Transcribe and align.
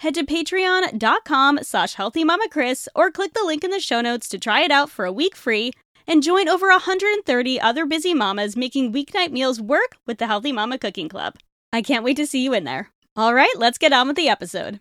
head 0.00 0.14
to 0.14 0.24
patreon.com 0.24 1.60
slash 1.62 1.96
healthymamakris 1.96 2.88
or 2.94 3.10
click 3.10 3.32
the 3.34 3.44
link 3.44 3.64
in 3.64 3.70
the 3.70 3.80
show 3.80 4.00
notes 4.00 4.28
to 4.28 4.38
try 4.38 4.62
it 4.62 4.70
out 4.70 4.90
for 4.90 5.04
a 5.04 5.12
week 5.12 5.34
free 5.34 5.72
and 6.06 6.22
join 6.22 6.48
over 6.48 6.68
130 6.68 7.60
other 7.60 7.86
busy 7.86 8.14
mamas 8.14 8.56
making 8.56 8.92
weeknight 8.92 9.32
meals 9.32 9.60
work 9.60 9.96
with 10.06 10.18
the 10.18 10.26
Healthy 10.26 10.52
Mama 10.52 10.78
Cooking 10.78 11.08
Club. 11.08 11.34
I 11.72 11.82
can't 11.82 12.04
wait 12.04 12.16
to 12.18 12.26
see 12.26 12.42
you 12.42 12.54
in 12.54 12.64
there. 12.64 12.90
All 13.16 13.34
right, 13.34 13.52
let's 13.56 13.78
get 13.78 13.92
on 13.92 14.06
with 14.06 14.16
the 14.16 14.28
episode. 14.28 14.80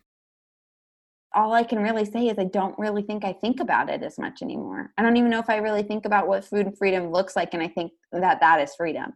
All 1.34 1.54
I 1.54 1.64
can 1.64 1.80
really 1.80 2.06
say 2.06 2.28
is 2.28 2.38
I 2.38 2.46
don't 2.46 2.78
really 2.80 3.02
think 3.02 3.26
I 3.26 3.34
think 3.34 3.60
about 3.60 3.90
it 3.90 4.04
as 4.04 4.18
much 4.18 4.42
anymore. 4.42 4.92
I 4.98 5.02
don't 5.02 5.18
even 5.18 5.30
know 5.30 5.40
if 5.40 5.50
I 5.50 5.58
really 5.58 5.84
think 5.84 6.06
about 6.06 6.28
what 6.28 6.46
food 6.46 6.74
freedom 6.78 7.12
looks 7.12 7.36
like, 7.36 7.54
and 7.54 7.62
I 7.62 7.68
think 7.68 7.92
that 8.12 8.40
that 8.40 8.62
is 8.62 8.76
freedom. 8.76 9.14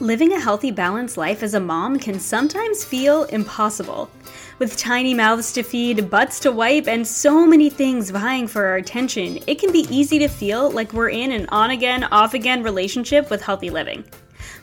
Living 0.00 0.32
a 0.32 0.40
healthy, 0.40 0.72
balanced 0.72 1.16
life 1.16 1.44
as 1.44 1.54
a 1.54 1.60
mom 1.60 2.00
can 2.00 2.18
sometimes 2.18 2.84
feel 2.84 3.22
impossible. 3.24 4.10
With 4.58 4.76
tiny 4.76 5.14
mouths 5.14 5.52
to 5.52 5.62
feed, 5.62 6.10
butts 6.10 6.40
to 6.40 6.50
wipe, 6.50 6.88
and 6.88 7.06
so 7.06 7.46
many 7.46 7.70
things 7.70 8.10
vying 8.10 8.48
for 8.48 8.64
our 8.64 8.74
attention, 8.74 9.38
it 9.46 9.60
can 9.60 9.70
be 9.70 9.86
easy 9.88 10.18
to 10.18 10.26
feel 10.26 10.68
like 10.68 10.92
we're 10.92 11.10
in 11.10 11.30
an 11.30 11.46
on 11.50 11.70
again, 11.70 12.02
off 12.10 12.34
again 12.34 12.64
relationship 12.64 13.30
with 13.30 13.40
healthy 13.40 13.70
living. 13.70 14.02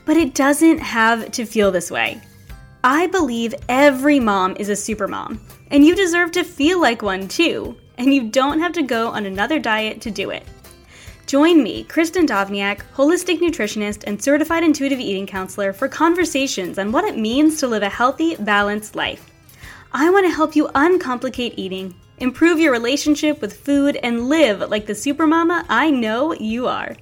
But 0.03 0.17
it 0.17 0.33
doesn't 0.33 0.79
have 0.79 1.31
to 1.31 1.45
feel 1.45 1.71
this 1.71 1.89
way. 1.89 2.19
I 2.83 3.07
believe 3.07 3.55
every 3.69 4.19
mom 4.19 4.57
is 4.59 4.67
a 4.67 4.75
super 4.75 5.07
mom, 5.07 5.39
and 5.69 5.85
you 5.85 5.95
deserve 5.95 6.33
to 6.33 6.43
feel 6.43 6.81
like 6.81 7.01
one 7.01 7.29
too, 7.29 7.77
and 7.97 8.13
you 8.13 8.27
don't 8.27 8.59
have 8.59 8.73
to 8.73 8.83
go 8.83 9.07
on 9.07 9.25
another 9.25 9.59
diet 9.59 10.01
to 10.01 10.11
do 10.11 10.29
it. 10.31 10.43
Join 11.31 11.63
me, 11.63 11.85
Kristen 11.85 12.27
Dovniak, 12.27 12.81
holistic 12.93 13.39
nutritionist 13.39 14.03
and 14.05 14.21
certified 14.21 14.65
intuitive 14.65 14.99
eating 14.99 15.25
counselor, 15.25 15.71
for 15.71 15.87
conversations 15.87 16.77
on 16.77 16.91
what 16.91 17.05
it 17.05 17.17
means 17.17 17.57
to 17.61 17.69
live 17.69 17.83
a 17.83 17.89
healthy, 17.89 18.35
balanced 18.35 18.97
life. 18.97 19.31
I 19.93 20.09
want 20.09 20.25
to 20.25 20.35
help 20.35 20.57
you 20.57 20.67
uncomplicate 20.75 21.53
eating, 21.55 21.95
improve 22.17 22.59
your 22.59 22.73
relationship 22.73 23.39
with 23.39 23.61
food, 23.61 23.95
and 24.03 24.27
live 24.27 24.69
like 24.69 24.85
the 24.85 24.91
supermama 24.91 25.63
I 25.69 25.89
know 25.89 26.33
you 26.33 26.67
are. 26.67 26.97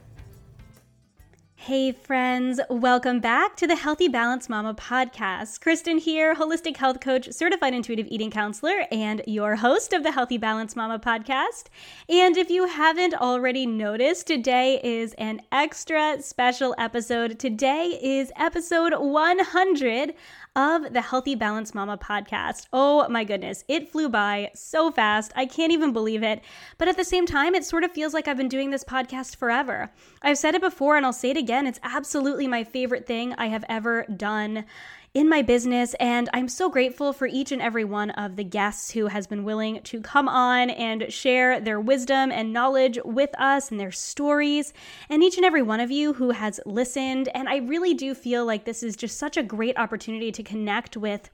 Hey, 1.70 1.92
friends, 1.92 2.59
welcome 2.67 3.20
back 3.20 3.56
to 3.58 3.67
the 3.67 3.75
Healthy 3.75 4.08
Balance 4.08 4.50
Mama 4.50 4.73
podcast. 4.73 5.62
Kristen 5.62 6.00
here, 6.00 6.34
holistic 6.34 6.78
health 6.78 7.00
coach, 7.00 7.31
certified 7.31 7.75
intuitive 7.75 8.07
eating 8.09 8.31
counselor, 8.31 8.85
and 8.91 9.22
your 9.28 9.56
host 9.56 9.94
of 9.94 10.02
the 10.02 10.12
Healthy 10.12 10.40
Balance 10.40 10.75
Mama 10.75 10.97
podcast. 10.97 11.66
And 12.09 12.38
if 12.38 12.50
you 12.50 12.66
haven't 12.66 13.13
already 13.13 13.68
noticed, 13.68 14.25
today 14.25 14.81
is 14.84 15.13
an 15.19 15.41
extra 15.52 16.24
special 16.24 16.74
episode. 16.79 17.38
Today 17.38 18.00
is 18.02 18.31
episode 18.35 18.94
100 18.96 20.16
of 20.55 20.93
the 20.93 21.01
Healthy 21.01 21.35
Balance 21.35 21.73
Mama 21.73 21.97
podcast. 21.97 22.67
Oh 22.73 23.07
my 23.09 23.23
goodness, 23.23 23.63
it 23.67 23.91
flew 23.91 24.09
by 24.09 24.51
so 24.55 24.91
fast. 24.91 25.31
I 25.35 25.45
can't 25.45 25.71
even 25.71 25.93
believe 25.93 26.23
it. 26.23 26.41
But 26.77 26.87
at 26.87 26.97
the 26.97 27.03
same 27.03 27.25
time, 27.25 27.55
it 27.55 27.63
sort 27.63 27.83
of 27.83 27.91
feels 27.91 28.13
like 28.13 28.27
I've 28.27 28.37
been 28.37 28.47
doing 28.49 28.69
this 28.69 28.83
podcast 28.83 29.35
forever. 29.35 29.91
I've 30.21 30.37
said 30.37 30.55
it 30.55 30.61
before 30.61 30.97
and 30.97 31.05
I'll 31.05 31.13
say 31.13 31.29
it 31.31 31.37
again. 31.37 31.67
It's 31.67 31.79
absolutely 31.83 32.47
my 32.47 32.63
favorite 32.63 33.05
thing 33.05 33.33
I 33.37 33.47
have 33.47 33.65
ever 33.69 34.05
done 34.15 34.65
in 35.14 35.28
my 35.30 35.42
business. 35.42 35.96
And 36.00 36.30
I'm 36.34 36.47
so 36.47 36.70
grateful 36.70 37.14
for 37.14 37.28
each 37.28 37.52
and 37.52 37.62
every 37.62 37.84
one 37.84 38.12
of 38.12 38.36
the 38.36 38.44
guests 38.44 38.92
who 38.92 39.08
has 39.08 39.28
been 39.28 39.44
willing 39.44 39.81
to 39.84 40.02
come 40.02 40.28
on 40.28 40.70
and 40.70 41.12
share 41.12 41.59
their 41.59 41.80
wisdom 41.80 42.31
and 42.31 42.53
knowledge 42.53 43.00
with 43.03 43.31
us 43.40 43.72
and 43.72 43.80
their 43.80 43.92
stories. 43.92 44.74
And 45.09 45.24
each 45.24 45.38
and 45.38 45.46
every 45.46 45.62
one 45.62 45.80
of 45.80 45.92
you 45.92 46.14
who 46.14 46.31
has 46.31 46.59
listened. 46.66 47.30
And 47.34 47.50
I 47.50 47.58
really 47.58 47.94
do 47.94 48.14
feel 48.14 48.46
like 48.46 48.66
this 48.66 48.84
is 48.84 48.96
just 48.96 49.18
such 49.18 49.38
a 49.38 49.44
great 49.44 49.78
opportunity 49.78 50.31
to 50.31 50.44
connect 50.44 50.96
with 50.96 51.30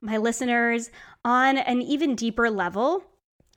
my 0.00 0.16
listeners 0.16 0.90
on 1.24 1.58
an 1.58 1.82
even 1.82 2.14
deeper 2.14 2.50
level 2.50 3.04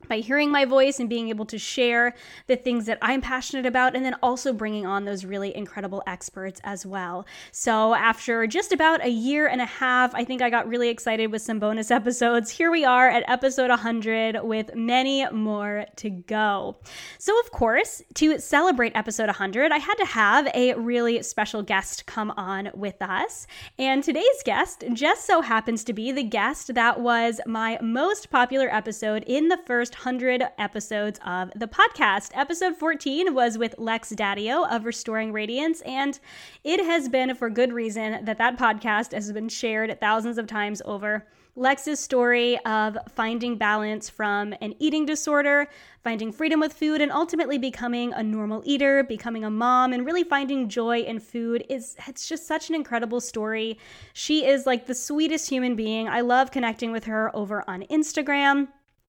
by 0.08 0.18
hearing 0.18 0.50
my 0.50 0.64
voice 0.64 1.00
and 1.00 1.08
being 1.08 1.28
able 1.28 1.46
to 1.46 1.58
share 1.58 2.14
the 2.46 2.56
things 2.56 2.86
that 2.86 2.98
I'm 3.02 3.20
passionate 3.20 3.66
about, 3.66 3.96
and 3.96 4.04
then 4.04 4.16
also 4.22 4.52
bringing 4.52 4.86
on 4.86 5.04
those 5.04 5.24
really 5.24 5.54
incredible 5.56 6.02
experts 6.06 6.60
as 6.64 6.86
well. 6.86 7.26
So, 7.52 7.94
after 7.94 8.46
just 8.46 8.72
about 8.72 9.04
a 9.04 9.10
year 9.10 9.46
and 9.46 9.60
a 9.60 9.66
half, 9.66 10.14
I 10.14 10.24
think 10.24 10.42
I 10.42 10.50
got 10.50 10.68
really 10.68 10.88
excited 10.88 11.30
with 11.30 11.42
some 11.42 11.58
bonus 11.58 11.90
episodes. 11.90 12.50
Here 12.50 12.70
we 12.70 12.84
are 12.84 13.08
at 13.08 13.28
episode 13.28 13.70
100 13.70 14.42
with 14.42 14.74
many 14.74 15.26
more 15.30 15.86
to 15.96 16.10
go. 16.10 16.76
So, 17.18 17.38
of 17.40 17.50
course, 17.50 18.02
to 18.14 18.38
celebrate 18.38 18.94
episode 18.94 19.26
100, 19.26 19.72
I 19.72 19.78
had 19.78 19.94
to 19.94 20.06
have 20.06 20.48
a 20.54 20.74
really 20.74 21.22
special 21.22 21.62
guest 21.62 22.06
come 22.06 22.30
on 22.32 22.70
with 22.74 23.00
us. 23.00 23.46
And 23.78 24.02
today's 24.02 24.42
guest 24.44 24.84
just 24.92 25.26
so 25.26 25.40
happens 25.40 25.84
to 25.84 25.92
be 25.92 26.12
the 26.12 26.22
guest 26.22 26.74
that 26.74 27.00
was 27.00 27.40
my 27.46 27.78
most 27.80 28.30
popular 28.30 28.72
episode 28.74 29.24
in 29.26 29.48
the 29.48 29.58
first 29.66 29.93
100 29.94 30.44
episodes 30.58 31.18
of 31.24 31.50
the 31.56 31.66
podcast. 31.66 32.30
Episode 32.34 32.76
14 32.76 33.34
was 33.34 33.56
with 33.56 33.74
Lex 33.78 34.10
Daddio 34.10 34.70
of 34.70 34.84
Restoring 34.84 35.32
Radiance, 35.32 35.80
and 35.82 36.18
it 36.64 36.84
has 36.84 37.08
been 37.08 37.34
for 37.34 37.48
good 37.48 37.72
reason 37.72 38.24
that 38.24 38.38
that 38.38 38.58
podcast 38.58 39.12
has 39.12 39.32
been 39.32 39.48
shared 39.48 39.98
thousands 40.00 40.38
of 40.38 40.46
times 40.46 40.82
over. 40.84 41.26
Lex's 41.56 42.00
story 42.00 42.58
of 42.64 42.98
finding 43.08 43.56
balance 43.56 44.10
from 44.10 44.54
an 44.60 44.74
eating 44.80 45.06
disorder, 45.06 45.68
finding 46.02 46.32
freedom 46.32 46.58
with 46.58 46.72
food, 46.72 47.00
and 47.00 47.12
ultimately 47.12 47.58
becoming 47.58 48.12
a 48.12 48.24
normal 48.24 48.60
eater, 48.64 49.04
becoming 49.04 49.44
a 49.44 49.50
mom, 49.50 49.92
and 49.92 50.04
really 50.04 50.24
finding 50.24 50.68
joy 50.68 51.00
in 51.00 51.20
food 51.20 51.64
is 51.68 51.94
it's 52.08 52.28
just 52.28 52.48
such 52.48 52.70
an 52.70 52.74
incredible 52.74 53.20
story. 53.20 53.78
She 54.14 54.44
is 54.44 54.66
like 54.66 54.86
the 54.86 54.96
sweetest 54.96 55.48
human 55.48 55.76
being. 55.76 56.08
I 56.08 56.22
love 56.22 56.50
connecting 56.50 56.90
with 56.90 57.04
her 57.04 57.34
over 57.36 57.62
on 57.68 57.82
Instagram. 57.82 58.68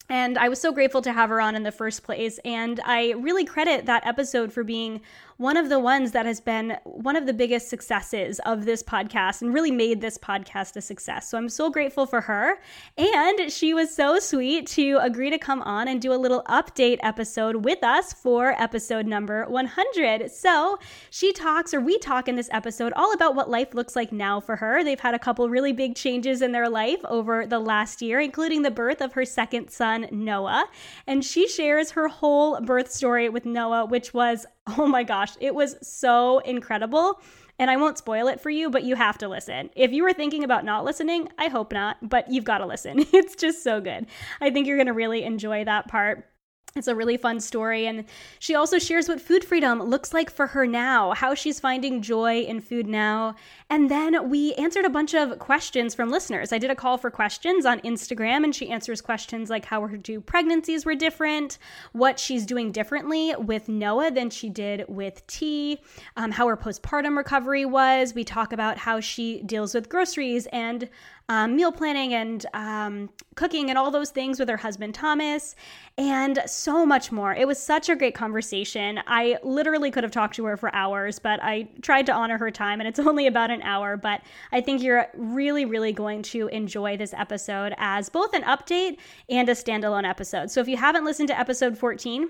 And 0.10 0.38
I 0.38 0.50
was 0.50 0.62
so 0.62 0.72
grateful 0.72 1.02
to 1.02 1.14
have 1.14 1.30
her 1.30 1.42
on 1.42 1.56
in 1.56 1.64
the 1.64 1.72
first 1.72 2.04
place. 2.04 2.40
And 2.46 2.80
I 2.86 3.12
really 3.14 3.46
credit 3.46 3.86
that 3.88 4.06
episode 4.06 4.54
for 4.54 4.64
being 4.64 5.02
one 5.38 5.58
of 5.58 5.70
the 5.70 5.80
ones 5.80 6.12
that 6.12 6.26
has 6.26 6.40
been 6.40 6.78
one 6.84 7.16
of 7.16 7.26
the 7.26 7.34
biggest 7.34 7.68
successes 7.68 8.40
of 8.46 8.66
this 8.66 8.82
podcast 8.82 9.42
and 9.42 9.54
really 9.54 9.72
made 9.72 10.00
this 10.00 10.18
podcast 10.18 10.76
a 10.78 10.82
success. 10.82 11.30
So 11.30 11.38
I'm 11.38 11.50
so 11.50 11.70
grateful 11.70 12.06
for 12.06 12.22
her. 12.22 12.60
And 12.98 13.52
she 13.52 13.74
was 13.74 13.94
so 13.94 14.20
sweet 14.20 14.66
to 14.68 14.98
agree 15.02 15.30
to 15.30 15.38
come 15.38 15.62
on 15.64 15.88
and 15.88 16.02
do 16.02 16.14
a 16.14 16.16
little 16.16 16.44
update 16.44 17.00
episode 17.02 17.66
with 17.66 17.84
us 17.84 18.14
for 18.14 18.52
episode 18.62 19.06
number 19.06 19.46
100. 19.46 20.32
So 20.32 20.80
she 21.10 21.34
talks, 21.34 21.74
or 21.74 21.82
we 21.82 21.98
talk 22.00 22.30
in 22.30 22.36
this 22.36 22.50
episode, 22.52 22.94
all 22.96 23.14
about 23.14 23.36
what 23.36 23.50
life 23.50 23.74
looks 23.74 23.96
like 23.96 24.12
now 24.14 24.40
for 24.40 24.56
her. 24.56 24.84
They've 24.84 25.00
had 25.00 25.16
a 25.16 25.20
couple 25.20 25.50
really 25.50 25.74
big 25.74 25.96
changes 25.96 26.42
in 26.42 26.54
their 26.54 26.70
life 26.70 27.04
over 27.06 27.46
the 27.46 27.60
last 27.60 28.02
year, 28.02 28.22
including 28.22 28.62
the 28.62 28.72
birth 28.72 29.02
of 29.02 29.14
her 29.14 29.26
second 29.26 29.70
son, 29.70 30.08
Noah. 30.12 30.66
And 31.06 31.26
she 31.26 31.48
shares 31.48 31.92
her 31.92 32.08
whole 32.08 32.62
birth 32.62 32.92
story 32.92 33.28
with 33.28 33.46
Noah, 33.46 33.86
which 33.86 34.14
was 34.14 34.46
Oh 34.78 34.88
my 34.88 35.04
gosh, 35.04 35.34
it 35.40 35.54
was 35.54 35.76
so 35.88 36.40
incredible. 36.40 37.22
And 37.58 37.72
I 37.72 37.78
won't 37.78 37.98
spoil 37.98 38.28
it 38.28 38.42
for 38.42 38.50
you, 38.50 38.70
but 38.70 38.84
you 38.84 38.96
have 38.96 39.18
to 39.20 39.30
listen. 39.30 39.70
If 39.76 39.94
you 39.94 40.04
were 40.04 40.12
thinking 40.12 40.44
about 40.44 40.66
not 40.66 40.84
listening, 40.84 41.30
I 41.38 41.48
hope 41.48 41.72
not, 41.72 41.98
but 42.02 42.30
you've 42.30 42.44
got 42.44 42.58
to 42.58 42.66
listen. 42.66 43.06
It's 43.14 43.36
just 43.36 43.64
so 43.64 43.80
good. 43.80 44.08
I 44.42 44.50
think 44.50 44.68
you're 44.68 44.78
going 44.78 44.88
to 44.88 44.94
really 44.94 45.24
enjoy 45.24 45.64
that 45.64 45.88
part. 45.88 46.28
It's 46.78 46.90
a 46.90 46.96
really 46.96 47.16
fun 47.16 47.40
story. 47.40 47.88
And 47.88 48.04
she 48.40 48.54
also 48.54 48.80
shares 48.80 49.08
what 49.08 49.22
food 49.22 49.46
freedom 49.46 49.82
looks 49.82 50.14
like 50.14 50.30
for 50.30 50.48
her 50.48 50.68
now, 50.68 51.14
how 51.14 51.34
she's 51.34 51.58
finding 51.58 52.02
joy 52.02 52.42
in 52.42 52.60
food 52.60 52.86
now. 52.86 53.36
And 53.70 53.90
then 53.90 54.30
we 54.30 54.54
answered 54.56 54.84
a 54.84 54.90
bunch 54.90 55.14
of 55.14 55.40
questions 55.40 55.96
from 55.96 56.10
listeners. 56.10 56.52
I 56.52 56.58
did 56.58 56.70
a 56.70 56.76
call 56.76 56.98
for 56.98 57.10
questions 57.10 57.66
on 57.66 57.80
Instagram, 57.80 58.44
and 58.44 58.54
she 58.54 58.70
answers 58.70 59.00
questions 59.00 59.50
like 59.50 59.64
how 59.64 59.88
her 59.88 59.98
two 59.98 60.20
pregnancies 60.20 60.86
were 60.86 60.96
different, 60.96 61.60
what 61.94 62.20
she's 62.20 62.46
doing 62.46 62.74
differently 62.74 63.34
with 63.40 63.70
Noah 63.70 64.12
than 64.12 64.30
she 64.30 64.50
did 64.50 64.84
with 64.90 65.26
T, 65.28 65.80
um, 66.18 66.32
how 66.32 66.46
her 66.46 66.58
postpartum 66.58 67.16
recovery 67.16 67.64
was. 67.64 68.14
We 68.14 68.26
talk 68.26 68.52
about 68.52 68.78
how 68.78 69.00
she 69.00 69.42
deals 69.44 69.74
with 69.74 69.88
groceries 69.88 70.46
and 70.48 70.90
um, 71.30 71.56
meal 71.56 71.72
planning 71.72 72.14
and 72.14 72.46
um, 72.54 73.10
cooking 73.36 73.70
and 73.70 73.78
all 73.78 73.92
those 73.92 74.12
things 74.12 74.40
with 74.40 74.48
her 74.50 74.58
husband 74.58 74.94
Thomas, 74.94 75.56
and 75.98 76.40
so 76.46 76.86
much 76.86 77.12
more. 77.12 77.34
It 77.34 77.48
was 77.48 77.58
such 77.58 77.90
a 77.90 77.96
great 77.96 78.14
conversation. 78.14 79.00
I 79.08 79.38
literally 79.44 79.92
could 79.92 80.04
have 80.04 80.12
talked 80.12 80.36
to 80.36 80.46
her 80.46 80.58
for 80.58 80.74
hours, 80.76 81.20
but 81.20 81.40
I 81.42 81.68
tried 81.82 82.06
to 82.08 82.14
honor 82.14 82.38
her 82.38 82.52
time, 82.52 82.80
and 82.80 82.88
it's 82.88 83.00
only 83.08 83.28
about 83.28 83.52
an 83.52 83.62
hour. 83.64 83.98
But 83.98 84.22
I 84.52 84.62
think 84.62 84.84
you're 84.84 85.08
really, 85.16 85.66
really 85.66 85.94
going 85.94 86.22
to 86.24 86.48
enjoy 86.48 86.98
this 86.98 87.14
episode 87.14 87.74
as 87.78 88.10
both 88.10 88.34
an 88.34 88.44
update 88.44 88.98
and 89.30 89.50
a 89.50 89.54
standalone 89.54 90.08
episode. 90.08 90.52
So 90.52 90.62
if 90.62 90.68
you 90.68 90.78
haven't 90.78 91.06
listened 91.06 91.30
to 91.30 91.40
episode 91.40 91.78
14, 91.78 92.30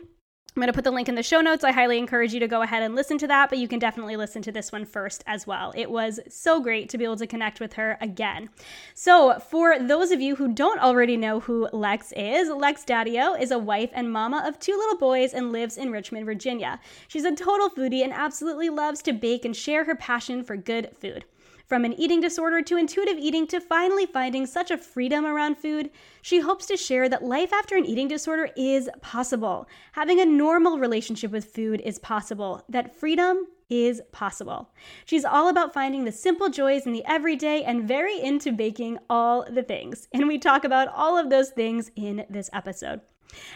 I'm 0.55 0.61
going 0.61 0.67
to 0.67 0.73
put 0.73 0.85
the 0.85 0.91
link 0.91 1.09
in 1.09 1.15
the 1.15 1.23
show 1.23 1.41
notes. 1.41 1.65
I 1.65 1.73
highly 1.73 1.97
encourage 1.97 2.33
you 2.33 2.39
to 2.39 2.47
go 2.47 2.61
ahead 2.61 2.81
and 2.81 2.95
listen 2.95 3.17
to 3.17 3.27
that, 3.27 3.49
but 3.49 3.59
you 3.59 3.67
can 3.67 3.77
definitely 3.77 4.15
listen 4.15 4.41
to 4.43 4.53
this 4.53 4.71
one 4.71 4.85
first 4.85 5.21
as 5.27 5.45
well. 5.45 5.73
It 5.75 5.91
was 5.91 6.21
so 6.29 6.61
great 6.61 6.87
to 6.89 6.97
be 6.97 7.03
able 7.03 7.17
to 7.17 7.27
connect 7.27 7.59
with 7.59 7.73
her 7.73 7.97
again. 7.99 8.49
So, 8.93 9.37
for 9.39 9.77
those 9.77 10.11
of 10.11 10.21
you 10.21 10.37
who 10.37 10.53
don't 10.53 10.79
already 10.79 11.17
know 11.17 11.41
who 11.41 11.67
Lex 11.73 12.13
is, 12.15 12.47
Lex 12.47 12.85
Daddio 12.85 13.37
is 13.37 13.51
a 13.51 13.59
wife 13.59 13.89
and 13.93 14.09
mama 14.09 14.45
of 14.47 14.57
two 14.57 14.77
little 14.77 14.97
boys 14.97 15.33
and 15.33 15.51
lives 15.51 15.75
in 15.75 15.91
Richmond, 15.91 16.25
Virginia. 16.25 16.79
She's 17.09 17.25
a 17.25 17.35
total 17.35 17.69
foodie 17.69 18.05
and 18.05 18.13
absolutely 18.13 18.69
loves 18.69 19.01
to 19.01 19.11
bake 19.11 19.43
and 19.43 19.53
share 19.53 19.83
her 19.83 19.95
passion 19.95 20.41
for 20.41 20.55
good 20.55 20.95
food. 20.97 21.25
From 21.65 21.83
an 21.83 21.93
eating 21.93 22.21
disorder 22.21 22.61
to 22.61 22.77
intuitive 22.77 23.17
eating 23.17 23.47
to 23.47 23.59
finally 23.59 24.05
finding 24.05 24.45
such 24.45 24.69
a 24.69 24.77
freedom 24.77 25.25
around 25.25 25.57
food, 25.57 25.89
she 26.21 26.39
hopes 26.39 26.67
to 26.67 26.77
share 26.77 27.09
that 27.09 27.23
life 27.23 27.51
after 27.51 27.75
an 27.75 27.85
eating 27.85 28.07
disorder 28.07 28.49
is 28.55 28.87
possible. 29.01 29.67
Having 29.93 30.19
a 30.19 30.25
normal 30.25 30.77
relationship 30.77 31.31
with 31.31 31.45
food 31.45 31.81
is 31.83 31.97
possible, 31.97 32.63
that 32.69 32.95
freedom 32.95 33.47
is 33.67 33.99
possible. 34.11 34.69
She's 35.05 35.25
all 35.25 35.49
about 35.49 35.73
finding 35.73 36.05
the 36.05 36.11
simple 36.11 36.49
joys 36.49 36.85
in 36.85 36.93
the 36.93 37.05
everyday 37.05 37.63
and 37.63 37.87
very 37.87 38.21
into 38.21 38.51
baking 38.51 38.99
all 39.09 39.43
the 39.49 39.63
things. 39.63 40.07
And 40.13 40.27
we 40.27 40.37
talk 40.37 40.65
about 40.65 40.87
all 40.89 41.17
of 41.17 41.31
those 41.31 41.49
things 41.49 41.89
in 41.95 42.25
this 42.29 42.49
episode. 42.53 43.01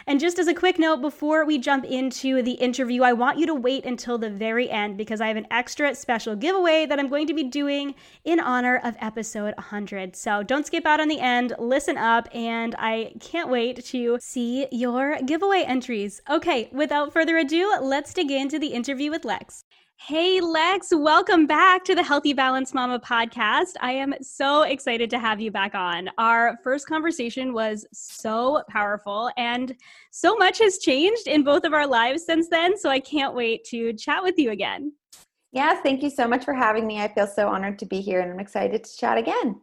And 0.06 0.20
just 0.20 0.38
as 0.38 0.48
a 0.48 0.54
quick 0.54 0.78
note, 0.78 1.00
before 1.00 1.44
we 1.44 1.58
jump 1.58 1.84
into 1.84 2.42
the 2.42 2.52
interview, 2.52 3.02
I 3.02 3.12
want 3.12 3.38
you 3.38 3.46
to 3.46 3.54
wait 3.54 3.84
until 3.84 4.18
the 4.18 4.30
very 4.30 4.68
end 4.68 4.96
because 4.96 5.20
I 5.20 5.28
have 5.28 5.36
an 5.36 5.46
extra 5.50 5.94
special 5.94 6.36
giveaway 6.36 6.86
that 6.86 6.98
I'm 6.98 7.08
going 7.08 7.26
to 7.26 7.34
be 7.34 7.44
doing 7.44 7.94
in 8.24 8.40
honor 8.40 8.80
of 8.82 8.96
episode 9.00 9.54
100. 9.56 10.16
So 10.16 10.42
don't 10.42 10.66
skip 10.66 10.86
out 10.86 11.00
on 11.00 11.08
the 11.08 11.20
end, 11.20 11.54
listen 11.58 11.96
up, 11.96 12.28
and 12.34 12.74
I 12.78 13.12
can't 13.20 13.48
wait 13.48 13.84
to 13.86 14.18
see 14.20 14.66
your 14.70 15.18
giveaway 15.24 15.62
entries. 15.66 16.20
Okay, 16.28 16.68
without 16.72 17.12
further 17.12 17.36
ado, 17.36 17.74
let's 17.80 18.12
dig 18.12 18.30
into 18.30 18.58
the 18.58 18.68
interview 18.68 19.10
with 19.10 19.24
Lex. 19.24 19.64
Hey, 20.06 20.40
Lex, 20.40 20.88
welcome 20.96 21.46
back 21.46 21.84
to 21.84 21.94
the 21.94 22.02
Healthy 22.02 22.32
Balance 22.32 22.72
Mama 22.72 22.98
podcast. 22.98 23.74
I 23.82 23.92
am 23.92 24.14
so 24.22 24.62
excited 24.62 25.10
to 25.10 25.18
have 25.18 25.42
you 25.42 25.50
back 25.50 25.74
on. 25.74 26.08
Our 26.16 26.56
first 26.64 26.88
conversation 26.88 27.52
was 27.52 27.86
so 27.92 28.62
powerful, 28.70 29.30
and 29.36 29.76
so 30.10 30.36
much 30.36 30.58
has 30.60 30.78
changed 30.78 31.26
in 31.26 31.44
both 31.44 31.64
of 31.64 31.74
our 31.74 31.86
lives 31.86 32.24
since 32.24 32.48
then. 32.48 32.78
So 32.78 32.88
I 32.88 32.98
can't 32.98 33.34
wait 33.34 33.64
to 33.66 33.92
chat 33.92 34.22
with 34.22 34.38
you 34.38 34.52
again. 34.52 34.94
Yes, 35.52 35.80
thank 35.82 36.02
you 36.02 36.08
so 36.08 36.26
much 36.26 36.46
for 36.46 36.54
having 36.54 36.86
me. 36.86 37.02
I 37.02 37.08
feel 37.08 37.26
so 37.26 37.48
honored 37.48 37.78
to 37.80 37.86
be 37.86 38.00
here, 38.00 38.20
and 38.20 38.32
I'm 38.32 38.40
excited 38.40 38.82
to 38.82 38.96
chat 38.96 39.18
again. 39.18 39.60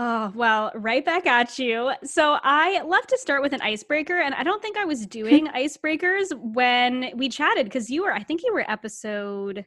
Oh, 0.00 0.30
well, 0.36 0.70
right 0.76 1.04
back 1.04 1.26
at 1.26 1.58
you. 1.58 1.90
So 2.04 2.38
I 2.44 2.82
love 2.82 3.04
to 3.08 3.18
start 3.18 3.42
with 3.42 3.52
an 3.52 3.60
icebreaker, 3.60 4.20
and 4.20 4.32
I 4.32 4.44
don't 4.44 4.62
think 4.62 4.76
I 4.76 4.84
was 4.84 5.04
doing 5.08 5.48
icebreakers 5.56 6.32
when 6.38 7.10
we 7.16 7.28
chatted 7.28 7.66
because 7.66 7.90
you 7.90 8.04
were, 8.04 8.12
I 8.12 8.22
think 8.22 8.44
you 8.44 8.54
were 8.54 8.70
episode 8.70 9.66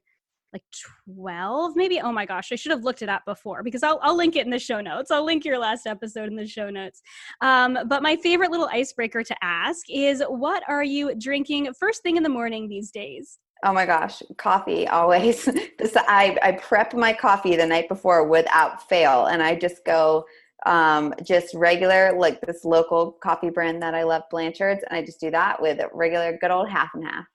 like 0.53 0.63
12 1.05 1.75
maybe? 1.75 1.99
Oh 1.99 2.11
my 2.11 2.25
gosh 2.25 2.51
i 2.51 2.55
should 2.55 2.71
have 2.71 2.83
looked 2.83 3.01
it 3.01 3.09
up 3.09 3.23
before 3.25 3.63
because 3.63 3.83
I'll, 3.83 3.99
I'll 4.03 4.15
link 4.15 4.35
it 4.37 4.45
in 4.45 4.51
the 4.51 4.59
show 4.59 4.79
notes. 4.79 5.11
I'll 5.11 5.25
link 5.25 5.43
your 5.43 5.57
last 5.57 5.85
episode 5.85 6.29
in 6.29 6.35
the 6.35 6.47
show 6.47 6.69
notes. 6.69 7.01
Um, 7.41 7.77
but 7.87 8.01
my 8.01 8.15
favorite 8.17 8.51
little 8.51 8.69
icebreaker 8.71 9.23
to 9.23 9.35
ask 9.41 9.83
is 9.89 10.23
what 10.27 10.63
are 10.67 10.83
you 10.83 11.13
drinking 11.15 11.73
first 11.77 12.03
thing 12.03 12.15
in 12.15 12.23
the 12.23 12.29
morning 12.29 12.69
these 12.69 12.89
days 12.89 13.37
Oh 13.63 13.73
my 13.73 13.85
gosh, 13.85 14.23
coffee 14.37 14.87
always. 14.87 15.45
this 15.77 15.95
I 15.95 16.37
I 16.41 16.53
prep 16.53 16.93
my 16.93 17.13
coffee 17.13 17.55
the 17.55 17.65
night 17.65 17.87
before 17.87 18.27
without 18.27 18.87
fail, 18.87 19.27
and 19.27 19.41
I 19.41 19.55
just 19.55 19.85
go 19.85 20.25
um, 20.65 21.13
just 21.23 21.53
regular 21.53 22.13
like 22.17 22.41
this 22.41 22.65
local 22.65 23.13
coffee 23.13 23.49
brand 23.49 23.81
that 23.81 23.93
I 23.93 24.03
love, 24.03 24.23
Blanchard's, 24.31 24.83
and 24.89 24.97
I 24.97 25.03
just 25.03 25.19
do 25.19 25.31
that 25.31 25.61
with 25.61 25.79
regular 25.93 26.37
good 26.37 26.51
old 26.51 26.69
half 26.69 26.89
and 26.93 27.03
half. 27.03 27.25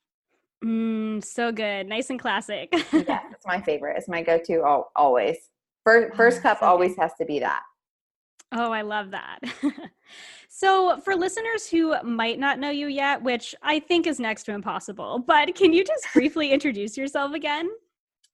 Mm, 0.64 1.24
so 1.24 1.52
good, 1.52 1.86
nice 1.86 2.10
and 2.10 2.18
classic. 2.18 2.68
yeah, 2.72 3.20
it's 3.30 3.46
my 3.46 3.60
favorite. 3.60 3.96
It's 3.98 4.08
my 4.08 4.22
go-to 4.22 4.62
always. 4.96 5.36
First, 5.84 6.10
oh, 6.12 6.16
first 6.16 6.42
cup 6.42 6.60
so 6.60 6.66
always 6.66 6.96
has 6.96 7.12
to 7.18 7.24
be 7.24 7.38
that. 7.40 7.62
Oh, 8.52 8.72
I 8.72 8.82
love 8.82 9.10
that. 9.10 9.40
So, 10.58 10.98
for 11.04 11.14
listeners 11.14 11.68
who 11.68 11.94
might 12.02 12.38
not 12.38 12.58
know 12.58 12.70
you 12.70 12.86
yet, 12.86 13.22
which 13.22 13.54
I 13.60 13.78
think 13.78 14.06
is 14.06 14.18
next 14.18 14.44
to 14.44 14.52
impossible, 14.52 15.18
but 15.18 15.54
can 15.54 15.74
you 15.74 15.84
just 15.84 16.06
briefly 16.14 16.50
introduce 16.50 16.96
yourself 16.96 17.34
again? 17.34 17.68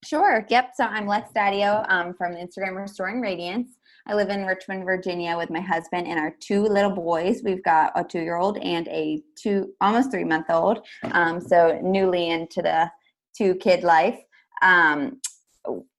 Sure. 0.05 0.45
Yep. 0.49 0.71
So, 0.73 0.85
I'm 0.85 1.05
Lex 1.05 1.31
Daddio 1.35 1.85
um, 1.89 2.13
from 2.13 2.31
Instagram 2.35 2.77
Restoring 2.77 3.19
Radiance. 3.19 3.71
I 4.07 4.13
live 4.13 4.29
in 4.29 4.45
Richmond, 4.45 4.85
Virginia 4.85 5.35
with 5.35 5.49
my 5.49 5.59
husband 5.59 6.07
and 6.07 6.17
our 6.17 6.33
two 6.39 6.63
little 6.63 6.91
boys. 6.91 7.41
We've 7.43 7.61
got 7.61 7.91
a 7.93 8.05
two 8.05 8.21
year 8.21 8.37
old 8.37 8.57
and 8.59 8.87
a 8.87 9.21
two, 9.37 9.73
almost 9.81 10.09
three 10.09 10.23
month 10.23 10.45
old. 10.47 10.87
Um, 11.11 11.41
so, 11.41 11.77
newly 11.83 12.29
into 12.29 12.61
the 12.61 12.89
two 13.37 13.55
kid 13.55 13.83
life. 13.83 14.21
Um, 14.61 15.19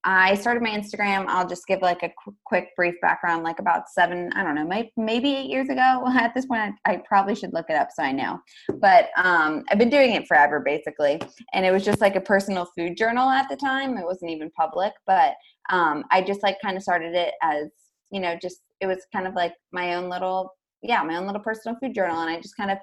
I 0.03 0.35
started 0.35 0.61
my 0.61 0.69
Instagram. 0.69 1.25
I'll 1.27 1.47
just 1.47 1.65
give 1.65 1.81
like 1.81 2.03
a 2.03 2.09
qu- 2.23 2.35
quick, 2.45 2.69
brief 2.75 2.95
background, 3.01 3.43
like 3.43 3.59
about 3.59 3.89
seven, 3.89 4.31
I 4.35 4.43
don't 4.43 4.53
know, 4.53 4.65
maybe, 4.65 4.91
maybe 4.95 5.35
eight 5.35 5.49
years 5.49 5.69
ago. 5.69 6.01
Well, 6.03 6.07
at 6.17 6.33
this 6.35 6.45
point, 6.45 6.75
I, 6.85 6.93
I, 6.93 7.03
probably 7.07 7.33
should 7.33 7.53
look 7.53 7.69
it 7.69 7.75
up 7.75 7.89
so 7.91 8.03
I 8.03 8.11
know. 8.11 8.39
But 8.75 9.09
um, 9.17 9.63
I've 9.69 9.79
been 9.79 9.89
doing 9.89 10.13
it 10.13 10.27
forever, 10.27 10.59
basically. 10.59 11.19
And 11.53 11.65
it 11.65 11.71
was 11.71 11.83
just 11.83 12.01
like 12.01 12.15
a 12.15 12.21
personal 12.21 12.67
food 12.77 12.95
journal 12.95 13.29
at 13.29 13.49
the 13.49 13.55
time. 13.55 13.97
It 13.97 14.05
wasn't 14.05 14.31
even 14.31 14.51
public, 14.51 14.93
but 15.07 15.33
um, 15.71 16.03
I 16.11 16.21
just 16.21 16.43
like 16.43 16.57
kind 16.61 16.77
of 16.77 16.83
started 16.83 17.15
it 17.15 17.33
as, 17.41 17.69
you 18.11 18.19
know, 18.19 18.37
just 18.39 18.61
it 18.81 18.87
was 18.87 19.05
kind 19.11 19.27
of 19.27 19.33
like 19.33 19.53
my 19.71 19.95
own 19.95 20.09
little, 20.09 20.53
yeah, 20.83 21.01
my 21.01 21.17
own 21.17 21.25
little 21.25 21.41
personal 21.41 21.77
food 21.81 21.95
journal. 21.95 22.21
And 22.21 22.29
I 22.29 22.39
just 22.39 22.55
kind 22.55 22.69
of 22.69 22.77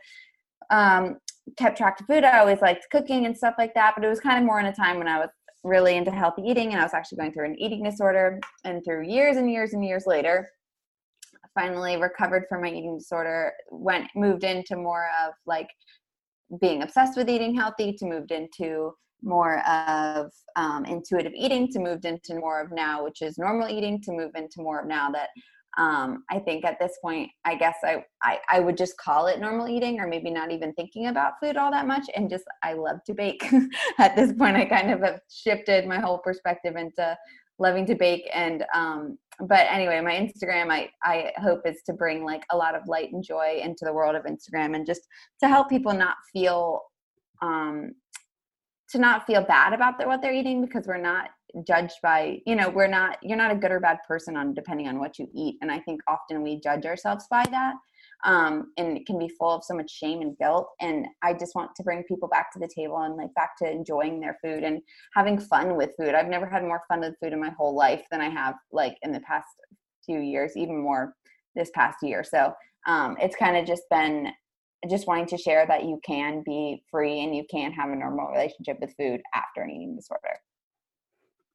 um, 0.71 1.19
kept 1.57 1.77
track 1.77 2.01
of 2.01 2.07
food. 2.07 2.25
I 2.25 2.39
always 2.39 2.61
liked 2.61 2.87
cooking 2.91 3.27
and 3.27 3.37
stuff 3.37 3.55
like 3.59 3.75
that, 3.75 3.95
but 3.95 4.05
it 4.05 4.09
was 4.09 4.21
kind 4.21 4.39
of 4.39 4.45
more 4.45 4.59
in 4.59 4.67
a 4.67 4.75
time 4.75 4.99
when 4.99 5.09
I 5.09 5.19
was 5.19 5.29
really 5.65 5.97
into 5.97 6.11
healthy 6.11 6.43
eating 6.43 6.73
and 6.73 6.81
I 6.81 6.85
was 6.85 6.95
actually 6.95 7.19
going 7.19 7.33
through 7.33 7.47
an 7.47 7.59
eating 7.61 7.85
disorder. 7.85 8.41
And 8.65 8.85
through 8.85 9.07
years 9.09 9.37
and 9.37 9.51
years 9.51 9.75
and 9.75 9.85
years 9.85 10.05
later, 10.07 10.49
finally 11.55 11.97
recovered 11.97 12.45
from 12.49 12.63
my 12.63 12.69
eating 12.69 12.99
disorder, 12.99 13.53
went 13.71 14.09
moved 14.17 14.45
into 14.45 14.77
more 14.77 15.09
of 15.25 15.35
like 15.47 15.69
being 16.61 16.83
obsessed 16.83 17.17
with 17.17 17.31
eating 17.31 17.55
healthy 17.55 17.93
to 17.93 18.07
moved 18.07 18.31
into 18.31 18.93
more 19.23 19.61
of 19.69 20.33
um, 20.57 20.85
intuitive 20.85 21.33
eating 21.35 21.69
to 21.69 21.79
moved 21.79 22.05
into 22.05 22.35
more 22.35 22.61
of 22.61 22.73
now 22.73 23.05
which 23.05 23.23
is 23.23 23.39
normal 23.39 23.69
eating 23.69 24.01
to 24.03 24.13
move 24.13 24.33
into 24.35 24.61
more 24.61 24.81
of 24.81 24.87
now 24.87 25.11
that 25.11 25.29
um, 25.79 26.25
I 26.31 26.39
think 26.39 26.65
at 26.65 26.79
this 26.79 26.99
point, 27.01 27.31
I 27.45 27.55
guess 27.55 27.77
I, 27.83 28.05
I, 28.23 28.39
I 28.51 28.61
would 28.61 28.77
just 28.77 28.97
call 28.99 29.27
it 29.27 29.41
normal 29.41 29.69
eating, 29.69 30.01
or 30.01 30.07
maybe 30.07 30.31
not 30.31 30.51
even 30.51 30.75
thinking 30.75 31.07
about 31.07 31.35
food 31.41 31.57
all 31.57 31.71
that 31.71 31.87
much, 31.87 32.05
and 32.15 32.29
just 32.29 32.45
I 32.63 32.75
love 32.75 32.99
to 33.07 33.15
bake. 33.15 33.45
at 33.99 34.15
this 34.15 34.33
point, 34.35 34.57
I 34.57 34.67
kind 34.67 34.91
of 34.91 35.01
have 35.01 35.21
shifted 35.31 35.87
my 35.87 35.99
whole 35.99 36.19
perspective 36.19 36.77
into 36.77 37.17
loving 37.59 37.87
to 37.87 37.95
bake, 37.95 38.29
and 38.35 38.65
um, 38.75 39.19
but 39.49 39.67
anyway, 39.71 40.01
my 40.01 40.13
Instagram, 40.13 40.71
I 40.71 40.91
I 41.03 41.33
hope 41.39 41.63
is 41.65 41.81
to 41.87 41.95
bring 41.95 42.23
like 42.23 42.43
a 42.51 42.57
lot 42.57 42.75
of 42.75 42.87
light 42.87 43.13
and 43.13 43.25
joy 43.25 43.61
into 43.63 43.87
the 43.87 43.95
world 43.95 44.15
of 44.15 44.25
Instagram, 44.25 44.77
and 44.77 44.85
just 44.85 45.03
to 45.43 45.49
help 45.49 45.71
people 45.71 45.95
not 45.95 46.17
feel 46.35 46.83
um, 47.41 47.93
to 48.91 48.99
not 48.99 49.27
feel 49.27 49.43
bad 49.43 49.73
about 49.73 50.07
what 50.07 50.21
they're 50.21 50.35
eating 50.35 50.65
because 50.65 50.87
we're 50.87 50.99
not 50.99 51.31
judged 51.67 51.97
by 52.03 52.39
you 52.47 52.57
know 52.57 52.69
we're 52.69 52.87
not 52.87 53.19
you're 53.23 53.37
not 53.37 53.53
a 53.53 53.57
good 53.57 53.71
or 53.71 53.81
bad 53.81 53.99
person 54.07 54.37
on 54.37 54.55
depending 54.55 54.89
on 54.89 54.99
what 54.99 55.19
you 55.19 55.29
eat. 55.35 55.57
And 55.63 55.71
i 55.71 55.79
think 55.81 56.01
often 56.09 56.43
we 56.43 56.61
judge 56.61 56.85
ourselves 56.85 57.27
by 57.31 57.45
that 57.51 57.75
um, 58.25 58.73
and 58.77 58.97
it 58.97 59.07
can 59.07 59.19
be 59.19 59.29
full 59.29 59.51
of 59.51 59.65
so 59.65 59.75
much 59.75 59.91
shame 59.91 60.21
and 60.21 60.37
guilt. 60.39 60.69
And 60.81 61.07
i 61.23 61.33
just 61.33 61.55
want 61.55 61.71
to 61.77 61.83
bring 61.83 62.05
people 62.05 62.29
back 62.29 62.53
to 62.53 62.59
the 62.59 62.69
table 62.75 62.99
and 62.99 63.17
like 63.17 63.35
back 63.35 63.57
to 63.59 63.71
enjoying 63.71 64.21
their 64.21 64.39
food 64.43 64.63
and 64.65 64.81
having 65.15 65.39
fun 65.39 65.77
with 65.77 65.91
food. 65.99 66.15
I've 66.15 66.29
never 66.29 66.47
had 66.47 66.63
more 66.63 66.83
fun 66.89 67.01
with 67.01 67.15
food 67.21 67.33
in 67.33 67.41
my 67.41 67.51
whole 67.51 67.75
life 67.75 68.05
than 68.11 68.21
i 68.21 68.29
have 68.29 68.55
like 68.73 68.97
in 69.03 69.13
the 69.13 69.21
past 69.21 69.49
few 70.05 70.21
years 70.21 70.53
even 70.57 70.83
more 70.83 71.15
this 71.55 71.71
past 71.75 71.99
year. 72.03 72.25
So 72.25 72.53
um, 72.87 73.17
it's 73.21 73.37
kind 73.37 73.57
of 73.57 73.67
just 73.67 73.83
been 73.91 74.33
just 74.91 75.07
wanting 75.07 75.27
to 75.27 75.39
share 75.39 75.65
that 75.67 75.85
you 75.85 76.01
can 76.05 76.43
be 76.45 76.83
free 76.91 77.23
and 77.23 77.35
you 77.37 77.45
can 77.49 77.73
have 77.73 77.91
a 77.91 77.97
normal 77.97 78.29
relationship 78.29 78.79
with 78.81 78.95
food 78.97 79.21
after 79.35 79.63
an 79.63 79.71
eating 79.71 79.95
disorder. 79.95 80.35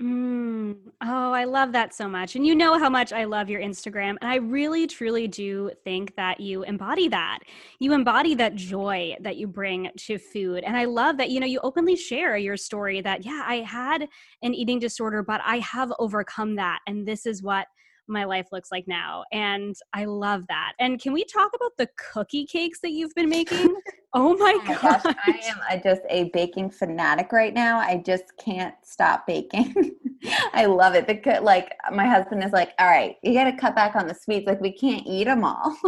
Mm. 0.02 0.76
Oh, 1.02 1.32
I 1.32 1.46
love 1.46 1.72
that 1.72 1.94
so 1.94 2.08
much. 2.08 2.36
And 2.36 2.46
you 2.46 2.54
know 2.54 2.78
how 2.78 2.90
much 2.90 3.12
I 3.12 3.24
love 3.24 3.50
your 3.50 3.62
Instagram. 3.62 4.16
And 4.22 4.30
I 4.30 4.36
really, 4.36 4.86
truly 4.86 5.28
do 5.28 5.72
think 5.84 6.16
that 6.16 6.40
you 6.40 6.62
embody 6.64 7.08
that. 7.08 7.40
You 7.80 7.94
embody 7.94 8.36
that 8.36 8.54
joy 8.54 9.16
that 9.22 9.38
you 9.38 9.48
bring 9.48 9.90
to 9.98 10.20
food. 10.20 10.64
And 10.64 10.78
I 10.78 10.86
love 10.86 11.18
that, 11.18 11.32
you 11.32 11.40
know, 11.40 11.48
you 11.48 11.60
openly 11.64 11.96
share 11.96 12.38
your 12.38 12.58
story 12.58 13.02
that, 13.02 13.26
yeah, 13.26 13.44
I 13.44 13.58
had 13.58 14.08
an 14.44 14.54
eating 14.54 14.78
disorder, 14.78 15.24
but 15.24 15.42
I 15.44 15.58
have 15.60 15.92
overcome 15.98 16.56
that. 16.58 16.80
And 16.86 17.08
this 17.08 17.26
is 17.26 17.42
what 17.42 17.66
my 18.08 18.24
life 18.24 18.50
looks 18.52 18.72
like 18.72 18.88
now. 18.88 19.24
And 19.32 19.76
I 19.94 20.06
love 20.06 20.44
that. 20.48 20.74
And 20.80 21.02
can 21.02 21.12
we 21.12 21.26
talk 21.26 21.52
about 21.56 21.72
the 21.78 21.90
cookie 22.14 22.46
cakes 22.46 22.80
that 22.82 22.92
you've 22.92 23.16
been 23.16 23.30
making? 23.30 23.76
Oh 24.20 24.36
my, 24.36 24.58
oh 24.60 24.64
my 24.66 24.74
gosh. 24.74 25.04
gosh. 25.04 25.16
I 25.28 25.40
am 25.44 25.60
a, 25.70 25.80
just 25.80 26.02
a 26.10 26.32
baking 26.34 26.72
fanatic 26.72 27.32
right 27.32 27.54
now. 27.54 27.78
I 27.78 28.02
just 28.04 28.36
can't 28.44 28.74
stop 28.82 29.28
baking. 29.28 29.92
I 30.54 30.66
love 30.66 30.96
it. 30.96 31.06
The 31.06 31.40
like 31.40 31.72
my 31.94 32.08
husband 32.08 32.44
is 32.44 32.52
like, 32.52 32.72
"All 32.80 32.88
right, 32.88 33.16
you 33.22 33.36
got 33.36 33.44
to 33.44 33.56
cut 33.56 33.76
back 33.76 33.96
on 33.96 34.08
the 34.08 34.16
sweets. 34.16 34.48
Like 34.48 34.60
we 34.60 34.72
can't 34.72 35.06
eat 35.06 35.26
them 35.26 35.44
all." 35.44 35.78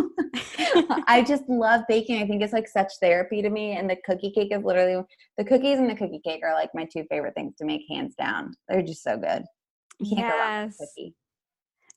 I 1.07 1.25
just 1.27 1.49
love 1.49 1.81
baking. 1.89 2.21
I 2.21 2.27
think 2.27 2.43
it's 2.43 2.53
like 2.53 2.67
such 2.67 2.93
therapy 3.01 3.41
to 3.41 3.49
me 3.49 3.71
and 3.71 3.89
the 3.89 3.97
cookie 4.05 4.29
cake 4.29 4.51
is 4.51 4.63
literally 4.63 5.03
the 5.39 5.43
cookies 5.43 5.79
and 5.79 5.89
the 5.89 5.95
cookie 5.95 6.21
cake 6.23 6.41
are 6.43 6.53
like 6.53 6.69
my 6.75 6.85
two 6.85 7.05
favorite 7.09 7.33
things 7.33 7.55
to 7.55 7.65
make 7.65 7.81
hands 7.89 8.13
down. 8.13 8.53
They're 8.67 8.83
just 8.83 9.01
so 9.01 9.17
good. 9.17 9.43
You 9.97 10.15
can't 10.15 10.19
yes. 10.19 10.31
go 10.31 10.37
wrong 10.37 10.65
with 10.67 10.77
cookie. 10.77 11.15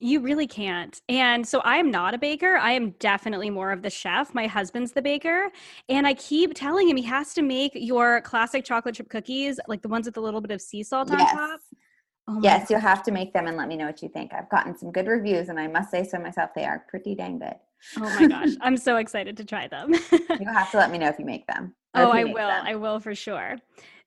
You 0.02 0.18
really 0.18 0.48
can't. 0.48 1.00
And 1.08 1.46
so 1.46 1.60
I 1.60 1.76
am 1.76 1.92
not 1.92 2.12
a 2.12 2.18
baker. 2.18 2.56
I 2.56 2.72
am 2.72 2.90
definitely 2.98 3.50
more 3.50 3.70
of 3.70 3.82
the 3.82 3.90
chef. 3.90 4.34
My 4.34 4.48
husband's 4.48 4.90
the 4.90 5.00
baker. 5.00 5.48
And 5.88 6.08
I 6.08 6.14
keep 6.14 6.54
telling 6.54 6.88
him 6.88 6.96
he 6.96 7.04
has 7.04 7.34
to 7.34 7.42
make 7.42 7.70
your 7.76 8.20
classic 8.22 8.64
chocolate 8.64 8.96
chip 8.96 9.08
cookies, 9.08 9.60
like 9.68 9.80
the 9.80 9.88
ones 9.88 10.06
with 10.06 10.16
a 10.16 10.20
little 10.20 10.40
bit 10.40 10.50
of 10.50 10.60
sea 10.60 10.82
salt 10.82 11.12
on 11.12 11.20
yes. 11.20 11.32
top. 11.32 11.60
Oh 12.26 12.40
yes, 12.42 12.68
you'll 12.68 12.80
have 12.80 13.04
to 13.04 13.12
make 13.12 13.32
them 13.32 13.46
and 13.46 13.56
let 13.56 13.68
me 13.68 13.76
know 13.76 13.86
what 13.86 14.02
you 14.02 14.08
think. 14.08 14.32
I've 14.32 14.50
gotten 14.50 14.76
some 14.76 14.90
good 14.90 15.06
reviews, 15.06 15.48
and 15.48 15.58
I 15.58 15.66
must 15.66 15.90
say 15.90 16.04
so 16.04 16.18
myself, 16.18 16.50
they 16.54 16.64
are 16.64 16.84
pretty 16.88 17.14
dang 17.16 17.38
good. 17.38 17.54
Oh 17.96 18.00
my 18.00 18.26
gosh, 18.28 18.50
I'm 18.60 18.76
so 18.76 18.96
excited 18.96 19.36
to 19.38 19.44
try 19.44 19.66
them. 19.66 19.92
you'll 20.12 20.52
have 20.52 20.70
to 20.70 20.78
let 20.78 20.92
me 20.92 20.98
know 20.98 21.08
if 21.08 21.18
you 21.18 21.24
make 21.24 21.46
them. 21.48 21.74
Oh, 21.94 22.10
I 22.10 22.24
will. 22.24 22.34
Them. 22.34 22.64
I 22.64 22.76
will 22.76 23.00
for 23.00 23.14
sure. 23.14 23.56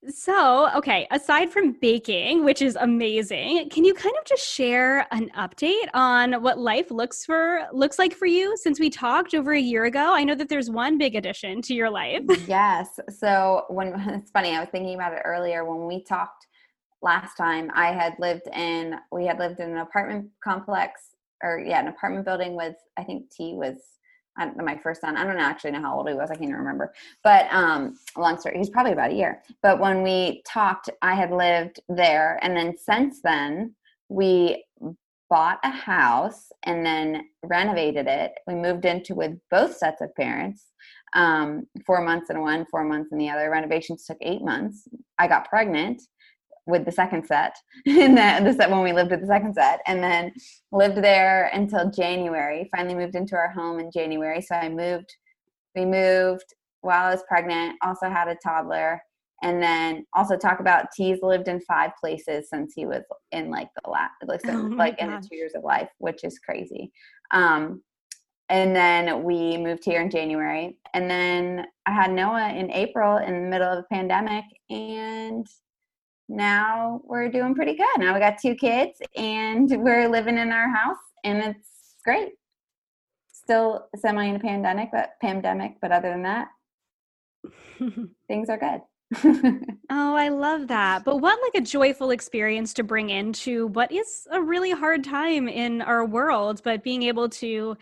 So, 0.10 0.70
okay, 0.76 1.08
aside 1.12 1.52
from 1.52 1.74
baking, 1.74 2.44
which 2.44 2.62
is 2.62 2.76
amazing, 2.76 3.70
can 3.70 3.84
you 3.84 3.94
kind 3.94 4.16
of 4.20 4.26
just 4.26 4.48
share 4.48 5.08
an 5.12 5.30
update 5.38 5.88
on 5.94 6.42
what 6.44 6.60
life 6.60 6.92
looks 6.92 7.26
for 7.26 7.68
looks 7.74 7.98
like 7.98 8.14
for 8.14 8.26
you 8.26 8.56
since 8.58 8.80
we 8.80 8.90
talked 8.90 9.34
over 9.34 9.54
a 9.54 9.60
year 9.60 9.86
ago? 9.86 10.14
I 10.14 10.24
know 10.24 10.36
that 10.36 10.50
there's 10.50 10.70
one 10.70 10.98
big 10.98 11.16
addition 11.16 11.62
to 11.64 11.74
your 11.74 11.90
life. 11.90 12.22
yes. 12.48 13.00
So, 13.10 13.66
when 13.70 13.94
it's 14.10 14.32
funny, 14.32 14.56
I 14.56 14.60
was 14.60 14.70
thinking 14.70 14.96
about 14.96 15.14
it 15.14 15.22
earlier 15.26 15.66
when 15.66 15.88
we 15.88 16.04
talked 16.04 16.46
last 17.02 17.36
time. 17.36 17.72
I 17.74 17.92
had 17.92 18.16
lived 18.20 18.48
in 18.54 18.96
we 19.12 19.26
had 19.26 19.40
lived 19.40 19.60
in 19.60 19.72
an 19.72 19.78
apartment 19.78 20.30
complex 20.44 21.02
or 21.44 21.60
yeah, 21.60 21.80
an 21.80 21.88
apartment 21.88 22.26
building 22.26 22.56
with 22.56 22.76
I 22.98 23.04
think 23.04 23.32
T 23.32 23.54
was 23.56 23.78
my 24.38 24.78
first 24.78 25.02
son. 25.02 25.18
I 25.18 25.24
don't 25.24 25.40
actually 25.40 25.72
know 25.72 25.82
how 25.82 25.96
old 25.96 26.08
he 26.08 26.14
was. 26.14 26.30
I 26.30 26.36
can't 26.36 26.50
even 26.50 26.56
remember. 26.56 26.94
But 27.24 27.48
um, 27.52 27.96
long 28.18 28.38
story, 28.40 28.58
he's 28.58 28.70
probably 28.70 28.94
about 28.94 29.12
a 29.12 29.16
year. 29.16 29.42
But 29.62 29.80
when 29.80 30.04
we 30.04 30.44
talked, 30.48 30.90
I 31.02 31.16
had 31.16 31.32
lived 31.32 31.80
there, 31.90 32.40
and 32.42 32.56
then 32.56 32.76
since 32.78 33.22
then 33.22 33.76
we 34.10 34.64
bought 35.30 35.60
a 35.64 35.70
house 35.70 36.52
and 36.64 36.86
then 36.86 37.26
renovated 37.44 38.08
it. 38.08 38.34
We 38.48 38.56
moved 38.56 38.86
into 38.86 39.16
with 39.16 39.32
both 39.50 39.76
sets 39.76 40.02
of 40.02 40.14
parents. 40.16 40.66
Um, 41.16 41.66
four 41.86 42.02
months 42.02 42.30
in 42.30 42.42
one, 42.42 42.66
four 42.70 42.84
months 42.84 43.12
in 43.12 43.18
the 43.18 43.30
other. 43.30 43.50
Renovations 43.50 44.06
took 44.06 44.18
eight 44.22 44.42
months. 44.42 44.88
I 45.18 45.28
got 45.28 45.50
pregnant 45.50 46.02
with 46.68 46.86
the 46.86 46.92
second 46.92 47.26
set 47.28 47.56
and 47.86 48.18
then 48.18 48.44
the 48.44 48.54
set 48.54 48.70
when 48.70 48.84
we 48.84 48.94
lived 48.94 49.12
with 49.12 49.22
the 49.22 49.28
second 49.28 49.54
set 49.54 49.82
and 49.86 50.04
then 50.04 50.34
lived 50.72 50.98
there 50.98 51.50
until 51.54 51.90
January. 51.92 52.70
Finally 52.76 52.96
moved 52.96 53.16
into 53.16 53.36
our 53.36 53.50
home 53.52 53.80
in 53.80 53.92
January. 53.92 54.42
So 54.42 54.56
I 54.56 54.70
moved 54.70 55.16
we 55.76 55.86
moved 55.86 56.54
while 56.82 57.08
I 57.08 57.12
was 57.12 57.24
pregnant, 57.28 57.78
also 57.84 58.10
had 58.10 58.28
a 58.28 58.36
toddler. 58.36 59.02
And 59.44 59.62
then 59.62 60.06
also 60.16 60.38
talk 60.38 60.62
about 60.62 60.88
T's 60.96 61.20
lived 61.22 61.50
in 61.50 61.60
five 61.62 61.92
places 62.00 62.50
since 62.50 62.74
he 62.74 62.86
was 62.86 63.04
in 63.32 63.52
like 63.52 63.68
the 63.84 63.90
last 63.90 64.14
like, 64.26 64.42
oh 64.48 64.70
like 64.76 64.98
in 65.00 65.12
the 65.12 65.20
two 65.20 65.36
years 65.36 65.52
of 65.56 65.64
life, 65.64 65.90
which 65.98 66.24
is 66.24 66.40
crazy. 66.40 66.92
Um 67.32 67.82
and 68.50 68.76
then 68.76 69.24
we 69.24 69.58
moved 69.58 69.84
here 69.84 70.02
in 70.02 70.10
January. 70.10 70.78
And 70.94 71.10
then 71.10 71.66
I 71.86 71.92
had 71.92 72.12
Noah 72.12 72.50
in 72.50 72.72
April 72.72 73.18
in 73.18 73.34
the 73.34 73.50
middle 73.50 73.68
of 73.68 73.78
the 73.78 73.96
pandemic 73.96 74.46
and 74.70 75.46
now 76.28 77.02
we're 77.06 77.30
doing 77.30 77.56
pretty 77.56 77.76
good. 77.76 77.98
Now 77.98 78.14
we 78.14 78.20
got 78.20 78.38
two 78.42 78.56
kids 78.56 79.00
and 79.16 79.70
we're 79.84 80.08
living 80.08 80.38
in 80.38 80.52
our 80.52 80.70
house 80.70 80.98
and 81.24 81.40
it's 81.40 81.96
great. 82.04 82.34
Still 83.32 83.88
semi 83.98 84.26
in 84.26 84.36
a 84.36 84.40
pandemic, 84.40 84.90
but 84.92 85.12
pandemic, 85.22 85.76
but 85.82 85.92
other 85.92 86.10
than 86.10 86.24
that, 86.24 86.48
things 88.28 88.50
are 88.50 88.58
good. 88.58 88.82
oh, 89.92 90.16
I 90.16 90.30
love 90.30 90.68
that. 90.68 91.06
But 91.06 91.18
what 91.18 91.40
like 91.42 91.62
a 91.62 91.66
joyful 91.66 92.10
experience 92.10 92.74
to 92.74 92.84
bring 92.84 93.12
into 93.12 93.68
what 93.68 93.92
is 93.92 94.28
a 94.32 94.42
really 94.42 94.72
hard 94.72 95.04
time 95.04 95.48
in 95.48 95.82
our 95.84 96.06
world, 96.06 96.62
but 96.64 96.84
being 96.84 97.04
able 97.04 97.30
to 97.30 97.78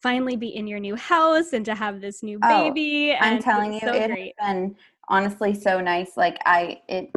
finally 0.00 0.36
be 0.36 0.48
in 0.48 0.68
your 0.68 0.78
new 0.78 0.94
house 0.94 1.52
and 1.52 1.64
to 1.64 1.74
have 1.74 2.00
this 2.00 2.22
new 2.22 2.38
oh, 2.42 2.70
baby. 2.70 3.12
Oh, 3.12 3.24
I'm 3.24 3.42
telling 3.42 3.72
you, 3.72 3.80
so 3.80 3.92
it 3.92 4.08
great. 4.08 4.34
has 4.38 4.54
been 4.54 4.76
honestly 5.08 5.54
so 5.54 5.80
nice. 5.80 6.16
Like 6.16 6.38
I 6.46 6.80
it 6.88 7.10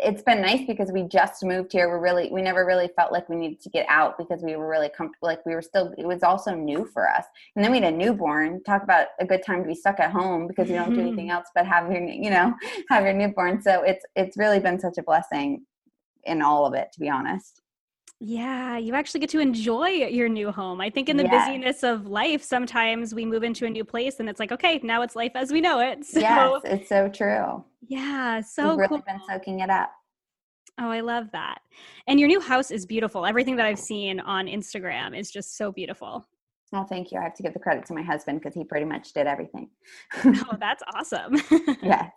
it's 0.00 0.22
been 0.22 0.42
nice 0.42 0.66
because 0.66 0.92
we 0.92 1.02
just 1.04 1.44
moved 1.44 1.72
here. 1.72 1.88
We're 1.88 2.00
really, 2.00 2.30
we 2.30 2.42
never 2.42 2.66
really 2.66 2.88
felt 2.94 3.12
like 3.12 3.28
we 3.28 3.36
needed 3.36 3.60
to 3.62 3.70
get 3.70 3.86
out 3.88 4.18
because 4.18 4.42
we 4.42 4.56
were 4.56 4.68
really 4.68 4.88
comfortable. 4.88 5.28
Like 5.28 5.44
we 5.46 5.54
were 5.54 5.62
still, 5.62 5.94
it 5.96 6.06
was 6.06 6.22
also 6.22 6.54
new 6.54 6.84
for 6.84 7.08
us. 7.08 7.24
And 7.56 7.64
then 7.64 7.72
we 7.72 7.80
had 7.80 7.92
a 7.92 7.96
newborn. 7.96 8.62
Talk 8.64 8.82
about 8.82 9.08
a 9.20 9.24
good 9.24 9.42
time 9.42 9.62
to 9.62 9.68
be 9.68 9.74
stuck 9.74 10.00
at 10.00 10.10
home 10.10 10.46
because 10.46 10.68
you 10.68 10.76
don't 10.76 10.90
mm-hmm. 10.90 10.96
do 10.96 11.06
anything 11.06 11.30
else 11.30 11.48
but 11.54 11.66
have 11.66 11.90
your, 11.90 12.02
you 12.02 12.30
know, 12.30 12.54
have 12.90 13.04
your 13.04 13.14
newborn. 13.14 13.62
So 13.62 13.82
it's, 13.82 14.04
it's 14.14 14.36
really 14.36 14.60
been 14.60 14.78
such 14.78 14.98
a 14.98 15.02
blessing 15.02 15.64
in 16.24 16.42
all 16.42 16.66
of 16.66 16.74
it, 16.74 16.92
to 16.92 17.00
be 17.00 17.08
honest. 17.08 17.61
Yeah, 18.24 18.78
you 18.78 18.94
actually 18.94 19.18
get 19.18 19.30
to 19.30 19.40
enjoy 19.40 19.88
your 19.88 20.28
new 20.28 20.52
home. 20.52 20.80
I 20.80 20.90
think 20.90 21.08
in 21.08 21.16
the 21.16 21.24
yes. 21.24 21.48
busyness 21.48 21.82
of 21.82 22.06
life, 22.06 22.40
sometimes 22.40 23.12
we 23.12 23.26
move 23.26 23.42
into 23.42 23.66
a 23.66 23.70
new 23.70 23.84
place 23.84 24.20
and 24.20 24.28
it's 24.28 24.38
like, 24.38 24.52
okay, 24.52 24.78
now 24.84 25.02
it's 25.02 25.16
life 25.16 25.32
as 25.34 25.52
we 25.52 25.60
know 25.60 25.80
it. 25.80 26.04
So, 26.12 26.20
yes, 26.20 26.60
it's 26.64 26.88
so 26.88 27.08
true. 27.08 27.64
Yeah, 27.88 28.40
so 28.42 28.70
We've 28.70 28.78
really 28.78 28.88
cool. 28.88 29.02
been 29.04 29.20
soaking 29.28 29.58
it 29.60 29.70
up. 29.70 29.90
Oh, 30.78 30.88
I 30.88 31.00
love 31.00 31.32
that. 31.32 31.62
And 32.06 32.20
your 32.20 32.28
new 32.28 32.40
house 32.40 32.70
is 32.70 32.86
beautiful. 32.86 33.26
Everything 33.26 33.56
that 33.56 33.66
I've 33.66 33.78
seen 33.78 34.20
on 34.20 34.46
Instagram 34.46 35.18
is 35.18 35.30
just 35.30 35.56
so 35.56 35.72
beautiful. 35.72 36.24
Oh, 36.72 36.84
thank 36.84 37.10
you. 37.10 37.18
I 37.18 37.24
have 37.24 37.34
to 37.34 37.42
give 37.42 37.54
the 37.54 37.58
credit 37.58 37.84
to 37.86 37.94
my 37.94 38.02
husband 38.02 38.40
because 38.40 38.54
he 38.54 38.62
pretty 38.62 38.86
much 38.86 39.12
did 39.12 39.26
everything. 39.26 39.68
oh, 40.24 40.56
that's 40.60 40.82
awesome. 40.94 41.36
yes. 41.82 42.10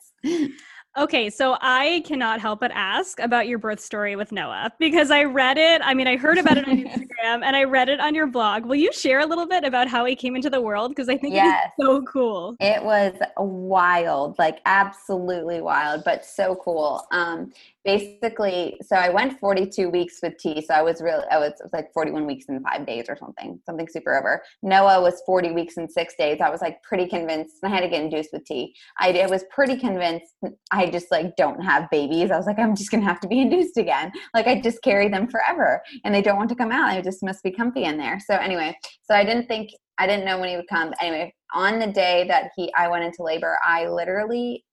Okay, 0.98 1.30
so 1.30 1.58
I 1.60 2.04
cannot 2.06 2.40
help 2.40 2.62
but 2.62 2.72
ask 2.74 3.20
about 3.20 3.48
your 3.48 3.60
birth 3.60 3.82
story 3.82 4.16
with 4.16 4.32
Noah 4.32 4.72
because 4.80 5.12
I 5.12 5.26
read 5.26 5.58
it. 5.58 5.82
I 5.84 5.94
mean, 5.94 6.08
I 6.08 6.16
heard 6.16 6.38
about 6.38 6.58
it 6.58 6.66
on 6.66 6.78
Instagram 6.86 7.44
and 7.44 7.54
I 7.54 7.66
read 7.66 7.90
it 7.90 8.00
on 8.00 8.16
your 8.16 8.28
blog. 8.28 8.66
Will 8.66 8.78
you 8.78 8.94
share 8.94 9.20
a 9.20 9.26
little 9.26 9.46
bit 9.46 9.66
about 9.66 9.90
how 9.90 10.06
he 10.06 10.16
came 10.16 10.38
into 10.38 10.50
the 10.50 10.62
world? 10.62 10.92
Because 10.92 11.10
I 11.10 11.18
think 11.18 11.34
yes. 11.34 11.70
it's 11.78 11.86
so 11.86 12.02
cool. 12.04 12.56
It 12.62 12.82
was 12.82 13.14
wild, 13.38 14.40
like 14.40 14.60
absolutely 14.66 15.60
wild, 15.60 16.04
but 16.06 16.24
so 16.24 16.56
cool. 16.56 17.06
Um, 17.12 17.52
basically 17.86 18.76
so 18.82 18.96
i 18.96 19.10
went 19.10 19.40
42 19.40 19.90
weeks 19.90 20.18
with 20.22 20.38
t 20.38 20.62
so 20.62 20.74
i 20.74 20.82
was 20.82 21.02
really 21.02 21.24
i 21.32 21.38
was, 21.38 21.54
was, 21.62 21.70
like 21.72 21.94
41 21.94 22.26
weeks 22.26 22.46
in 22.50 22.62
five 22.64 22.86
days 22.86 23.06
or 23.08 23.16
something 23.16 23.60
something 23.66 23.88
super 23.88 24.18
over. 24.18 24.42
Noah 24.64 25.02
was 25.02 25.22
40 25.26 25.52
weeks 25.52 25.78
in 25.78 25.88
six 25.88 26.16
days. 26.18 26.40
I 26.42 26.50
was 26.50 26.62
like 26.62 26.82
pretty 26.84 27.08
convinced 27.08 27.58
i 27.64 27.70
had 27.70 27.82
to 27.82 27.88
get 27.88 28.02
induced 28.02 28.32
with 28.34 28.44
t. 28.46 28.74
I, 29.00 29.12
I 29.20 29.28
was 29.28 29.46
pretty 29.52 29.78
convinced 29.78 30.34
i 30.72 30.90
just 30.90 31.12
like 31.12 31.36
don't 31.36 31.62
have 31.62 31.90
babies. 31.92 32.32
I 32.32 32.38
was 32.38 32.48
like 32.48 32.60
i'm 32.60 32.76
just 32.76 32.92
gonna 32.92 33.06
have 33.06 33.20
to 33.22 33.28
be 33.28 33.40
induced 33.46 33.78
again. 33.78 34.12
Like 34.34 34.48
i 34.48 34.60
just 34.60 34.82
carry 34.82 35.08
them 35.08 35.28
forever 35.28 35.82
and 36.04 36.14
they 36.14 36.22
don't 36.22 36.38
want 36.38 36.50
to 36.50 36.56
come 36.56 36.72
out 36.72 36.90
i 36.90 37.02
just 37.02 37.24
must 37.24 37.44
be 37.44 37.52
comfy 37.52 37.84
in 37.84 37.98
there. 37.98 38.20
So 38.20 38.36
anyway 38.36 38.78
so 39.04 39.16
i 39.16 39.24
didn't 39.24 39.48
think 39.48 39.70
i 40.00 40.08
didn't 40.08 40.26
know 40.26 40.40
when 40.40 40.50
he 40.50 40.56
would 40.56 40.68
come. 40.68 40.94
Anyway 41.00 41.34
on 41.54 41.80
the 41.80 41.88
day 41.88 42.26
that 42.28 42.52
he 42.56 42.72
i 42.76 42.88
went 42.88 43.04
into 43.04 43.24
labor 43.24 43.58
i 43.64 43.88
literally 43.88 44.65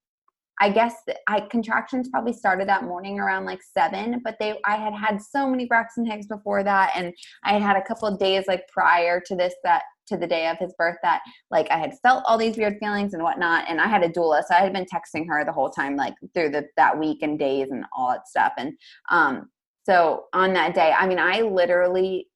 I 0.63 0.69
guess 0.71 0.95
I 1.27 1.41
contractions 1.41 2.09
probably 2.09 2.33
started 2.33 2.69
that 2.69 2.85
morning 2.85 3.19
around 3.19 3.47
like 3.47 3.61
seven, 3.65 4.21
but 4.23 4.37
they 4.39 4.55
I 4.65 4.77
had 4.77 4.95
had 4.95 5.21
so 5.21 5.49
many 5.49 5.67
Braxton 5.67 6.07
Hicks 6.07 6.27
before 6.27 6.63
that, 6.63 6.93
and 6.95 7.13
I 7.43 7.55
had 7.55 7.63
had 7.63 7.77
a 7.77 7.83
couple 7.83 8.07
of 8.07 8.21
days 8.21 8.45
like 8.47 8.69
prior 8.69 9.21
to 9.27 9.35
this 9.35 9.55
that 9.65 9.83
to 10.07 10.17
the 10.17 10.27
day 10.27 10.47
of 10.47 10.59
his 10.59 10.73
birth 10.79 10.99
that 11.03 11.21
like 11.51 11.69
I 11.73 11.79
had 11.79 11.95
felt 12.01 12.23
all 12.29 12.39
these 12.39 12.57
weird 12.57 12.77
feelings 12.79 13.13
and 13.13 13.25
whatnot, 13.25 13.65
and 13.69 13.81
I 13.81 13.89
had 13.89 14.05
a 14.05 14.09
doula, 14.09 14.45
so 14.47 14.55
I 14.55 14.61
had 14.61 14.73
been 14.73 14.87
texting 14.87 15.27
her 15.27 15.45
the 15.45 15.51
whole 15.51 15.69
time 15.69 15.97
like 15.97 16.15
through 16.33 16.51
the 16.51 16.69
that 16.77 16.97
week 16.97 17.23
and 17.23 17.41
days 17.41 17.73
and 17.73 17.85
all 17.97 18.13
that 18.13 18.29
stuff, 18.29 18.53
and 18.57 18.73
um 19.11 19.49
so 19.85 20.27
on 20.33 20.53
that 20.53 20.77
day, 20.77 20.95
I 20.97 21.09
mean, 21.09 21.19
I 21.19 21.41
literally 21.41 22.29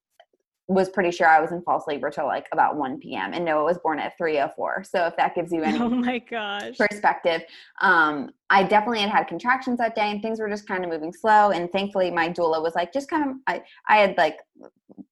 was 0.68 0.88
pretty 0.88 1.12
sure 1.12 1.28
I 1.28 1.40
was 1.40 1.52
in 1.52 1.62
false 1.62 1.84
labor 1.86 2.10
till 2.10 2.26
like 2.26 2.48
about 2.52 2.76
1 2.76 2.98
p.m. 2.98 3.32
and 3.32 3.44
Noah 3.44 3.64
was 3.64 3.78
born 3.78 4.00
at 4.00 4.18
3:04. 4.18 4.86
So 4.86 5.06
if 5.06 5.16
that 5.16 5.34
gives 5.34 5.52
you 5.52 5.62
any 5.62 5.78
oh 5.78 5.88
my 5.88 6.18
gosh 6.18 6.76
perspective, 6.76 7.42
um, 7.80 8.30
I 8.50 8.64
definitely 8.64 9.00
had 9.00 9.10
had 9.10 9.28
contractions 9.28 9.78
that 9.78 9.94
day 9.94 10.10
and 10.10 10.20
things 10.20 10.40
were 10.40 10.48
just 10.48 10.66
kind 10.66 10.84
of 10.84 10.90
moving 10.90 11.12
slow. 11.12 11.50
And 11.50 11.70
thankfully, 11.70 12.10
my 12.10 12.28
doula 12.28 12.60
was 12.60 12.74
like, 12.74 12.92
just 12.92 13.08
kind 13.08 13.30
of 13.30 13.36
I 13.46 13.62
I 13.88 13.98
had 13.98 14.16
like 14.16 14.38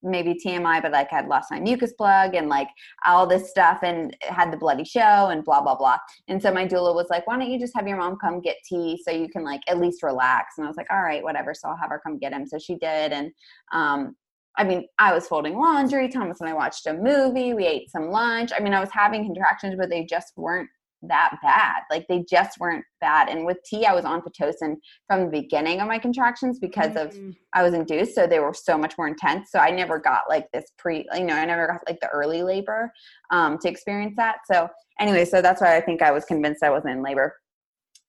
maybe 0.02 0.34
TMI, 0.34 0.82
but 0.82 0.90
like 0.90 1.12
I 1.12 1.16
had 1.16 1.28
lost 1.28 1.52
my 1.52 1.60
mucus 1.60 1.92
plug 1.92 2.34
and 2.34 2.48
like 2.48 2.68
all 3.06 3.26
this 3.26 3.50
stuff 3.50 3.80
and 3.82 4.16
had 4.22 4.52
the 4.52 4.56
bloody 4.56 4.84
show 4.84 5.28
and 5.28 5.44
blah 5.44 5.60
blah 5.60 5.76
blah. 5.76 5.98
And 6.26 6.42
so 6.42 6.52
my 6.52 6.66
doula 6.66 6.96
was 6.96 7.06
like, 7.10 7.28
why 7.28 7.38
don't 7.38 7.50
you 7.50 7.60
just 7.60 7.76
have 7.76 7.86
your 7.86 7.98
mom 7.98 8.16
come 8.20 8.40
get 8.40 8.56
T 8.64 9.00
so 9.04 9.12
you 9.12 9.28
can 9.28 9.44
like 9.44 9.60
at 9.68 9.78
least 9.78 10.02
relax? 10.02 10.54
And 10.58 10.64
I 10.64 10.68
was 10.68 10.76
like, 10.76 10.90
all 10.90 11.02
right, 11.02 11.22
whatever. 11.22 11.54
So 11.54 11.68
I'll 11.68 11.76
have 11.76 11.90
her 11.90 12.00
come 12.04 12.18
get 12.18 12.32
him. 12.32 12.44
So 12.44 12.58
she 12.58 12.74
did, 12.74 13.12
and 13.12 13.30
um, 13.72 14.16
I 14.56 14.64
mean, 14.64 14.86
I 14.98 15.12
was 15.12 15.26
folding 15.26 15.58
laundry. 15.58 16.08
Thomas 16.08 16.40
and 16.40 16.48
I 16.48 16.54
watched 16.54 16.86
a 16.86 16.94
movie. 16.94 17.54
We 17.54 17.66
ate 17.66 17.90
some 17.90 18.10
lunch. 18.10 18.50
I 18.56 18.60
mean, 18.60 18.74
I 18.74 18.80
was 18.80 18.90
having 18.92 19.24
contractions, 19.24 19.74
but 19.76 19.90
they 19.90 20.04
just 20.04 20.32
weren't 20.36 20.68
that 21.08 21.36
bad. 21.42 21.82
Like 21.90 22.06
they 22.08 22.24
just 22.28 22.58
weren't 22.58 22.84
bad. 23.00 23.28
And 23.28 23.44
with 23.44 23.58
T, 23.64 23.84
I 23.84 23.94
was 23.94 24.04
on 24.04 24.22
Pitocin 24.22 24.76
from 25.06 25.24
the 25.24 25.30
beginning 25.30 25.80
of 25.80 25.88
my 25.88 25.98
contractions 25.98 26.58
because 26.58 26.92
mm-hmm. 26.92 27.28
of 27.28 27.34
I 27.52 27.62
was 27.62 27.74
induced, 27.74 28.14
so 28.14 28.26
they 28.26 28.40
were 28.40 28.54
so 28.54 28.78
much 28.78 28.96
more 28.96 29.08
intense. 29.08 29.50
So 29.50 29.58
I 29.58 29.70
never 29.70 29.98
got 29.98 30.22
like 30.28 30.46
this 30.52 30.64
pre, 30.78 31.06
you 31.14 31.24
know, 31.24 31.34
I 31.34 31.44
never 31.44 31.66
got 31.66 31.80
like 31.86 32.00
the 32.00 32.08
early 32.08 32.42
labor 32.42 32.92
um, 33.30 33.58
to 33.58 33.68
experience 33.68 34.14
that. 34.16 34.36
So 34.50 34.68
anyway, 35.00 35.24
so 35.24 35.42
that's 35.42 35.60
why 35.60 35.76
I 35.76 35.80
think 35.80 36.02
I 36.02 36.10
was 36.10 36.24
convinced 36.24 36.62
I 36.62 36.70
wasn't 36.70 36.92
in 36.92 37.02
labor 37.02 37.34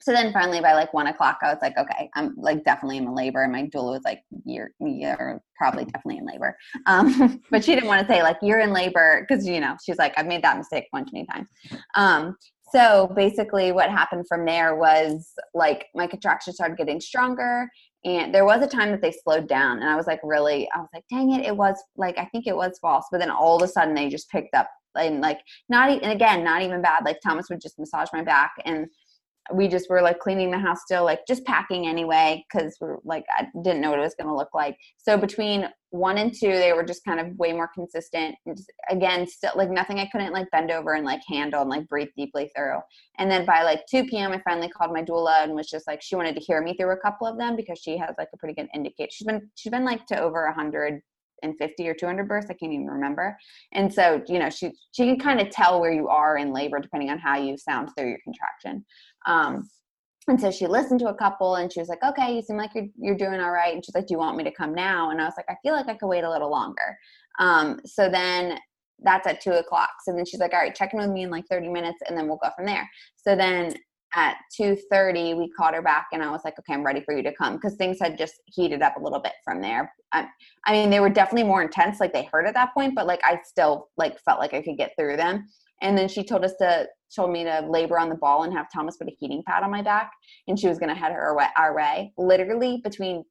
so 0.05 0.11
then 0.11 0.31
finally 0.31 0.61
by 0.61 0.73
like 0.73 0.93
one 0.93 1.07
o'clock 1.07 1.39
i 1.41 1.49
was 1.51 1.57
like 1.63 1.75
okay 1.77 2.09
i'm 2.15 2.35
like 2.37 2.63
definitely 2.63 2.97
in 2.97 3.15
labor. 3.15 3.43
And 3.43 3.51
my 3.51 3.63
doula 3.63 3.91
was 3.91 4.03
like 4.03 4.21
you're 4.45 4.71
you're 4.79 5.41
probably 5.57 5.85
definitely 5.85 6.17
in 6.17 6.25
labor. 6.25 6.57
Um, 6.85 7.41
but 7.51 7.63
she 7.63 7.73
didn't 7.73 7.87
want 7.87 8.05
to 8.05 8.13
say 8.13 8.21
like 8.21 8.37
you're 8.41 8.59
in 8.59 8.73
labor 8.73 9.25
because 9.27 9.47
you 9.47 9.59
know 9.59 9.75
she's 9.83 9.97
like 9.97 10.13
i've 10.17 10.27
made 10.27 10.43
that 10.43 10.57
mistake 10.57 10.87
one 10.91 11.05
too 11.05 11.11
many 11.13 11.27
times. 11.27 11.47
Um, 11.95 12.35
so 12.71 13.11
basically 13.15 13.71
what 13.71 13.89
happened 13.89 14.25
from 14.27 14.45
there 14.45 14.75
was 14.75 15.31
like 15.53 15.87
my 15.95 16.07
contractions 16.07 16.57
started 16.57 16.77
getting 16.77 16.99
stronger 16.99 17.69
and 18.03 18.33
there 18.33 18.45
was 18.45 18.61
a 18.61 18.67
time 18.67 18.91
that 18.91 19.01
they 19.01 19.11
slowed 19.11 19.47
down 19.47 19.79
and 19.79 19.89
i 19.89 19.95
was 19.95 20.07
like 20.07 20.19
really 20.23 20.67
i 20.75 20.79
was 20.79 20.89
like 20.93 21.03
dang 21.09 21.31
it 21.31 21.45
it 21.45 21.55
was 21.55 21.75
like 21.95 22.17
i 22.17 22.25
think 22.25 22.47
it 22.47 22.55
was 22.55 22.77
false. 22.79 23.05
But 23.11 23.19
then 23.19 23.29
all 23.29 23.55
of 23.55 23.61
a 23.61 23.67
sudden 23.67 23.93
they 23.93 24.09
just 24.09 24.29
picked 24.29 24.53
up 24.55 24.69
and 24.95 25.21
like 25.21 25.39
not 25.69 25.89
and 25.89 26.11
again 26.11 26.43
not 26.43 26.61
even 26.61 26.81
bad 26.81 27.05
like 27.05 27.19
thomas 27.21 27.49
would 27.49 27.61
just 27.61 27.79
massage 27.79 28.09
my 28.13 28.23
back 28.23 28.53
and 28.65 28.87
we 29.53 29.67
just 29.67 29.89
were 29.89 30.01
like 30.01 30.19
cleaning 30.19 30.49
the 30.49 30.57
house 30.57 30.81
still 30.81 31.03
like 31.03 31.25
just 31.27 31.45
packing 31.45 31.87
anyway 31.87 32.43
because 32.51 32.75
we're 32.79 32.97
like 33.03 33.25
i 33.37 33.47
didn't 33.63 33.81
know 33.81 33.91
what 33.91 33.99
it 33.99 34.03
was 34.03 34.15
going 34.15 34.27
to 34.27 34.35
look 34.35 34.53
like. 34.53 34.77
So 34.97 35.17
between 35.17 35.67
one 35.91 36.17
and 36.17 36.33
two 36.33 36.51
they 36.51 36.73
were 36.73 36.83
just 36.83 37.05
kind 37.05 37.19
of 37.19 37.37
way 37.37 37.53
more 37.53 37.69
consistent 37.73 38.35
just, 38.47 38.71
again 38.89 39.27
still 39.27 39.51
like 39.55 39.69
nothing 39.69 39.99
i 39.99 40.07
couldn't 40.07 40.33
like 40.33 40.49
bend 40.51 40.71
over 40.71 40.93
and 40.93 41.05
like 41.05 41.21
handle 41.27 41.61
and 41.61 41.69
like 41.69 41.87
breathe 41.87 42.09
deeply 42.17 42.51
through. 42.55 42.79
And 43.17 43.29
then 43.29 43.45
by 43.45 43.63
like 43.63 43.85
2 43.89 44.05
p.m 44.05 44.31
i 44.31 44.41
finally 44.41 44.69
called 44.69 44.93
my 44.93 45.03
doula 45.03 45.43
and 45.43 45.53
was 45.53 45.69
just 45.69 45.87
like 45.87 46.01
she 46.01 46.15
wanted 46.15 46.35
to 46.35 46.41
hear 46.41 46.61
me 46.61 46.75
through 46.75 46.91
a 46.91 46.97
couple 46.97 47.27
of 47.27 47.37
them 47.37 47.55
because 47.55 47.79
she 47.79 47.97
has 47.97 48.15
like 48.17 48.29
a 48.33 48.37
pretty 48.37 48.55
good 48.55 48.69
indicator 48.73 49.09
she's 49.11 49.27
been 49.27 49.49
she's 49.55 49.71
been 49.71 49.85
like 49.85 50.05
to 50.07 50.19
over 50.19 50.45
100 50.45 51.01
50 51.53 51.87
or 51.87 51.93
200 51.93 52.27
births 52.27 52.47
i 52.49 52.53
can't 52.53 52.73
even 52.73 52.87
remember 52.87 53.37
and 53.73 53.93
so 53.93 54.21
you 54.27 54.39
know 54.39 54.49
she 54.49 54.71
she 54.91 55.05
can 55.05 55.19
kind 55.19 55.39
of 55.39 55.49
tell 55.49 55.79
where 55.79 55.91
you 55.91 56.07
are 56.07 56.37
in 56.37 56.53
labor 56.53 56.79
depending 56.79 57.09
on 57.09 57.19
how 57.19 57.37
you 57.37 57.57
sound 57.57 57.89
through 57.95 58.09
your 58.09 58.19
contraction 58.23 58.83
um, 59.27 59.67
and 60.27 60.41
so 60.41 60.49
she 60.49 60.65
listened 60.65 60.99
to 61.01 61.09
a 61.09 61.13
couple 61.13 61.55
and 61.55 61.71
she 61.71 61.79
was 61.79 61.89
like, 61.89 62.03
okay, 62.03 62.35
you 62.35 62.41
seem 62.41 62.57
like 62.57 62.71
you're, 62.73 62.87
you're 62.97 63.15
doing 63.15 63.39
all 63.39 63.51
right. 63.51 63.73
And 63.73 63.85
she's 63.85 63.93
like, 63.93 64.07
do 64.07 64.13
you 64.15 64.17
want 64.17 64.37
me 64.37 64.43
to 64.43 64.51
come 64.51 64.73
now? 64.73 65.11
And 65.11 65.21
I 65.21 65.25
was 65.25 65.35
like, 65.37 65.45
I 65.49 65.55
feel 65.61 65.73
like 65.73 65.87
I 65.87 65.93
could 65.93 66.07
wait 66.07 66.23
a 66.23 66.29
little 66.29 66.49
longer. 66.49 66.97
Um, 67.39 67.79
so 67.85 68.09
then 68.09 68.57
that's 69.03 69.27
at 69.27 69.41
two 69.41 69.51
o'clock. 69.51 69.91
So 70.03 70.13
then 70.13 70.25
she's 70.25 70.39
like, 70.39 70.53
all 70.53 70.59
right, 70.59 70.73
check 70.73 70.93
in 70.93 70.99
with 70.99 71.09
me 71.09 71.23
in 71.23 71.29
like 71.29 71.45
30 71.49 71.69
minutes 71.69 71.99
and 72.07 72.17
then 72.17 72.27
we'll 72.27 72.39
go 72.41 72.49
from 72.55 72.65
there. 72.65 72.89
So 73.17 73.35
then 73.35 73.75
at 74.13 74.37
2.30 74.59 75.37
we 75.37 75.49
called 75.49 75.73
her 75.73 75.81
back 75.81 76.07
and 76.13 76.23
i 76.23 76.29
was 76.29 76.41
like 76.45 76.57
okay 76.59 76.73
i'm 76.73 76.85
ready 76.85 77.01
for 77.01 77.15
you 77.15 77.23
to 77.23 77.33
come 77.33 77.55
because 77.55 77.75
things 77.75 77.97
had 77.99 78.17
just 78.17 78.35
heated 78.45 78.81
up 78.81 78.95
a 78.97 79.01
little 79.01 79.19
bit 79.19 79.33
from 79.43 79.61
there 79.61 79.91
I, 80.13 80.27
I 80.65 80.71
mean 80.71 80.89
they 80.89 80.99
were 80.99 81.09
definitely 81.09 81.47
more 81.47 81.61
intense 81.61 81.99
like 81.99 82.13
they 82.13 82.29
hurt 82.31 82.45
at 82.45 82.53
that 82.53 82.73
point 82.73 82.95
but 82.95 83.07
like 83.07 83.19
i 83.23 83.39
still 83.43 83.89
like 83.97 84.19
felt 84.21 84.39
like 84.39 84.53
i 84.53 84.61
could 84.61 84.77
get 84.77 84.91
through 84.97 85.17
them 85.17 85.47
and 85.81 85.97
then 85.97 86.07
she 86.07 86.23
told 86.23 86.45
us 86.45 86.53
to 86.59 86.87
told 87.15 87.31
me 87.31 87.43
to 87.43 87.65
labor 87.69 87.97
on 87.97 88.09
the 88.09 88.15
ball 88.15 88.43
and 88.43 88.53
have 88.53 88.67
Thomas 88.73 88.97
put 88.97 89.07
a 89.07 89.15
heating 89.17 89.43
pad 89.45 89.63
on 89.63 89.71
my 89.71 89.81
back, 89.81 90.11
and 90.47 90.59
she 90.59 90.67
was 90.67 90.77
going 90.77 90.89
to 90.89 90.95
head 90.95 91.11
her 91.11 91.39
our 91.57 91.75
way. 91.75 92.13
Literally 92.17 92.81
between 92.83 93.23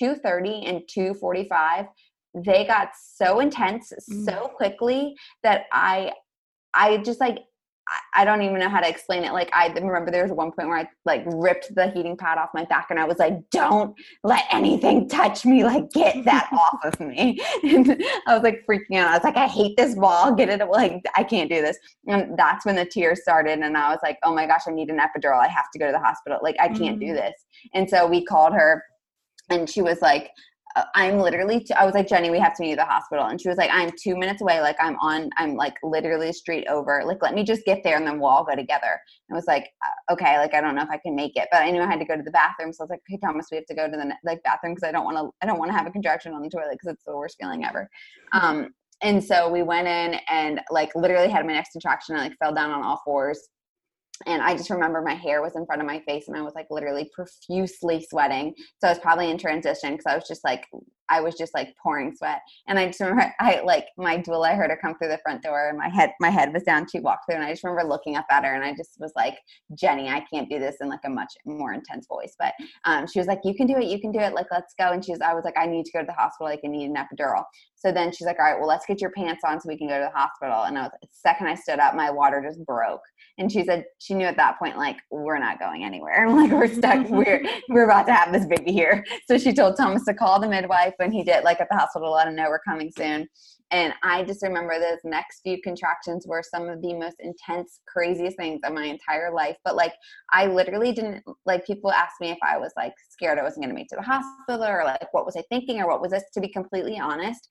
2:30 0.00 0.68
and 0.68 0.80
2:45, 0.88 1.88
they 2.34 2.66
got 2.66 2.90
so 2.96 3.40
intense 3.40 3.92
mm. 3.92 4.24
so 4.24 4.50
quickly 4.56 5.14
that 5.42 5.64
I 5.72 6.12
I 6.74 6.98
just 6.98 7.20
like 7.20 7.38
I 8.14 8.24
don't 8.24 8.42
even 8.42 8.58
know 8.58 8.68
how 8.68 8.80
to 8.80 8.88
explain 8.88 9.24
it. 9.24 9.32
Like 9.32 9.50
I 9.52 9.66
remember 9.68 10.10
there 10.10 10.22
was 10.22 10.32
one 10.32 10.52
point 10.52 10.68
where 10.68 10.78
I 10.78 10.88
like 11.04 11.24
ripped 11.26 11.74
the 11.74 11.90
heating 11.90 12.16
pad 12.16 12.38
off 12.38 12.50
my 12.54 12.64
back 12.64 12.88
and 12.90 12.98
I 12.98 13.04
was 13.04 13.18
like, 13.18 13.38
don't 13.50 13.94
let 14.22 14.44
anything 14.50 15.08
touch 15.08 15.44
me. 15.44 15.64
Like 15.64 15.90
get 15.90 16.24
that 16.24 16.48
off 16.52 16.84
of 16.84 17.00
me. 17.00 17.40
And 17.64 18.02
I 18.26 18.34
was 18.34 18.42
like 18.42 18.64
freaking 18.68 18.96
out. 18.96 19.08
I 19.08 19.14
was 19.14 19.24
like, 19.24 19.36
I 19.36 19.46
hate 19.46 19.76
this 19.76 19.94
ball. 19.94 20.32
Get 20.34 20.48
it. 20.48 20.66
Like 20.68 21.02
I 21.16 21.24
can't 21.24 21.50
do 21.50 21.60
this. 21.60 21.76
And 22.06 22.38
that's 22.38 22.64
when 22.64 22.76
the 22.76 22.84
tears 22.84 23.22
started. 23.22 23.58
And 23.58 23.76
I 23.76 23.90
was 23.90 24.00
like, 24.02 24.18
oh 24.22 24.34
my 24.34 24.46
gosh, 24.46 24.62
I 24.66 24.70
need 24.70 24.90
an 24.90 24.98
epidural. 24.98 25.40
I 25.40 25.48
have 25.48 25.70
to 25.72 25.78
go 25.78 25.86
to 25.86 25.92
the 25.92 25.98
hospital. 25.98 26.38
Like 26.42 26.56
I 26.60 26.68
can't 26.68 26.98
mm-hmm. 26.98 26.98
do 26.98 27.06
mm. 27.12 27.16
this. 27.16 27.34
And 27.74 27.88
so 27.88 28.06
we 28.06 28.24
called 28.24 28.54
her 28.54 28.82
and 29.50 29.68
she 29.68 29.82
was 29.82 30.00
like, 30.00 30.30
I'm 30.94 31.18
literally, 31.18 31.60
t- 31.60 31.74
I 31.74 31.84
was 31.84 31.94
like, 31.94 32.08
Jenny, 32.08 32.30
we 32.30 32.38
have 32.38 32.56
to 32.56 32.62
meet 32.62 32.72
at 32.72 32.78
the 32.78 32.84
hospital. 32.84 33.26
And 33.26 33.40
she 33.40 33.48
was 33.48 33.58
like, 33.58 33.70
I'm 33.72 33.90
two 34.00 34.16
minutes 34.16 34.42
away. 34.42 34.60
Like, 34.60 34.76
I'm 34.80 34.96
on, 35.00 35.30
I'm 35.36 35.54
like 35.54 35.74
literally 35.82 36.32
straight 36.32 36.66
over. 36.68 37.02
Like, 37.04 37.22
let 37.22 37.34
me 37.34 37.44
just 37.44 37.64
get 37.64 37.82
there 37.84 37.96
and 37.96 38.06
then 38.06 38.18
we'll 38.18 38.30
all 38.30 38.44
go 38.44 38.54
together. 38.54 39.00
I 39.30 39.34
was 39.34 39.46
like, 39.46 39.70
uh, 39.84 40.12
okay, 40.14 40.38
like, 40.38 40.54
I 40.54 40.60
don't 40.60 40.74
know 40.74 40.82
if 40.82 40.90
I 40.90 40.98
can 40.98 41.14
make 41.14 41.36
it, 41.36 41.48
but 41.50 41.62
I 41.62 41.70
knew 41.70 41.80
I 41.80 41.86
had 41.86 41.98
to 41.98 42.04
go 42.04 42.16
to 42.16 42.22
the 42.22 42.30
bathroom. 42.30 42.72
So 42.72 42.82
I 42.82 42.84
was 42.84 42.90
like, 42.90 43.02
okay, 43.08 43.18
Thomas, 43.18 43.48
we 43.50 43.56
have 43.56 43.66
to 43.66 43.74
go 43.74 43.86
to 43.86 43.96
the 43.96 44.14
like 44.24 44.42
bathroom 44.42 44.74
because 44.74 44.88
I 44.88 44.92
don't 44.92 45.04
want 45.04 45.16
to, 45.16 45.30
I 45.42 45.46
don't 45.46 45.58
want 45.58 45.70
to 45.70 45.76
have 45.76 45.86
a 45.86 45.90
contraction 45.90 46.32
on 46.32 46.42
the 46.42 46.50
toilet 46.50 46.72
because 46.72 46.94
it's 46.94 47.04
the 47.04 47.16
worst 47.16 47.36
feeling 47.40 47.64
ever. 47.64 47.88
Um, 48.32 48.68
and 49.02 49.22
so 49.22 49.48
we 49.48 49.62
went 49.62 49.88
in 49.88 50.20
and 50.30 50.60
like 50.70 50.94
literally 50.94 51.28
had 51.28 51.44
my 51.46 51.52
next 51.52 51.72
contraction. 51.72 52.16
I 52.16 52.20
like 52.20 52.36
fell 52.38 52.54
down 52.54 52.70
on 52.70 52.82
all 52.82 53.02
fours 53.04 53.48
and 54.26 54.42
I 54.42 54.56
just 54.56 54.70
remember 54.70 55.02
my 55.02 55.14
hair 55.14 55.42
was 55.42 55.56
in 55.56 55.66
front 55.66 55.80
of 55.80 55.86
my 55.86 56.00
face 56.00 56.28
and 56.28 56.36
I 56.36 56.42
was 56.42 56.54
like 56.54 56.66
literally 56.70 57.10
profusely 57.14 58.04
sweating. 58.08 58.54
So 58.78 58.88
I 58.88 58.90
was 58.90 58.98
probably 58.98 59.30
in 59.30 59.38
transition 59.38 59.92
because 59.92 60.06
I 60.06 60.14
was 60.14 60.26
just 60.26 60.44
like 60.44 60.66
I 61.12 61.20
was 61.20 61.34
just 61.34 61.52
like 61.54 61.74
pouring 61.82 62.14
sweat. 62.16 62.40
And 62.68 62.78
I 62.78 62.86
just 62.86 63.00
remember 63.00 63.32
I 63.40 63.60
like 63.60 63.86
my 63.98 64.16
doula, 64.18 64.50
I 64.50 64.54
heard 64.54 64.70
her 64.70 64.78
come 64.80 64.96
through 64.96 65.08
the 65.08 65.20
front 65.22 65.42
door 65.42 65.68
and 65.68 65.78
my 65.78 65.88
head 65.88 66.12
my 66.20 66.30
head 66.30 66.52
was 66.52 66.62
down. 66.62 66.86
She 66.90 67.00
walked 67.00 67.26
through 67.26 67.36
and 67.36 67.44
I 67.44 67.50
just 67.50 67.64
remember 67.64 67.88
looking 67.88 68.16
up 68.16 68.26
at 68.30 68.44
her 68.44 68.54
and 68.54 68.64
I 68.64 68.72
just 68.74 68.96
was 68.98 69.12
like, 69.14 69.38
Jenny, 69.74 70.08
I 70.08 70.24
can't 70.32 70.48
do 70.48 70.58
this 70.58 70.76
in 70.80 70.88
like 70.88 71.00
a 71.04 71.10
much 71.10 71.32
more 71.44 71.72
intense 71.74 72.06
voice. 72.06 72.34
But 72.38 72.54
um, 72.84 73.06
she 73.06 73.18
was 73.18 73.28
like, 73.28 73.40
You 73.44 73.54
can 73.54 73.66
do 73.66 73.76
it, 73.76 73.84
you 73.84 74.00
can 74.00 74.12
do 74.12 74.20
it, 74.20 74.34
like 74.34 74.46
let's 74.50 74.74
go. 74.78 74.92
And 74.92 75.04
she 75.04 75.12
was 75.12 75.20
I 75.20 75.34
was 75.34 75.44
like, 75.44 75.58
I 75.58 75.66
need 75.66 75.84
to 75.86 75.92
go 75.92 76.00
to 76.00 76.06
the 76.06 76.12
hospital, 76.12 76.46
like 76.46 76.60
I 76.64 76.68
need 76.68 76.86
an 76.86 76.96
epidural. 76.96 77.44
So 77.74 77.92
then 77.92 78.12
she's 78.12 78.26
like, 78.26 78.38
All 78.38 78.46
right, 78.46 78.58
well 78.58 78.68
let's 78.68 78.86
get 78.86 79.00
your 79.00 79.10
pants 79.10 79.42
on 79.46 79.60
so 79.60 79.68
we 79.68 79.76
can 79.76 79.88
go 79.88 79.98
to 79.98 80.10
the 80.12 80.18
hospital. 80.18 80.62
And 80.64 80.78
I 80.78 80.82
was 80.82 80.92
the 81.02 81.08
second 81.12 81.48
I 81.48 81.54
stood 81.54 81.78
up, 81.78 81.94
my 81.94 82.10
water 82.10 82.42
just 82.46 82.64
broke. 82.64 83.02
And 83.42 83.50
she 83.50 83.64
said 83.64 83.86
she 83.98 84.14
knew 84.14 84.26
at 84.26 84.36
that 84.36 84.56
point, 84.56 84.78
like, 84.78 84.98
we're 85.10 85.40
not 85.40 85.58
going 85.58 85.82
anywhere. 85.82 86.30
like 86.30 86.52
we're 86.52 86.72
stuck. 86.72 87.08
we're 87.10 87.44
we're 87.68 87.84
about 87.84 88.06
to 88.06 88.14
have 88.14 88.32
this 88.32 88.46
baby 88.46 88.70
here. 88.70 89.04
So 89.26 89.36
she 89.36 89.52
told 89.52 89.76
Thomas 89.76 90.04
to 90.04 90.14
call 90.14 90.38
the 90.38 90.48
midwife 90.48 90.94
when 90.98 91.10
he 91.10 91.24
did, 91.24 91.42
like 91.42 91.60
at 91.60 91.68
the 91.68 91.76
hospital, 91.76 92.08
to 92.08 92.12
let 92.12 92.28
him 92.28 92.36
know 92.36 92.48
we're 92.48 92.60
coming 92.60 92.92
soon. 92.96 93.28
And 93.72 93.94
I 94.04 94.22
just 94.22 94.42
remember 94.42 94.78
those 94.78 94.98
next 95.02 95.40
few 95.40 95.60
contractions 95.60 96.24
were 96.24 96.42
some 96.42 96.68
of 96.68 96.80
the 96.82 96.94
most 96.94 97.16
intense, 97.18 97.80
craziest 97.88 98.36
things 98.36 98.60
of 98.64 98.74
my 98.74 98.84
entire 98.84 99.32
life. 99.32 99.56
But 99.64 99.74
like, 99.74 99.94
I 100.30 100.46
literally 100.46 100.92
didn't 100.92 101.24
like 101.46 101.66
people 101.66 101.90
asked 101.90 102.20
me 102.20 102.30
if 102.30 102.38
I 102.44 102.58
was 102.58 102.70
like 102.76 102.92
scared 103.10 103.40
I 103.40 103.42
wasn't 103.42 103.64
going 103.64 103.74
to 103.74 103.80
make 103.80 103.88
to 103.88 103.96
the 103.96 104.02
hospital 104.02 104.62
or 104.62 104.84
like 104.84 105.12
what 105.12 105.26
was 105.26 105.34
I 105.36 105.42
thinking 105.48 105.80
or 105.80 105.88
what 105.88 106.00
was 106.00 106.12
this. 106.12 106.22
To 106.34 106.40
be 106.40 106.48
completely 106.48 107.00
honest, 107.00 107.48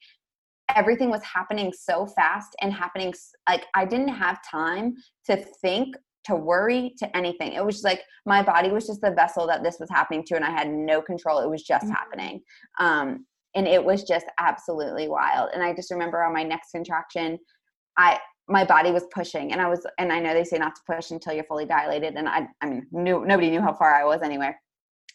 everything 0.76 1.10
was 1.10 1.24
happening 1.24 1.72
so 1.74 2.06
fast 2.06 2.56
and 2.62 2.74
happening 2.74 3.14
like 3.48 3.66
I 3.76 3.86
didn't 3.86 4.10
have 4.10 4.40
time 4.50 4.96
to 5.28 5.38
think 5.62 5.96
to 6.26 6.36
worry 6.36 6.94
to 7.00 7.18
anything. 7.18 7.54
It 7.54 7.66
was 7.66 7.76
just 7.76 7.86
like 7.86 8.02
my 8.26 8.44
body 8.44 8.70
was 8.70 8.88
just 8.88 9.02
the 9.02 9.12
vessel 9.12 9.48
that 9.48 9.64
this 9.64 9.78
was 9.80 9.90
happening 9.90 10.24
to 10.28 10.36
and 10.36 10.46
i 10.46 10.52
had 10.52 10.70
no 10.70 11.02
control. 11.02 11.40
It 11.40 11.50
was 11.50 11.64
just 11.64 11.86
mm-hmm. 11.86 11.94
happening 11.94 12.42
um, 12.80 13.26
and 13.56 13.68
it 13.68 13.84
was 13.84 14.04
just 14.04 14.26
absolutely 14.40 15.08
wild. 15.08 15.50
And 15.54 15.64
i 15.64 15.74
just 15.74 15.92
remember 15.92 16.24
on 16.24 16.34
my 16.34 16.44
next 16.44 16.72
contraction 16.72 17.40
i 17.98 18.20
my 18.48 18.66
body 18.66 18.92
was 18.92 19.06
pushing 19.14 19.52
and 19.52 19.62
i 19.62 19.68
was 19.68 19.86
and 19.98 20.12
i 20.12 20.20
know 20.20 20.34
they 20.34 20.44
say 20.44 20.58
not 20.58 20.76
to 20.76 20.82
push 20.94 21.12
until 21.12 21.34
you're 21.34 21.44
fully 21.46 21.66
dilated 21.66 22.16
and 22.16 22.28
i 22.28 22.48
i 22.62 22.66
mean 22.66 22.86
knew, 22.92 23.26
nobody 23.26 23.50
knew 23.50 23.62
how 23.62 23.74
far 23.74 23.94
i 23.94 24.04
was 24.04 24.22
anyway 24.24 24.52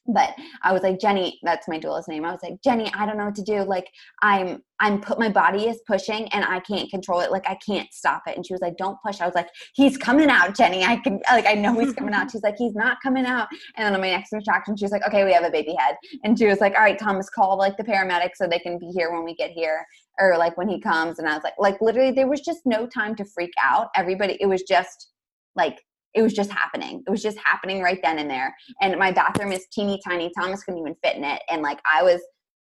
but 0.08 0.34
I 0.62 0.72
was 0.72 0.82
like, 0.82 1.00
Jenny, 1.00 1.38
that's 1.42 1.68
my 1.68 1.78
doula's 1.78 2.08
name. 2.08 2.24
I 2.24 2.32
was 2.32 2.42
like, 2.42 2.60
Jenny, 2.62 2.92
I 2.94 3.06
don't 3.06 3.16
know 3.16 3.26
what 3.26 3.34
to 3.36 3.42
do. 3.42 3.62
Like, 3.62 3.90
I'm, 4.22 4.62
I'm 4.80 5.00
put, 5.00 5.18
my 5.18 5.28
body 5.28 5.68
is 5.68 5.80
pushing 5.86 6.28
and 6.28 6.44
I 6.44 6.60
can't 6.60 6.90
control 6.90 7.20
it. 7.20 7.30
Like, 7.30 7.48
I 7.48 7.56
can't 7.66 7.92
stop 7.92 8.22
it. 8.26 8.36
And 8.36 8.46
she 8.46 8.52
was 8.52 8.60
like, 8.60 8.76
don't 8.76 8.98
push. 9.04 9.20
I 9.20 9.26
was 9.26 9.34
like, 9.34 9.48
he's 9.74 9.96
coming 9.96 10.28
out, 10.28 10.56
Jenny. 10.56 10.84
I 10.84 10.96
can, 10.96 11.20
like, 11.30 11.46
I 11.46 11.54
know 11.54 11.78
he's 11.78 11.92
coming 11.94 12.14
out. 12.14 12.30
She's 12.36 12.42
like, 12.42 12.56
he's 12.56 12.74
not 12.74 12.98
coming 13.02 13.24
out. 13.24 13.48
And 13.76 13.86
then 13.86 13.94
on 13.94 14.00
my 14.00 14.10
next 14.10 14.32
instruction, 14.32 14.76
she 14.76 14.84
was 14.84 14.92
like, 14.92 15.06
okay, 15.06 15.24
we 15.24 15.32
have 15.32 15.44
a 15.44 15.50
baby 15.50 15.74
head. 15.78 15.96
And 16.24 16.38
she 16.38 16.46
was 16.46 16.60
like, 16.60 16.74
all 16.74 16.82
right, 16.82 16.98
Thomas, 16.98 17.30
call 17.30 17.56
like 17.56 17.76
the 17.76 17.84
paramedics 17.84 18.36
so 18.36 18.46
they 18.46 18.58
can 18.58 18.78
be 18.78 18.90
here 18.94 19.12
when 19.12 19.24
we 19.24 19.34
get 19.34 19.50
here 19.50 19.86
or 20.18 20.36
like 20.36 20.56
when 20.56 20.68
he 20.68 20.80
comes. 20.80 21.18
And 21.18 21.28
I 21.28 21.34
was 21.34 21.44
like, 21.44 21.54
like, 21.58 21.80
literally, 21.80 22.12
there 22.12 22.28
was 22.28 22.40
just 22.40 22.60
no 22.64 22.86
time 22.86 23.14
to 23.16 23.24
freak 23.24 23.52
out. 23.62 23.88
Everybody, 23.94 24.36
it 24.40 24.46
was 24.46 24.62
just 24.62 25.10
like, 25.54 25.80
it 26.16 26.22
was 26.22 26.32
just 26.32 26.50
happening. 26.50 27.02
It 27.06 27.10
was 27.10 27.22
just 27.22 27.38
happening 27.38 27.82
right 27.82 28.00
then 28.02 28.18
and 28.18 28.28
there. 28.28 28.56
And 28.80 28.98
my 28.98 29.12
bathroom 29.12 29.52
is 29.52 29.66
teeny 29.70 30.00
tiny. 30.02 30.32
Thomas 30.36 30.64
couldn't 30.64 30.80
even 30.80 30.96
fit 31.04 31.16
in 31.16 31.24
it. 31.24 31.42
And 31.50 31.60
like 31.62 31.78
I 31.92 32.02
was, 32.02 32.22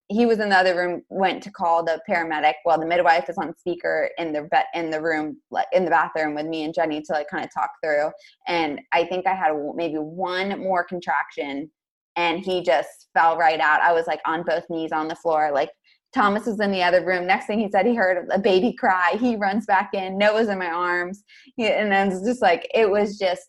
he 0.07 0.25
was 0.25 0.39
in 0.39 0.49
the 0.49 0.55
other 0.55 0.75
room, 0.75 1.01
went 1.09 1.43
to 1.43 1.51
call 1.51 1.83
the 1.83 1.99
paramedic. 2.09 2.53
Well, 2.65 2.79
the 2.79 2.85
midwife 2.85 3.29
is 3.29 3.37
on 3.37 3.53
speaker 3.57 4.09
in 4.17 4.31
the 4.31 4.47
vet 4.49 4.67
in 4.73 4.89
the 4.89 5.01
room, 5.01 5.37
like 5.51 5.67
in 5.73 5.83
the 5.83 5.91
bathroom 5.91 6.35
with 6.35 6.45
me 6.45 6.63
and 6.63 6.73
Jenny 6.73 7.01
to 7.01 7.13
like 7.13 7.27
kind 7.27 7.43
of 7.43 7.53
talk 7.53 7.69
through. 7.83 8.11
And 8.47 8.79
I 8.93 9.05
think 9.05 9.27
I 9.27 9.35
had 9.35 9.51
maybe 9.75 9.97
one 9.97 10.59
more 10.59 10.85
contraction 10.85 11.69
and 12.15 12.39
he 12.39 12.61
just 12.61 13.09
fell 13.13 13.37
right 13.37 13.59
out. 13.59 13.81
I 13.81 13.91
was 13.91 14.07
like 14.07 14.21
on 14.25 14.43
both 14.43 14.63
knees 14.69 14.91
on 14.93 15.07
the 15.07 15.15
floor, 15.15 15.51
like 15.53 15.69
Thomas 16.13 16.45
was 16.45 16.59
in 16.59 16.71
the 16.71 16.83
other 16.83 17.03
room. 17.03 17.25
Next 17.25 17.47
thing 17.47 17.59
he 17.59 17.69
said, 17.71 17.85
he 17.85 17.95
heard 17.95 18.27
a 18.31 18.37
baby 18.37 18.73
cry. 18.73 19.17
He 19.19 19.35
runs 19.35 19.65
back 19.65 19.93
in. 19.93 20.17
Noah's 20.17 20.47
in 20.47 20.59
my 20.59 20.67
arms. 20.67 21.23
And 21.57 21.91
then 21.91 22.11
it's 22.11 22.25
just 22.25 22.41
like, 22.41 22.69
it 22.73 22.89
was 22.89 23.17
just 23.17 23.47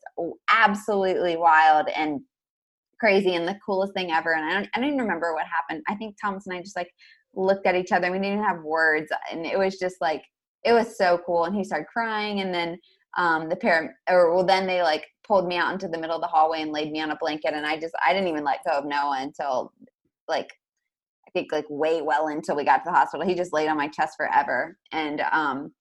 absolutely 0.51 1.37
wild 1.37 1.89
and 1.95 2.21
crazy 2.99 3.35
and 3.35 3.47
the 3.47 3.59
coolest 3.65 3.93
thing 3.93 4.11
ever. 4.11 4.33
And 4.33 4.45
I 4.45 4.55
don't, 4.55 4.69
I 4.75 4.81
don't 4.81 4.89
even 4.89 5.01
remember 5.01 5.35
what 5.35 5.47
happened. 5.47 5.85
I 5.89 5.95
think 5.95 6.17
Thomas 6.21 6.47
and 6.47 6.57
I 6.57 6.61
just 6.61 6.77
like 6.77 6.91
looked 7.35 7.67
at 7.67 7.75
each 7.75 7.93
other. 7.93 8.11
We 8.11 8.19
didn't 8.19 8.45
have 8.45 8.63
words. 8.63 9.13
And 9.31 9.45
it 9.45 9.59
was 9.59 9.79
just 9.79 9.97
like, 10.01 10.23
it 10.65 10.73
was 10.73 10.97
so 10.97 11.21
cool. 11.27 11.45
And 11.45 11.55
he 11.55 11.65
started 11.65 11.87
crying. 11.93 12.41
And 12.41 12.55
then 12.55 12.79
um, 13.19 13.51
the 13.51 13.57
parent, 13.57 13.91
or 14.09 14.35
well, 14.35 14.45
then 14.45 14.67
they 14.67 14.83
like 14.83 15.07
pulled 15.23 15.47
me 15.47 15.59
out 15.59 15.73
into 15.73 15.89
the 15.89 15.99
middle 15.99 16.17
of 16.17 16.23
the 16.23 16.29
hallway 16.29 16.63
and 16.63 16.73
laid 16.73 16.91
me 16.91 17.03
on 17.03 17.11
a 17.11 17.17
blanket. 17.17 17.53
And 17.53 17.67
I 17.67 17.79
just, 17.79 17.95
I 18.05 18.15
didn't 18.15 18.29
even 18.29 18.45
let 18.45 18.65
go 18.67 18.79
of 18.79 18.87
Noah 18.87 19.19
until 19.21 19.73
like 20.29 20.49
think 21.35 21.53
like 21.53 21.67
way 21.69 22.01
well 22.01 22.29
until 22.29 22.57
we 22.57 22.65
got 22.65 22.79
to 22.79 22.83
the 22.87 22.93
hospital. 22.93 23.27
He 23.27 23.35
just 23.35 23.53
laid 23.53 23.69
on 23.69 23.77
my 23.77 23.89
chest 23.89 24.15
forever. 24.17 24.79
And 24.93 25.21
um 25.33 25.73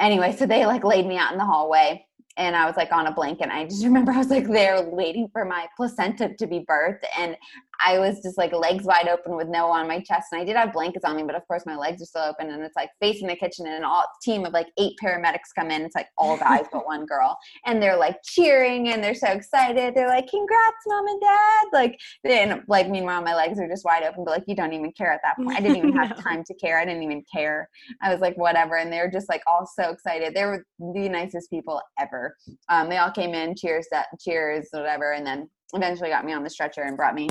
anyway, 0.00 0.34
so 0.34 0.46
they 0.46 0.64
like 0.64 0.84
laid 0.84 1.06
me 1.06 1.18
out 1.18 1.32
in 1.32 1.38
the 1.38 1.44
hallway 1.44 2.06
and 2.36 2.56
I 2.56 2.66
was 2.66 2.76
like 2.76 2.92
on 2.92 3.06
a 3.06 3.12
blanket. 3.12 3.50
I 3.50 3.64
just 3.64 3.84
remember 3.84 4.12
I 4.12 4.18
was 4.18 4.30
like 4.30 4.48
there 4.48 4.82
waiting 4.82 5.28
for 5.32 5.44
my 5.44 5.66
placenta 5.76 6.34
to 6.38 6.46
be 6.46 6.60
birthed. 6.60 7.04
And 7.18 7.36
I 7.84 7.98
was 7.98 8.22
just 8.22 8.38
like 8.38 8.52
legs 8.52 8.84
wide 8.84 9.08
open 9.08 9.36
with 9.36 9.48
Noah 9.48 9.72
on 9.72 9.88
my 9.88 10.00
chest. 10.00 10.28
And 10.32 10.40
I 10.40 10.44
did 10.44 10.56
have 10.56 10.72
blankets 10.72 11.04
on 11.04 11.16
me, 11.16 11.22
but 11.22 11.34
of 11.34 11.46
course 11.48 11.66
my 11.66 11.76
legs 11.76 12.02
are 12.02 12.06
still 12.06 12.22
open. 12.22 12.50
And 12.50 12.62
it's 12.62 12.76
like 12.76 12.90
facing 13.00 13.28
the 13.28 13.36
kitchen 13.36 13.66
and 13.66 13.76
an 13.76 13.84
all 13.84 14.04
team 14.22 14.44
of 14.44 14.52
like 14.52 14.68
eight 14.78 14.94
paramedics 15.02 15.50
come 15.56 15.70
in. 15.70 15.82
It's 15.82 15.94
like 15.94 16.08
all 16.16 16.36
guys 16.36 16.66
but 16.72 16.86
one 16.86 17.06
girl. 17.06 17.36
And 17.66 17.82
they're 17.82 17.96
like 17.96 18.16
cheering 18.22 18.88
and 18.88 19.02
they're 19.02 19.14
so 19.14 19.28
excited. 19.28 19.94
They're 19.94 20.08
like, 20.08 20.28
congrats, 20.28 20.76
mom 20.86 21.06
and 21.08 21.20
dad. 21.20 21.64
Like, 21.72 22.00
and 22.24 22.62
like 22.68 22.88
meanwhile, 22.88 23.22
my 23.22 23.34
legs 23.34 23.58
are 23.58 23.68
just 23.68 23.84
wide 23.84 24.04
open, 24.04 24.24
but 24.24 24.30
like 24.30 24.44
you 24.46 24.54
don't 24.54 24.72
even 24.72 24.92
care 24.92 25.12
at 25.12 25.20
that 25.24 25.36
point. 25.36 25.56
I 25.56 25.60
didn't 25.60 25.78
even 25.78 25.92
have 25.96 26.22
time 26.22 26.44
to 26.44 26.54
care. 26.54 26.78
I 26.78 26.84
didn't 26.84 27.02
even 27.02 27.24
care. 27.32 27.68
I 28.02 28.12
was 28.12 28.20
like, 28.20 28.36
whatever. 28.36 28.76
And 28.76 28.92
they're 28.92 29.10
just 29.10 29.28
like 29.28 29.42
all 29.46 29.66
so 29.66 29.90
excited. 29.90 30.34
They 30.34 30.44
were 30.44 30.64
the 30.78 31.08
nicest 31.08 31.50
people 31.50 31.80
ever. 31.98 32.36
Um, 32.68 32.88
they 32.88 32.98
all 32.98 33.10
came 33.10 33.34
in, 33.34 33.54
cheers, 33.56 33.86
that 33.90 34.06
cheers, 34.20 34.68
whatever. 34.70 35.12
And 35.12 35.26
then 35.26 35.48
eventually 35.74 36.10
got 36.10 36.24
me 36.24 36.32
on 36.32 36.44
the 36.44 36.50
stretcher 36.50 36.82
and 36.82 36.96
brought 36.96 37.14
me 37.14 37.28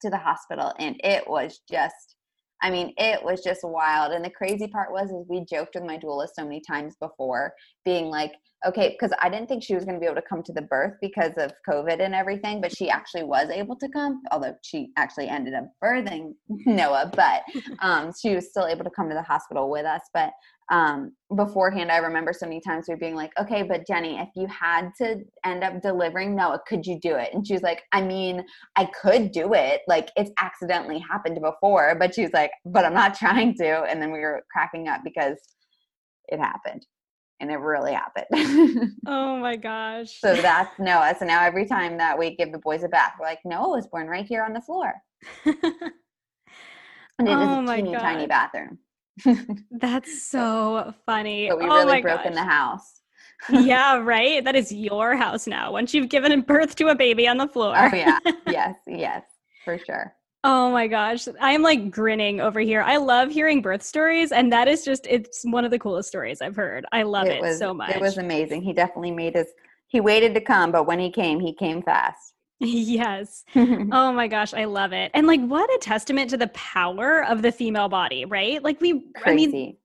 to 0.00 0.10
the 0.10 0.18
hospital 0.18 0.72
and 0.78 1.00
it 1.04 1.28
was 1.28 1.60
just 1.70 2.16
I 2.62 2.70
mean, 2.70 2.92
it 2.98 3.24
was 3.24 3.42
just 3.42 3.60
wild. 3.64 4.12
And 4.12 4.24
the 4.24 4.30
crazy 4.30 4.66
part 4.66 4.92
was 4.92 5.10
is 5.10 5.26
we 5.28 5.44
joked 5.44 5.74
with 5.74 5.84
my 5.84 5.96
doula 5.96 6.28
so 6.32 6.44
many 6.44 6.60
times 6.60 6.94
before, 7.00 7.54
being 7.84 8.06
like, 8.06 8.32
okay, 8.66 8.90
because 8.90 9.16
I 9.22 9.30
didn't 9.30 9.48
think 9.48 9.62
she 9.62 9.74
was 9.74 9.84
going 9.84 9.94
to 9.94 10.00
be 10.00 10.04
able 10.04 10.20
to 10.20 10.28
come 10.28 10.42
to 10.42 10.52
the 10.52 10.62
birth 10.62 10.94
because 11.00 11.32
of 11.38 11.52
COVID 11.66 12.00
and 12.00 12.14
everything, 12.14 12.60
but 12.60 12.76
she 12.76 12.90
actually 12.90 13.22
was 13.22 13.48
able 13.48 13.76
to 13.76 13.88
come, 13.88 14.20
although 14.30 14.54
she 14.62 14.92
actually 14.98 15.28
ended 15.28 15.54
up 15.54 15.64
birthing 15.82 16.34
Noah, 16.66 17.10
but 17.14 17.42
um, 17.80 18.12
she 18.20 18.34
was 18.34 18.50
still 18.50 18.66
able 18.66 18.84
to 18.84 18.90
come 18.90 19.08
to 19.08 19.14
the 19.14 19.22
hospital 19.22 19.70
with 19.70 19.86
us. 19.86 20.02
But 20.12 20.32
um, 20.70 21.12
beforehand, 21.34 21.90
I 21.90 21.96
remember 21.96 22.32
so 22.32 22.46
many 22.46 22.60
times 22.60 22.86
we 22.86 22.94
were 22.94 23.00
being 23.00 23.16
like, 23.16 23.32
okay, 23.40 23.64
but 23.64 23.86
Jenny, 23.88 24.18
if 24.18 24.28
you 24.36 24.46
had 24.46 24.90
to 24.98 25.16
end 25.44 25.64
up 25.64 25.82
delivering 25.82 26.36
Noah, 26.36 26.60
could 26.66 26.86
you 26.86 26.98
do 27.00 27.16
it? 27.16 27.30
And 27.34 27.44
she 27.44 27.54
was 27.54 27.62
like, 27.62 27.82
I 27.90 28.00
mean, 28.00 28.44
I 28.76 28.84
could 28.84 29.32
do 29.32 29.52
it. 29.54 29.80
Like 29.88 30.10
it's 30.16 30.30
accidentally 30.40 31.00
happened 31.00 31.40
before, 31.42 31.96
but 31.98 32.14
she 32.14 32.22
was 32.22 32.32
like, 32.32 32.52
but 32.64 32.84
I'm 32.84 32.94
not 32.94 33.14
trying 33.18 33.56
to. 33.56 33.82
And 33.82 34.00
then 34.00 34.12
we 34.12 34.20
were 34.20 34.42
cracking 34.52 34.86
up 34.86 35.00
because 35.04 35.38
it 36.28 36.38
happened 36.38 36.86
and 37.40 37.50
it 37.50 37.56
really 37.56 37.92
happened. 37.92 38.92
oh 39.06 39.38
my 39.38 39.56
gosh. 39.56 40.20
So 40.20 40.34
that's 40.36 40.78
Noah. 40.78 41.16
So 41.18 41.24
now 41.24 41.42
every 41.42 41.66
time 41.66 41.98
that 41.98 42.16
we 42.16 42.36
give 42.36 42.52
the 42.52 42.58
boys 42.58 42.84
a 42.84 42.88
bath, 42.88 43.14
we're 43.18 43.26
like, 43.26 43.40
Noah 43.44 43.70
was 43.70 43.88
born 43.88 44.06
right 44.06 44.26
here 44.26 44.44
on 44.44 44.52
the 44.52 44.60
floor. 44.60 44.92
and 45.44 45.56
it 47.26 47.28
oh 47.28 47.64
is 47.64 47.70
a 47.70 47.76
teeny 47.76 47.92
tiny 47.94 48.26
bathroom. 48.28 48.78
That's 49.70 50.28
so 50.28 50.94
funny. 51.06 51.48
But 51.48 51.58
we 51.58 51.64
oh 51.64 51.84
really 51.84 52.02
broke 52.02 52.18
gosh. 52.18 52.26
in 52.26 52.34
the 52.34 52.44
house. 52.44 53.00
yeah, 53.50 53.96
right. 53.98 54.44
That 54.44 54.56
is 54.56 54.72
your 54.72 55.16
house 55.16 55.46
now. 55.46 55.72
Once 55.72 55.94
you've 55.94 56.08
given 56.08 56.40
birth 56.42 56.76
to 56.76 56.88
a 56.88 56.94
baby 56.94 57.26
on 57.26 57.38
the 57.38 57.44
oh, 57.44 57.48
floor. 57.48 57.74
Oh 57.76 57.94
yeah. 57.94 58.18
Yes, 58.46 58.76
yes, 58.86 59.22
for 59.64 59.78
sure. 59.78 60.14
Oh 60.42 60.70
my 60.70 60.86
gosh. 60.86 61.28
I 61.40 61.52
am 61.52 61.62
like 61.62 61.90
grinning 61.90 62.40
over 62.40 62.60
here. 62.60 62.82
I 62.82 62.96
love 62.96 63.30
hearing 63.30 63.62
birth 63.62 63.82
stories 63.82 64.32
and 64.32 64.52
that 64.52 64.68
is 64.68 64.84
just 64.84 65.06
it's 65.08 65.42
one 65.44 65.64
of 65.64 65.70
the 65.70 65.78
coolest 65.78 66.08
stories 66.08 66.40
I've 66.40 66.56
heard. 66.56 66.84
I 66.92 67.02
love 67.02 67.26
it, 67.26 67.36
it 67.36 67.42
was, 67.42 67.58
so 67.58 67.74
much. 67.74 67.90
It 67.90 68.00
was 68.00 68.18
amazing. 68.18 68.62
He 68.62 68.72
definitely 68.72 69.10
made 69.10 69.34
his 69.34 69.48
he 69.88 70.00
waited 70.00 70.34
to 70.34 70.40
come, 70.40 70.70
but 70.70 70.86
when 70.86 71.00
he 71.00 71.10
came, 71.10 71.40
he 71.40 71.52
came 71.52 71.82
fast. 71.82 72.34
Yes. 72.60 73.44
oh 73.56 74.12
my 74.12 74.28
gosh, 74.28 74.52
I 74.52 74.66
love 74.66 74.92
it. 74.92 75.10
And 75.14 75.26
like 75.26 75.40
what 75.40 75.68
a 75.70 75.78
testament 75.78 76.30
to 76.30 76.36
the 76.36 76.48
power 76.48 77.24
of 77.24 77.42
the 77.42 77.50
female 77.50 77.88
body, 77.88 78.26
right? 78.26 78.62
Like 78.62 78.80
we 78.80 79.10
Crazy. 79.14 79.46
I 79.46 79.50
mean 79.50 79.76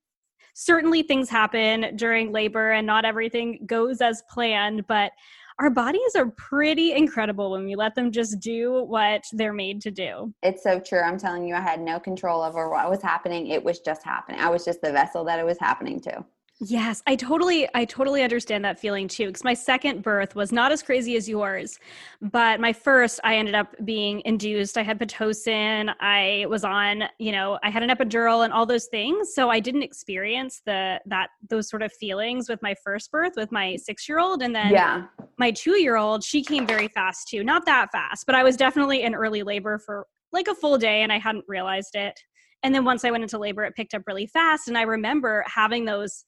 certainly 0.56 1.04
things 1.04 1.30
happen 1.30 1.96
during 1.96 2.32
labor 2.32 2.72
and 2.72 2.88
not 2.88 3.06
everything 3.06 3.60
goes 3.66 4.02
as 4.02 4.24
planned, 4.30 4.88
but 4.88 5.12
our 5.60 5.70
bodies 5.70 6.16
are 6.18 6.32
pretty 6.32 6.94
incredible 6.94 7.52
when 7.52 7.66
we 7.66 7.76
let 7.76 7.96
them 7.96 8.12
just 8.12 8.40
do 8.40 8.84
what 8.84 9.24
they're 9.34 9.54
made 9.54 9.82
to 9.82 9.92
do. 9.92 10.34
It's 10.44 10.64
so 10.64 10.80
true. 10.80 11.00
I'm 11.00 11.18
telling 11.18 11.48
you, 11.48 11.56
I 11.56 11.62
had 11.62 11.80
no 11.80 12.00
control 12.00 12.42
over 12.42 12.70
what 12.70 12.90
was 12.90 13.02
happening. 13.02 13.48
It 13.48 13.64
was 13.64 13.80
just 13.80 14.04
happening. 14.04 14.42
I 14.42 14.50
was 14.50 14.66
just 14.66 14.82
the 14.82 14.92
vessel 14.92 15.24
that 15.26 15.40
it 15.40 15.46
was 15.46 15.60
happening 15.60 16.00
to. 16.02 16.26
Yes, 16.62 17.04
I 17.06 17.18
totally 17.18 17.68
I 17.76 17.84
totally 17.84 18.24
understand 18.24 18.64
that 18.64 18.80
feeling 18.80 19.10
too 19.10 19.30
cuz 19.30 19.44
my 19.44 19.54
second 19.54 20.02
birth 20.02 20.36
was 20.36 20.54
not 20.54 20.72
as 20.72 20.82
crazy 20.82 21.18
as 21.18 21.28
yours, 21.28 21.80
but 22.22 22.62
my 22.62 22.72
first 22.72 23.20
I 23.26 23.36
ended 23.36 23.56
up 23.56 23.76
being 23.84 24.22
induced. 24.24 24.78
I 24.78 24.84
had 24.84 24.98
pitocin, 24.98 25.94
I 26.00 26.46
was 26.48 26.64
on, 26.64 27.04
you 27.20 27.34
know, 27.34 27.60
I 27.62 27.70
had 27.70 27.84
an 27.84 27.90
epidural 27.90 28.46
and 28.46 28.54
all 28.54 28.66
those 28.66 28.86
things, 28.86 29.34
so 29.36 29.50
I 29.50 29.60
didn't 29.60 29.84
experience 29.84 30.62
the 30.66 31.02
that 31.08 31.32
those 31.50 31.70
sort 31.70 31.82
of 31.82 31.92
feelings 31.92 32.48
with 32.48 32.62
my 32.62 32.74
first 32.86 33.12
birth 33.12 33.34
with 33.36 33.52
my 33.52 33.78
6-year-old 33.90 34.42
and 34.42 34.56
then 34.56 34.72
yeah. 34.72 35.08
my 35.38 35.52
2-year-old, 35.52 36.24
she 36.24 36.42
came 36.42 36.66
very 36.66 36.88
fast 36.88 37.28
too. 37.28 37.44
Not 37.44 37.66
that 37.66 37.92
fast, 37.92 38.26
but 38.26 38.34
I 38.34 38.44
was 38.44 38.56
definitely 38.56 39.04
in 39.04 39.14
early 39.14 39.44
labor 39.44 39.78
for 39.78 40.08
like 40.32 40.48
a 40.48 40.56
full 40.56 40.78
day 40.78 41.02
and 41.02 41.12
I 41.12 41.20
hadn't 41.20 41.44
realized 41.50 41.96
it. 41.96 42.18
And 42.64 42.74
then 42.74 42.86
once 42.86 43.04
I 43.04 43.12
went 43.12 43.24
into 43.24 43.38
labor, 43.38 43.66
it 43.66 43.76
picked 43.76 43.94
up 43.94 44.04
really 44.08 44.26
fast. 44.26 44.70
And 44.70 44.78
I 44.78 44.84
remember 44.84 45.44
having 45.48 45.84
those 45.84 46.24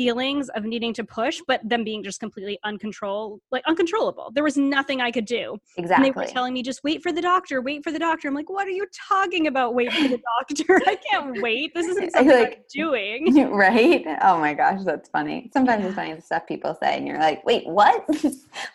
feelings 0.00 0.48
of 0.54 0.64
needing 0.64 0.94
to 0.94 1.04
push, 1.04 1.42
but 1.46 1.60
them 1.62 1.84
being 1.84 2.02
just 2.02 2.20
completely 2.20 2.58
uncontrollable, 2.64 3.38
like 3.50 3.62
uncontrollable. 3.66 4.30
There 4.34 4.42
was 4.42 4.56
nothing 4.56 5.02
I 5.02 5.10
could 5.10 5.26
do. 5.26 5.58
Exactly. 5.76 6.08
And 6.08 6.16
they 6.16 6.18
were 6.18 6.26
telling 6.26 6.54
me, 6.54 6.62
just 6.62 6.82
wait 6.82 7.02
for 7.02 7.12
the 7.12 7.20
doctor, 7.20 7.60
wait 7.60 7.84
for 7.84 7.92
the 7.92 7.98
doctor. 7.98 8.26
I'm 8.28 8.34
like, 8.34 8.48
what 8.48 8.66
are 8.66 8.70
you 8.70 8.86
talking 9.08 9.46
about? 9.46 9.74
Wait 9.74 9.92
for 9.92 10.08
the 10.08 10.18
doctor. 10.48 10.80
I 10.86 10.96
can't 10.96 11.42
wait. 11.42 11.74
This 11.74 11.86
isn't 11.86 12.12
something 12.14 12.34
like, 12.34 12.56
I'm 12.56 12.62
doing. 12.72 13.50
Right? 13.60 14.06
Oh 14.22 14.38
my 14.38 14.54
gosh, 14.54 14.80
that's 14.84 15.10
funny. 15.10 15.50
Sometimes 15.52 15.84
it's 15.84 15.94
funny 15.94 16.14
the 16.14 16.22
stuff 16.22 16.46
people 16.46 16.74
say, 16.82 16.96
and 16.96 17.06
you're 17.06 17.18
like, 17.18 17.44
wait, 17.44 17.66
what? 17.66 18.08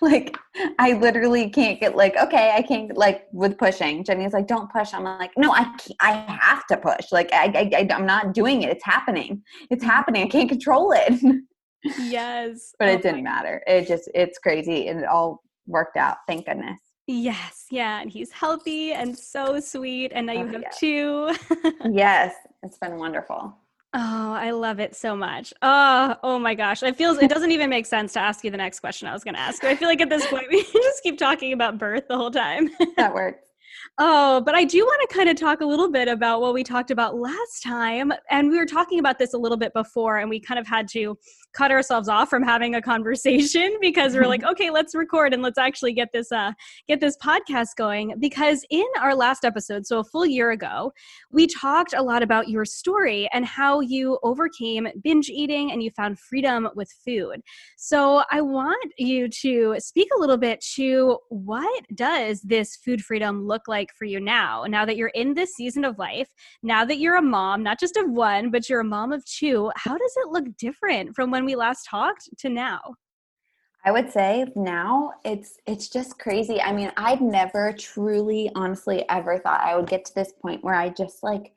like, 0.01 0.37
I 0.77 0.93
literally 0.93 1.49
can't 1.49 1.79
get 1.79 1.95
like, 1.95 2.15
okay, 2.17 2.53
I 2.55 2.61
can't 2.61 2.95
like 2.95 3.25
with 3.31 3.57
pushing. 3.57 4.03
Jenny's 4.03 4.33
like, 4.33 4.45
don't 4.45 4.71
push. 4.71 4.93
I'm 4.93 5.03
like, 5.03 5.31
no, 5.37 5.51
I 5.51 5.63
can't, 5.63 5.91
I 6.01 6.11
have 6.39 6.67
to 6.67 6.77
push. 6.77 7.11
Like, 7.11 7.33
I, 7.33 7.45
I, 7.45 7.79
I 7.79 7.87
I'm 7.95 8.05
not 8.05 8.33
doing 8.35 8.61
it. 8.61 8.69
It's 8.69 8.85
happening. 8.85 9.41
It's 9.71 9.83
mm-hmm. 9.83 9.89
happening. 9.89 10.23
I 10.23 10.27
can't 10.27 10.49
control 10.49 10.91
it. 10.91 11.14
yes. 11.99 12.73
but 12.79 12.89
oh 12.89 12.91
it 12.91 13.01
didn't 13.01 13.23
matter. 13.23 13.61
It 13.67 13.87
just, 13.87 14.09
it's 14.13 14.39
crazy. 14.39 14.87
And 14.87 14.99
it 14.99 15.05
all 15.05 15.41
worked 15.67 15.97
out. 15.97 16.17
Thank 16.27 16.45
goodness. 16.45 16.79
Yes. 17.07 17.65
Yeah. 17.69 18.01
And 18.01 18.09
he's 18.09 18.31
healthy 18.31 18.93
and 18.93 19.17
so 19.17 19.59
sweet. 19.59 20.11
And 20.13 20.27
now 20.27 20.33
you 20.33 20.45
oh, 20.45 20.47
have 20.47 20.61
yes. 20.61 20.79
two. 20.79 21.35
yes. 21.91 22.35
It's 22.63 22.77
been 22.77 22.97
wonderful. 22.97 23.55
Oh, 23.97 24.33
I 24.33 24.51
love 24.51 24.79
it 24.79 24.95
so 24.95 25.15
much. 25.15 25.53
Oh, 25.61 26.15
oh 26.23 26.37
my 26.39 26.53
gosh. 26.53 26.83
It 26.83 26.97
feels 26.97 27.17
it 27.19 27.29
doesn't 27.29 27.51
even 27.51 27.69
make 27.69 27.85
sense 27.85 28.13
to 28.13 28.19
ask 28.19 28.43
you 28.43 28.51
the 28.51 28.57
next 28.57 28.81
question 28.81 29.07
I 29.07 29.13
was 29.13 29.23
going 29.23 29.35
to 29.35 29.39
ask. 29.39 29.63
I 29.63 29.75
feel 29.75 29.87
like 29.87 30.01
at 30.01 30.09
this 30.09 30.25
point 30.27 30.47
we 30.51 30.63
just 30.63 31.03
keep 31.03 31.17
talking 31.17 31.53
about 31.53 31.77
birth 31.77 32.07
the 32.09 32.17
whole 32.17 32.31
time. 32.31 32.69
that 32.97 33.13
works. 33.13 33.44
Oh, 33.97 34.41
but 34.41 34.55
I 34.55 34.65
do 34.65 34.83
want 34.83 35.09
to 35.09 35.15
kind 35.15 35.29
of 35.29 35.37
talk 35.37 35.61
a 35.61 35.65
little 35.65 35.89
bit 35.89 36.09
about 36.09 36.41
what 36.41 36.53
we 36.53 36.65
talked 36.65 36.91
about 36.91 37.15
last 37.17 37.63
time. 37.63 38.11
And 38.29 38.49
we 38.49 38.57
were 38.57 38.65
talking 38.65 38.99
about 38.99 39.17
this 39.17 39.33
a 39.33 39.37
little 39.37 39.57
bit 39.57 39.71
before, 39.73 40.17
and 40.17 40.29
we 40.29 40.37
kind 40.37 40.59
of 40.59 40.67
had 40.67 40.89
to 40.89 41.17
cut 41.55 41.71
ourselves 41.71 42.09
off 42.09 42.29
from 42.29 42.43
having 42.43 42.75
a 42.75 42.81
conversation 42.81 43.77
because 43.81 44.13
we're 44.13 44.27
like, 44.27 44.43
okay, 44.51 44.69
let's 44.69 44.93
record 44.93 45.33
and 45.33 45.41
let's 45.41 45.57
actually 45.57 45.93
get 45.93 46.09
this 46.13 46.31
uh 46.31 46.51
get 46.87 46.99
this 46.99 47.17
podcast 47.17 47.75
going. 47.77 48.13
Because 48.19 48.65
in 48.69 48.85
our 48.99 49.15
last 49.15 49.45
episode, 49.45 49.85
so 49.85 49.99
a 49.99 50.03
full 50.03 50.25
year 50.25 50.51
ago, 50.51 50.91
we 51.31 51.47
talked 51.47 51.93
a 51.93 52.03
lot 52.03 52.21
about 52.21 52.49
your 52.49 52.65
story 52.65 53.29
and 53.33 53.45
how 53.45 53.79
you 53.79 54.19
overcame 54.23 54.87
binge 55.03 55.29
eating 55.29 55.71
and 55.71 55.81
you 55.81 55.89
found 55.91 56.19
freedom 56.19 56.67
with 56.75 56.91
food. 57.05 57.41
So 57.77 58.23
I 58.31 58.41
want 58.41 58.93
you 58.97 59.29
to 59.29 59.75
speak 59.79 60.09
a 60.15 60.19
little 60.19 60.37
bit 60.37 60.63
to 60.75 61.17
what 61.29 61.85
does 61.93 62.41
this 62.41 62.75
food 62.75 63.01
freedom 63.01 63.45
look 63.45 63.67
like 63.67 63.89
for 63.97 64.05
you 64.05 64.19
now? 64.19 64.65
Now 64.67 64.85
that 64.85 64.97
you're 64.97 65.09
in 65.09 65.33
this 65.33 65.53
season 65.53 65.85
of 65.85 65.97
life, 65.97 66.29
now 66.63 66.83
that 66.85 66.99
you're 66.99 67.15
a 67.15 67.21
mom, 67.21 67.63
not 67.63 67.79
just 67.79 67.97
of 67.97 68.09
one, 68.09 68.51
but 68.51 68.69
you're 68.69 68.81
a 68.81 68.85
mom 68.85 69.11
of 69.11 69.23
two, 69.25 69.71
how 69.75 69.97
does 69.97 70.13
it 70.17 70.29
look 70.29 70.45
different 70.57 71.15
from 71.15 71.31
when 71.31 71.44
we 71.45 71.55
last 71.55 71.85
talked 71.85 72.29
to 72.39 72.49
now? 72.49 72.81
I 73.85 73.91
would 73.91 74.11
say 74.11 74.45
now 74.55 75.13
it's 75.23 75.59
it's 75.67 75.89
just 75.89 76.17
crazy. 76.17 76.59
I 76.59 76.73
mean, 76.73 76.91
I've 76.97 77.21
never 77.21 77.71
truly 77.73 78.49
honestly 78.55 79.07
ever 79.09 79.37
thought 79.37 79.61
I 79.61 79.75
would 79.75 79.87
get 79.87 80.05
to 80.05 80.15
this 80.15 80.33
point 80.41 80.63
where 80.63 80.73
I 80.73 80.89
just 80.89 81.21
like 81.21 81.53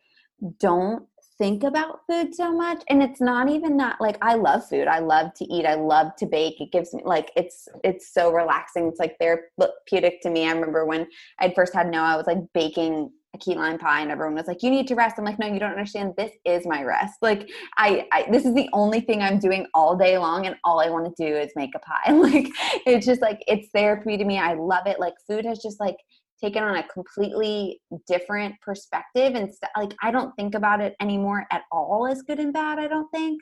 don't 0.59 1.07
think 1.38 1.62
about 1.62 2.01
food 2.07 2.35
so 2.35 2.53
much 2.53 2.83
and 2.88 3.01
it's 3.03 3.20
not 3.20 3.48
even 3.48 3.77
that 3.77 4.01
like 4.01 4.18
I 4.20 4.35
love 4.35 4.68
food. 4.68 4.88
I 4.88 4.98
love 4.98 5.33
to 5.35 5.44
eat. 5.46 5.64
I 5.64 5.74
love 5.74 6.14
to 6.16 6.27
bake. 6.27 6.61
It 6.61 6.72
gives 6.72 6.92
me 6.92 7.03
like 7.05 7.31
it's 7.35 7.66
it's 7.83 8.12
so 8.12 8.31
relaxing. 8.31 8.88
It's 8.88 9.01
like 9.01 9.16
therapeutic 9.18 10.20
to 10.22 10.31
me. 10.31 10.46
I 10.46 10.53
remember 10.53 10.85
when 10.85 11.07
I 11.38 11.53
first 11.55 11.74
had 11.74 11.90
Noah, 11.90 12.12
I 12.12 12.16
was 12.16 12.27
like 12.27 12.38
baking 12.53 13.11
key 13.38 13.55
lime 13.55 13.79
pie 13.79 14.01
and 14.01 14.11
everyone 14.11 14.35
was 14.35 14.46
like 14.46 14.62
you 14.62 14.70
need 14.70 14.87
to 14.88 14.94
rest. 14.94 15.16
I'm 15.18 15.24
like 15.24 15.38
no 15.38 15.46
you 15.46 15.59
don't 15.59 15.70
understand. 15.70 16.14
This 16.16 16.33
is 16.44 16.66
my 16.66 16.83
rest. 16.83 17.14
Like 17.22 17.48
I, 17.77 18.07
I 18.12 18.27
this 18.31 18.44
is 18.44 18.55
the 18.55 18.68
only 18.72 19.01
thing 19.01 19.22
i'm 19.22 19.38
doing 19.38 19.66
all 19.74 19.96
day 19.96 20.18
long 20.18 20.46
and 20.46 20.57
all 20.64 20.81
i 20.81 20.90
want 20.90 21.05
to 21.07 21.24
do 21.24 21.37
is 21.37 21.53
make 21.57 21.74
a 21.74 21.79
pie. 21.81 22.12
Like 22.29 22.48
it's 22.87 23.07
just 23.07 23.22
like 23.22 23.40
it's 23.46 23.68
therapy 23.74 24.16
to 24.16 24.24
me. 24.24 24.38
I 24.38 24.55
love 24.55 24.87
it. 24.87 25.01
Like 25.01 25.14
food 25.27 25.46
has 25.46 25.59
just 25.61 25.81
like 25.81 25.96
taken 26.40 26.62
on 26.62 26.77
a 26.77 26.87
completely 26.88 27.81
different 28.07 28.55
perspective 28.61 29.35
and 29.35 29.48
st- 29.53 29.70
like 29.77 29.92
i 30.03 30.11
don't 30.11 30.35
think 30.37 30.55
about 30.55 30.81
it 30.81 30.94
anymore 31.01 31.44
at 31.51 31.62
all 31.72 32.07
as 32.07 32.22
good 32.22 32.38
and 32.38 32.53
bad 32.53 32.79
i 32.79 32.87
don't 32.87 33.11
think. 33.11 33.40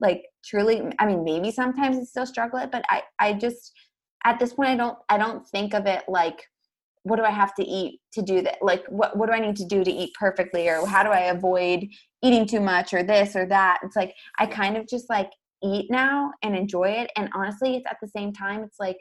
Like 0.00 0.22
truly 0.44 0.82
i 1.00 1.06
mean 1.06 1.24
maybe 1.24 1.50
sometimes 1.50 1.98
i 1.98 2.04
still 2.04 2.26
struggle 2.26 2.60
it 2.60 2.70
but 2.70 2.84
i 2.88 3.02
i 3.18 3.32
just 3.32 3.72
at 4.24 4.38
this 4.38 4.54
point 4.54 4.70
i 4.70 4.76
don't 4.76 4.96
i 5.08 5.18
don't 5.18 5.46
think 5.48 5.74
of 5.74 5.86
it 5.86 6.04
like 6.08 6.40
what 7.02 7.16
do 7.16 7.24
I 7.24 7.30
have 7.30 7.54
to 7.54 7.64
eat 7.64 8.00
to 8.12 8.22
do 8.22 8.42
that? 8.42 8.58
Like, 8.60 8.84
what, 8.88 9.16
what 9.16 9.26
do 9.26 9.32
I 9.32 9.40
need 9.40 9.56
to 9.56 9.64
do 9.64 9.84
to 9.84 9.90
eat 9.90 10.12
perfectly? 10.18 10.68
Or 10.68 10.86
how 10.86 11.02
do 11.02 11.10
I 11.10 11.26
avoid 11.26 11.86
eating 12.22 12.46
too 12.46 12.60
much 12.60 12.92
or 12.92 13.02
this 13.02 13.36
or 13.36 13.46
that? 13.46 13.80
It's 13.82 13.96
like, 13.96 14.14
I 14.38 14.46
kind 14.46 14.76
of 14.76 14.88
just 14.88 15.08
like 15.08 15.30
eat 15.62 15.90
now 15.90 16.32
and 16.42 16.56
enjoy 16.56 16.90
it. 16.90 17.10
And 17.16 17.28
honestly, 17.34 17.76
it's 17.76 17.86
at 17.90 17.98
the 18.00 18.08
same 18.08 18.32
time, 18.32 18.62
it's 18.62 18.78
like, 18.78 18.98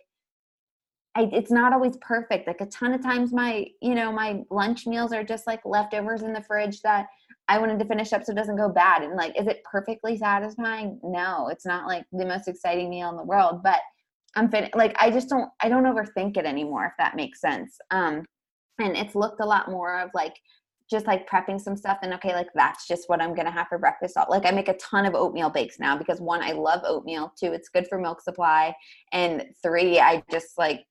I, 1.15 1.29
it's 1.33 1.51
not 1.51 1.73
always 1.73 1.97
perfect. 2.01 2.47
Like 2.47 2.61
a 2.61 2.67
ton 2.67 2.93
of 2.93 3.01
times 3.01 3.33
my, 3.33 3.65
you 3.81 3.95
know, 3.95 4.11
my 4.11 4.41
lunch 4.51 4.85
meals 4.85 5.11
are 5.11 5.23
just 5.23 5.47
like 5.47 5.61
leftovers 5.65 6.21
in 6.21 6.31
the 6.31 6.43
fridge 6.43 6.81
that 6.81 7.07
I 7.47 7.57
wanted 7.57 7.79
to 7.79 7.85
finish 7.85 8.13
up 8.13 8.23
so 8.23 8.33
it 8.33 8.35
doesn't 8.35 8.57
go 8.57 8.69
bad. 8.69 9.01
And 9.01 9.15
like, 9.15 9.39
is 9.39 9.47
it 9.47 9.63
perfectly 9.63 10.17
satisfying? 10.17 10.99
No, 11.03 11.47
it's 11.47 11.65
not 11.65 11.87
like 11.87 12.05
the 12.11 12.25
most 12.25 12.47
exciting 12.47 12.89
meal 12.89 13.09
in 13.09 13.17
the 13.17 13.23
world, 13.23 13.61
but 13.63 13.79
I'm 14.35 14.49
fin- 14.49 14.69
like 14.75 14.95
I 14.99 15.09
just 15.09 15.29
don't 15.29 15.49
I 15.61 15.69
don't 15.69 15.83
overthink 15.83 16.37
it 16.37 16.45
anymore 16.45 16.85
if 16.85 16.93
that 16.97 17.15
makes 17.15 17.41
sense. 17.41 17.77
Um 17.91 18.25
and 18.79 18.95
it's 18.95 19.15
looked 19.15 19.41
a 19.41 19.45
lot 19.45 19.69
more 19.69 19.99
of 19.99 20.09
like 20.13 20.35
just 20.89 21.05
like 21.05 21.29
prepping 21.29 21.59
some 21.59 21.75
stuff 21.75 21.97
and 22.01 22.13
okay 22.13 22.33
like 22.33 22.47
that's 22.55 22.87
just 22.87 23.09
what 23.09 23.21
i'm 23.21 23.35
gonna 23.35 23.51
have 23.51 23.67
for 23.67 23.77
breakfast 23.77 24.17
like 24.29 24.45
i 24.45 24.51
make 24.51 24.69
a 24.69 24.73
ton 24.75 25.05
of 25.05 25.15
oatmeal 25.15 25.49
bakes 25.49 25.79
now 25.79 25.97
because 25.97 26.21
one 26.21 26.41
i 26.41 26.51
love 26.51 26.81
oatmeal 26.85 27.33
two 27.37 27.51
it's 27.51 27.69
good 27.69 27.87
for 27.87 27.97
milk 27.97 28.21
supply 28.21 28.73
and 29.11 29.45
three 29.61 29.99
i 29.99 30.23
just 30.31 30.57
like 30.57 30.85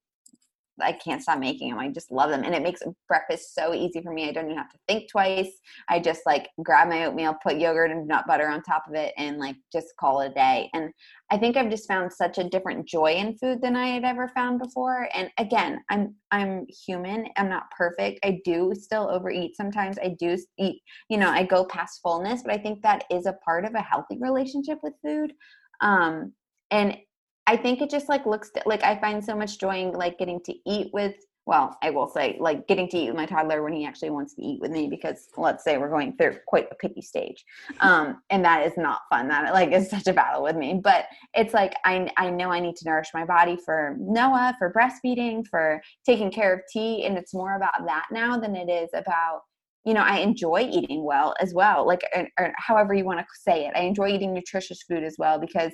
I 0.81 0.93
can't 0.93 1.23
stop 1.23 1.39
making 1.39 1.71
them. 1.71 1.79
I 1.79 1.89
just 1.89 2.11
love 2.11 2.31
them. 2.31 2.45
And 2.45 2.55
it 2.55 2.62
makes 2.62 2.83
breakfast 3.09 3.55
so 3.55 3.75
easy 3.75 4.03
for 4.03 4.12
me. 4.12 4.29
I 4.29 4.33
don't 4.33 4.47
even 4.47 4.57
have 4.57 4.71
to 4.71 4.79
think 4.87 5.11
twice. 5.11 5.51
I 5.89 6.01
just 6.01 6.21
like 6.27 6.49
grab 6.62 6.89
my 6.89 7.07
oatmeal, 7.07 7.37
put 7.43 7.59
yogurt 7.59 7.91
and 7.91 8.07
nut 8.07 8.27
butter 8.27 8.49
on 8.49 8.62
top 8.62 8.85
of 8.89 8.95
it, 8.95 9.15
and 9.17 9.39
like 9.39 9.57
just 9.73 9.89
call 9.99 10.21
it 10.21 10.33
a 10.33 10.35
day. 10.35 10.71
And 10.75 10.91
I 11.31 11.39
think 11.39 11.57
I've 11.57 11.71
just 11.71 11.89
found 11.89 12.12
such 12.12 12.39
a 12.39 12.49
different 12.49 12.87
joy 12.87 13.15
in 13.15 13.37
food 13.39 13.61
than 13.62 13.77
I 13.77 13.89
had 13.89 14.05
ever 14.05 14.29
found 14.29 14.59
before. 14.59 15.09
And 15.15 15.31
again, 15.39 15.81
I'm 15.91 16.15
I'm 16.31 16.67
human. 16.87 17.27
I'm 17.37 17.49
not 17.49 17.71
perfect. 17.77 18.21
I 18.25 18.41
do 18.45 18.73
still 18.75 19.09
overeat 19.09 19.57
sometimes. 19.57 19.99
I 19.99 20.17
do 20.19 20.37
eat, 20.59 20.83
you 21.09 21.19
know, 21.19 21.31
I 21.31 21.45
go 21.45 21.65
past 21.65 22.01
fullness, 22.03 22.43
but 22.43 22.53
I 22.53 22.59
think 22.59 22.83
that 22.83 23.05
is 23.11 23.27
a 23.27 23.39
part 23.45 23.65
of 23.65 23.75
a 23.75 23.81
healthy 23.81 24.19
relationship 24.21 24.79
with 24.83 24.95
food. 25.05 25.33
Um, 25.81 26.33
and 26.71 26.97
I 27.46 27.56
think 27.56 27.80
it 27.80 27.90
just 27.90 28.09
like 28.09 28.26
looks 28.26 28.50
like 28.64 28.82
I 28.82 28.96
find 28.96 29.24
so 29.24 29.37
much 29.37 29.59
joy 29.59 29.82
in 29.82 29.92
like 29.92 30.18
getting 30.18 30.40
to 30.42 30.54
eat 30.66 30.90
with 30.92 31.14
well, 31.46 31.78
I 31.80 31.90
will 31.90 32.09
say 32.09 32.37
like 32.40 32.66
getting 32.66 32.88
to 32.88 32.98
eat 32.98 33.06
with 33.06 33.16
my 33.16 33.24
toddler 33.24 33.62
when 33.62 33.72
he 33.72 33.87
actually 33.87 34.11
wants 34.11 34.35
to 34.35 34.42
eat 34.42 34.61
with 34.61 34.72
me 34.72 34.88
because 34.88 35.28
let's 35.37 35.62
say 35.62 35.78
we're 35.78 35.88
going 35.88 36.16
through 36.16 36.38
quite 36.48 36.66
a 36.72 36.74
picky 36.74 37.00
stage. 37.00 37.44
Um, 37.78 38.20
and 38.30 38.44
that 38.44 38.66
is 38.66 38.72
not 38.76 39.02
fun. 39.11 39.28
That 39.28 39.54
like 39.54 39.70
is 39.70 39.88
such 39.88 40.09
a 40.09 40.12
battle 40.12 40.42
with 40.42 40.56
me. 40.56 40.80
But 40.82 41.06
it's 41.35 41.54
like 41.54 41.74
I 41.85 42.11
I 42.16 42.30
know 42.30 42.50
I 42.50 42.59
need 42.59 42.74
to 42.76 42.85
nourish 42.85 43.11
my 43.14 43.24
body 43.24 43.56
for 43.64 43.96
Noah, 44.00 44.56
for 44.59 44.72
breastfeeding, 44.72 45.46
for 45.46 45.80
taking 46.04 46.32
care 46.32 46.52
of 46.52 46.62
T, 46.72 47.06
and 47.06 47.16
it's 47.16 47.32
more 47.32 47.54
about 47.54 47.87
that 47.87 48.06
now 48.11 48.37
than 48.37 48.56
it 48.56 48.68
is 48.68 48.90
about 48.92 49.42
you 49.85 49.94
know 49.94 50.00
i 50.00 50.18
enjoy 50.18 50.68
eating 50.68 51.04
well 51.04 51.32
as 51.40 51.54
well 51.54 51.87
like 51.87 52.02
or, 52.12 52.26
or 52.40 52.52
however 52.56 52.92
you 52.92 53.04
want 53.04 53.20
to 53.20 53.26
say 53.40 53.66
it 53.66 53.72
i 53.76 53.82
enjoy 53.82 54.09
eating 54.09 54.35
nutritious 54.35 54.82
food 54.82 55.04
as 55.04 55.14
well 55.16 55.38
because 55.38 55.70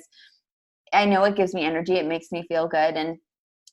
I 0.93 1.05
know 1.05 1.23
it 1.23 1.35
gives 1.35 1.53
me 1.53 1.65
energy. 1.65 1.95
It 1.95 2.05
makes 2.05 2.31
me 2.31 2.45
feel 2.47 2.67
good. 2.67 2.95
And 2.95 3.17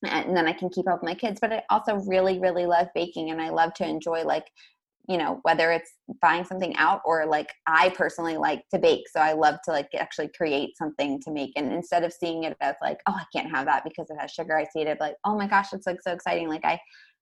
and 0.03 0.35
then 0.35 0.47
I 0.47 0.53
can 0.53 0.71
keep 0.71 0.89
up 0.89 1.03
with 1.03 1.09
my 1.09 1.15
kids. 1.15 1.41
But 1.41 1.53
I 1.53 1.63
also 1.69 1.97
really, 2.07 2.39
really 2.39 2.67
love 2.67 2.89
baking 2.95 3.31
and 3.31 3.41
I 3.41 3.51
love 3.51 3.75
to 3.75 3.87
enjoy 3.87 4.25
like, 4.25 4.47
you 5.09 5.19
know, 5.19 5.41
whether 5.43 5.73
it's 5.73 5.93
buying 6.23 6.45
something 6.45 6.75
out 6.77 7.03
or 7.05 7.27
like 7.27 7.51
I 7.67 7.91
personally 7.91 8.39
like 8.39 8.63
to 8.73 8.79
bake. 8.79 9.09
So 9.13 9.21
I 9.21 9.33
love 9.33 9.57
to 9.65 9.73
like 9.73 9.89
actually 9.95 10.29
create 10.29 10.77
something 10.79 11.21
to 11.23 11.31
make. 11.31 11.53
And 11.57 11.71
instead 11.73 12.03
of 12.03 12.13
seeing 12.13 12.45
it 12.45 12.57
as 12.61 12.77
like, 12.81 13.01
oh, 13.07 13.15
I 13.15 13.25
can't 13.35 13.51
have 13.51 13.67
that 13.67 13.85
because 13.85 14.09
it 14.09 14.17
has 14.19 14.31
sugar, 14.31 14.57
I 14.57 14.65
see 14.65 14.81
it 14.81 14.89
as 14.89 15.01
like, 15.01 15.17
oh 15.25 15.37
my 15.37 15.47
gosh, 15.47 15.73
it's 15.73 15.87
like 15.87 16.01
so 16.01 16.13
exciting. 16.13 16.49
Like 16.49 16.65
I 16.65 16.81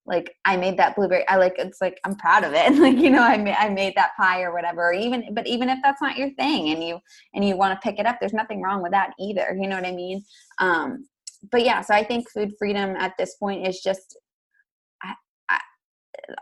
like 0.08 0.34
I 0.46 0.56
made 0.56 0.78
that 0.78 0.96
blueberry. 0.96 1.28
I 1.28 1.36
like 1.36 1.56
it's 1.58 1.80
like 1.80 2.00
I'm 2.04 2.16
proud 2.16 2.42
of 2.42 2.54
it. 2.54 2.74
like 2.80 2.96
you 2.96 3.10
know, 3.10 3.22
I 3.22 3.36
made 3.36 3.56
I 3.58 3.68
made 3.68 3.94
that 3.96 4.16
pie 4.18 4.42
or 4.42 4.52
whatever. 4.52 4.88
Or 4.88 4.92
even 4.92 5.34
but 5.34 5.46
even 5.46 5.68
if 5.68 5.78
that's 5.82 6.00
not 6.00 6.16
your 6.16 6.30
thing 6.34 6.70
and 6.70 6.82
you 6.82 6.98
and 7.34 7.44
you 7.44 7.56
want 7.56 7.78
to 7.78 7.88
pick 7.88 8.00
it 8.00 8.06
up, 8.06 8.16
there's 8.18 8.32
nothing 8.32 8.62
wrong 8.62 8.82
with 8.82 8.92
that 8.92 9.12
either. 9.20 9.56
You 9.60 9.68
know 9.68 9.76
what 9.76 9.86
I 9.86 9.92
mean? 9.92 10.24
Um, 10.58 11.06
but 11.52 11.62
yeah, 11.64 11.82
so 11.82 11.94
I 11.94 12.02
think 12.02 12.28
food 12.30 12.52
freedom 12.58 12.96
at 12.96 13.12
this 13.18 13.36
point 13.36 13.66
is 13.66 13.80
just. 13.80 14.16
I, 15.02 15.14
I, 15.50 15.60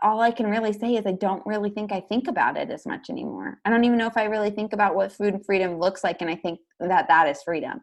all 0.01 0.21
I 0.21 0.31
can 0.31 0.47
really 0.47 0.73
say 0.73 0.95
is 0.95 1.05
I 1.05 1.11
don't 1.11 1.45
really 1.45 1.69
think 1.69 1.91
I 1.91 1.99
think 1.99 2.27
about 2.27 2.57
it 2.57 2.71
as 2.71 2.85
much 2.85 3.09
anymore. 3.09 3.59
I 3.65 3.69
don't 3.69 3.83
even 3.83 3.97
know 3.97 4.07
if 4.07 4.17
I 4.17 4.23
really 4.23 4.49
think 4.49 4.73
about 4.73 4.95
what 4.95 5.11
food 5.11 5.41
freedom 5.45 5.77
looks 5.77 6.03
like, 6.03 6.21
and 6.21 6.29
I 6.29 6.35
think 6.35 6.59
that 6.79 7.07
that 7.09 7.27
is 7.27 7.43
freedom. 7.43 7.81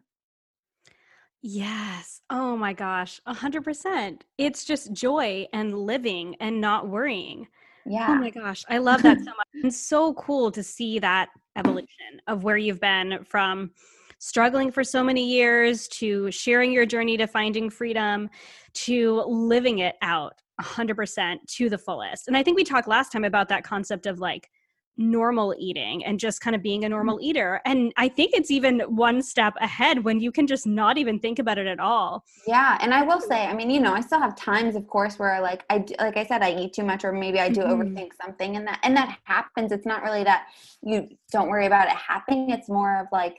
Yes. 1.47 2.21
Oh 2.31 2.57
my 2.57 2.73
gosh. 2.73 3.21
A 3.27 3.33
hundred 3.33 3.63
percent. 3.63 4.25
It's 4.39 4.65
just 4.65 4.91
joy 4.93 5.45
and 5.53 5.77
living 5.77 6.35
and 6.39 6.59
not 6.59 6.89
worrying. 6.89 7.47
Oh 7.87 7.91
yeah. 7.91 8.07
Oh 8.09 8.15
my 8.15 8.31
gosh. 8.31 8.65
I 8.67 8.79
love 8.79 9.03
that 9.03 9.19
so 9.23 9.25
much. 9.25 9.47
And 9.61 9.71
so 9.71 10.15
cool 10.15 10.49
to 10.51 10.63
see 10.63 10.97
that 10.97 11.29
evolution 11.55 12.19
of 12.25 12.43
where 12.43 12.57
you've 12.57 12.79
been 12.79 13.23
from 13.25 13.69
struggling 14.17 14.71
for 14.71 14.83
so 14.83 15.03
many 15.03 15.23
years 15.23 15.87
to 15.89 16.31
sharing 16.31 16.71
your 16.71 16.87
journey 16.87 17.15
to 17.17 17.27
finding 17.27 17.69
freedom 17.69 18.27
to 18.73 19.21
living 19.27 19.79
it 19.79 19.97
out 20.01 20.41
a 20.59 20.63
hundred 20.63 20.95
percent 20.95 21.47
to 21.49 21.69
the 21.69 21.77
fullest. 21.77 22.27
And 22.27 22.35
I 22.35 22.41
think 22.41 22.55
we 22.57 22.63
talked 22.63 22.87
last 22.87 23.11
time 23.11 23.23
about 23.23 23.49
that 23.49 23.63
concept 23.63 24.07
of 24.07 24.17
like 24.17 24.49
normal 24.97 25.53
eating 25.57 26.05
and 26.05 26.19
just 26.19 26.41
kind 26.41 26.55
of 26.55 26.61
being 26.61 26.85
a 26.85 26.89
normal 26.89 27.17
mm-hmm. 27.17 27.25
eater. 27.25 27.61
And 27.65 27.91
I 27.97 28.07
think 28.07 28.31
it's 28.33 28.51
even 28.51 28.79
one 28.81 29.21
step 29.21 29.53
ahead 29.59 30.03
when 30.03 30.19
you 30.19 30.31
can 30.31 30.47
just 30.47 30.65
not 30.65 30.97
even 30.97 31.19
think 31.19 31.39
about 31.39 31.57
it 31.57 31.67
at 31.67 31.79
all. 31.79 32.23
Yeah, 32.47 32.77
and 32.81 32.93
I 32.93 33.03
will 33.03 33.19
say, 33.19 33.45
I 33.45 33.53
mean, 33.53 33.69
you 33.69 33.79
know, 33.79 33.93
I 33.93 34.01
still 34.01 34.19
have 34.19 34.35
times 34.35 34.75
of 34.75 34.87
course 34.87 35.19
where 35.19 35.41
like 35.41 35.63
I 35.69 35.85
like 35.99 36.17
I 36.17 36.25
said 36.25 36.41
I 36.41 36.55
eat 36.55 36.73
too 36.73 36.83
much 36.83 37.03
or 37.03 37.11
maybe 37.11 37.39
I 37.39 37.49
do 37.49 37.61
mm-hmm. 37.61 37.81
overthink 37.81 38.09
something 38.21 38.55
and 38.55 38.67
that 38.67 38.79
and 38.83 38.95
that 38.95 39.17
happens. 39.23 39.71
It's 39.71 39.85
not 39.85 40.03
really 40.03 40.23
that 40.23 40.47
you 40.81 41.09
don't 41.31 41.49
worry 41.49 41.65
about 41.65 41.87
it 41.87 41.95
happening. 41.95 42.49
It's 42.49 42.69
more 42.69 42.99
of 42.99 43.07
like 43.11 43.37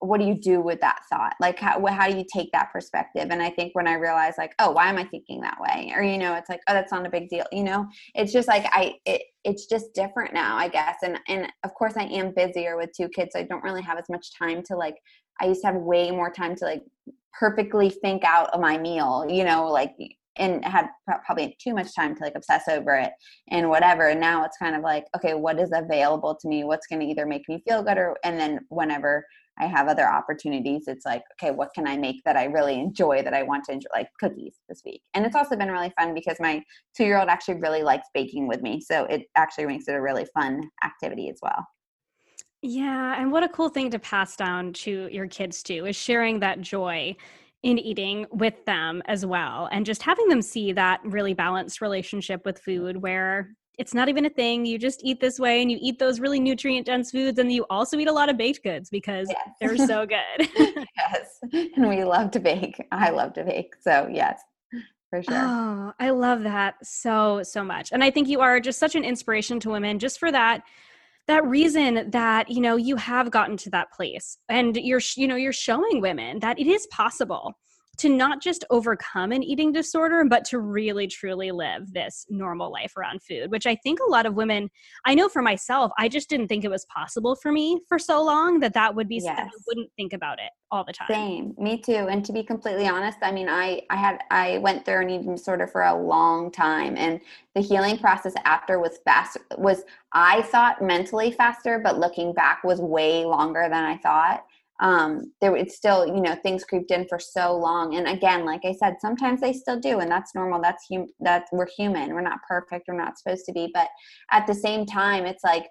what 0.00 0.20
do 0.20 0.26
you 0.26 0.34
do 0.34 0.60
with 0.60 0.80
that 0.80 1.00
thought? 1.10 1.34
Like 1.40 1.58
how, 1.58 1.84
how 1.86 2.08
do 2.08 2.16
you 2.16 2.24
take 2.32 2.52
that 2.52 2.72
perspective? 2.72 3.28
And 3.30 3.42
i 3.42 3.50
think 3.50 3.74
when 3.74 3.88
i 3.88 3.94
realize 3.94 4.34
like 4.38 4.54
oh 4.58 4.70
why 4.70 4.88
am 4.88 4.98
i 4.98 5.04
thinking 5.04 5.40
that 5.40 5.58
way? 5.60 5.92
Or 5.94 6.02
you 6.02 6.18
know 6.18 6.34
it's 6.34 6.48
like 6.48 6.60
oh 6.68 6.74
that's 6.74 6.92
not 6.92 7.06
a 7.06 7.10
big 7.10 7.28
deal 7.28 7.46
you 7.52 7.64
know? 7.64 7.86
It's 8.14 8.32
just 8.32 8.48
like 8.48 8.66
i 8.72 8.94
it, 9.04 9.22
it's 9.44 9.66
just 9.66 9.94
different 9.94 10.34
now 10.34 10.56
i 10.56 10.68
guess. 10.68 10.96
And 11.02 11.18
and 11.28 11.52
of 11.64 11.74
course 11.74 11.94
i 11.96 12.04
am 12.04 12.32
busier 12.34 12.76
with 12.76 12.90
two 12.96 13.08
kids 13.08 13.30
so 13.32 13.40
i 13.40 13.42
don't 13.42 13.64
really 13.64 13.82
have 13.82 13.98
as 13.98 14.08
much 14.08 14.36
time 14.36 14.62
to 14.64 14.76
like 14.76 14.96
i 15.40 15.46
used 15.46 15.62
to 15.62 15.68
have 15.68 15.76
way 15.76 16.10
more 16.10 16.30
time 16.30 16.54
to 16.56 16.64
like 16.64 16.82
perfectly 17.38 17.90
think 17.90 18.24
out 18.24 18.48
of 18.50 18.60
my 18.60 18.78
meal 18.78 19.26
you 19.28 19.44
know 19.44 19.66
like 19.66 19.94
and 20.38 20.64
had 20.64 20.88
probably 21.24 21.56
too 21.60 21.74
much 21.74 21.94
time 21.94 22.14
to 22.14 22.22
like 22.22 22.34
obsess 22.34 22.68
over 22.68 22.94
it 22.94 23.12
and 23.50 23.68
whatever. 23.68 24.08
And 24.08 24.20
now 24.20 24.44
it's 24.44 24.58
kind 24.58 24.76
of 24.76 24.82
like 24.82 25.06
okay 25.16 25.34
what 25.34 25.58
is 25.58 25.70
available 25.72 26.36
to 26.40 26.48
me? 26.48 26.64
What's 26.64 26.86
going 26.86 27.00
to 27.00 27.06
either 27.06 27.26
make 27.26 27.48
me 27.48 27.62
feel 27.66 27.82
good 27.82 27.98
or 27.98 28.16
and 28.24 28.38
then 28.38 28.60
whenever 28.68 29.26
I 29.58 29.66
have 29.66 29.88
other 29.88 30.06
opportunities, 30.06 30.84
it's 30.86 31.06
like, 31.06 31.22
okay, 31.32 31.50
what 31.50 31.70
can 31.74 31.86
I 31.86 31.96
make 31.96 32.22
that 32.24 32.36
I 32.36 32.44
really 32.44 32.78
enjoy 32.78 33.22
that 33.22 33.34
I 33.34 33.42
want 33.42 33.64
to 33.64 33.72
enjoy, 33.72 33.88
like 33.94 34.08
cookies 34.20 34.56
this 34.68 34.82
week? 34.84 35.02
And 35.14 35.24
it's 35.24 35.36
also 35.36 35.56
been 35.56 35.70
really 35.70 35.92
fun 35.98 36.14
because 36.14 36.36
my 36.40 36.62
two 36.96 37.04
year 37.04 37.18
old 37.18 37.28
actually 37.28 37.60
really 37.60 37.82
likes 37.82 38.08
baking 38.12 38.48
with 38.48 38.62
me. 38.62 38.80
So 38.80 39.04
it 39.04 39.26
actually 39.34 39.66
makes 39.66 39.88
it 39.88 39.94
a 39.94 40.00
really 40.00 40.26
fun 40.34 40.68
activity 40.84 41.30
as 41.30 41.38
well. 41.42 41.66
Yeah. 42.62 43.20
And 43.20 43.30
what 43.30 43.44
a 43.44 43.48
cool 43.48 43.68
thing 43.68 43.90
to 43.90 43.98
pass 43.98 44.36
down 44.36 44.72
to 44.74 45.08
your 45.12 45.26
kids 45.26 45.62
too 45.62 45.86
is 45.86 45.96
sharing 45.96 46.40
that 46.40 46.60
joy 46.60 47.16
in 47.62 47.78
eating 47.78 48.26
with 48.30 48.64
them 48.64 49.02
as 49.06 49.26
well 49.26 49.68
and 49.72 49.86
just 49.86 50.02
having 50.02 50.28
them 50.28 50.42
see 50.42 50.72
that 50.72 51.00
really 51.04 51.34
balanced 51.34 51.80
relationship 51.80 52.44
with 52.44 52.60
food 52.60 52.96
where 52.96 53.50
it's 53.78 53.94
not 53.94 54.08
even 54.08 54.24
a 54.26 54.30
thing. 54.30 54.64
You 54.64 54.78
just 54.78 55.02
eat 55.04 55.20
this 55.20 55.38
way 55.38 55.60
and 55.60 55.70
you 55.70 55.78
eat 55.80 55.98
those 55.98 56.18
really 56.18 56.40
nutrient 56.40 56.86
dense 56.86 57.10
foods 57.10 57.38
and 57.38 57.52
you 57.52 57.66
also 57.68 57.98
eat 57.98 58.08
a 58.08 58.12
lot 58.12 58.28
of 58.28 58.36
baked 58.36 58.62
goods 58.62 58.88
because 58.88 59.28
yes. 59.30 59.50
they're 59.60 59.86
so 59.86 60.06
good. 60.38 60.48
yes. 60.58 61.38
And 61.52 61.88
we 61.88 62.04
love 62.04 62.30
to 62.32 62.40
bake. 62.40 62.84
I 62.92 63.10
love 63.10 63.34
to 63.34 63.44
bake. 63.44 63.74
So, 63.80 64.08
yes. 64.10 64.40
For 65.10 65.22
sure. 65.22 65.34
Oh, 65.36 65.92
I 66.00 66.10
love 66.10 66.42
that 66.42 66.74
so 66.82 67.42
so 67.44 67.62
much. 67.62 67.90
And 67.92 68.02
I 68.02 68.10
think 68.10 68.28
you 68.28 68.40
are 68.40 68.58
just 68.58 68.80
such 68.80 68.96
an 68.96 69.04
inspiration 69.04 69.60
to 69.60 69.70
women 69.70 69.98
just 69.98 70.18
for 70.18 70.32
that 70.32 70.62
that 71.28 71.44
reason 71.44 72.10
that 72.10 72.50
you 72.50 72.60
know 72.60 72.76
you 72.76 72.96
have 72.96 73.30
gotten 73.30 73.56
to 73.56 73.70
that 73.70 73.92
place 73.92 74.38
and 74.48 74.76
you're 74.76 75.00
you 75.16 75.28
know 75.28 75.36
you're 75.36 75.52
showing 75.52 76.00
women 76.00 76.40
that 76.40 76.58
it 76.58 76.66
is 76.66 76.86
possible 76.88 77.56
to 77.98 78.08
not 78.08 78.42
just 78.42 78.64
overcome 78.70 79.32
an 79.32 79.42
eating 79.42 79.72
disorder, 79.72 80.24
but 80.24 80.44
to 80.46 80.58
really 80.58 81.06
truly 81.06 81.50
live 81.50 81.92
this 81.92 82.26
normal 82.28 82.70
life 82.70 82.96
around 82.96 83.22
food, 83.22 83.50
which 83.50 83.66
I 83.66 83.74
think 83.76 84.00
a 84.00 84.10
lot 84.10 84.26
of 84.26 84.34
women, 84.34 84.70
I 85.04 85.14
know 85.14 85.28
for 85.28 85.42
myself, 85.42 85.92
I 85.98 86.08
just 86.08 86.28
didn't 86.28 86.48
think 86.48 86.64
it 86.64 86.70
was 86.70 86.84
possible 86.86 87.34
for 87.34 87.52
me 87.52 87.80
for 87.88 87.98
so 87.98 88.22
long 88.22 88.60
that 88.60 88.74
that 88.74 88.94
would 88.94 89.08
be, 89.08 89.16
yes. 89.16 89.38
I 89.38 89.48
wouldn't 89.66 89.90
think 89.96 90.12
about 90.12 90.38
it 90.38 90.50
all 90.70 90.84
the 90.84 90.92
time. 90.92 91.08
Same, 91.08 91.54
me 91.58 91.78
too. 91.78 91.92
And 91.92 92.24
to 92.24 92.32
be 92.32 92.42
completely 92.42 92.88
honest, 92.88 93.18
I 93.22 93.32
mean, 93.32 93.48
I, 93.48 93.82
I 93.90 93.96
had, 93.96 94.20
I 94.30 94.58
went 94.58 94.84
through 94.84 95.02
an 95.02 95.10
eating 95.10 95.34
disorder 95.34 95.66
for 95.66 95.82
a 95.84 95.94
long 95.94 96.50
time 96.50 96.96
and 96.96 97.20
the 97.54 97.60
healing 97.62 97.98
process 97.98 98.34
after 98.44 98.78
was 98.78 98.98
fast, 99.04 99.38
was, 99.56 99.84
I 100.12 100.42
thought 100.42 100.82
mentally 100.82 101.30
faster, 101.30 101.78
but 101.78 101.98
looking 101.98 102.32
back 102.32 102.64
was 102.64 102.80
way 102.80 103.24
longer 103.24 103.68
than 103.70 103.84
I 103.84 103.96
thought 103.96 104.44
um 104.80 105.32
there 105.40 105.56
it's 105.56 105.76
still 105.76 106.06
you 106.06 106.20
know 106.20 106.34
things 106.42 106.64
creeped 106.64 106.90
in 106.90 107.06
for 107.08 107.18
so 107.18 107.56
long. 107.56 107.94
And 107.96 108.06
again 108.06 108.44
like 108.44 108.60
i 108.64 108.72
said 108.72 108.96
sometimes 109.00 109.40
they 109.40 109.52
still 109.52 109.78
do 109.78 110.00
and 110.00 110.10
that's 110.10 110.34
normal. 110.34 110.60
That's 110.60 110.84
hum 110.90 111.06
that's 111.20 111.50
we're 111.52 111.68
human. 111.76 112.14
We're 112.14 112.20
not 112.20 112.40
perfect. 112.48 112.86
We're 112.88 112.96
not 112.96 113.18
supposed 113.18 113.44
to 113.46 113.52
be. 113.52 113.70
But 113.72 113.88
at 114.32 114.46
the 114.46 114.54
same 114.54 114.86
time 114.86 115.26
it's 115.26 115.44
like 115.44 115.66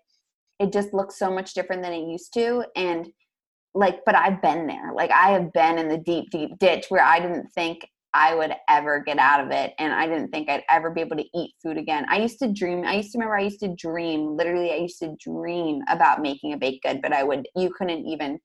it 0.60 0.72
just 0.72 0.94
looks 0.94 1.20
so 1.20 1.30
much 1.32 1.54
different 1.54 1.84
than 1.84 1.94
it 1.94 2.10
used 2.10 2.34
to. 2.34 2.66
And 2.76 3.08
like 3.74 4.00
but 4.06 4.16
i've 4.16 4.42
been 4.42 4.68
there. 4.68 4.92
Like 4.94 5.12
i 5.12 5.32
have 5.32 5.54
been 5.54 5.78
in 5.78 5.88
the 5.90 5.98
deep 5.98 6.30
deep 6.32 6.58
ditch 6.60 6.86
where 6.90 7.04
i 7.04 7.20
didn't 7.20 7.50
think 7.54 7.86
I 8.16 8.34
would 8.34 8.54
ever 8.70 9.02
get 9.02 9.20
out 9.20 9.44
of 9.44 9.52
it. 9.52 9.74
And 9.78 9.92
I 9.92 10.08
didn't 10.08 10.30
think 10.30 10.50
I'd 10.50 10.64
ever 10.70 10.90
be 10.90 11.02
able 11.02 11.18
to 11.18 11.26
eat 11.38 11.52
food 11.62 11.78
again. 11.78 12.06
I 12.10 12.20
used 12.20 12.40
to 12.40 12.52
dream, 12.52 12.86
I 12.86 12.96
used 12.96 13.12
to 13.12 13.18
remember 13.18 13.36
I 13.36 13.42
used 13.42 13.60
to 13.60 13.76
dream, 13.76 14.38
literally, 14.38 14.72
I 14.72 14.78
used 14.78 15.00
to 15.00 15.16
dream 15.22 15.82
about 15.90 16.22
making 16.22 16.54
a 16.54 16.58
baked 16.58 16.86
good, 16.86 17.02
but 17.02 17.12
I 17.12 17.24
would, 17.24 17.46
you 17.58 17.70
couldn't 17.78 18.08
even 18.08 18.40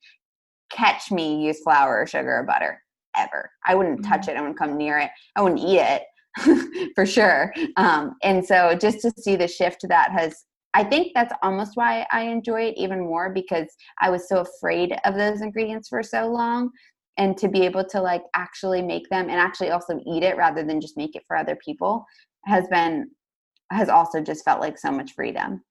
catch 0.71 1.11
me 1.11 1.45
use 1.45 1.61
flour 1.63 2.01
or 2.01 2.07
sugar 2.07 2.39
or 2.39 2.45
butter 2.45 2.83
ever. 3.17 3.51
I 3.67 3.75
wouldn't 3.75 4.05
touch 4.05 4.23
mm-hmm. 4.23 4.31
it. 4.31 4.37
I 4.37 4.41
wouldn't 4.41 4.59
come 4.59 4.77
near 4.77 4.99
it. 4.99 5.11
I 5.37 5.43
wouldn't 5.43 5.61
eat 5.61 5.81
it 5.81 6.93
for 6.95 7.07
sure. 7.07 7.53
Um, 7.77 8.17
and 8.23 8.45
so 8.45 8.77
just 8.81 9.01
to 9.01 9.13
see 9.19 9.37
the 9.37 9.49
shift 9.49 9.87
that 9.89 10.11
has, 10.13 10.45
I 10.75 10.85
think 10.85 11.13
that's 11.15 11.35
almost 11.43 11.73
why 11.75 12.07
I 12.13 12.23
enjoy 12.23 12.63
it 12.63 12.75
even 12.77 13.01
more 13.01 13.31
because 13.31 13.67
I 14.01 14.11
was 14.11 14.29
so 14.29 14.39
afraid 14.39 14.97
of 15.05 15.15
those 15.15 15.43
ingredients 15.43 15.89
for 15.89 16.03
so 16.03 16.29
long. 16.29 16.71
And 17.19 17.37
to 17.39 17.49
be 17.49 17.63
able 17.63 17.85
to 17.85 18.01
like 18.01 18.23
actually 18.35 18.81
make 18.81 19.09
them 19.11 19.29
and 19.29 19.39
actually 19.39 19.71
also 19.71 20.01
eat 20.07 20.23
it 20.23 20.37
rather 20.37 20.63
than 20.63 20.81
just 20.81 20.97
make 20.97 21.17
it 21.17 21.25
for 21.27 21.37
other 21.37 21.57
people 21.57 22.05
has 22.47 22.67
been, 22.69 23.11
has 23.73 23.89
also 23.89 24.23
just 24.23 24.45
felt 24.45 24.61
like 24.61 24.79
so 24.79 24.91
much 24.91 25.13
freedom. 25.13 25.63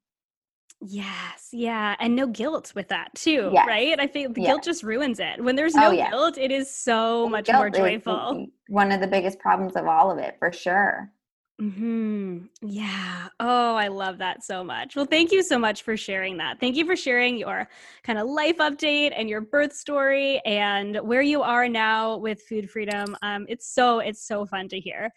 Yes, 0.81 1.49
yeah, 1.51 1.95
and 1.99 2.15
no 2.15 2.27
guilt 2.27 2.71
with 2.73 2.87
that 2.87 3.13
too, 3.13 3.49
yes. 3.51 3.67
right? 3.67 3.99
I 3.99 4.07
think 4.07 4.35
the 4.35 4.41
yes. 4.41 4.49
guilt 4.49 4.63
just 4.63 4.83
ruins 4.83 5.19
it. 5.19 5.43
When 5.43 5.57
there's 5.57 5.75
no 5.75 5.89
oh, 5.89 5.91
yeah. 5.91 6.09
guilt, 6.09 6.37
it 6.37 6.51
is 6.51 6.73
so 6.73 7.27
much 7.27 7.49
more 7.51 7.69
joyful. 7.69 8.47
One 8.69 8.91
of 8.91 9.01
the 9.01 9.07
biggest 9.07 9.39
problems 9.39 9.75
of 9.75 9.87
all 9.87 10.09
of 10.09 10.19
it, 10.19 10.37
for 10.39 10.53
sure. 10.53 11.11
Hmm. 11.59 12.45
Yeah. 12.61 13.27
Oh, 13.41 13.75
I 13.75 13.89
love 13.89 14.19
that 14.19 14.45
so 14.45 14.63
much. 14.63 14.95
Well, 14.95 15.03
thank 15.03 15.33
you 15.33 15.43
so 15.43 15.59
much 15.59 15.81
for 15.81 15.97
sharing 15.97 16.37
that. 16.37 16.61
Thank 16.61 16.77
you 16.77 16.85
for 16.85 16.95
sharing 16.95 17.37
your 17.37 17.67
kind 18.03 18.17
of 18.17 18.29
life 18.29 18.59
update 18.59 19.11
and 19.13 19.27
your 19.27 19.41
birth 19.41 19.73
story 19.73 20.41
and 20.45 20.95
where 20.97 21.21
you 21.21 21.41
are 21.41 21.67
now 21.67 22.15
with 22.15 22.41
food 22.43 22.71
freedom. 22.71 23.17
Um, 23.21 23.45
it's 23.49 23.67
so 23.67 23.99
it's 23.99 24.25
so 24.25 24.45
fun 24.45 24.69
to 24.69 24.79
hear. 24.79 25.11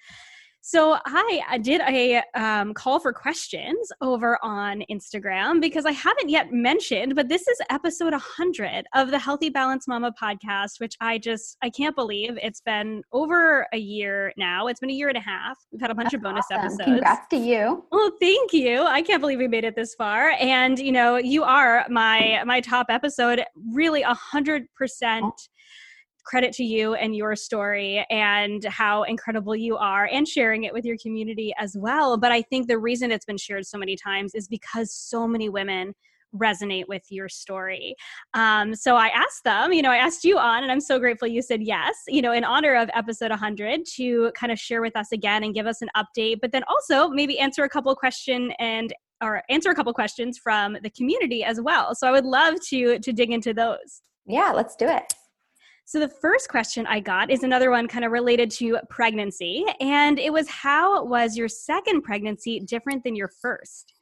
So 0.64 0.96
I 1.04 1.58
did 1.60 1.80
a 1.80 2.22
um, 2.34 2.72
call 2.72 3.00
for 3.00 3.12
questions 3.12 3.90
over 4.00 4.38
on 4.44 4.84
Instagram 4.88 5.60
because 5.60 5.84
I 5.84 5.90
haven't 5.90 6.28
yet 6.28 6.52
mentioned, 6.52 7.16
but 7.16 7.28
this 7.28 7.48
is 7.48 7.58
episode 7.68 8.12
100 8.12 8.86
of 8.94 9.10
the 9.10 9.18
Healthy 9.18 9.50
Balance 9.50 9.88
Mama 9.88 10.14
podcast, 10.22 10.78
which 10.78 10.94
I 11.00 11.18
just 11.18 11.56
I 11.62 11.70
can't 11.70 11.96
believe 11.96 12.38
it's 12.40 12.60
been 12.60 13.02
over 13.12 13.66
a 13.72 13.76
year 13.76 14.32
now. 14.36 14.68
It's 14.68 14.78
been 14.78 14.90
a 14.90 14.94
year 14.94 15.08
and 15.08 15.18
a 15.18 15.20
half. 15.20 15.58
We've 15.72 15.80
had 15.80 15.90
a 15.90 15.96
bunch 15.96 16.12
That's 16.12 16.14
of 16.14 16.22
bonus 16.22 16.46
awesome. 16.52 16.64
episodes. 16.64 16.84
Congrats 16.84 17.26
to 17.30 17.36
you. 17.38 17.84
Well, 17.90 18.12
thank 18.20 18.52
you. 18.52 18.82
I 18.82 19.02
can't 19.02 19.20
believe 19.20 19.38
we 19.38 19.48
made 19.48 19.64
it 19.64 19.74
this 19.74 19.96
far, 19.96 20.30
and 20.38 20.78
you 20.78 20.92
know 20.92 21.16
you 21.16 21.42
are 21.42 21.84
my 21.90 22.40
my 22.46 22.60
top 22.60 22.86
episode. 22.88 23.42
Really, 23.72 24.02
a 24.02 24.14
hundred 24.14 24.72
percent 24.76 25.34
credit 26.24 26.52
to 26.54 26.64
you 26.64 26.94
and 26.94 27.16
your 27.16 27.34
story 27.36 28.06
and 28.10 28.64
how 28.64 29.02
incredible 29.04 29.56
you 29.56 29.76
are 29.76 30.06
and 30.06 30.26
sharing 30.26 30.64
it 30.64 30.72
with 30.72 30.84
your 30.84 30.96
community 31.02 31.52
as 31.58 31.76
well. 31.78 32.16
But 32.16 32.32
I 32.32 32.42
think 32.42 32.68
the 32.68 32.78
reason 32.78 33.10
it's 33.10 33.24
been 33.24 33.38
shared 33.38 33.66
so 33.66 33.78
many 33.78 33.96
times 33.96 34.34
is 34.34 34.48
because 34.48 34.92
so 34.94 35.26
many 35.26 35.48
women 35.48 35.94
resonate 36.34 36.88
with 36.88 37.02
your 37.10 37.28
story. 37.28 37.94
Um, 38.34 38.74
so 38.74 38.96
I 38.96 39.08
asked 39.08 39.44
them, 39.44 39.72
you 39.72 39.82
know, 39.82 39.90
I 39.90 39.96
asked 39.96 40.24
you 40.24 40.38
on, 40.38 40.62
and 40.62 40.72
I'm 40.72 40.80
so 40.80 40.98
grateful 40.98 41.28
you 41.28 41.42
said 41.42 41.62
yes, 41.62 41.94
you 42.08 42.22
know, 42.22 42.32
in 42.32 42.44
honor 42.44 42.74
of 42.74 42.88
episode 42.94 43.30
100 43.30 43.82
to 43.96 44.32
kind 44.34 44.50
of 44.50 44.58
share 44.58 44.80
with 44.80 44.96
us 44.96 45.12
again 45.12 45.44
and 45.44 45.54
give 45.54 45.66
us 45.66 45.82
an 45.82 45.88
update, 45.96 46.38
but 46.40 46.52
then 46.52 46.62
also 46.68 47.08
maybe 47.08 47.38
answer 47.38 47.64
a 47.64 47.68
couple 47.68 47.94
question 47.94 48.52
and 48.58 48.94
or 49.22 49.42
answer 49.48 49.70
a 49.70 49.74
couple 49.74 49.92
questions 49.92 50.38
from 50.38 50.76
the 50.82 50.90
community 50.90 51.44
as 51.44 51.60
well. 51.60 51.94
So 51.94 52.08
I 52.08 52.10
would 52.10 52.24
love 52.24 52.54
to 52.70 52.98
to 52.98 53.12
dig 53.12 53.30
into 53.30 53.54
those. 53.54 54.02
Yeah, 54.26 54.52
let's 54.52 54.74
do 54.74 54.88
it. 54.88 55.12
So, 55.84 55.98
the 55.98 56.08
first 56.08 56.48
question 56.48 56.86
I 56.86 57.00
got 57.00 57.30
is 57.30 57.42
another 57.42 57.70
one 57.70 57.88
kind 57.88 58.04
of 58.04 58.12
related 58.12 58.50
to 58.52 58.78
pregnancy. 58.88 59.64
And 59.80 60.18
it 60.18 60.32
was 60.32 60.48
How 60.48 61.04
was 61.04 61.36
your 61.36 61.48
second 61.48 62.02
pregnancy 62.02 62.60
different 62.60 63.04
than 63.04 63.16
your 63.16 63.28
first? 63.28 63.92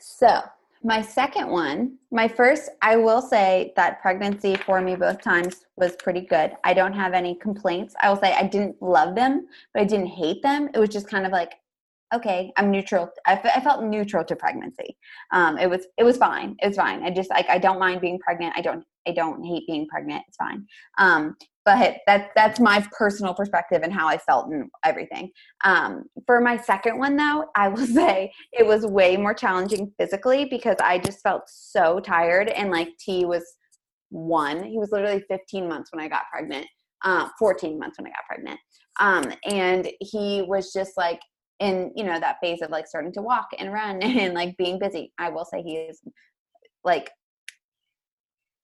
So, 0.00 0.42
my 0.84 1.02
second 1.02 1.48
one, 1.48 1.98
my 2.12 2.28
first, 2.28 2.70
I 2.82 2.96
will 2.96 3.20
say 3.20 3.72
that 3.76 4.00
pregnancy 4.00 4.54
for 4.54 4.80
me 4.80 4.94
both 4.94 5.20
times 5.20 5.66
was 5.76 5.96
pretty 5.96 6.20
good. 6.20 6.52
I 6.62 6.72
don't 6.72 6.92
have 6.92 7.14
any 7.14 7.34
complaints. 7.34 7.94
I 8.00 8.08
will 8.08 8.16
say 8.16 8.32
I 8.32 8.44
didn't 8.44 8.80
love 8.80 9.14
them, 9.16 9.48
but 9.74 9.82
I 9.82 9.84
didn't 9.84 10.06
hate 10.06 10.42
them. 10.42 10.68
It 10.72 10.78
was 10.78 10.88
just 10.88 11.08
kind 11.08 11.26
of 11.26 11.32
like, 11.32 11.54
okay, 12.14 12.52
I'm 12.56 12.70
neutral. 12.70 13.10
I, 13.26 13.32
f- 13.34 13.52
I 13.56 13.60
felt 13.60 13.82
neutral 13.82 14.24
to 14.24 14.36
pregnancy. 14.36 14.96
Um, 15.32 15.58
it 15.58 15.68
was 15.68 15.86
it 15.98 16.04
was 16.04 16.16
fine. 16.16 16.56
It 16.62 16.68
was 16.68 16.76
fine. 16.76 17.02
I 17.02 17.10
just 17.10 17.30
like 17.30 17.48
I 17.50 17.58
don't 17.58 17.78
mind 17.78 18.00
being 18.00 18.18
pregnant. 18.18 18.54
I 18.56 18.60
don't 18.60 18.84
I 19.08 19.12
don't 19.12 19.42
hate 19.44 19.66
being 19.66 19.86
pregnant. 19.88 20.22
It's 20.28 20.36
fine. 20.36 20.66
Um, 20.98 21.36
but 21.64 21.98
that 22.06 22.30
that's 22.34 22.60
my 22.60 22.86
personal 22.96 23.34
perspective 23.34 23.82
and 23.82 23.92
how 23.92 24.08
I 24.08 24.16
felt 24.18 24.46
and 24.46 24.70
everything. 24.84 25.30
Um, 25.64 26.04
for 26.26 26.40
my 26.40 26.56
second 26.56 26.98
one 26.98 27.16
though, 27.16 27.46
I 27.56 27.68
will 27.68 27.86
say 28.00 28.32
it 28.52 28.66
was 28.66 28.86
way 28.86 29.16
more 29.16 29.34
challenging 29.34 29.92
physically 29.98 30.46
because 30.46 30.76
I 30.82 30.98
just 30.98 31.20
felt 31.22 31.42
so 31.46 32.00
tired 32.00 32.48
and 32.48 32.70
like 32.70 32.88
T 32.98 33.24
was 33.24 33.44
one. 34.10 34.64
He 34.64 34.78
was 34.78 34.90
literally 34.92 35.22
15 35.28 35.68
months 35.68 35.90
when 35.92 36.02
I 36.02 36.08
got 36.08 36.22
pregnant. 36.32 36.66
Uh, 37.04 37.28
14 37.38 37.78
months 37.78 37.96
when 37.98 38.08
I 38.08 38.10
got 38.10 38.26
pregnant. 38.26 38.58
Um, 38.98 39.32
and 39.46 39.88
he 40.00 40.42
was 40.42 40.72
just 40.72 40.96
like 40.96 41.20
in 41.60 41.92
you 41.96 42.04
know 42.04 42.18
that 42.18 42.36
phase 42.42 42.62
of 42.62 42.70
like 42.70 42.86
starting 42.86 43.12
to 43.12 43.22
walk 43.22 43.48
and 43.58 43.72
run 43.72 44.00
and 44.02 44.34
like 44.34 44.56
being 44.56 44.78
busy 44.78 45.12
i 45.18 45.28
will 45.28 45.44
say 45.44 45.62
he 45.62 45.76
is 45.76 46.00
like 46.84 47.10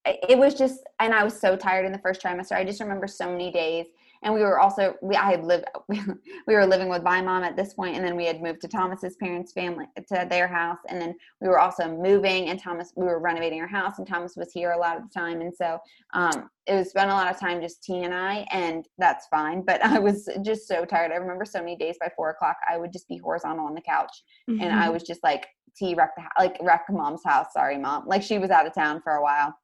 it 0.06 0.38
was 0.38 0.54
just 0.54 0.80
and 1.00 1.14
i 1.14 1.24
was 1.24 1.38
so 1.38 1.56
tired 1.56 1.86
in 1.86 1.92
the 1.92 1.98
first 1.98 2.22
trimester 2.22 2.52
i 2.52 2.64
just 2.64 2.80
remember 2.80 3.06
so 3.06 3.30
many 3.30 3.50
days 3.50 3.86
and 4.24 4.32
we 4.32 4.40
were 4.40 4.58
also 4.58 4.96
we 5.02 5.14
I 5.14 5.30
had 5.30 5.44
lived 5.44 5.66
we 5.88 6.54
were 6.54 6.66
living 6.66 6.88
with 6.88 7.02
my 7.02 7.20
mom 7.20 7.44
at 7.44 7.56
this 7.56 7.74
point, 7.74 7.94
and 7.94 8.04
then 8.04 8.16
we 8.16 8.24
had 8.24 8.42
moved 8.42 8.62
to 8.62 8.68
Thomas's 8.68 9.16
parents' 9.16 9.52
family 9.52 9.86
to 10.08 10.26
their 10.28 10.48
house, 10.48 10.78
and 10.88 11.00
then 11.00 11.14
we 11.40 11.48
were 11.48 11.60
also 11.60 11.88
moving, 11.88 12.48
and 12.48 12.58
Thomas 12.58 12.92
we 12.96 13.04
were 13.04 13.20
renovating 13.20 13.60
our 13.60 13.68
house, 13.68 13.98
and 13.98 14.06
Thomas 14.06 14.34
was 14.34 14.50
here 14.52 14.72
a 14.72 14.78
lot 14.78 14.96
of 14.96 15.04
the 15.04 15.10
time, 15.10 15.42
and 15.42 15.54
so 15.54 15.78
um, 16.14 16.50
it 16.66 16.74
was 16.74 16.88
spent 16.88 17.10
a 17.10 17.14
lot 17.14 17.30
of 17.30 17.38
time 17.38 17.60
just 17.60 17.82
T 17.82 18.02
and 18.02 18.14
I, 18.14 18.46
and 18.50 18.88
that's 18.98 19.26
fine. 19.28 19.62
But 19.62 19.84
I 19.84 19.98
was 19.98 20.28
just 20.42 20.66
so 20.66 20.84
tired. 20.84 21.12
I 21.12 21.16
remember 21.16 21.44
so 21.44 21.60
many 21.60 21.76
days 21.76 21.96
by 22.00 22.10
four 22.16 22.30
o'clock, 22.30 22.56
I 22.68 22.78
would 22.78 22.92
just 22.92 23.08
be 23.08 23.18
horizontal 23.18 23.66
on 23.66 23.74
the 23.74 23.82
couch, 23.82 24.24
mm-hmm. 24.48 24.62
and 24.62 24.72
I 24.72 24.84
mm-hmm. 24.84 24.94
was 24.94 25.02
just 25.02 25.22
like 25.22 25.46
T 25.76 25.94
wreck 25.94 26.10
the 26.16 26.22
like 26.38 26.56
wreck 26.62 26.86
mom's 26.90 27.22
house. 27.24 27.48
Sorry, 27.52 27.76
mom. 27.76 28.06
Like 28.06 28.22
she 28.22 28.38
was 28.38 28.50
out 28.50 28.66
of 28.66 28.74
town 28.74 29.02
for 29.02 29.12
a 29.12 29.22
while. 29.22 29.54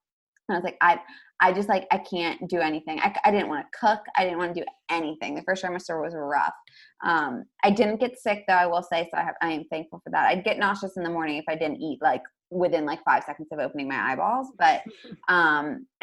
And 0.51 0.57
I 0.57 0.59
was 0.59 0.65
like, 0.65 0.77
I 0.81 1.01
I 1.43 1.53
just 1.53 1.69
like 1.69 1.87
I 1.91 1.99
can't 1.99 2.49
do 2.49 2.59
anything. 2.59 3.01
I, 3.01 3.15
I 3.25 3.31
didn't 3.31 3.49
want 3.49 3.65
to 3.65 3.79
cook. 3.79 4.01
I 4.17 4.25
didn't 4.25 4.39
want 4.39 4.55
to 4.55 4.61
do 4.61 4.67
anything. 4.91 5.35
The 5.35 5.43
first 5.43 5.65
trimester 5.65 6.03
was 6.03 6.15
rough. 6.15 6.53
Um, 7.05 7.45
I 7.65 7.71
didn't 7.71 8.01
get 8.01 8.19
sick 8.19 8.45
though. 8.47 8.55
I 8.55 8.67
will 8.67 8.83
say 8.83 9.09
so. 9.11 9.19
I 9.19 9.23
have 9.23 9.35
I 9.41 9.53
am 9.53 9.65
thankful 9.71 10.01
for 10.05 10.11
that. 10.11 10.27
I'd 10.27 10.45
get 10.45 10.59
nauseous 10.59 10.97
in 10.97 11.03
the 11.03 11.11
morning 11.11 11.37
if 11.37 11.45
I 11.49 11.55
didn't 11.55 11.81
eat 11.81 12.01
like 12.03 12.23
within 12.51 12.85
like 12.85 13.03
five 13.05 13.23
seconds 13.25 13.49
of 13.53 13.59
opening 13.59 13.89
my 13.89 14.13
eyeballs. 14.13 14.49
But 14.59 14.83
um, 15.29 15.87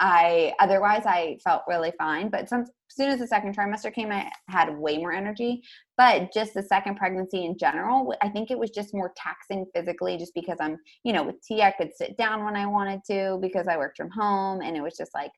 I 0.00 0.52
otherwise 0.58 1.02
I 1.06 1.38
felt 1.44 1.62
really 1.68 1.92
fine. 1.98 2.28
But 2.28 2.48
since 2.48 2.68
as 2.68 2.96
soon 2.96 3.10
as 3.10 3.18
the 3.18 3.26
second 3.26 3.56
trimester 3.56 3.92
came, 3.92 4.10
I 4.10 4.30
had 4.48 4.76
way 4.76 4.98
more 4.98 5.12
energy. 5.12 5.62
But 5.96 6.32
just 6.32 6.54
the 6.54 6.62
second 6.62 6.96
pregnancy 6.96 7.44
in 7.44 7.56
general, 7.58 8.14
I 8.20 8.28
think 8.28 8.50
it 8.50 8.58
was 8.58 8.70
just 8.70 8.94
more 8.94 9.12
taxing 9.16 9.66
physically, 9.74 10.16
just 10.16 10.34
because 10.34 10.58
I'm, 10.60 10.78
you 11.04 11.12
know, 11.12 11.22
with 11.22 11.36
T, 11.42 11.62
I 11.62 11.70
could 11.70 11.90
sit 11.94 12.16
down 12.16 12.44
when 12.44 12.56
I 12.56 12.66
wanted 12.66 13.00
to 13.10 13.38
because 13.40 13.68
I 13.68 13.76
worked 13.76 13.96
from 13.96 14.10
home, 14.10 14.60
and 14.62 14.76
it 14.76 14.82
was 14.82 14.96
just 14.96 15.14
like 15.14 15.30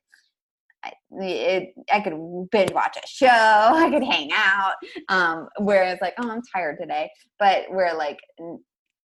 I, 0.83 0.91
it, 1.11 1.73
I 1.91 1.99
could 2.01 2.49
binge 2.51 2.71
watch 2.71 2.97
a 2.97 3.07
show, 3.07 3.27
I 3.29 3.89
could 3.89 4.03
hang 4.03 4.31
out. 4.33 4.73
Um, 5.09 5.47
whereas 5.59 5.99
like, 6.01 6.13
oh, 6.19 6.29
I'm 6.29 6.41
tired 6.53 6.77
today. 6.79 7.09
But 7.39 7.65
where 7.69 7.95
like 7.95 8.17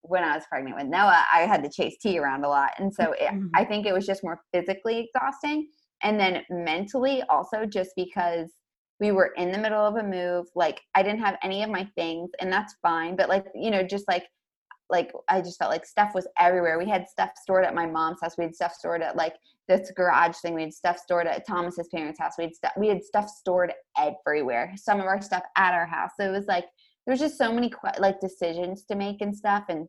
when 0.03 0.25
I 0.25 0.35
was 0.35 0.45
pregnant 0.49 0.77
with 0.77 0.87
Noah, 0.87 1.25
I 1.33 1.41
had 1.41 1.63
to 1.63 1.71
chase 1.71 1.97
T 2.01 2.19
around 2.19 2.45
a 2.45 2.49
lot. 2.49 2.73
And 2.79 2.93
so 2.93 3.13
it, 3.13 3.29
mm-hmm. 3.29 3.47
I 3.55 3.65
think 3.65 3.87
it 3.87 3.93
was 3.93 4.07
just 4.07 4.25
more 4.25 4.41
physically 4.53 4.99
exhausting. 4.99 5.69
And 6.03 6.19
then 6.19 6.43
mentally, 6.51 7.23
also, 7.29 7.65
just 7.65 7.91
because 7.97 8.51
we 8.99 9.13
were 9.13 9.33
in 9.37 9.53
the 9.53 9.59
middle 9.59 9.85
of 9.85 9.97
a 9.97 10.03
move, 10.03 10.47
like 10.55 10.81
I 10.95 11.03
didn't 11.03 11.21
have 11.21 11.37
any 11.43 11.63
of 11.63 11.71
my 11.71 11.89
things, 11.97 12.31
and 12.41 12.53
that's 12.53 12.75
fine. 12.83 13.17
But 13.17 13.29
like, 13.29 13.47
you 13.55 13.71
know, 13.71 13.83
just 13.83 14.07
like, 14.09 14.27
like 14.91 15.13
I 15.29 15.41
just 15.41 15.59
felt 15.59 15.71
like 15.71 15.87
stuff 15.87 16.13
was 16.15 16.27
everywhere. 16.39 16.79
We 16.79 16.89
had 16.89 17.09
stuff 17.09 17.31
stored 17.41 17.65
at 17.65 17.75
my 17.75 17.87
mom's 17.87 18.21
house. 18.21 18.37
We 18.37 18.45
had 18.45 18.55
stuff 18.55 18.75
stored 18.75 19.03
at 19.03 19.17
like 19.17 19.35
this 19.69 19.91
garage 19.97 20.37
thing. 20.43 20.55
We 20.55 20.63
had 20.63 20.75
stuff 20.75 20.99
stored 20.99 21.27
at 21.27 21.47
Thomas's 21.47 21.89
parents' 21.95 22.19
house. 22.21 22.35
We 22.37 22.45
had 22.45 22.55
stuff. 22.55 22.73
We 22.77 22.89
had 22.89 23.03
stuff 23.03 23.29
stored 23.29 23.73
everywhere. 23.97 24.73
Some 24.77 25.01
of 25.01 25.07
our 25.07 25.23
stuff 25.23 25.45
at 25.57 25.73
our 25.73 25.87
house. 25.87 26.11
So 26.21 26.27
it 26.27 26.33
was 26.33 26.47
like 26.47 26.67
there's 27.07 27.21
just 27.21 27.39
so 27.39 27.53
many 27.53 27.73
like 27.99 28.21
decisions 28.21 28.85
to 28.85 28.95
make 28.95 29.21
and 29.21 29.37
stuff 29.37 29.65
and 29.69 29.87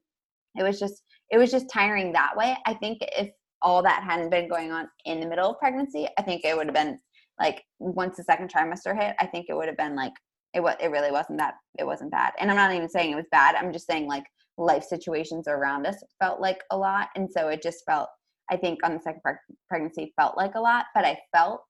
it 0.56 0.64
was 0.64 0.80
just 0.80 1.04
it 1.30 1.38
was 1.38 1.52
just 1.52 1.70
tiring 1.70 2.12
that 2.14 2.36
way. 2.38 2.56
I 2.66 2.76
think 2.76 3.00
if 3.02 3.32
all 3.64 3.82
that 3.82 4.04
hadn't 4.04 4.30
been 4.30 4.48
going 4.48 4.72
on 4.72 4.88
in 5.06 5.20
the 5.20 5.26
middle 5.26 5.50
of 5.52 5.58
pregnancy 5.58 6.08
i 6.20 6.22
think 6.22 6.44
it 6.44 6.56
would 6.56 6.68
have 6.68 6.76
been 6.76 7.00
like 7.40 7.64
once 7.80 8.18
the 8.18 8.24
second 8.24 8.52
trimester 8.52 8.96
hit 9.00 9.16
i 9.20 9.26
think 9.26 9.48
it 9.50 9.56
would 9.56 9.68
have 9.68 9.78
been 9.78 9.96
like 9.96 10.14
it 10.54 10.62
was 10.62 10.76
it 10.80 10.92
really 10.92 11.12
wasn't 11.12 11.38
that 11.38 11.56
it 11.80 11.86
wasn't 11.86 12.12
bad. 12.12 12.34
And 12.40 12.52
i'm 12.52 12.58
not 12.58 12.74
even 12.74 12.90
saying 12.90 13.12
it 13.12 13.16
was 13.16 13.26
bad 13.32 13.56
i'm 13.56 13.74
just 13.74 13.88
saying 13.88 14.08
like 14.08 14.26
life 14.58 14.84
situations 14.84 15.48
around 15.48 15.88
us 15.88 15.96
felt 16.20 16.40
like 16.40 16.60
a 16.70 16.78
lot 16.78 17.08
and 17.16 17.28
so 17.32 17.48
it 17.48 17.64
just 17.64 17.84
felt 17.88 18.10
i 18.52 18.58
think 18.58 18.80
on 18.84 18.94
the 18.94 19.00
second 19.00 19.22
pregnancy 19.68 20.14
felt 20.16 20.38
like 20.38 20.54
a 20.56 20.62
lot 20.62 20.86
but 20.94 21.06
i 21.06 21.18
felt 21.36 21.62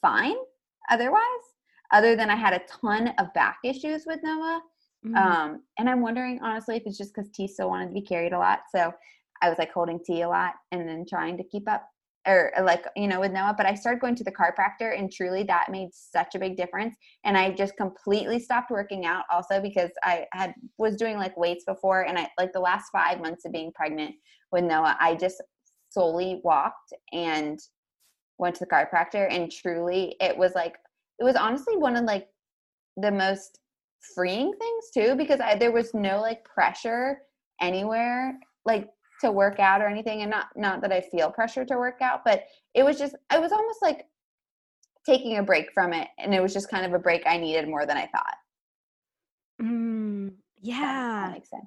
fine 0.00 0.36
otherwise 0.90 1.20
other 1.92 2.16
than 2.16 2.30
I 2.30 2.36
had 2.36 2.54
a 2.54 2.62
ton 2.68 3.08
of 3.18 3.32
back 3.34 3.58
issues 3.64 4.04
with 4.06 4.20
Noah. 4.22 4.60
Mm-hmm. 5.04 5.16
Um, 5.16 5.62
and 5.78 5.88
I'm 5.88 6.02
wondering 6.02 6.40
honestly 6.42 6.76
if 6.76 6.82
it's 6.86 6.98
just 6.98 7.14
because 7.14 7.30
T 7.30 7.48
still 7.48 7.68
wanted 7.68 7.86
to 7.86 7.94
be 7.94 8.02
carried 8.02 8.32
a 8.32 8.38
lot. 8.38 8.60
So 8.74 8.92
I 9.42 9.48
was 9.48 9.58
like 9.58 9.72
holding 9.72 10.00
T 10.04 10.22
a 10.22 10.28
lot 10.28 10.54
and 10.72 10.88
then 10.88 11.04
trying 11.08 11.36
to 11.38 11.44
keep 11.44 11.68
up 11.68 11.86
or 12.28 12.52
like 12.62 12.84
you 12.96 13.08
know 13.08 13.20
with 13.20 13.32
Noah. 13.32 13.54
But 13.56 13.66
I 13.66 13.74
started 13.74 14.00
going 14.00 14.14
to 14.16 14.24
the 14.24 14.32
chiropractor 14.32 14.98
and 14.98 15.10
truly 15.10 15.42
that 15.44 15.70
made 15.70 15.88
such 15.92 16.34
a 16.34 16.38
big 16.38 16.56
difference. 16.56 16.94
And 17.24 17.36
I 17.36 17.50
just 17.50 17.76
completely 17.76 18.38
stopped 18.38 18.70
working 18.70 19.06
out 19.06 19.24
also 19.32 19.60
because 19.60 19.90
I 20.04 20.26
had 20.32 20.52
was 20.76 20.96
doing 20.96 21.16
like 21.16 21.36
weights 21.36 21.64
before 21.64 22.02
and 22.02 22.18
I 22.18 22.28
like 22.38 22.52
the 22.52 22.60
last 22.60 22.90
five 22.92 23.20
months 23.20 23.44
of 23.46 23.52
being 23.52 23.72
pregnant 23.74 24.14
with 24.52 24.64
Noah, 24.64 24.96
I 25.00 25.14
just 25.14 25.42
solely 25.88 26.40
walked 26.44 26.92
and 27.12 27.58
went 28.38 28.54
to 28.56 28.64
the 28.64 28.70
chiropractor 28.70 29.30
and 29.30 29.50
truly 29.50 30.16
it 30.20 30.36
was 30.36 30.54
like 30.54 30.76
it 31.20 31.24
was 31.24 31.36
honestly 31.36 31.76
one 31.76 31.96
of 31.96 32.04
like 32.04 32.28
the 32.96 33.10
most 33.12 33.60
freeing 34.14 34.52
things 34.58 34.84
too 34.92 35.14
because 35.14 35.40
I, 35.40 35.56
there 35.56 35.72
was 35.72 35.92
no 35.94 36.20
like 36.20 36.44
pressure 36.44 37.18
anywhere 37.60 38.38
like 38.64 38.88
to 39.20 39.30
work 39.30 39.60
out 39.60 39.82
or 39.82 39.86
anything 39.86 40.22
and 40.22 40.30
not 40.30 40.46
not 40.56 40.80
that 40.80 40.92
I 40.92 41.02
feel 41.02 41.30
pressure 41.30 41.64
to 41.66 41.76
work 41.76 42.00
out 42.00 42.22
but 42.24 42.44
it 42.74 42.82
was 42.82 42.98
just 42.98 43.14
I 43.28 43.38
was 43.38 43.52
almost 43.52 43.82
like 43.82 44.06
taking 45.06 45.38
a 45.38 45.42
break 45.42 45.72
from 45.72 45.92
it 45.92 46.08
and 46.18 46.34
it 46.34 46.42
was 46.42 46.52
just 46.52 46.70
kind 46.70 46.86
of 46.86 46.92
a 46.92 46.98
break 46.98 47.22
I 47.26 47.36
needed 47.36 47.68
more 47.68 47.86
than 47.86 47.96
I 47.96 48.06
thought. 48.06 48.34
Mm, 49.62 50.32
yeah. 50.60 50.78
That, 50.80 51.26
that 51.26 51.32
makes 51.32 51.50
sense. 51.50 51.64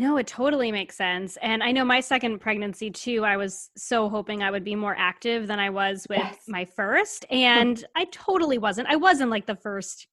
No, 0.00 0.16
it 0.16 0.26
totally 0.26 0.72
makes 0.72 0.96
sense. 0.96 1.36
And 1.42 1.62
I 1.62 1.72
know 1.72 1.84
my 1.84 2.00
second 2.00 2.38
pregnancy 2.38 2.90
too, 2.90 3.22
I 3.22 3.36
was 3.36 3.68
so 3.76 4.08
hoping 4.08 4.42
I 4.42 4.50
would 4.50 4.64
be 4.64 4.74
more 4.74 4.96
active 4.98 5.46
than 5.46 5.60
I 5.60 5.68
was 5.68 6.06
with 6.08 6.20
yes. 6.20 6.38
my 6.48 6.64
first. 6.64 7.26
Hmm. 7.28 7.36
And 7.36 7.84
I 7.94 8.06
totally 8.06 8.56
wasn't. 8.56 8.88
I 8.88 8.96
wasn't 8.96 9.30
like 9.30 9.44
the 9.44 9.56
first 9.56 10.06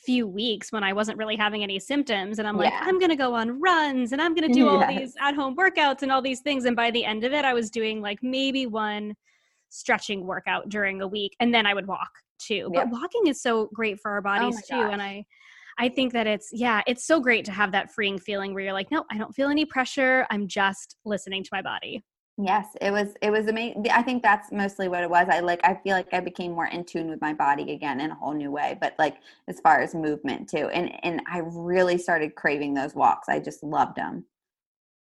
few 0.00 0.26
weeks 0.26 0.72
when 0.72 0.82
I 0.82 0.92
wasn't 0.92 1.16
really 1.16 1.36
having 1.36 1.62
any 1.62 1.78
symptoms. 1.78 2.40
And 2.40 2.48
I'm 2.48 2.56
like, 2.56 2.72
yeah. 2.72 2.80
I'm 2.82 2.98
going 2.98 3.10
to 3.10 3.16
go 3.16 3.32
on 3.32 3.60
runs 3.60 4.10
and 4.10 4.20
I'm 4.20 4.34
going 4.34 4.48
to 4.48 4.52
do 4.52 4.68
all 4.68 4.84
these 4.88 5.14
at 5.20 5.36
home 5.36 5.54
workouts 5.54 6.02
and 6.02 6.10
all 6.10 6.20
these 6.20 6.40
things. 6.40 6.64
And 6.64 6.74
by 6.74 6.90
the 6.90 7.04
end 7.04 7.22
of 7.22 7.32
it, 7.32 7.44
I 7.44 7.52
was 7.52 7.70
doing 7.70 8.02
like 8.02 8.18
maybe 8.22 8.66
one 8.66 9.14
stretching 9.68 10.26
workout 10.26 10.70
during 10.70 11.02
a 11.02 11.06
week. 11.06 11.36
And 11.38 11.54
then 11.54 11.66
I 11.66 11.74
would 11.74 11.86
walk 11.86 12.10
too. 12.40 12.68
Yep. 12.74 12.90
But 12.90 12.90
walking 12.90 13.28
is 13.28 13.40
so 13.40 13.70
great 13.72 14.00
for 14.00 14.10
our 14.10 14.18
oh 14.18 14.22
bodies 14.22 14.56
oh 14.56 14.74
too. 14.74 14.82
Gosh. 14.82 14.92
And 14.92 15.00
I, 15.00 15.24
I 15.78 15.88
think 15.88 16.12
that 16.12 16.26
it's, 16.26 16.50
yeah, 16.52 16.82
it's 16.86 17.04
so 17.04 17.20
great 17.20 17.44
to 17.46 17.52
have 17.52 17.72
that 17.72 17.92
freeing 17.92 18.18
feeling 18.18 18.54
where 18.54 18.64
you're 18.64 18.72
like, 18.72 18.90
no, 18.90 19.04
I 19.10 19.18
don't 19.18 19.34
feel 19.34 19.48
any 19.48 19.64
pressure. 19.64 20.26
I'm 20.30 20.46
just 20.48 20.96
listening 21.04 21.42
to 21.44 21.50
my 21.52 21.62
body. 21.62 22.04
Yes, 22.42 22.68
it 22.80 22.90
was 22.90 23.08
it 23.20 23.30
was 23.30 23.48
amazing. 23.48 23.84
I 23.90 24.00
think 24.02 24.22
that's 24.22 24.50
mostly 24.50 24.88
what 24.88 25.02
it 25.02 25.10
was. 25.10 25.26
I 25.30 25.40
like 25.40 25.60
I 25.62 25.74
feel 25.74 25.94
like 25.94 26.14
I 26.14 26.20
became 26.20 26.52
more 26.52 26.68
in 26.68 26.84
tune 26.84 27.10
with 27.10 27.20
my 27.20 27.34
body 27.34 27.72
again 27.72 28.00
in 28.00 28.10
a 28.10 28.14
whole 28.14 28.32
new 28.32 28.50
way, 28.50 28.78
but 28.80 28.94
like 28.98 29.18
as 29.46 29.60
far 29.60 29.80
as 29.82 29.94
movement 29.94 30.48
too. 30.48 30.68
And 30.68 30.90
and 31.04 31.20
I 31.30 31.42
really 31.44 31.98
started 31.98 32.36
craving 32.36 32.72
those 32.72 32.94
walks. 32.94 33.28
I 33.28 33.40
just 33.40 33.62
loved 33.62 33.96
them. 33.96 34.24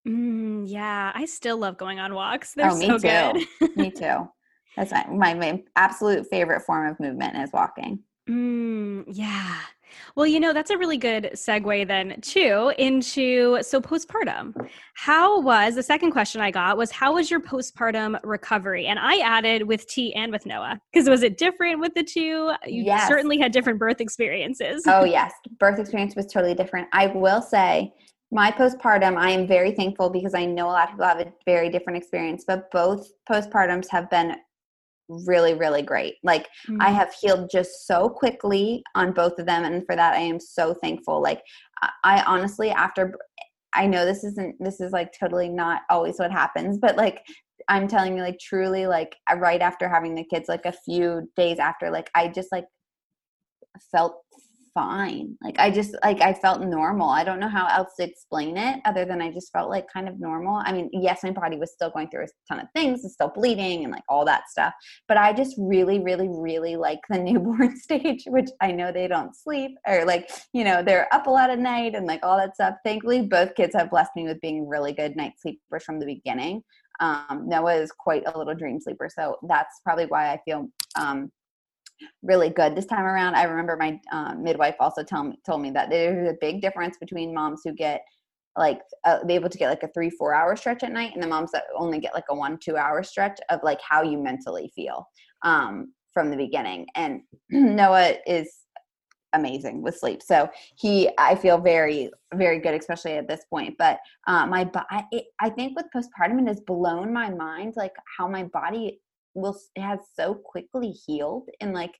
Mm, 0.07 0.64
yeah, 0.66 1.12
I 1.14 1.27
still 1.27 1.59
love 1.59 1.77
going 1.77 2.01
on 2.01 2.14
walks. 2.14 2.55
They're 2.55 2.71
oh, 2.71 2.77
me 2.77 2.87
so 2.87 2.99
too. 2.99 3.47
good. 3.61 3.77
me 3.77 3.91
too. 3.91 4.29
That's 4.77 4.93
my, 4.93 5.07
my, 5.09 5.35
my 5.35 5.62
absolute 5.77 6.27
favorite 6.29 6.62
form 6.62 6.89
of 6.89 7.01
movement 7.01 7.37
is 7.37 7.51
walking. 7.53 8.01
Mm, 8.29 9.05
yeah. 9.09 9.59
Well, 10.16 10.26
you 10.26 10.41
know, 10.41 10.53
that's 10.53 10.70
a 10.70 10.78
really 10.78 10.97
good 10.97 11.30
segue 11.34 11.86
then 11.86 12.20
too 12.20 12.72
into 12.78 13.62
so 13.62 13.80
postpartum. 13.80 14.55
How 14.95 15.41
was 15.41 15.74
the 15.74 15.82
second 15.82 16.12
question 16.12 16.41
I 16.41 16.51
got 16.51 16.76
was 16.76 16.91
how 16.91 17.14
was 17.14 17.30
your 17.30 17.41
postpartum 17.41 18.18
recovery? 18.24 18.86
And 18.86 18.99
I 18.99 19.18
added 19.18 19.66
with 19.66 19.86
T 19.86 20.14
and 20.14 20.32
with 20.32 20.47
Noah 20.47 20.80
because 20.93 21.09
was 21.09 21.22
it 21.22 21.39
different 21.39 21.80
with 21.80 21.95
the 21.95 22.05
two? 22.05 22.53
You 22.66 22.84
yes. 22.84 23.09
certainly 23.09 23.39
had 23.39 23.53
different 23.53 23.78
birth 23.78 24.01
experiences. 24.01 24.82
Oh 24.86 25.05
yes, 25.18 25.32
birth 25.59 25.78
experience 25.78 26.14
was 26.16 26.26
totally 26.26 26.55
different. 26.55 26.89
I 26.93 27.07
will 27.09 27.43
say 27.43 27.93
my 28.30 28.51
postpartum, 28.51 29.16
I 29.16 29.30
am 29.30 29.47
very 29.47 29.72
thankful 29.72 30.11
because 30.11 30.34
I 30.34 30.45
know 30.45 30.66
a 30.66 30.72
lot 30.72 30.84
of 30.84 30.91
people 30.91 31.07
have 31.07 31.20
a 31.20 31.32
very 31.47 31.70
different 31.70 31.97
experience, 31.97 32.45
but 32.47 32.70
both 32.70 33.09
postpartums 33.28 33.86
have 33.91 34.11
been 34.11 34.36
really 35.09 35.55
really 35.55 35.83
great 35.83 36.17
like 36.23 36.47
mm-hmm. 36.69 36.81
i 36.81 36.91
have 36.91 37.15
healed 37.15 37.49
just 37.51 37.87
so 37.87 38.09
quickly 38.09 38.83
on 38.95 39.13
both 39.13 39.39
of 39.39 39.47
them 39.47 39.65
and 39.65 39.85
for 39.87 39.97
that 39.97 40.15
i 40.15 40.21
am 40.21 40.39
so 40.39 40.75
thankful 40.75 41.23
like 41.23 41.43
i 42.05 42.23
honestly 42.27 42.71
after 42.71 43.15
i 43.75 43.87
know 43.87 44.05
this 44.05 44.25
isn't 44.25 44.55
this 44.61 44.81
is 44.81 44.93
like 44.93 45.13
totally 45.19 45.49
not 45.49 45.83
always 45.91 46.19
what 46.19 46.31
happens 46.31 46.79
but 46.79 46.97
like 46.97 47.23
i'm 47.69 47.89
telling 47.89 48.17
you 48.17 48.23
like 48.23 48.39
truly 48.39 48.87
like 48.87 49.17
right 49.37 49.63
after 49.63 49.89
having 49.89 50.15
the 50.15 50.25
kids 50.25 50.49
like 50.49 50.67
a 50.67 50.73
few 50.85 51.29
days 51.37 51.59
after 51.59 51.91
like 51.91 52.11
i 52.15 52.29
just 52.29 52.53
like 52.53 52.67
felt 53.91 54.23
fine. 54.79 55.37
Like 55.43 55.59
I 55.59 55.72
just 55.72 55.97
like 56.05 56.20
I 56.20 56.33
felt 56.33 56.61
normal. 56.61 57.09
I 57.09 57.24
don't 57.24 57.41
know 57.41 57.49
how 57.49 57.66
else 57.66 57.95
to 57.99 58.05
explain 58.09 58.57
it 58.57 58.81
other 58.85 59.05
than 59.05 59.20
I 59.20 59.33
just 59.33 59.51
felt 59.53 59.70
like 59.70 59.87
kind 59.93 60.09
of 60.09 60.20
normal. 60.20 60.62
I 60.64 60.72
mean, 60.72 60.89
yes, 60.93 61.24
my 61.24 61.33
body 61.33 61.57
was 61.57 61.72
still 61.72 61.91
going 61.91 62.09
through 62.09 62.24
a 62.24 62.29
ton 62.49 62.61
of 62.61 62.68
things, 62.76 63.05
it's 63.05 63.14
still 63.14 63.33
bleeding 63.35 63.83
and 63.83 63.93
like 63.93 64.05
all 64.09 64.24
that 64.26 64.49
stuff. 64.49 64.72
But 65.09 65.16
I 65.16 65.33
just 65.33 65.57
really, 65.59 65.99
really, 65.99 66.29
really 66.31 66.76
like 66.76 67.01
the 67.11 67.18
newborn 67.29 67.76
stage, 67.76 68.22
which 68.29 68.51
I 68.61 68.70
know 68.70 68.93
they 68.93 69.09
don't 69.09 69.35
sleep 69.35 69.72
or 69.85 70.05
like, 70.05 70.31
you 70.53 70.62
know, 70.62 70.81
they're 70.81 71.12
up 71.12 71.26
a 71.26 71.31
lot 71.31 71.51
at 71.51 71.59
night 71.59 71.97
and 71.97 72.07
like 72.07 72.20
all 72.22 72.37
that 72.37 72.55
stuff. 72.55 72.74
Thankfully, 72.85 73.22
both 73.22 73.57
kids 73.57 73.74
have 73.74 73.91
blessed 73.91 74.12
me 74.14 74.24
with 74.24 74.41
being 74.41 74.68
really 74.68 74.93
good 74.93 75.16
night 75.16 75.33
sleepers 75.41 75.83
from 75.85 75.99
the 75.99 76.07
beginning. 76.07 76.62
um, 77.01 77.45
Noah 77.47 77.76
is 77.76 77.93
quite 77.93 78.22
a 78.26 78.37
little 78.39 78.55
dream 78.55 78.81
sleeper. 78.81 79.09
So 79.12 79.39
that's 79.49 79.81
probably 79.85 80.07
why 80.07 80.33
I 80.33 80.41
feel 80.45 80.68
um, 80.97 81.31
really 82.22 82.51
good 82.51 82.74
this 82.74 82.86
time 82.86 83.05
around. 83.05 83.34
I 83.34 83.44
remember 83.44 83.76
my 83.76 84.01
uh, 84.12 84.34
midwife 84.34 84.76
also 84.80 85.03
tell 85.03 85.24
me, 85.24 85.38
told 85.44 85.62
me 85.62 85.70
that 85.70 85.90
there's 85.90 86.28
a 86.28 86.36
big 86.40 86.61
difference 86.61 86.96
between 86.99 87.34
moms 87.34 87.62
who 87.64 87.72
get 87.72 88.03
like 88.57 88.80
uh, 89.05 89.24
be 89.24 89.34
able 89.34 89.49
to 89.49 89.59
get 89.59 89.68
like 89.70 89.82
a 89.82 89.88
three 89.88 90.11
four 90.11 90.34
hour 90.34 90.57
stretch 90.57 90.82
at 90.82 90.92
night 90.92 91.12
and 91.14 91.22
the 91.22 91.26
moms 91.26 91.53
that 91.53 91.64
only 91.76 92.01
get 92.01 92.14
like 92.14 92.24
a 92.30 92.34
one 92.34 92.59
two 92.59 92.76
hour 92.76 93.03
stretch 93.03 93.38
of 93.51 93.61
like 93.62 93.78
how 93.80 94.03
you 94.03 94.18
mentally 94.18 94.70
feel 94.74 95.07
um, 95.42 95.92
from 96.12 96.30
the 96.30 96.36
beginning. 96.36 96.86
And 96.94 97.20
noah 97.51 98.14
is 98.26 98.53
amazing 99.34 99.82
with 99.82 99.96
sleep. 99.96 100.22
So 100.22 100.49
he 100.76 101.11
i 101.18 101.34
feel 101.34 101.59
very 101.59 102.11
very 102.34 102.59
good 102.59 102.74
especially 102.74 103.12
at 103.12 103.28
this 103.28 103.44
point. 103.51 103.76
But 103.78 103.99
uh, 104.26 104.46
my 104.46 104.68
I, 104.90 105.05
I 105.40 105.51
think 105.51 105.76
with 105.76 105.86
postpartum 105.94 106.40
it 106.42 106.49
has 106.49 106.61
blown 106.61 107.12
my 107.12 107.30
mind 107.30 107.74
like 107.76 107.94
how 108.16 108.26
my 108.26 108.44
body 108.44 109.01
will 109.41 109.59
has 109.76 110.01
so 110.14 110.34
quickly 110.34 110.91
healed 110.91 111.49
and 111.61 111.72
like 111.72 111.99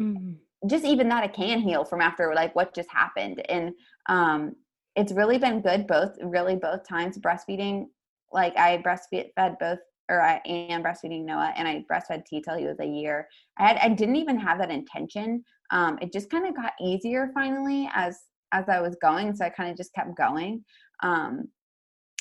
mm. 0.00 0.36
just 0.66 0.84
even 0.84 1.08
that 1.08 1.24
it 1.24 1.34
can 1.34 1.60
heal 1.60 1.84
from 1.84 2.00
after 2.00 2.34
like 2.34 2.54
what 2.54 2.74
just 2.74 2.90
happened. 2.90 3.42
And 3.48 3.72
um 4.08 4.54
it's 4.96 5.12
really 5.12 5.38
been 5.38 5.60
good 5.60 5.86
both 5.86 6.16
really 6.22 6.56
both 6.56 6.86
times 6.86 7.18
breastfeeding 7.18 7.86
like 8.32 8.56
i 8.56 8.78
breastfed 8.78 9.30
both 9.60 9.78
or 10.10 10.20
i 10.20 10.40
am 10.44 10.82
breastfeeding 10.82 11.24
noah 11.24 11.52
and 11.56 11.68
i 11.68 11.84
breastfed 11.90 12.24
t 12.26 12.42
till 12.42 12.56
he 12.56 12.66
was 12.66 12.80
a 12.80 12.86
year. 12.86 13.28
I 13.58 13.68
had 13.68 13.76
i 13.78 13.88
didn't 13.88 14.16
even 14.16 14.38
have 14.38 14.58
that 14.58 14.70
intention. 14.70 15.44
Um 15.70 15.98
it 16.02 16.12
just 16.12 16.30
kind 16.30 16.46
of 16.46 16.56
got 16.56 16.72
easier 16.80 17.30
finally 17.32 17.88
as 17.94 18.18
as 18.52 18.68
i 18.68 18.80
was 18.80 18.96
going 19.00 19.34
so 19.34 19.44
i 19.44 19.50
kind 19.50 19.70
of 19.70 19.76
just 19.76 19.94
kept 19.94 20.16
going. 20.16 20.64
Um 21.02 21.48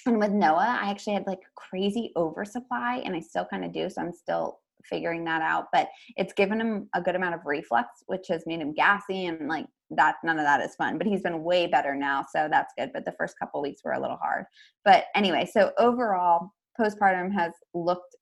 and 0.07 0.19
with 0.19 0.31
noah 0.31 0.79
i 0.81 0.89
actually 0.89 1.13
had 1.13 1.27
like 1.27 1.41
crazy 1.55 2.11
oversupply 2.15 3.01
and 3.05 3.15
i 3.15 3.19
still 3.19 3.45
kind 3.45 3.63
of 3.63 3.71
do 3.71 3.89
so 3.89 4.01
i'm 4.01 4.13
still 4.13 4.59
figuring 4.83 5.23
that 5.23 5.41
out 5.41 5.65
but 5.71 5.89
it's 6.15 6.33
given 6.33 6.59
him 6.59 6.89
a 6.95 7.01
good 7.01 7.15
amount 7.15 7.35
of 7.35 7.41
reflux 7.45 8.03
which 8.07 8.27
has 8.27 8.43
made 8.45 8.59
him 8.59 8.73
gassy 8.73 9.25
and 9.25 9.47
like 9.47 9.65
that 9.89 10.15
none 10.23 10.39
of 10.39 10.45
that 10.45 10.61
is 10.61 10.75
fun 10.75 10.97
but 10.97 11.07
he's 11.07 11.21
been 11.21 11.43
way 11.43 11.67
better 11.67 11.95
now 11.95 12.25
so 12.33 12.47
that's 12.49 12.73
good 12.77 12.91
but 12.93 13.05
the 13.05 13.13
first 13.13 13.37
couple 13.39 13.61
weeks 13.61 13.81
were 13.83 13.93
a 13.93 14.01
little 14.01 14.17
hard. 14.17 14.45
But 14.83 15.05
anyway 15.15 15.49
so 15.51 15.71
overall 15.77 16.51
postpartum 16.79 17.31
has 17.33 17.53
looked 17.73 18.15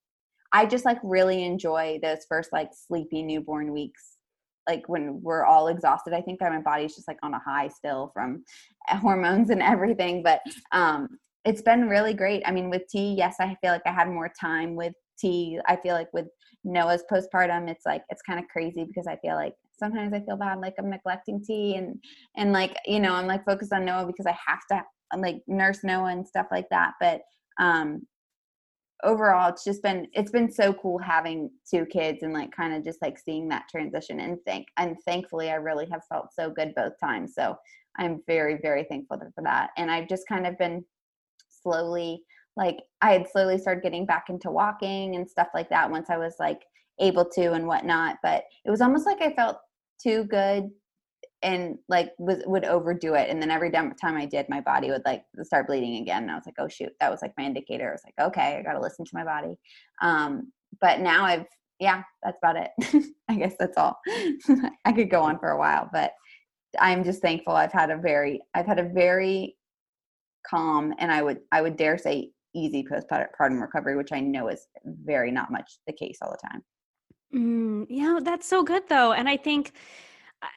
i 0.53 0.65
just 0.65 0.85
like 0.85 0.99
really 1.03 1.43
enjoy 1.43 1.99
those 2.01 2.25
first 2.29 2.51
like 2.53 2.69
sleepy 2.73 3.21
newborn 3.21 3.73
weeks 3.73 4.17
like 4.67 4.87
when 4.87 5.21
we're 5.21 5.45
all 5.45 5.67
exhausted 5.67 6.13
i 6.13 6.21
think 6.21 6.39
my 6.39 6.61
body's 6.61 6.95
just 6.95 7.07
like 7.07 7.19
on 7.23 7.33
a 7.33 7.39
high 7.39 7.67
still 7.67 8.11
from 8.13 8.43
hormones 8.87 9.49
and 9.49 9.61
everything 9.61 10.23
but 10.23 10.39
um 10.71 11.09
it's 11.45 11.61
been 11.61 11.87
really 11.87 12.13
great 12.13 12.41
i 12.45 12.51
mean 12.51 12.69
with 12.69 12.83
t 12.89 13.13
yes 13.17 13.35
i 13.39 13.55
feel 13.61 13.71
like 13.71 13.85
i 13.85 13.91
had 13.91 14.07
more 14.07 14.31
time 14.39 14.75
with 14.75 14.93
t 15.17 15.59
i 15.67 15.75
feel 15.75 15.93
like 15.93 16.11
with 16.13 16.25
noah's 16.63 17.03
postpartum 17.11 17.69
it's 17.69 17.85
like 17.85 18.03
it's 18.09 18.21
kind 18.21 18.39
of 18.39 18.47
crazy 18.47 18.83
because 18.83 19.07
i 19.07 19.15
feel 19.17 19.35
like 19.35 19.53
sometimes 19.77 20.13
I 20.13 20.21
feel 20.21 20.37
bad, 20.37 20.59
like 20.59 20.75
I'm 20.79 20.89
neglecting 20.89 21.43
T 21.43 21.75
and 21.75 21.95
and 22.35 22.51
like 22.53 22.75
you 22.85 22.99
know 22.99 23.13
I'm 23.13 23.27
like 23.27 23.45
focused 23.45 23.73
on 23.73 23.85
Noah 23.85 24.07
because 24.07 24.25
I 24.25 24.37
have 24.47 24.61
to 24.71 24.83
like 25.19 25.41
nurse 25.47 25.83
Noah 25.83 26.11
and 26.11 26.27
stuff 26.27 26.47
like 26.51 26.67
that. 26.69 26.93
But 26.99 27.21
um, 27.59 28.05
overall, 29.03 29.49
it's 29.49 29.63
just 29.63 29.83
been 29.83 30.07
it's 30.13 30.31
been 30.31 30.51
so 30.51 30.73
cool 30.73 30.97
having 30.99 31.49
two 31.69 31.85
kids 31.85 32.19
and 32.23 32.33
like 32.33 32.51
kind 32.51 32.73
of 32.73 32.83
just 32.83 33.01
like 33.01 33.17
seeing 33.19 33.47
that 33.49 33.65
transition 33.69 34.19
and 34.19 34.37
think 34.45 34.67
and 34.77 34.95
thankfully 35.05 35.51
I 35.51 35.55
really 35.55 35.87
have 35.91 36.01
felt 36.09 36.33
so 36.33 36.49
good 36.49 36.73
both 36.75 36.93
times. 37.01 37.33
So 37.35 37.55
I'm 37.97 38.21
very 38.27 38.59
very 38.61 38.85
thankful 38.89 39.19
for 39.35 39.43
that. 39.43 39.69
And 39.77 39.91
I've 39.91 40.09
just 40.09 40.27
kind 40.27 40.47
of 40.47 40.57
been 40.57 40.83
slowly 41.65 42.23
like 42.57 42.77
I 43.01 43.11
had 43.11 43.27
slowly 43.29 43.57
started 43.57 43.83
getting 43.83 44.05
back 44.05 44.25
into 44.29 44.49
walking 44.49 45.15
and 45.15 45.29
stuff 45.29 45.49
like 45.53 45.69
that 45.69 45.91
once 45.91 46.09
I 46.09 46.17
was 46.17 46.35
like 46.39 46.61
able 46.99 47.25
to 47.25 47.51
and 47.51 47.67
whatnot. 47.67 48.17
But 48.23 48.45
it 48.63 48.71
was 48.71 48.81
almost 48.81 49.05
like 49.05 49.21
I 49.21 49.33
felt 49.33 49.57
too 50.01 50.23
good 50.25 50.69
and 51.41 51.77
like 51.89 52.11
was 52.17 52.41
would 52.45 52.63
overdo 52.63 53.13
it 53.13 53.29
and 53.29 53.41
then 53.41 53.51
every 53.51 53.69
time 53.69 53.93
i 54.15 54.25
did 54.25 54.47
my 54.47 54.61
body 54.61 54.89
would 54.89 55.01
like 55.05 55.23
start 55.43 55.67
bleeding 55.67 56.01
again 56.01 56.23
and 56.23 56.31
i 56.31 56.35
was 56.35 56.45
like 56.45 56.55
oh 56.59 56.67
shoot 56.67 56.91
that 56.99 57.11
was 57.11 57.21
like 57.21 57.33
my 57.37 57.43
indicator. 57.43 57.89
I 57.89 57.91
was 57.91 58.01
like 58.05 58.27
okay 58.27 58.57
i 58.57 58.61
gotta 58.63 58.79
listen 58.79 59.05
to 59.05 59.11
my 59.13 59.23
body. 59.23 59.57
Um 60.01 60.51
but 60.81 61.01
now 61.01 61.25
i've 61.25 61.45
yeah 61.79 62.03
that's 62.23 62.37
about 62.41 62.55
it. 62.55 62.71
I 63.29 63.35
guess 63.35 63.53
that's 63.59 63.77
all. 63.77 63.99
I 64.85 64.93
could 64.93 65.09
go 65.09 65.21
on 65.21 65.39
for 65.39 65.49
a 65.49 65.59
while 65.59 65.89
but 65.91 66.13
i'm 66.79 67.03
just 67.03 67.21
thankful 67.21 67.53
i've 67.53 67.71
had 67.71 67.89
a 67.89 67.97
very 67.97 68.41
i've 68.53 68.65
had 68.65 68.79
a 68.79 68.89
very 68.89 69.55
calm 70.49 70.93
and 70.99 71.11
i 71.11 71.21
would 71.21 71.39
i 71.51 71.61
would 71.61 71.75
dare 71.75 71.97
say 71.97 72.29
easy 72.53 72.83
postpartum 72.83 73.61
recovery 73.61 73.95
which 73.95 74.11
i 74.11 74.19
know 74.19 74.47
is 74.47 74.67
very 74.85 75.31
not 75.31 75.51
much 75.51 75.77
the 75.87 75.93
case 75.93 76.17
all 76.21 76.31
the 76.31 76.47
time 76.49 76.61
Mm, 77.35 77.85
yeah, 77.89 78.19
that's 78.21 78.47
so 78.47 78.63
good 78.63 78.83
though. 78.87 79.11
And 79.11 79.27
I 79.27 79.37
think 79.37 79.73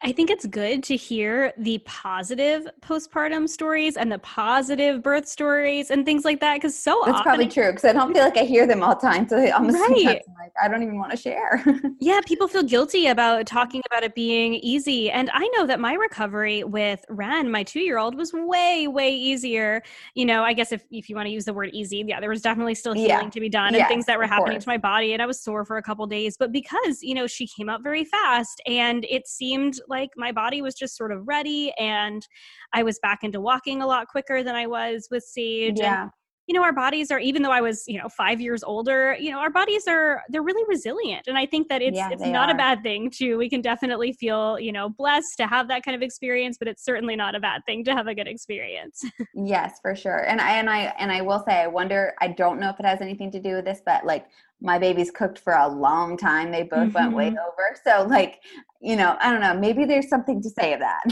I 0.03 0.13
think 0.13 0.31
it's 0.31 0.47
good 0.47 0.83
to 0.85 0.97
hear 0.97 1.53
the 1.59 1.79
positive 1.79 2.69
postpartum 2.81 3.49
stories 3.49 3.97
and 3.97 4.11
the 4.11 4.19
positive 4.19 5.03
birth 5.03 5.27
stories 5.29 5.91
and 5.91 6.05
things 6.05 6.25
like 6.25 6.41
that 6.41 6.55
because 6.55 6.79
so 6.79 7.03
that's 7.05 7.19
often, 7.19 7.25
probably 7.25 7.49
true 7.49 7.71
because 7.71 7.85
I 7.85 7.93
don't 7.93 8.13
feel 8.13 8.23
like 8.23 8.37
I 8.37 8.45
hear 8.45 8.67
them 8.67 8.83
all 8.83 8.95
the 8.95 9.01
time. 9.01 9.29
So 9.29 9.51
almost 9.53 9.79
right. 9.79 10.23
like 10.39 10.53
I 10.63 10.69
don't 10.69 10.83
even 10.83 10.99
want 10.99 11.11
to 11.13 11.17
share. 11.17 11.65
yeah, 12.01 12.21
people 12.27 12.49
feel 12.49 12.63
guilty 12.63 13.07
about 13.07 13.47
talking 13.47 13.83
about 13.87 14.03
it 14.03 14.15
being 14.15 14.55
easy, 14.55 15.11
and 15.11 15.31
I 15.33 15.49
know 15.57 15.67
that 15.67 15.81
my 15.81 15.95
recovery 15.95 16.65
with 16.65 17.05
Ren, 17.09 17.51
my 17.51 17.63
two-year-old, 17.63 18.17
was 18.17 18.33
way 18.33 18.87
way 18.89 19.15
easier. 19.15 19.83
You 20.15 20.27
know, 20.27 20.43
I 20.43 20.53
guess 20.53 20.73
if 20.73 20.85
if 20.91 21.09
you 21.09 21.17
want 21.17 21.27
to 21.27 21.33
use 21.33 21.45
the 21.45 21.55
word 21.55 21.71
easy, 21.73 22.05
yeah, 22.07 22.21
there 22.21 22.31
was 22.31 22.43
definitely 22.43 22.75
still 22.75 22.95
healing 22.95 23.25
yeah. 23.25 23.31
to 23.31 23.41
be 23.41 23.49
done 23.49 23.75
and 23.75 23.87
things 23.87 24.07
that 24.07 24.19
were 24.19 24.27
happening 24.27 24.55
course. 24.55 24.65
to 24.65 24.71
my 24.71 24.79
body, 24.79 25.13
and 25.13 25.23
I 25.23 25.27
was 25.27 25.41
sore 25.41 25.65
for 25.65 25.77
a 25.77 25.83
couple 25.83 26.07
days, 26.07 26.37
but 26.37 26.53
because 26.53 27.03
you 27.03 27.15
know 27.15 27.27
she 27.27 27.47
came 27.47 27.69
up 27.69 27.83
very 27.83 28.05
fast 28.05 28.61
and 28.67 29.05
it 29.09 29.27
seemed 29.27 29.78
like 29.89 30.11
my 30.17 30.33
body 30.33 30.63
was 30.63 30.75
just 30.75 30.97
sort 30.97 31.13
of 31.13 31.27
ready 31.27 31.73
and 31.79 32.27
I 32.73 32.83
was 32.83 32.99
back 33.01 33.21
into 33.23 33.41
walking 33.41 33.83
a 33.83 33.87
lot 33.87 34.09
quicker 34.09 34.43
than 34.43 34.55
I 34.55 34.67
was 34.67 35.09
with 35.11 35.25
Sage. 35.25 35.79
Yeah. 35.79 36.03
And, 36.03 36.11
you 36.49 36.55
know, 36.55 36.63
our 36.63 36.73
bodies 36.73 37.11
are, 37.11 37.19
even 37.19 37.43
though 37.43 37.51
I 37.51 37.61
was, 37.61 37.87
you 37.87 37.99
know, 37.99 38.09
five 38.09 38.41
years 38.41 38.65
older, 38.65 39.15
you 39.21 39.31
know, 39.31 39.39
our 39.39 39.51
bodies 39.51 39.87
are, 39.87 40.23
they're 40.31 40.43
really 40.43 40.65
resilient. 40.67 41.27
And 41.27 41.37
I 41.37 41.45
think 41.45 41.69
that 41.69 41.83
it's, 41.83 41.95
yeah, 41.95 42.09
it's 42.11 42.23
not 42.23 42.49
are. 42.49 42.55
a 42.55 42.57
bad 42.57 42.83
thing 42.83 43.11
to, 43.17 43.37
we 43.37 43.51
can 43.51 43.61
definitely 43.61 44.15
feel, 44.15 44.59
you 44.59 44.73
know, 44.73 44.89
blessed 44.89 45.37
to 45.37 45.47
have 45.47 45.69
that 45.69 45.85
kind 45.85 45.95
of 45.95 46.01
experience, 46.01 46.57
but 46.57 46.67
it's 46.67 46.83
certainly 46.83 47.17
not 47.17 47.35
a 47.35 47.41
bad 47.41 47.67
thing 47.67 47.85
to 47.85 47.95
have 47.95 48.07
a 48.07 48.15
good 48.15 48.27
experience. 48.27 49.05
yes, 49.35 49.79
for 49.83 49.95
sure. 49.95 50.25
And 50.27 50.41
I, 50.41 50.53
and 50.53 50.71
I, 50.71 50.95
and 50.99 51.13
I 51.13 51.21
will 51.21 51.45
say, 51.47 51.61
I 51.61 51.67
wonder, 51.67 52.15
I 52.23 52.29
don't 52.29 52.59
know 52.59 52.71
if 52.71 52.81
it 52.81 52.87
has 52.87 53.03
anything 53.03 53.31
to 53.33 53.41
do 53.41 53.57
with 53.57 53.67
this, 53.67 53.83
but 53.85 54.07
like 54.07 54.29
my 54.63 54.79
babies 54.79 55.11
cooked 55.11 55.39
for 55.39 55.53
a 55.53 55.69
long 55.69 56.17
time. 56.17 56.51
They 56.51 56.63
both 56.63 56.89
mm-hmm. 56.89 56.95
went 56.95 57.13
way 57.13 57.27
mm-hmm. 57.27 57.37
over. 57.37 57.77
So 57.85 58.09
like, 58.09 58.41
you 58.81 58.97
know, 58.97 59.19
I 59.21 59.31
don't 59.31 59.43
know, 59.43 59.53
maybe 59.53 59.85
there's 59.85 60.09
something 60.09 60.41
to 60.41 60.49
say 60.49 60.73
of 60.73 60.81
that. 60.81 61.03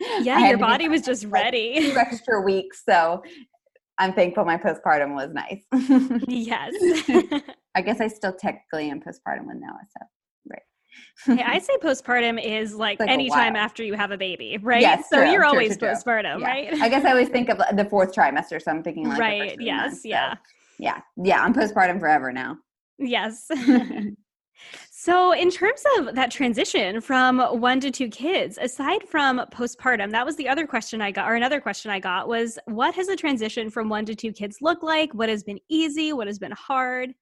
Yeah, 0.20 0.46
your 0.48 0.58
body 0.58 0.88
was 0.88 1.02
just 1.02 1.24
like 1.24 1.32
ready. 1.32 1.90
Two 1.90 1.96
extra 1.96 2.40
weeks. 2.40 2.82
So 2.84 3.22
I'm 3.98 4.12
thankful 4.12 4.44
my 4.44 4.56
postpartum 4.56 5.14
was 5.14 5.32
nice. 5.32 5.62
yes. 6.28 6.72
I 7.74 7.82
guess 7.82 8.00
I 8.00 8.08
still 8.08 8.32
technically 8.32 8.90
am 8.90 9.00
postpartum 9.00 9.46
with 9.46 9.56
Noah. 9.56 9.80
So 9.96 10.06
right. 10.50 11.40
I 11.46 11.58
say 11.58 11.76
postpartum 11.78 12.42
is 12.42 12.74
like, 12.74 13.00
like 13.00 13.08
anytime 13.08 13.56
after 13.56 13.82
you 13.82 13.94
have 13.94 14.10
a 14.10 14.18
baby, 14.18 14.58
right? 14.60 14.80
Yes, 14.80 15.08
so 15.08 15.18
true, 15.18 15.30
you're 15.30 15.40
true, 15.42 15.48
always 15.48 15.76
true, 15.76 15.88
postpartum, 15.88 16.40
yeah. 16.40 16.46
right? 16.46 16.74
I 16.74 16.88
guess 16.88 17.04
I 17.04 17.10
always 17.10 17.28
think 17.28 17.48
of 17.48 17.58
the 17.76 17.84
fourth 17.84 18.14
trimester, 18.14 18.60
so 18.60 18.70
I'm 18.70 18.82
thinking 18.82 19.08
like 19.08 19.18
right. 19.18 19.56
yes, 19.60 19.90
months, 19.90 20.04
yeah, 20.04 20.34
so, 20.34 20.40
yeah, 20.78 21.00
yeah. 21.22 21.42
I'm 21.42 21.54
postpartum 21.54 22.00
forever 22.00 22.32
now. 22.32 22.58
Yes. 22.98 23.48
So, 25.04 25.32
in 25.32 25.50
terms 25.50 25.82
of 25.98 26.14
that 26.14 26.30
transition 26.30 26.98
from 26.98 27.38
one 27.38 27.78
to 27.80 27.90
two 27.90 28.08
kids, 28.08 28.56
aside 28.58 29.06
from 29.06 29.38
postpartum, 29.52 30.10
that 30.12 30.24
was 30.24 30.34
the 30.36 30.48
other 30.48 30.66
question 30.66 31.02
I 31.02 31.10
got, 31.10 31.30
or 31.30 31.34
another 31.34 31.60
question 31.60 31.90
I 31.90 32.00
got 32.00 32.26
was 32.26 32.58
what 32.64 32.94
has 32.94 33.08
the 33.08 33.14
transition 33.14 33.68
from 33.68 33.90
one 33.90 34.06
to 34.06 34.14
two 34.14 34.32
kids 34.32 34.62
look 34.62 34.82
like? 34.82 35.12
What 35.12 35.28
has 35.28 35.42
been 35.42 35.60
easy? 35.68 36.14
What 36.14 36.26
has 36.26 36.38
been 36.38 36.52
hard? 36.52 37.12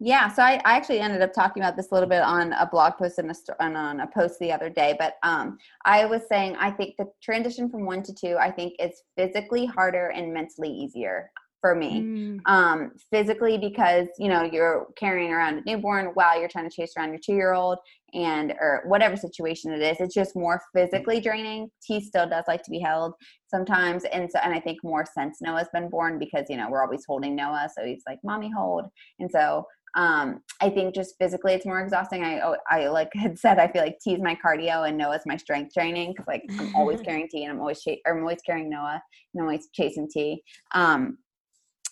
Yeah, 0.00 0.32
so 0.32 0.42
I, 0.42 0.54
I 0.64 0.74
actually 0.74 1.00
ended 1.00 1.20
up 1.20 1.34
talking 1.34 1.62
about 1.62 1.76
this 1.76 1.90
a 1.90 1.94
little 1.94 2.08
bit 2.08 2.22
on 2.22 2.54
a 2.54 2.66
blog 2.66 2.94
post 2.94 3.18
and, 3.18 3.30
a, 3.30 3.34
and 3.60 3.76
on 3.76 4.00
a 4.00 4.06
post 4.06 4.38
the 4.38 4.50
other 4.50 4.70
day. 4.70 4.96
But 4.98 5.16
um, 5.22 5.58
I 5.84 6.06
was 6.06 6.22
saying 6.30 6.56
I 6.56 6.70
think 6.70 6.94
the 6.96 7.10
transition 7.22 7.68
from 7.68 7.84
one 7.84 8.02
to 8.04 8.14
two, 8.14 8.38
I 8.40 8.50
think, 8.50 8.72
is 8.78 9.02
physically 9.18 9.66
harder 9.66 10.08
and 10.08 10.32
mentally 10.32 10.70
easier 10.70 11.30
for 11.62 11.74
me 11.76 12.00
mm. 12.02 12.40
um, 12.46 12.90
physically 13.10 13.56
because 13.56 14.08
you 14.18 14.28
know 14.28 14.42
you're 14.42 14.88
carrying 14.98 15.32
around 15.32 15.58
a 15.58 15.62
newborn 15.64 16.06
while 16.14 16.38
you're 16.38 16.48
trying 16.48 16.68
to 16.68 16.74
chase 16.74 16.92
around 16.98 17.10
your 17.10 17.20
two 17.24 17.32
year 17.32 17.54
old 17.54 17.78
and 18.12 18.52
or 18.60 18.82
whatever 18.86 19.16
situation 19.16 19.72
it 19.72 19.80
is 19.80 19.96
it's 20.00 20.12
just 20.12 20.36
more 20.36 20.60
physically 20.74 21.20
draining 21.20 21.70
t 21.82 22.00
still 22.00 22.28
does 22.28 22.44
like 22.48 22.62
to 22.62 22.70
be 22.70 22.80
held 22.80 23.14
sometimes 23.46 24.04
and 24.12 24.30
so 24.30 24.38
and 24.42 24.52
i 24.52 24.60
think 24.60 24.78
more 24.82 25.06
since 25.16 25.40
noah's 25.40 25.68
been 25.72 25.88
born 25.88 26.18
because 26.18 26.44
you 26.50 26.56
know 26.56 26.68
we're 26.68 26.82
always 26.82 27.04
holding 27.06 27.34
noah 27.34 27.68
so 27.74 27.86
he's 27.86 28.02
like 28.06 28.18
mommy 28.24 28.50
hold 28.50 28.84
and 29.20 29.30
so 29.30 29.64
um, 29.94 30.40
I 30.60 30.70
think 30.70 30.94
just 30.94 31.16
physically 31.20 31.52
it's 31.52 31.66
more 31.66 31.80
exhausting. 31.80 32.24
I 32.24 32.40
oh, 32.40 32.56
I 32.70 32.88
like 32.88 33.10
had 33.14 33.38
said 33.38 33.58
I 33.58 33.68
feel 33.68 33.82
like 33.82 33.98
T 34.00 34.14
is 34.14 34.22
my 34.22 34.36
cardio 34.44 34.88
and 34.88 34.96
Noah's 34.96 35.22
my 35.26 35.36
strength 35.36 35.74
training 35.74 36.12
because 36.12 36.26
like 36.26 36.44
I'm 36.58 36.74
always 36.74 37.00
carrying 37.04 37.28
T 37.28 37.44
and 37.44 37.52
I'm 37.52 37.60
always 37.60 37.80
ch- 37.82 38.00
or 38.06 38.16
I'm 38.16 38.22
always 38.22 38.42
carrying 38.44 38.70
Noah 38.70 39.02
and 39.34 39.40
I'm 39.40 39.46
always 39.46 39.68
chasing 39.74 40.08
T. 40.10 40.42
Um, 40.74 41.18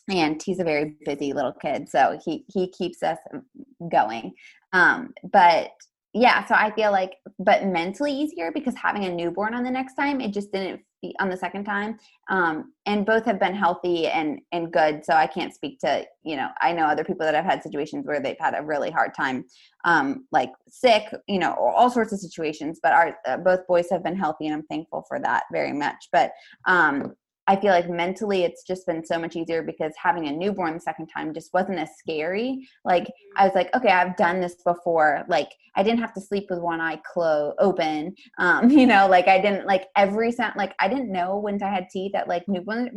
and 0.08 0.42
he's 0.42 0.60
a 0.60 0.64
very 0.64 0.96
busy 1.04 1.32
little 1.32 1.52
kid 1.52 1.88
so 1.88 2.18
he 2.24 2.44
he 2.52 2.68
keeps 2.68 3.02
us 3.02 3.18
going. 3.90 4.32
Um 4.72 5.12
but 5.32 5.70
yeah 6.12 6.44
so 6.46 6.54
i 6.56 6.72
feel 6.72 6.90
like 6.90 7.12
but 7.38 7.64
mentally 7.66 8.12
easier 8.12 8.50
because 8.52 8.74
having 8.74 9.04
a 9.04 9.14
newborn 9.14 9.54
on 9.54 9.62
the 9.62 9.70
next 9.70 9.94
time 9.94 10.20
it 10.20 10.32
just 10.32 10.50
didn't 10.50 10.80
on 11.18 11.30
the 11.30 11.36
second 11.36 11.64
time. 11.64 11.98
Um, 12.28 12.72
and 12.86 13.06
both 13.06 13.24
have 13.24 13.40
been 13.40 13.54
healthy 13.54 14.06
and 14.06 14.40
and 14.52 14.72
good 14.72 15.04
so 15.04 15.14
i 15.14 15.26
can't 15.26 15.54
speak 15.54 15.78
to 15.80 16.04
you 16.22 16.36
know 16.36 16.48
i 16.60 16.72
know 16.72 16.84
other 16.84 17.04
people 17.04 17.24
that 17.26 17.34
have 17.34 17.44
had 17.44 17.62
situations 17.62 18.06
where 18.06 18.20
they've 18.20 18.38
had 18.38 18.54
a 18.56 18.62
really 18.62 18.90
hard 18.90 19.14
time 19.14 19.44
um, 19.84 20.26
like 20.32 20.50
sick 20.68 21.04
you 21.26 21.38
know 21.38 21.52
or 21.52 21.72
all 21.72 21.90
sorts 21.90 22.12
of 22.12 22.18
situations 22.18 22.78
but 22.82 22.92
our 22.92 23.16
uh, 23.26 23.36
both 23.36 23.66
boys 23.66 23.88
have 23.90 24.02
been 24.02 24.16
healthy 24.16 24.46
and 24.46 24.54
i'm 24.54 24.62
thankful 24.64 25.04
for 25.08 25.18
that 25.20 25.44
very 25.52 25.72
much. 25.72 26.08
But 26.12 26.32
um, 26.66 27.14
I 27.50 27.60
feel 27.60 27.72
like 27.72 27.90
mentally 27.90 28.44
it's 28.44 28.62
just 28.62 28.86
been 28.86 29.04
so 29.04 29.18
much 29.18 29.34
easier 29.34 29.60
because 29.60 29.92
having 30.00 30.28
a 30.28 30.32
newborn 30.32 30.74
the 30.74 30.80
second 30.80 31.08
time 31.08 31.34
just 31.34 31.52
wasn't 31.52 31.80
as 31.80 31.88
scary. 31.98 32.68
Like 32.84 33.10
I 33.36 33.44
was 33.44 33.56
like, 33.56 33.74
okay, 33.74 33.88
I've 33.88 34.16
done 34.16 34.40
this 34.40 34.54
before. 34.64 35.24
Like 35.26 35.48
I 35.74 35.82
didn't 35.82 35.98
have 35.98 36.14
to 36.14 36.20
sleep 36.20 36.46
with 36.48 36.60
one 36.60 36.80
eye 36.80 37.00
closed 37.12 37.56
open. 37.58 38.14
Um, 38.38 38.70
you 38.78 38.86
know, 38.86 39.08
like 39.08 39.26
I 39.26 39.40
didn't 39.40 39.66
like 39.66 39.88
every 39.96 40.30
sound 40.30 40.54
like 40.56 40.76
I 40.78 40.86
didn't 40.86 41.10
know 41.10 41.38
when 41.38 41.60
I 41.60 41.74
had 41.74 41.88
teeth 41.90 42.12
that 42.12 42.28
like 42.28 42.46
newborns 42.46 42.92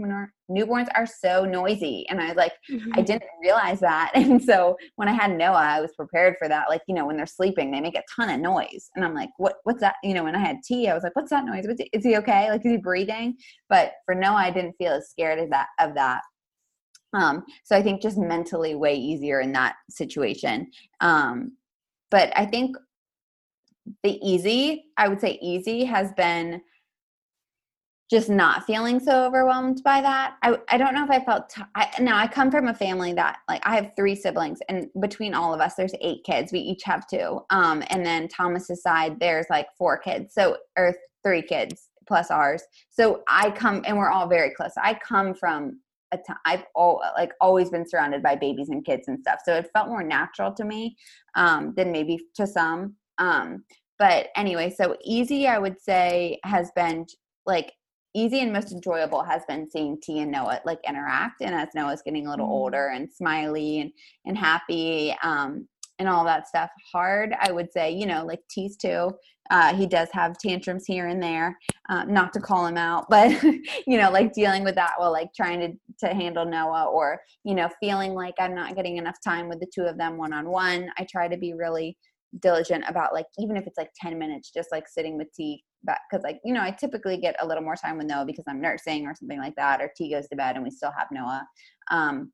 newborns 0.52 0.88
are 0.96 1.06
so 1.06 1.46
noisy 1.46 2.06
and 2.10 2.20
i 2.22 2.34
like 2.34 2.52
mm-hmm. 2.70 2.92
i 2.96 3.02
didn't 3.02 3.24
realize 3.42 3.80
that 3.80 4.12
and 4.16 4.44
so 4.44 4.76
when 4.98 5.08
i 5.08 5.14
had 5.14 5.32
noah 5.32 5.56
i 5.56 5.80
was 5.80 5.94
prepared 5.96 6.36
for 6.38 6.48
that 6.48 6.70
like 6.70 6.82
you 6.88 6.94
know 6.94 7.06
when 7.06 7.16
they're 7.16 7.26
sleeping 7.26 7.72
they 7.72 7.80
make 7.80 7.98
a 7.98 8.04
ton 8.14 8.30
of 8.30 8.40
noise 8.40 8.90
and 8.96 9.06
i'm 9.06 9.14
like 9.14 9.30
what 9.38 9.56
what's 9.64 9.80
that? 9.80 9.96
You 10.04 10.14
know 10.14 10.24
when 10.24 10.36
i 10.36 10.40
had 10.40 10.58
t 10.64 10.88
i 10.88 10.94
was 10.94 11.04
like 11.04 11.16
what's 11.16 11.30
that 11.30 11.46
noise? 11.46 11.66
Is 11.94 12.04
he 12.04 12.18
okay? 12.18 12.50
Like 12.50 12.66
is 12.66 12.72
he 12.72 12.78
breathing? 12.78 13.36
But 13.70 13.94
for 14.06 14.16
noah 14.16 14.36
i 14.36 14.52
didn't 14.52 14.76
feel 14.78 14.94
as 14.94 15.10
scared 15.10 15.40
of 15.40 15.50
that 15.52 15.68
of 15.80 15.96
that. 15.96 16.22
Um 17.14 17.44
so 17.64 17.76
i 17.76 17.82
think 17.82 18.02
just 18.02 18.18
mentally 18.18 18.76
way 18.76 18.96
easier 18.96 19.40
in 19.40 19.52
that 19.54 19.76
situation. 19.90 20.70
Um 21.00 21.58
but 22.12 22.32
i 22.36 22.46
think 22.46 22.76
the 24.04 24.20
easy 24.22 24.86
i 24.98 25.08
would 25.08 25.20
say 25.20 25.38
easy 25.42 25.84
has 25.84 26.12
been 26.14 26.62
just 28.14 28.30
not 28.30 28.64
feeling 28.64 29.00
so 29.00 29.26
overwhelmed 29.26 29.82
by 29.84 30.00
that. 30.00 30.36
I, 30.44 30.56
I 30.70 30.78
don't 30.78 30.94
know 30.94 31.04
if 31.04 31.10
I 31.10 31.20
felt, 31.20 31.50
t- 31.50 31.64
I, 31.74 31.90
now 32.00 32.16
I 32.16 32.28
come 32.28 32.52
from 32.52 32.68
a 32.68 32.74
family 32.74 33.12
that 33.14 33.40
like 33.50 33.62
I 33.66 33.74
have 33.74 33.94
three 33.96 34.14
siblings 34.14 34.60
and 34.70 34.86
between 35.02 35.34
all 35.34 35.52
of 35.52 35.60
us, 35.60 35.74
there's 35.74 35.96
eight 36.00 36.24
kids. 36.24 36.52
We 36.52 36.60
each 36.60 36.84
have 36.84 37.08
two. 37.08 37.40
Um, 37.50 37.84
and 37.88 38.06
then 38.06 38.28
Thomas's 38.28 38.84
side, 38.84 39.20
there's 39.20 39.48
like 39.50 39.66
four 39.80 39.98
kids. 39.98 40.36
So, 40.36 40.58
or 40.78 40.94
three 41.24 41.42
kids 41.42 41.90
plus 42.08 42.30
ours. 42.30 42.62
So 42.92 43.24
I 43.28 43.50
come 43.50 43.82
and 43.84 43.98
we're 43.98 44.12
all 44.12 44.28
very 44.28 44.52
close. 44.52 44.74
I 44.78 44.94
come 44.94 45.34
from 45.34 45.80
a 46.12 46.18
t- 46.18 46.34
I've 46.46 46.66
all, 46.76 47.02
like 47.18 47.32
always 47.42 47.72
been 47.72 47.90
surrounded 47.90 48.22
by 48.22 48.36
babies 48.36 48.70
and 48.70 48.86
kids 48.86 49.08
and 49.08 49.20
stuff. 49.22 49.40
So 49.44 49.56
it 49.56 49.72
felt 49.74 49.88
more 49.88 50.04
natural 50.04 50.54
to 50.54 50.66
me 50.66 50.96
um, 51.36 51.74
than 51.76 51.92
maybe 51.92 52.20
to 52.36 52.46
some. 52.46 52.94
Um, 53.18 53.64
but 53.98 54.28
anyway, 54.36 54.70
so 54.70 54.98
easy, 55.04 55.48
I 55.48 55.58
would 55.58 55.82
say, 55.82 56.40
has 56.44 56.70
been 56.76 57.08
like 57.48 57.74
easy 58.16 58.40
and 58.40 58.54
most 58.54 58.72
enjoyable 58.72 59.24
has 59.24 59.44
been 59.48 59.70
seeing 59.70 60.00
T 60.02 60.20
and 60.20 60.32
Noah 60.32 60.62
like 60.66 60.80
interact. 60.88 61.42
And 61.42 61.54
as 61.56 61.70
Noah's 61.76 62.02
getting 62.04 62.28
a 62.28 62.30
little 62.30 62.46
mm-hmm. 62.46 62.54
older 62.54 62.88
and 62.90 63.12
smiley 63.12 63.80
and, 63.80 63.92
and 64.26 64.38
happy, 64.38 65.16
um, 65.24 65.68
and 66.00 66.10
all 66.10 66.26
that 66.26 66.48
stuff. 66.48 66.70
Hard, 66.92 67.36
I 67.40 67.52
would 67.52 67.72
say, 67.72 67.92
you 67.92 68.06
know, 68.06 68.26
like 68.26 68.42
T's 68.50 68.76
too. 68.76 69.12
Uh, 69.52 69.76
he 69.76 69.86
does 69.86 70.08
have 70.12 70.38
tantrums 70.38 70.86
here 70.86 71.08
and 71.08 71.22
there. 71.22 71.58
Uh, 71.90 72.04
not 72.06 72.34
to 72.34 72.40
call 72.40 72.66
him 72.66 72.78
out, 72.78 73.06
but 73.10 73.32
you 73.44 73.98
know, 73.98 74.10
like 74.12 74.34
dealing 74.34 74.64
with 74.64 74.76
that 74.76 74.94
while 74.98 75.12
like 75.12 75.30
trying 75.36 75.60
to 75.60 76.08
to 76.08 76.14
handle 76.14 76.46
Noah, 76.46 76.86
or 76.86 77.22
you 77.44 77.56
know, 77.56 77.70
feeling 77.80 78.14
like 78.14 78.36
I'm 78.40 78.56
not 78.56 78.76
getting 78.76 78.98
enough 78.98 79.18
time 79.24 79.50
with 79.50 79.60
the 79.60 79.72
two 79.74 79.84
of 79.84 79.98
them 79.98 80.18
one 80.18 80.34
on 80.34 80.50
one. 80.50 80.90
I 80.98 81.06
try 81.10 81.28
to 81.28 81.38
be 81.38 81.54
really 81.54 81.98
diligent 82.42 82.84
about 82.88 83.14
like 83.14 83.28
even 83.38 83.56
if 83.56 83.68
it's 83.68 83.78
like 83.78 83.92
10 84.02 84.18
minutes 84.18 84.52
just 84.52 84.70
like 84.72 84.88
sitting 84.88 85.18
with 85.18 85.28
t 85.88 85.94
because 86.10 86.24
like 86.24 86.40
you 86.44 86.54
know 86.54 86.62
i 86.62 86.72
typically 86.72 87.18
get 87.18 87.36
a 87.40 87.48
little 87.48 87.64
more 87.64 87.76
time 87.76 87.98
with 87.98 88.08
noah 88.08 88.26
because 88.26 88.46
i'm 88.48 88.62
nursing 88.62 89.06
or 89.06 89.16
something 89.16 89.40
like 89.40 89.56
that 89.56 89.82
or 89.82 89.92
t 89.96 90.12
goes 90.12 90.28
to 90.28 90.36
bed 90.36 90.56
and 90.56 90.64
we 90.64 90.72
still 90.72 90.92
have 90.98 91.08
noah. 91.12 91.46
Um 91.92 92.32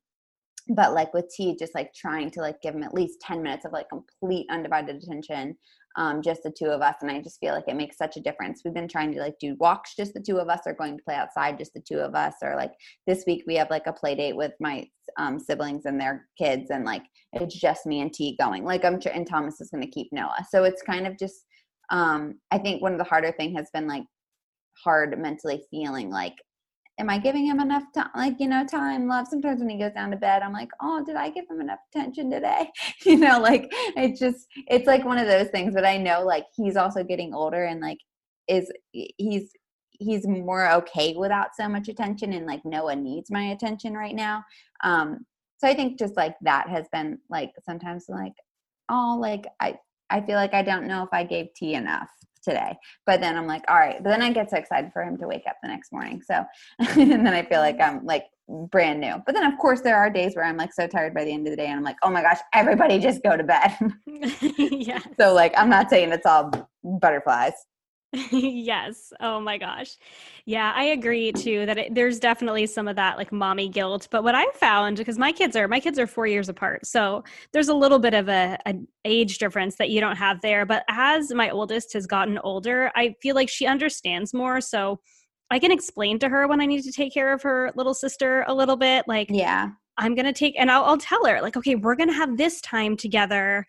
but 0.68 0.92
like 0.92 1.12
with 1.14 1.28
t 1.34 1.56
just 1.58 1.74
like 1.74 1.92
trying 1.94 2.30
to 2.30 2.40
like 2.40 2.60
give 2.62 2.74
him 2.74 2.82
at 2.82 2.94
least 2.94 3.20
10 3.22 3.42
minutes 3.42 3.64
of 3.64 3.72
like 3.72 3.88
complete 3.88 4.46
undivided 4.50 4.96
attention 4.96 5.56
um, 5.96 6.22
just 6.22 6.42
the 6.42 6.52
two 6.56 6.66
of 6.66 6.82
us 6.82 6.96
and 7.02 7.10
i 7.10 7.20
just 7.20 7.40
feel 7.40 7.54
like 7.54 7.66
it 7.66 7.76
makes 7.76 7.96
such 7.96 8.16
a 8.16 8.20
difference. 8.20 8.62
We've 8.64 8.74
been 8.74 8.88
trying 8.88 9.12
to 9.12 9.20
like 9.20 9.34
do 9.40 9.56
walks 9.58 9.96
just 9.96 10.14
the 10.14 10.20
two 10.20 10.38
of 10.38 10.48
us 10.48 10.60
or 10.66 10.74
going 10.74 10.96
to 10.96 11.02
play 11.02 11.16
outside 11.16 11.58
just 11.58 11.74
the 11.74 11.80
two 11.80 11.98
of 11.98 12.14
us 12.14 12.34
or 12.42 12.54
like 12.54 12.72
this 13.06 13.24
week 13.26 13.44
we 13.46 13.56
have 13.56 13.70
like 13.70 13.86
a 13.86 13.92
play 13.92 14.14
date 14.14 14.36
with 14.36 14.52
my 14.60 14.86
um, 15.18 15.38
siblings 15.40 15.86
and 15.86 16.00
their 16.00 16.28
kids 16.38 16.70
and 16.70 16.84
like 16.84 17.02
it's 17.32 17.58
just 17.58 17.86
me 17.86 18.00
and 18.00 18.12
t 18.12 18.36
going. 18.40 18.64
Like 18.64 18.84
i'm 18.84 19.00
and 19.12 19.26
thomas 19.26 19.60
is 19.60 19.70
going 19.70 19.82
to 19.82 19.90
keep 19.90 20.08
noah. 20.12 20.46
So 20.48 20.64
it's 20.64 20.82
kind 20.82 21.06
of 21.06 21.18
just 21.18 21.44
um, 21.90 22.38
i 22.50 22.58
think 22.58 22.82
one 22.82 22.92
of 22.92 22.98
the 22.98 23.04
harder 23.04 23.32
thing 23.32 23.54
has 23.54 23.68
been 23.72 23.86
like 23.86 24.04
hard 24.84 25.18
mentally 25.18 25.62
feeling 25.70 26.10
like 26.10 26.36
am 27.00 27.10
I 27.10 27.18
giving 27.18 27.46
him 27.46 27.60
enough 27.60 27.84
time? 27.94 28.10
Like, 28.14 28.38
you 28.38 28.46
know, 28.46 28.64
time, 28.66 29.08
love. 29.08 29.26
Sometimes 29.26 29.60
when 29.60 29.70
he 29.70 29.78
goes 29.78 29.94
down 29.94 30.10
to 30.10 30.16
bed, 30.16 30.42
I'm 30.42 30.52
like, 30.52 30.68
oh, 30.80 31.02
did 31.04 31.16
I 31.16 31.30
give 31.30 31.46
him 31.48 31.60
enough 31.60 31.78
attention 31.92 32.30
today? 32.30 32.70
you 33.04 33.16
know, 33.16 33.40
like 33.40 33.68
it's 33.96 34.20
just, 34.20 34.46
it's 34.68 34.86
like 34.86 35.04
one 35.04 35.18
of 35.18 35.26
those 35.26 35.48
things. 35.48 35.74
But 35.74 35.86
I 35.86 35.96
know 35.96 36.22
like 36.22 36.44
he's 36.54 36.76
also 36.76 37.02
getting 37.02 37.34
older 37.34 37.64
and 37.64 37.80
like 37.80 37.98
is, 38.46 38.70
he's, 38.92 39.50
he's 39.92 40.26
more 40.26 40.70
okay 40.72 41.14
without 41.16 41.56
so 41.56 41.68
much 41.68 41.88
attention 41.88 42.34
and 42.34 42.46
like 42.46 42.64
Noah 42.64 42.96
needs 42.96 43.30
my 43.30 43.44
attention 43.44 43.94
right 43.94 44.14
now. 44.14 44.44
Um, 44.84 45.26
so 45.58 45.68
I 45.68 45.74
think 45.74 45.98
just 45.98 46.16
like 46.16 46.36
that 46.42 46.68
has 46.68 46.86
been 46.92 47.18
like 47.30 47.50
sometimes 47.64 48.06
like, 48.08 48.32
oh, 48.90 49.16
like 49.20 49.46
I, 49.60 49.76
I 50.10 50.20
feel 50.20 50.36
like 50.36 50.54
I 50.54 50.62
don't 50.62 50.86
know 50.86 51.02
if 51.02 51.10
I 51.12 51.24
gave 51.24 51.52
T 51.54 51.74
enough 51.74 52.08
today. 52.42 52.76
But 53.06 53.20
then 53.20 53.36
I'm 53.36 53.46
like, 53.46 53.64
all 53.68 53.76
right. 53.76 54.02
But 54.02 54.10
then 54.10 54.22
I 54.22 54.32
get 54.32 54.50
so 54.50 54.56
excited 54.56 54.92
for 54.92 55.02
him 55.02 55.16
to 55.18 55.26
wake 55.26 55.44
up 55.48 55.56
the 55.62 55.68
next 55.68 55.92
morning. 55.92 56.22
So, 56.22 56.44
and 56.78 57.26
then 57.26 57.34
I 57.34 57.42
feel 57.44 57.60
like 57.60 57.80
I'm 57.80 58.04
like 58.04 58.26
brand 58.48 59.00
new. 59.00 59.22
But 59.24 59.34
then, 59.34 59.50
of 59.50 59.58
course, 59.58 59.80
there 59.80 59.96
are 59.96 60.10
days 60.10 60.34
where 60.34 60.44
I'm 60.44 60.56
like 60.56 60.72
so 60.72 60.86
tired 60.86 61.14
by 61.14 61.24
the 61.24 61.32
end 61.32 61.46
of 61.46 61.52
the 61.52 61.56
day 61.56 61.66
and 61.66 61.76
I'm 61.76 61.84
like, 61.84 61.98
oh 62.02 62.10
my 62.10 62.22
gosh, 62.22 62.38
everybody 62.52 62.98
just 62.98 63.22
go 63.22 63.36
to 63.36 63.44
bed. 63.44 63.76
yeah. 64.58 65.00
So, 65.18 65.32
like, 65.34 65.54
I'm 65.56 65.70
not 65.70 65.90
saying 65.90 66.12
it's 66.12 66.26
all 66.26 66.50
butterflies. 66.82 67.52
yes. 68.32 69.12
Oh 69.20 69.40
my 69.40 69.56
gosh. 69.56 69.96
Yeah, 70.44 70.72
I 70.74 70.84
agree 70.84 71.30
too 71.30 71.64
that 71.66 71.78
it, 71.78 71.94
there's 71.94 72.18
definitely 72.18 72.66
some 72.66 72.88
of 72.88 72.96
that 72.96 73.16
like 73.16 73.30
mommy 73.30 73.68
guilt. 73.68 74.08
But 74.10 74.24
what 74.24 74.34
I 74.34 74.46
found 74.54 74.96
because 74.96 75.16
my 75.16 75.30
kids 75.30 75.54
are 75.54 75.68
my 75.68 75.78
kids 75.78 75.96
are 75.96 76.08
four 76.08 76.26
years 76.26 76.48
apart, 76.48 76.86
so 76.86 77.22
there's 77.52 77.68
a 77.68 77.74
little 77.74 78.00
bit 78.00 78.14
of 78.14 78.28
a, 78.28 78.58
a 78.66 78.74
age 79.04 79.38
difference 79.38 79.76
that 79.76 79.90
you 79.90 80.00
don't 80.00 80.16
have 80.16 80.40
there. 80.40 80.66
But 80.66 80.84
as 80.88 81.32
my 81.32 81.50
oldest 81.50 81.92
has 81.92 82.06
gotten 82.08 82.38
older, 82.38 82.90
I 82.96 83.14
feel 83.22 83.36
like 83.36 83.48
she 83.48 83.66
understands 83.66 84.34
more. 84.34 84.60
So 84.60 84.98
I 85.50 85.60
can 85.60 85.70
explain 85.70 86.18
to 86.18 86.28
her 86.28 86.48
when 86.48 86.60
I 86.60 86.66
need 86.66 86.82
to 86.82 86.92
take 86.92 87.14
care 87.14 87.32
of 87.32 87.42
her 87.42 87.70
little 87.76 87.94
sister 87.94 88.44
a 88.48 88.54
little 88.54 88.76
bit. 88.76 89.04
Like, 89.06 89.28
yeah, 89.30 89.68
I'm 89.98 90.16
gonna 90.16 90.32
take 90.32 90.58
and 90.58 90.68
I'll, 90.68 90.84
I'll 90.84 90.98
tell 90.98 91.24
her 91.26 91.40
like, 91.42 91.56
okay, 91.56 91.76
we're 91.76 91.96
gonna 91.96 92.12
have 92.12 92.36
this 92.36 92.60
time 92.60 92.96
together 92.96 93.68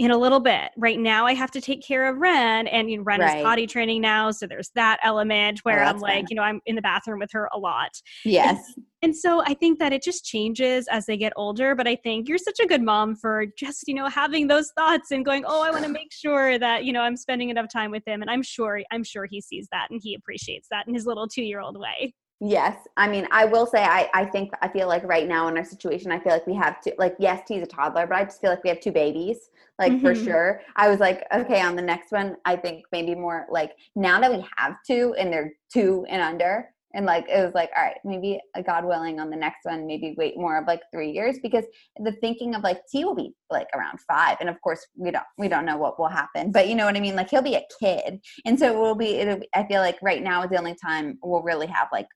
in 0.00 0.10
a 0.10 0.16
little 0.16 0.40
bit. 0.40 0.70
Right 0.78 0.98
now, 0.98 1.26
I 1.26 1.34
have 1.34 1.50
to 1.50 1.60
take 1.60 1.82
care 1.82 2.08
of 2.08 2.16
Ren, 2.16 2.66
and 2.68 2.90
you 2.90 2.96
know, 2.96 3.02
Ren 3.02 3.20
right. 3.20 3.36
is 3.36 3.44
potty 3.44 3.66
training 3.66 4.00
now, 4.00 4.30
so 4.30 4.46
there's 4.46 4.70
that 4.74 4.98
element 5.02 5.58
oh, 5.58 5.60
where 5.64 5.84
oh, 5.84 5.88
I'm 5.88 5.98
like, 5.98 6.30
you 6.30 6.36
know, 6.36 6.42
I'm 6.42 6.62
in 6.64 6.74
the 6.74 6.80
bathroom 6.80 7.18
with 7.18 7.30
her 7.32 7.50
a 7.52 7.58
lot. 7.58 7.90
Yes. 8.24 8.64
And, 8.76 8.86
and, 9.02 9.16
so 9.16 9.42
I 9.44 9.52
think 9.52 9.78
that 9.78 9.92
it 9.92 10.02
just 10.02 10.24
changes 10.24 10.88
as 10.88 11.04
they 11.04 11.18
get 11.18 11.34
older. 11.36 11.74
But 11.74 11.86
I 11.86 11.96
think 11.96 12.30
you're 12.30 12.38
such 12.38 12.60
a 12.60 12.66
good 12.66 12.80
mom 12.80 13.14
for 13.14 13.44
just 13.58 13.84
you 13.86 13.94
know 13.94 14.08
having 14.08 14.46
those 14.46 14.70
thoughts 14.74 15.10
and 15.10 15.22
going, 15.22 15.44
oh, 15.46 15.62
I 15.62 15.70
want 15.70 15.84
to 15.84 15.92
make 15.92 16.12
sure 16.14 16.58
that 16.58 16.86
you 16.86 16.94
know 16.94 17.02
I'm 17.02 17.18
spending 17.18 17.50
enough 17.50 17.70
time 17.70 17.90
with 17.90 18.08
him, 18.08 18.22
and 18.22 18.30
I'm 18.30 18.42
sure 18.42 18.80
I'm 18.90 19.04
sure 19.04 19.26
he 19.30 19.42
sees 19.42 19.68
that 19.70 19.88
and 19.90 20.00
he 20.02 20.14
appreciates 20.14 20.68
that 20.70 20.88
in 20.88 20.94
his 20.94 21.04
little 21.04 21.28
two 21.28 21.42
year 21.42 21.60
old 21.60 21.78
way. 21.78 22.14
Yes. 22.42 22.76
I 22.96 23.06
mean, 23.06 23.28
I 23.30 23.44
will 23.44 23.66
say, 23.66 23.84
I, 23.84 24.08
I 24.14 24.24
think, 24.24 24.50
I 24.62 24.68
feel 24.68 24.88
like 24.88 25.04
right 25.04 25.28
now 25.28 25.48
in 25.48 25.58
our 25.58 25.64
situation, 25.64 26.10
I 26.10 26.18
feel 26.18 26.32
like 26.32 26.46
we 26.46 26.54
have 26.54 26.80
to, 26.82 26.94
like, 26.96 27.14
yes, 27.18 27.42
he's 27.46 27.62
a 27.62 27.66
toddler, 27.66 28.06
but 28.06 28.16
I 28.16 28.24
just 28.24 28.40
feel 28.40 28.48
like 28.48 28.64
we 28.64 28.70
have 28.70 28.80
two 28.80 28.92
babies, 28.92 29.50
like, 29.78 29.92
mm-hmm. 29.92 30.02
for 30.02 30.14
sure. 30.14 30.62
I 30.74 30.88
was 30.88 31.00
like, 31.00 31.26
okay, 31.34 31.60
on 31.60 31.76
the 31.76 31.82
next 31.82 32.12
one, 32.12 32.36
I 32.46 32.56
think 32.56 32.84
maybe 32.92 33.14
more 33.14 33.46
like 33.50 33.72
now 33.94 34.18
that 34.20 34.32
we 34.32 34.42
have 34.56 34.76
two 34.86 35.14
and 35.18 35.30
they're 35.30 35.52
two 35.70 36.06
and 36.08 36.22
under, 36.22 36.70
and 36.94 37.06
like, 37.06 37.28
it 37.28 37.44
was 37.44 37.54
like, 37.54 37.70
all 37.76 37.84
right, 37.84 37.98
maybe 38.04 38.40
uh, 38.56 38.62
God 38.62 38.84
willing 38.84 39.20
on 39.20 39.30
the 39.30 39.36
next 39.36 39.64
one, 39.64 39.86
maybe 39.86 40.14
wait 40.16 40.36
more 40.36 40.58
of 40.58 40.66
like 40.66 40.80
three 40.92 41.12
years 41.12 41.36
because 41.40 41.64
the 42.02 42.12
thinking 42.20 42.54
of 42.54 42.62
like 42.62 42.80
T 42.90 43.04
will 43.04 43.14
be 43.14 43.32
like 43.48 43.68
around 43.76 44.00
five. 44.00 44.38
And 44.40 44.48
of 44.48 44.60
course, 44.62 44.84
we 44.96 45.10
don't, 45.12 45.24
we 45.38 45.46
don't 45.46 45.66
know 45.66 45.76
what 45.76 46.00
will 46.00 46.08
happen, 46.08 46.50
but 46.50 46.68
you 46.68 46.74
know 46.74 46.86
what 46.86 46.96
I 46.96 47.00
mean? 47.00 47.14
Like, 47.14 47.30
he'll 47.30 47.42
be 47.42 47.54
a 47.54 47.66
kid. 47.78 48.18
And 48.44 48.58
so 48.58 48.72
it 48.72 48.76
will 48.76 48.96
be, 48.96 49.18
it'll, 49.18 49.40
I 49.54 49.68
feel 49.68 49.82
like 49.82 49.98
right 50.02 50.22
now 50.22 50.42
is 50.42 50.50
the 50.50 50.58
only 50.58 50.74
time 50.82 51.18
we'll 51.22 51.42
really 51.42 51.68
have 51.68 51.86
like 51.92 52.08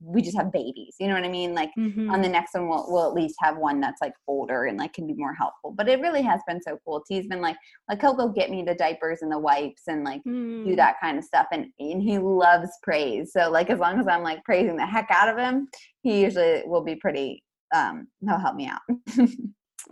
we 0.00 0.22
just 0.22 0.36
have 0.36 0.52
babies 0.52 0.94
you 0.98 1.08
know 1.08 1.14
what 1.14 1.24
i 1.24 1.28
mean 1.28 1.54
like 1.54 1.70
mm-hmm. 1.78 2.10
on 2.10 2.22
the 2.22 2.28
next 2.28 2.54
one 2.54 2.68
we'll, 2.68 2.86
we'll 2.88 3.06
at 3.06 3.14
least 3.14 3.34
have 3.40 3.56
one 3.56 3.80
that's 3.80 4.00
like 4.00 4.14
older 4.26 4.64
and 4.64 4.78
like 4.78 4.92
can 4.92 5.06
be 5.06 5.14
more 5.14 5.34
helpful 5.34 5.72
but 5.76 5.88
it 5.88 6.00
really 6.00 6.22
has 6.22 6.40
been 6.46 6.60
so 6.62 6.78
cool 6.84 7.02
t's 7.06 7.26
been 7.26 7.40
like 7.40 7.56
like 7.88 8.00
he'll 8.00 8.14
go 8.14 8.28
get 8.28 8.50
me 8.50 8.62
the 8.62 8.74
diapers 8.74 9.18
and 9.22 9.30
the 9.30 9.38
wipes 9.38 9.82
and 9.88 10.04
like 10.04 10.22
mm. 10.26 10.64
do 10.64 10.76
that 10.76 10.96
kind 11.02 11.18
of 11.18 11.24
stuff 11.24 11.46
and, 11.52 11.66
and 11.78 12.02
he 12.02 12.18
loves 12.18 12.70
praise 12.82 13.32
so 13.32 13.50
like 13.50 13.70
as 13.70 13.78
long 13.78 13.98
as 13.98 14.06
i'm 14.08 14.22
like 14.22 14.42
praising 14.44 14.76
the 14.76 14.86
heck 14.86 15.08
out 15.10 15.28
of 15.28 15.36
him 15.36 15.68
he 16.02 16.22
usually 16.22 16.62
will 16.66 16.82
be 16.82 16.96
pretty 16.96 17.42
um, 17.74 18.08
he'll 18.26 18.38
help 18.38 18.56
me 18.56 18.68
out. 18.68 18.80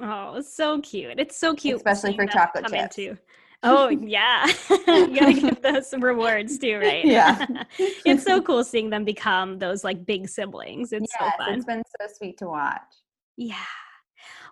oh, 0.01 0.41
so 0.41 0.81
cute! 0.81 1.19
It's 1.19 1.39
so 1.39 1.55
cute, 1.55 1.77
especially 1.77 2.15
for 2.15 2.27
chocolate 2.27 2.67
chips. 2.67 2.99
Into. 2.99 3.19
Oh 3.65 3.89
yeah, 4.03 4.47
you 4.71 5.19
gotta 5.19 5.33
give 5.33 5.63
those 5.63 5.89
some 5.89 6.03
rewards 6.03 6.59
too, 6.59 6.79
right? 6.79 7.05
Yeah, 7.05 7.65
it's 7.79 8.23
so 8.25 8.41
cool 8.43 8.63
seeing 8.63 8.91
them 8.91 9.05
become 9.05 9.59
those 9.59 9.83
like 9.83 10.05
big 10.05 10.29
siblings. 10.29 10.93
It's 10.93 11.13
yes, 11.21 11.33
so 11.37 11.45
fun. 11.45 11.55
It's 11.55 11.65
been 11.65 11.83
so 12.01 12.07
sweet 12.17 12.39
to 12.39 12.47
watch. 12.47 12.83
Yeah, 13.37 13.57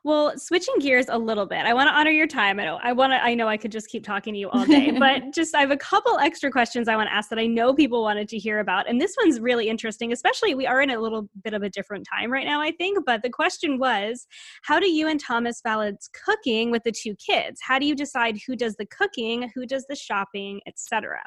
well, 0.04 0.36
switching 0.36 0.74
gears 0.80 1.06
a 1.08 1.18
little 1.18 1.46
bit, 1.46 1.60
I 1.60 1.74
want 1.74 1.88
to 1.88 1.92
honor 1.92 2.10
your 2.10 2.26
time. 2.26 2.58
I 2.58 2.64
know 2.64 2.78
I 2.82 2.92
want 2.92 3.12
to. 3.12 3.22
I 3.22 3.34
know 3.34 3.46
I 3.46 3.56
could 3.56 3.70
just 3.70 3.88
keep 3.88 4.04
talking 4.04 4.34
to 4.34 4.40
you 4.40 4.50
all 4.50 4.66
day, 4.66 4.90
but 4.90 5.30
just 5.34 5.54
I 5.54 5.60
have 5.60 5.70
a 5.70 5.76
couple 5.76 6.18
extra 6.18 6.50
questions 6.50 6.88
I 6.88 6.96
want 6.96 7.08
to 7.08 7.14
ask 7.14 7.30
that 7.30 7.38
I 7.38 7.46
know 7.46 7.72
people 7.72 8.02
wanted 8.02 8.28
to 8.28 8.38
hear 8.38 8.58
about, 8.58 8.88
and 8.88 9.00
this 9.00 9.14
one's 9.22 9.38
really 9.40 9.68
interesting. 9.68 10.12
Especially, 10.12 10.54
we 10.54 10.66
are 10.66 10.82
in 10.82 10.90
a 10.90 11.00
little 11.00 11.28
bit 11.44 11.54
of 11.54 11.62
a 11.62 11.70
different 11.70 12.06
time 12.12 12.32
right 12.32 12.46
now, 12.46 12.60
I 12.60 12.72
think. 12.72 13.04
But 13.06 13.22
the 13.22 13.30
question 13.30 13.78
was, 13.78 14.26
how 14.62 14.80
do 14.80 14.90
you 14.90 15.06
and 15.06 15.20
Thomas 15.20 15.60
balance 15.62 16.08
cooking 16.24 16.70
with 16.70 16.82
the 16.82 16.92
two 16.92 17.14
kids? 17.14 17.60
How 17.62 17.78
do 17.78 17.86
you 17.86 17.94
decide 17.94 18.38
who 18.46 18.56
does 18.56 18.74
the 18.76 18.86
cooking, 18.86 19.50
who 19.54 19.66
does 19.66 19.86
the 19.88 19.96
shopping, 19.96 20.60
etc.? 20.66 21.20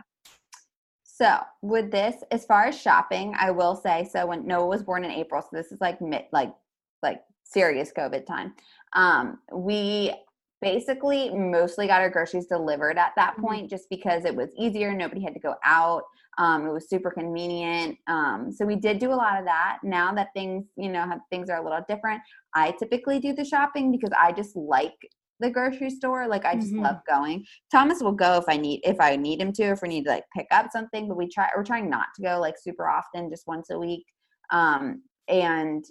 So 1.04 1.40
with 1.62 1.92
this, 1.92 2.16
as 2.32 2.46
far 2.46 2.66
as 2.66 2.78
shopping, 2.78 3.34
I 3.40 3.52
will 3.52 3.76
say 3.78 4.10
so. 4.12 4.26
When 4.26 4.46
Noah 4.46 4.68
was 4.68 4.84
born 4.84 5.06
in 5.06 5.12
April, 5.12 5.42
so 5.42 5.48
this 5.54 5.72
is 5.72 5.80
like 5.80 6.02
mid, 6.02 6.24
like 6.34 6.54
like 7.02 7.22
serious 7.46 7.92
COVID 7.98 8.26
time. 8.26 8.54
Um, 8.94 9.40
we 9.54 10.14
basically 10.62 11.30
mostly 11.30 11.88
got 11.88 12.02
our 12.02 12.10
groceries 12.10 12.48
delivered 12.48 12.98
at 12.98 13.14
that 13.16 13.34
mm-hmm. 13.34 13.46
point 13.46 13.70
just 13.70 13.90
because 13.90 14.26
it 14.26 14.36
was 14.36 14.50
easier. 14.58 14.94
Nobody 14.94 15.22
had 15.22 15.34
to 15.34 15.40
go 15.40 15.56
out. 15.64 16.04
Um, 16.38 16.66
it 16.66 16.74
was 16.74 16.90
super 16.90 17.12
convenient. 17.12 17.98
Um, 18.08 18.52
so 18.52 18.66
we 18.66 18.76
did 18.76 19.00
do 19.00 19.12
a 19.12 19.16
lot 19.16 19.40
of 19.40 19.46
that. 19.46 19.78
Now 19.84 20.14
that 20.14 20.30
things, 20.34 20.66
you 20.76 20.90
know, 20.90 21.06
have, 21.06 21.20
things 21.30 21.50
are 21.50 21.62
a 21.62 21.64
little 21.64 21.84
different, 21.88 22.22
I 22.54 22.72
typically 22.72 23.20
do 23.20 23.34
the 23.34 23.46
shopping 23.46 23.92
because 23.92 24.12
I 24.20 24.32
just 24.32 24.56
like 24.56 24.96
the 25.40 25.50
grocery 25.50 25.90
store. 25.90 26.28
Like 26.28 26.46
I 26.46 26.56
just 26.56 26.74
mm-hmm. 26.74 26.84
love 26.84 26.98
going. 27.08 27.46
Thomas 27.72 28.02
will 28.02 28.12
go 28.12 28.38
if 28.38 28.46
I 28.48 28.58
need 28.58 28.82
if 28.84 29.00
I 29.00 29.16
need 29.16 29.40
him 29.40 29.54
to, 29.54 29.64
if 29.64 29.82
we 29.82 29.90
need 29.90 30.06
to 30.06 30.12
like 30.12 30.24
pick 30.36 30.48
up 30.52 30.68
something. 30.72 31.08
But 31.08 31.18
we 31.18 31.30
try 31.30 31.50
we're 31.56 31.64
trying 31.64 31.90
not 31.90 32.08
to 32.16 32.22
go 32.22 32.40
like 32.40 32.56
super 32.58 32.90
often, 32.90 33.30
just 33.30 33.48
once 33.48 33.70
a 33.70 33.80
week. 33.80 34.06
Um, 34.52 35.04
and 35.28 35.86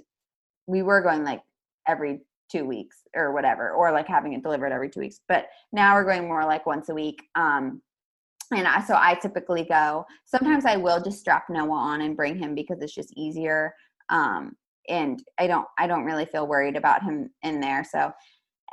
we 0.67 0.83
were 0.83 1.01
going 1.01 1.25
like 1.25 1.43
every 1.87 2.21
two 2.51 2.65
weeks 2.65 2.99
or 3.15 3.33
whatever, 3.33 3.71
or 3.71 3.93
like 3.93 4.07
having 4.07 4.33
it 4.33 4.43
delivered 4.43 4.73
every 4.73 4.89
two 4.89 5.01
weeks. 5.01 5.21
But 5.29 5.49
now 5.73 5.95
we're 5.95 6.05
going 6.05 6.27
more 6.27 6.45
like 6.45 6.67
once 6.67 6.89
a 6.89 6.95
week. 6.95 7.23
Um, 7.35 7.83
and 8.55 8.67
I, 8.67 8.83
so 8.83 8.95
I 8.97 9.15
typically 9.15 9.65
go. 9.65 10.05
Sometimes 10.27 10.65
I 10.65 10.77
will 10.77 11.03
just 11.03 11.19
strap 11.19 11.47
Noah 11.49 11.73
on 11.73 12.03
and 12.03 12.17
bring 12.17 12.37
him 12.37 12.55
because 12.55 12.81
it's 12.81 12.95
just 12.95 13.13
easier. 13.17 13.75
Um, 14.11 14.57
and 14.89 15.23
I 15.39 15.47
don't 15.47 15.67
I 15.79 15.87
don't 15.87 16.05
really 16.05 16.27
feel 16.27 16.47
worried 16.47 16.77
about 16.77 17.03
him 17.03 17.31
in 17.43 17.61
there. 17.61 17.85
So 17.85 18.13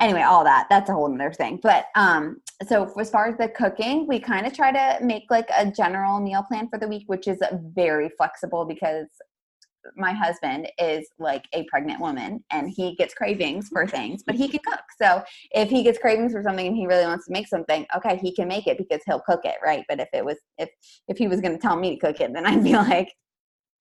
anyway, 0.01 0.23
all 0.23 0.43
that 0.43 0.67
that's 0.69 0.89
a 0.89 0.93
whole 0.93 1.13
other 1.13 1.31
thing. 1.31 1.59
But 1.63 1.85
um, 1.95 2.41
so 2.67 2.91
as 2.99 3.09
far 3.09 3.27
as 3.27 3.37
the 3.37 3.47
cooking, 3.47 4.07
we 4.07 4.19
kind 4.19 4.45
of 4.45 4.53
try 4.53 4.71
to 4.71 5.03
make 5.03 5.23
like 5.29 5.49
a 5.57 5.71
general 5.71 6.19
meal 6.19 6.43
plan 6.43 6.67
for 6.69 6.77
the 6.77 6.87
week, 6.87 7.03
which 7.07 7.27
is 7.27 7.41
very 7.73 8.09
flexible 8.17 8.65
because 8.65 9.07
my 9.95 10.11
husband 10.11 10.67
is 10.79 11.07
like 11.19 11.45
a 11.53 11.63
pregnant 11.65 11.99
woman 11.99 12.43
and 12.51 12.69
he 12.69 12.95
gets 12.95 13.13
cravings 13.13 13.69
for 13.69 13.87
things, 13.87 14.23
but 14.25 14.35
he 14.35 14.47
can 14.47 14.59
cook. 14.65 14.83
So 15.01 15.23
if 15.51 15.69
he 15.69 15.83
gets 15.83 15.97
cravings 15.97 16.33
for 16.33 16.43
something 16.43 16.67
and 16.67 16.75
he 16.75 16.87
really 16.87 17.05
wants 17.05 17.25
to 17.27 17.31
make 17.31 17.47
something, 17.47 17.85
okay, 17.95 18.17
he 18.17 18.33
can 18.33 18.47
make 18.47 18.67
it 18.67 18.77
because 18.77 19.01
he'll 19.05 19.21
cook 19.21 19.41
it, 19.43 19.55
right? 19.63 19.83
But 19.89 19.99
if 19.99 20.09
it 20.13 20.23
was 20.23 20.37
if 20.57 20.69
if 21.07 21.17
he 21.17 21.27
was 21.27 21.41
going 21.41 21.53
to 21.53 21.59
tell 21.59 21.75
me 21.75 21.95
to 21.95 22.05
cook 22.05 22.19
it, 22.21 22.33
then 22.33 22.45
I'd 22.45 22.63
be 22.63 22.73
like, 22.75 23.11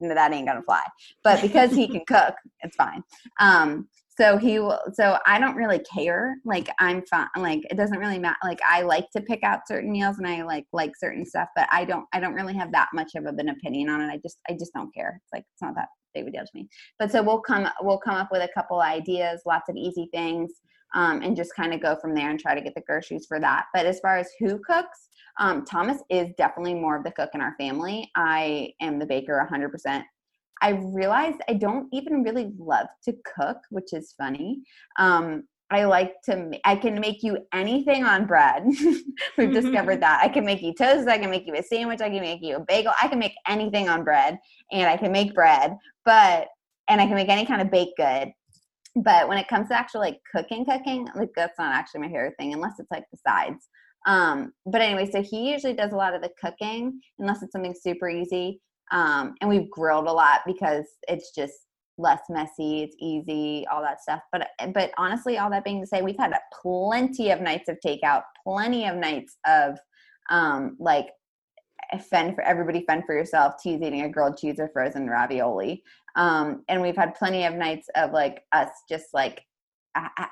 no, 0.00 0.14
that 0.14 0.32
ain't 0.32 0.46
gonna 0.46 0.62
fly. 0.62 0.82
But 1.22 1.42
because 1.42 1.72
he 1.72 1.86
can 1.86 2.02
cook, 2.06 2.34
it's 2.62 2.76
fine. 2.76 3.02
Um, 3.38 3.88
so 4.20 4.36
he 4.36 4.58
will 4.58 4.78
so 4.92 5.16
i 5.26 5.38
don't 5.38 5.56
really 5.56 5.80
care 5.92 6.36
like 6.44 6.68
i'm 6.78 7.02
fine 7.06 7.28
like 7.38 7.60
it 7.70 7.76
doesn't 7.76 7.98
really 7.98 8.18
matter 8.18 8.36
like 8.44 8.60
i 8.68 8.82
like 8.82 9.06
to 9.10 9.22
pick 9.22 9.42
out 9.42 9.60
certain 9.66 9.90
meals 9.90 10.18
and 10.18 10.26
i 10.26 10.42
like 10.42 10.66
like 10.72 10.92
certain 10.98 11.24
stuff 11.24 11.48
but 11.56 11.68
i 11.72 11.84
don't 11.84 12.04
i 12.12 12.20
don't 12.20 12.34
really 12.34 12.54
have 12.54 12.72
that 12.72 12.88
much 12.92 13.12
of 13.16 13.24
an 13.24 13.48
opinion 13.48 13.88
on 13.88 14.00
it 14.00 14.12
i 14.12 14.18
just 14.18 14.38
i 14.48 14.52
just 14.52 14.72
don't 14.74 14.92
care 14.94 15.20
it's 15.22 15.32
like 15.32 15.44
it's 15.52 15.62
not 15.62 15.74
that 15.74 15.88
big 16.14 16.22
of 16.24 16.28
a 16.28 16.32
deal 16.32 16.42
to 16.42 16.50
me. 16.54 16.68
But 16.98 17.10
so 17.10 17.22
we'll 17.22 17.40
come 17.40 17.68
we'll 17.82 17.98
come 17.98 18.14
up 18.14 18.28
with 18.30 18.42
a 18.42 18.52
couple 18.54 18.80
ideas 18.80 19.42
lots 19.46 19.68
of 19.68 19.76
easy 19.76 20.08
things 20.12 20.52
um, 20.94 21.22
and 21.22 21.36
just 21.36 21.54
kind 21.54 21.72
of 21.72 21.80
go 21.80 21.96
from 22.00 22.14
there 22.14 22.30
and 22.30 22.40
try 22.40 22.54
to 22.54 22.60
get 22.60 22.74
the 22.74 22.82
groceries 22.82 23.26
for 23.28 23.38
that. 23.40 23.66
But 23.72 23.86
as 23.86 24.00
far 24.00 24.18
as 24.18 24.28
who 24.38 24.58
cooks 24.66 25.08
um, 25.38 25.64
thomas 25.64 26.02
is 26.10 26.28
definitely 26.36 26.74
more 26.74 26.96
of 26.96 27.04
the 27.04 27.12
cook 27.12 27.30
in 27.34 27.40
our 27.40 27.54
family. 27.58 28.10
I 28.16 28.72
am 28.80 28.98
the 28.98 29.06
baker 29.06 29.46
100% 29.50 30.02
I 30.60 30.70
realized 30.70 31.38
I 31.48 31.54
don't 31.54 31.88
even 31.92 32.22
really 32.22 32.52
love 32.58 32.86
to 33.04 33.14
cook, 33.24 33.58
which 33.70 33.92
is 33.92 34.14
funny. 34.16 34.62
Um, 34.98 35.44
I 35.70 35.84
like 35.84 36.20
to, 36.24 36.50
I 36.64 36.74
can 36.74 37.00
make 37.00 37.22
you 37.22 37.38
anything 37.54 38.04
on 38.04 38.26
bread. 38.26 38.64
We've 39.38 39.52
discovered 39.52 40.00
that. 40.02 40.20
I 40.22 40.28
can 40.28 40.44
make 40.44 40.62
you 40.62 40.74
toast, 40.74 41.08
I 41.08 41.18
can 41.18 41.30
make 41.30 41.46
you 41.46 41.54
a 41.54 41.62
sandwich, 41.62 42.00
I 42.00 42.10
can 42.10 42.20
make 42.20 42.42
you 42.42 42.56
a 42.56 42.60
bagel, 42.60 42.92
I 43.00 43.08
can 43.08 43.20
make 43.20 43.34
anything 43.46 43.88
on 43.88 44.02
bread, 44.02 44.38
and 44.72 44.88
I 44.88 44.96
can 44.96 45.12
make 45.12 45.34
bread, 45.34 45.76
but, 46.04 46.48
and 46.88 47.00
I 47.00 47.06
can 47.06 47.14
make 47.14 47.28
any 47.28 47.46
kind 47.46 47.62
of 47.62 47.70
baked 47.70 47.96
good. 47.96 48.32
But 48.96 49.28
when 49.28 49.38
it 49.38 49.46
comes 49.46 49.68
to 49.68 49.78
actually 49.78 50.08
like 50.08 50.20
cooking, 50.34 50.64
cooking, 50.64 51.06
like 51.14 51.30
that's 51.36 51.58
not 51.58 51.72
actually 51.72 52.00
my 52.00 52.08
favorite 52.08 52.34
thing 52.38 52.52
unless 52.52 52.80
it's 52.80 52.90
like 52.90 53.04
the 53.12 53.18
sides. 53.24 53.68
Um, 54.06 54.52
but 54.66 54.80
anyway, 54.80 55.08
so 55.08 55.22
he 55.22 55.52
usually 55.52 55.74
does 55.74 55.92
a 55.92 55.96
lot 55.96 56.14
of 56.14 56.22
the 56.22 56.30
cooking 56.40 57.00
unless 57.20 57.42
it's 57.42 57.52
something 57.52 57.74
super 57.80 58.08
easy. 58.08 58.60
Um, 58.90 59.34
and 59.40 59.48
we've 59.48 59.70
grilled 59.70 60.06
a 60.06 60.12
lot 60.12 60.40
because 60.46 60.84
it's 61.08 61.34
just 61.34 61.54
less 61.98 62.22
messy, 62.28 62.82
it's 62.82 62.96
easy, 62.98 63.66
all 63.70 63.82
that 63.82 64.00
stuff. 64.02 64.22
But 64.32 64.48
but 64.74 64.90
honestly, 64.98 65.38
all 65.38 65.50
that 65.50 65.64
being 65.64 65.84
say, 65.86 66.02
we've 66.02 66.16
had 66.18 66.34
plenty 66.62 67.30
of 67.30 67.40
nights 67.40 67.68
of 67.68 67.78
takeout, 67.84 68.22
plenty 68.44 68.86
of 68.86 68.96
nights 68.96 69.36
of 69.46 69.78
um, 70.30 70.76
like 70.78 71.08
fend 71.98 72.34
for 72.34 72.42
everybody 72.42 72.84
fend 72.86 73.04
for 73.04 73.14
yourself 73.14 73.54
T's 73.60 73.80
eating 73.82 74.02
a 74.02 74.08
grilled 74.08 74.38
cheese 74.38 74.56
or 74.58 74.68
frozen 74.68 75.08
ravioli 75.08 75.82
um, 76.16 76.62
and 76.68 76.80
we've 76.80 76.96
had 76.96 77.14
plenty 77.14 77.44
of 77.44 77.54
nights 77.54 77.88
of 77.96 78.12
like 78.12 78.44
us 78.52 78.68
just 78.88 79.06
like 79.12 79.42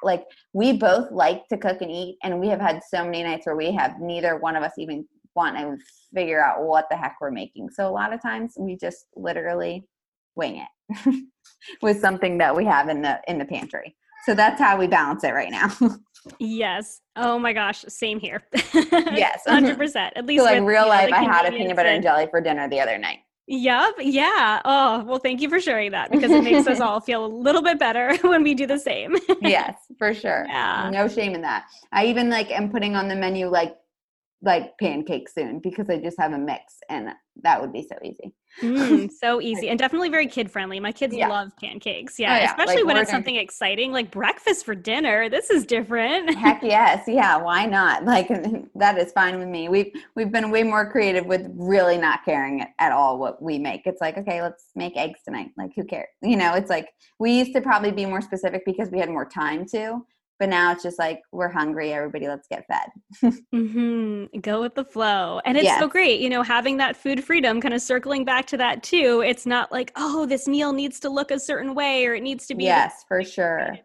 like 0.05 0.25
we 0.53 0.73
both 0.73 1.11
like 1.11 1.49
to 1.49 1.57
cook 1.57 1.83
and 1.83 1.91
eat 1.91 2.17
and 2.23 2.39
we 2.39 2.47
have 2.47 2.61
had 2.61 2.81
so 2.89 3.05
many 3.05 3.25
nights 3.25 3.45
where 3.45 3.57
we 3.57 3.73
have 3.73 4.01
neither 4.01 4.37
one 4.37 4.55
of 4.55 4.63
us 4.63 4.73
even 4.79 5.05
want 5.39 5.57
to 5.57 5.79
figure 6.13 6.45
out 6.45 6.65
what 6.65 6.87
the 6.91 6.97
heck 6.97 7.17
we're 7.21 7.31
making. 7.31 7.71
So 7.71 7.89
a 7.89 7.93
lot 7.93 8.13
of 8.13 8.21
times 8.21 8.55
we 8.59 8.77
just 8.77 9.07
literally 9.15 9.87
wing 10.35 10.65
it 10.65 11.25
with 11.83 12.01
something 12.01 12.39
that 12.39 12.55
we 12.55 12.65
have 12.65 12.89
in 12.89 13.01
the 13.03 13.21
in 13.29 13.39
the 13.39 13.45
pantry. 13.45 13.97
So 14.27 14.35
that's 14.35 14.61
how 14.61 14.77
we 14.77 14.89
balance 14.89 15.23
it 15.23 15.33
right 15.33 15.51
now. 15.51 15.71
yes. 16.41 17.01
Oh 17.15 17.39
my 17.39 17.53
gosh, 17.53 17.85
same 17.89 18.19
here. 18.19 18.43
yes, 18.75 19.43
hundred 19.47 19.79
percent. 19.79 20.13
At 20.17 20.27
least 20.27 20.41
so 20.41 20.51
like 20.51 20.61
with, 20.61 20.69
real 20.69 20.89
life, 20.89 21.11
know, 21.11 21.17
I 21.17 21.23
had 21.23 21.47
a 21.47 21.57
peanut 21.57 21.77
butter 21.77 21.89
and 21.89 22.03
jelly 22.03 22.27
for 22.31 22.41
dinner 22.41 22.69
the 22.69 22.81
other 22.81 22.99
night. 22.99 23.19
Yep. 23.51 23.95
Yeah. 24.01 24.61
Oh, 24.67 25.05
well, 25.05 25.19
thank 25.19 25.41
you 25.41 25.49
for 25.49 25.59
sharing 25.59 25.93
that 25.93 26.11
because 26.11 26.31
it 26.31 26.45
makes 26.45 26.67
us 26.67 26.81
all 26.81 27.01
feel 27.01 27.25
a 27.25 27.33
little 27.47 27.63
bit 27.63 27.79
better 27.79 28.15
when 28.29 28.43
we 28.43 28.53
do 28.55 28.67
the 28.67 28.79
same. 28.79 29.17
yes, 29.41 29.75
for 29.99 30.13
sure. 30.13 30.45
Yeah. 30.49 30.91
No 30.93 31.09
shame 31.09 31.35
in 31.35 31.41
that. 31.43 31.65
I 31.93 32.07
even 32.07 32.29
like 32.29 32.51
am 32.51 32.71
putting 32.71 32.95
on 32.95 33.09
the 33.09 33.17
menu 33.17 33.49
like 33.49 33.75
like 34.43 34.79
pancakes 34.79 35.35
soon 35.35 35.59
because 35.59 35.91
I 35.91 35.99
just 35.99 36.19
have 36.19 36.33
a 36.33 36.39
mix 36.39 36.75
and 36.89 37.09
that 37.43 37.61
would 37.61 37.73
be 37.73 37.83
so 37.83 37.97
easy. 38.05 38.35
Mm, 38.63 39.11
so 39.21 39.41
easy 39.41 39.69
and 39.69 39.79
definitely 39.79 40.09
very 40.09 40.27
kid 40.27 40.51
friendly. 40.51 40.79
My 40.79 40.93
kids 40.93 41.15
yeah. 41.15 41.29
love 41.29 41.51
pancakes. 41.61 42.19
Yeah, 42.19 42.35
oh, 42.35 42.39
yeah. 42.39 42.51
especially 42.51 42.83
like 42.83 42.87
when 42.87 42.97
it's 42.99 43.11
something 43.11 43.35
exciting 43.35 43.93
like 43.93 44.11
breakfast 44.11 44.65
for 44.65 44.75
dinner. 44.75 45.29
This 45.29 45.51
is 45.51 45.67
different. 45.67 46.35
Heck 46.35 46.63
yes. 46.63 47.05
Yeah, 47.09 47.37
why 47.37 47.67
not? 47.67 48.05
Like 48.05 48.29
that 48.77 48.97
is 48.99 49.13
fine 49.13 49.39
with 49.39 49.49
me. 49.49 49.69
We've 49.69 49.93
we've 50.15 50.31
been 50.31 50.51
way 50.51 50.63
more 50.63 50.91
creative 50.91 51.27
with 51.27 51.51
really 51.55 51.99
not 51.99 52.25
caring 52.25 52.65
at 52.79 52.93
all 52.93 53.19
what 53.19 53.43
we 53.43 53.59
make. 53.59 53.83
It's 53.87 54.01
like, 54.01 54.19
okay, 54.19 54.41
let's 54.41 54.67
make 54.77 54.97
eggs 54.97 55.21
tonight. 55.25 55.51
Like 55.57 55.71
who 55.75 55.85
cares? 55.85 56.09
You 56.23 56.37
know, 56.37 56.55
it's 56.55 56.71
like 56.71 56.89
we 57.19 57.33
used 57.33 57.55
to 57.55 57.61
probably 57.61 57.91
be 57.91 58.07
more 58.07 58.21
specific 58.21 58.63
because 58.65 58.91
we 58.91 59.01
had 59.01 59.11
more 59.11 59.27
time 59.27 59.67
to 59.67 60.05
but 60.39 60.49
now 60.49 60.73
it's 60.73 60.83
just 60.83 60.99
like 60.99 61.21
we're 61.33 61.49
hungry 61.49 61.93
everybody 61.93 62.29
let's 62.29 62.49
get 62.49 62.67
fed. 62.67 63.35
Mm-hmm. 63.55 64.41
go 64.41 64.61
with 64.61 64.75
the 64.75 64.85
flow. 64.85 65.41
And 65.45 65.57
it's 65.57 65.65
yes. 65.65 65.81
so 65.81 65.89
great 65.89 66.21
you 66.21 66.29
know 66.29 66.43
having 66.43 66.77
that 66.79 66.97
food 66.97 67.25
freedom 67.25 67.61
kind 67.61 67.75
of 67.75 67.81
circling 67.81 68.25
back 68.25 68.47
to 68.49 68.57
that 68.59 68.83
too 68.83 69.23
it's 69.25 69.47
not 69.47 69.73
like 69.73 69.93
oh 69.97 70.27
this 70.27 70.47
meal 70.47 70.73
needs 70.73 71.01
to 71.01 71.09
look 71.09 71.31
a 71.31 71.39
certain 71.39 71.75
way 71.75 72.07
or 72.07 72.15
it 72.15 72.23
needs 72.23 72.47
to 72.49 72.55
be 72.55 72.65
yes 72.65 73.05
for 73.09 73.23
sure. 73.23 73.79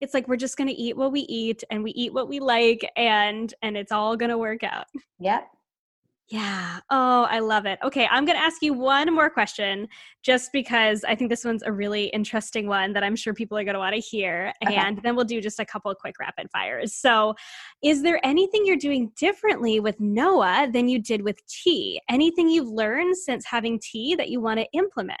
It's 0.00 0.12
like 0.12 0.28
we're 0.28 0.36
just 0.36 0.58
going 0.58 0.68
to 0.68 0.74
eat 0.74 0.94
what 0.94 1.10
we 1.10 1.20
eat 1.20 1.64
and 1.70 1.82
we 1.82 1.90
eat 1.92 2.12
what 2.12 2.28
we 2.28 2.38
like 2.38 2.88
and 2.96 3.52
and 3.62 3.76
it's 3.76 3.92
all 3.92 4.16
going 4.16 4.30
to 4.30 4.38
work 4.38 4.62
out. 4.62 4.86
Yep 5.20 5.48
yeah. 6.28 6.80
Oh, 6.90 7.26
I 7.30 7.38
love 7.38 7.66
it. 7.66 7.78
Okay, 7.84 8.08
I'm 8.10 8.24
going 8.24 8.36
to 8.36 8.42
ask 8.42 8.60
you 8.60 8.72
one 8.72 9.14
more 9.14 9.30
question 9.30 9.86
just 10.24 10.50
because 10.52 11.04
I 11.04 11.14
think 11.14 11.30
this 11.30 11.44
one's 11.44 11.62
a 11.62 11.70
really 11.70 12.06
interesting 12.06 12.66
one 12.66 12.92
that 12.94 13.04
I'm 13.04 13.14
sure 13.14 13.32
people 13.32 13.56
are 13.56 13.62
going 13.62 13.74
to 13.74 13.78
want 13.78 13.94
to 13.94 14.00
hear. 14.00 14.52
Okay. 14.64 14.74
And 14.74 15.00
then 15.04 15.14
we'll 15.14 15.24
do 15.24 15.40
just 15.40 15.60
a 15.60 15.64
couple 15.64 15.88
of 15.88 15.98
quick 15.98 16.18
rapid 16.18 16.50
fires. 16.50 16.94
So, 16.94 17.34
is 17.82 18.02
there 18.02 18.18
anything 18.24 18.66
you're 18.66 18.76
doing 18.76 19.12
differently 19.16 19.78
with 19.78 20.00
Noah 20.00 20.68
than 20.72 20.88
you 20.88 20.98
did 20.98 21.22
with 21.22 21.40
T? 21.46 22.00
Anything 22.10 22.48
you've 22.48 22.68
learned 22.68 23.16
since 23.16 23.46
having 23.46 23.78
T 23.78 24.16
that 24.16 24.28
you 24.28 24.40
want 24.40 24.58
to 24.58 24.66
implement? 24.72 25.20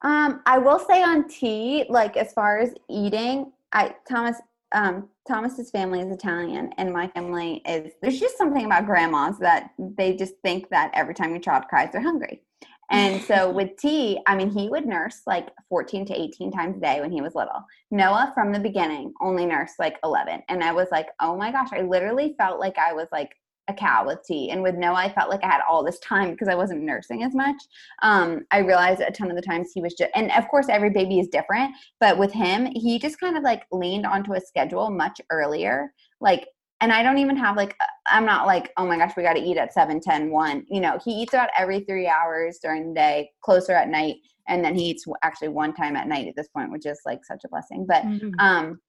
Um, 0.00 0.40
I 0.46 0.56
will 0.56 0.78
say 0.78 1.02
on 1.02 1.28
T, 1.28 1.84
like 1.90 2.16
as 2.16 2.32
far 2.32 2.58
as 2.58 2.74
eating, 2.88 3.52
I 3.72 3.94
Thomas 4.08 4.36
um 4.72 5.08
Thomas's 5.26 5.70
family 5.70 6.00
is 6.00 6.12
Italian 6.12 6.72
and 6.78 6.92
my 6.92 7.08
family 7.08 7.62
is 7.66 7.92
there's 8.02 8.18
just 8.18 8.36
something 8.36 8.64
about 8.66 8.86
grandmas 8.86 9.38
that 9.38 9.70
they 9.78 10.16
just 10.16 10.34
think 10.42 10.68
that 10.70 10.90
every 10.94 11.14
time 11.14 11.30
your 11.30 11.40
child 11.40 11.64
cries 11.68 11.90
they're 11.92 12.00
hungry. 12.00 12.42
And 12.90 13.22
so 13.22 13.50
with 13.58 13.76
T, 13.76 14.20
I 14.26 14.36
mean, 14.36 14.50
he 14.50 14.68
would 14.68 14.86
nurse 14.86 15.22
like 15.26 15.48
14 15.68 16.06
to 16.06 16.20
18 16.20 16.52
times 16.52 16.76
a 16.76 16.80
day 16.80 17.00
when 17.00 17.10
he 17.10 17.20
was 17.20 17.34
little. 17.34 17.64
Noah, 17.90 18.32
from 18.34 18.52
the 18.52 18.60
beginning, 18.60 19.14
only 19.20 19.46
nursed 19.46 19.78
like 19.78 19.98
11. 20.04 20.42
And 20.48 20.62
I 20.62 20.72
was 20.72 20.88
like, 20.92 21.08
oh 21.20 21.36
my 21.36 21.50
gosh, 21.50 21.68
I 21.72 21.82
literally 21.82 22.34
felt 22.38 22.60
like 22.60 22.78
I 22.78 22.92
was 22.92 23.08
like 23.10 23.30
a 23.72 23.74
cow 23.74 24.06
with 24.06 24.20
T. 24.24 24.50
And 24.50 24.62
with 24.62 24.76
Noah, 24.76 24.94
I 24.94 25.12
felt 25.12 25.30
like 25.30 25.42
I 25.42 25.48
had 25.48 25.60
all 25.68 25.84
this 25.84 25.98
time 26.00 26.30
because 26.30 26.48
I 26.48 26.54
wasn't 26.54 26.82
nursing 26.82 27.22
as 27.22 27.34
much. 27.34 27.56
Um, 28.02 28.44
I 28.50 28.58
realized 28.58 29.00
a 29.00 29.10
ton 29.10 29.30
of 29.30 29.36
the 29.36 29.42
times 29.42 29.70
he 29.72 29.82
was 29.82 29.94
just, 29.94 30.10
and 30.14 30.30
of 30.32 30.48
course, 30.48 30.66
every 30.68 30.90
baby 30.90 31.18
is 31.18 31.28
different. 31.28 31.74
But 32.00 32.18
with 32.18 32.32
him, 32.32 32.66
he 32.74 32.98
just 32.98 33.18
kind 33.18 33.36
of 33.36 33.42
like 33.42 33.64
leaned 33.72 34.06
onto 34.06 34.34
a 34.34 34.40
schedule 34.40 34.90
much 34.90 35.20
earlier. 35.30 35.92
Like 36.20 36.46
and 36.82 36.92
I 36.92 37.02
don't 37.04 37.18
even 37.18 37.36
have 37.36 37.56
like 37.56 37.76
I'm 38.06 38.26
not 38.26 38.46
like 38.46 38.72
oh 38.76 38.84
my 38.84 38.98
gosh 38.98 39.12
we 39.16 39.22
got 39.22 39.34
to 39.34 39.40
eat 39.40 39.56
at 39.56 39.72
7 39.72 40.00
10 40.00 40.30
1 40.30 40.66
you 40.68 40.80
know 40.80 40.98
he 41.02 41.12
eats 41.12 41.32
about 41.32 41.48
every 41.56 41.80
3 41.80 42.08
hours 42.08 42.58
during 42.60 42.88
the 42.88 42.94
day 42.94 43.30
closer 43.42 43.72
at 43.72 43.88
night 43.88 44.16
and 44.48 44.64
then 44.64 44.74
he 44.74 44.86
eats 44.86 45.06
actually 45.22 45.48
one 45.48 45.72
time 45.72 45.96
at 45.96 46.08
night 46.08 46.26
at 46.26 46.34
this 46.36 46.48
point 46.48 46.72
which 46.72 46.84
is 46.84 47.00
like 47.06 47.24
such 47.24 47.42
a 47.44 47.48
blessing 47.48 47.86
but 47.88 48.02
mm-hmm. 48.02 48.30
um 48.40 48.80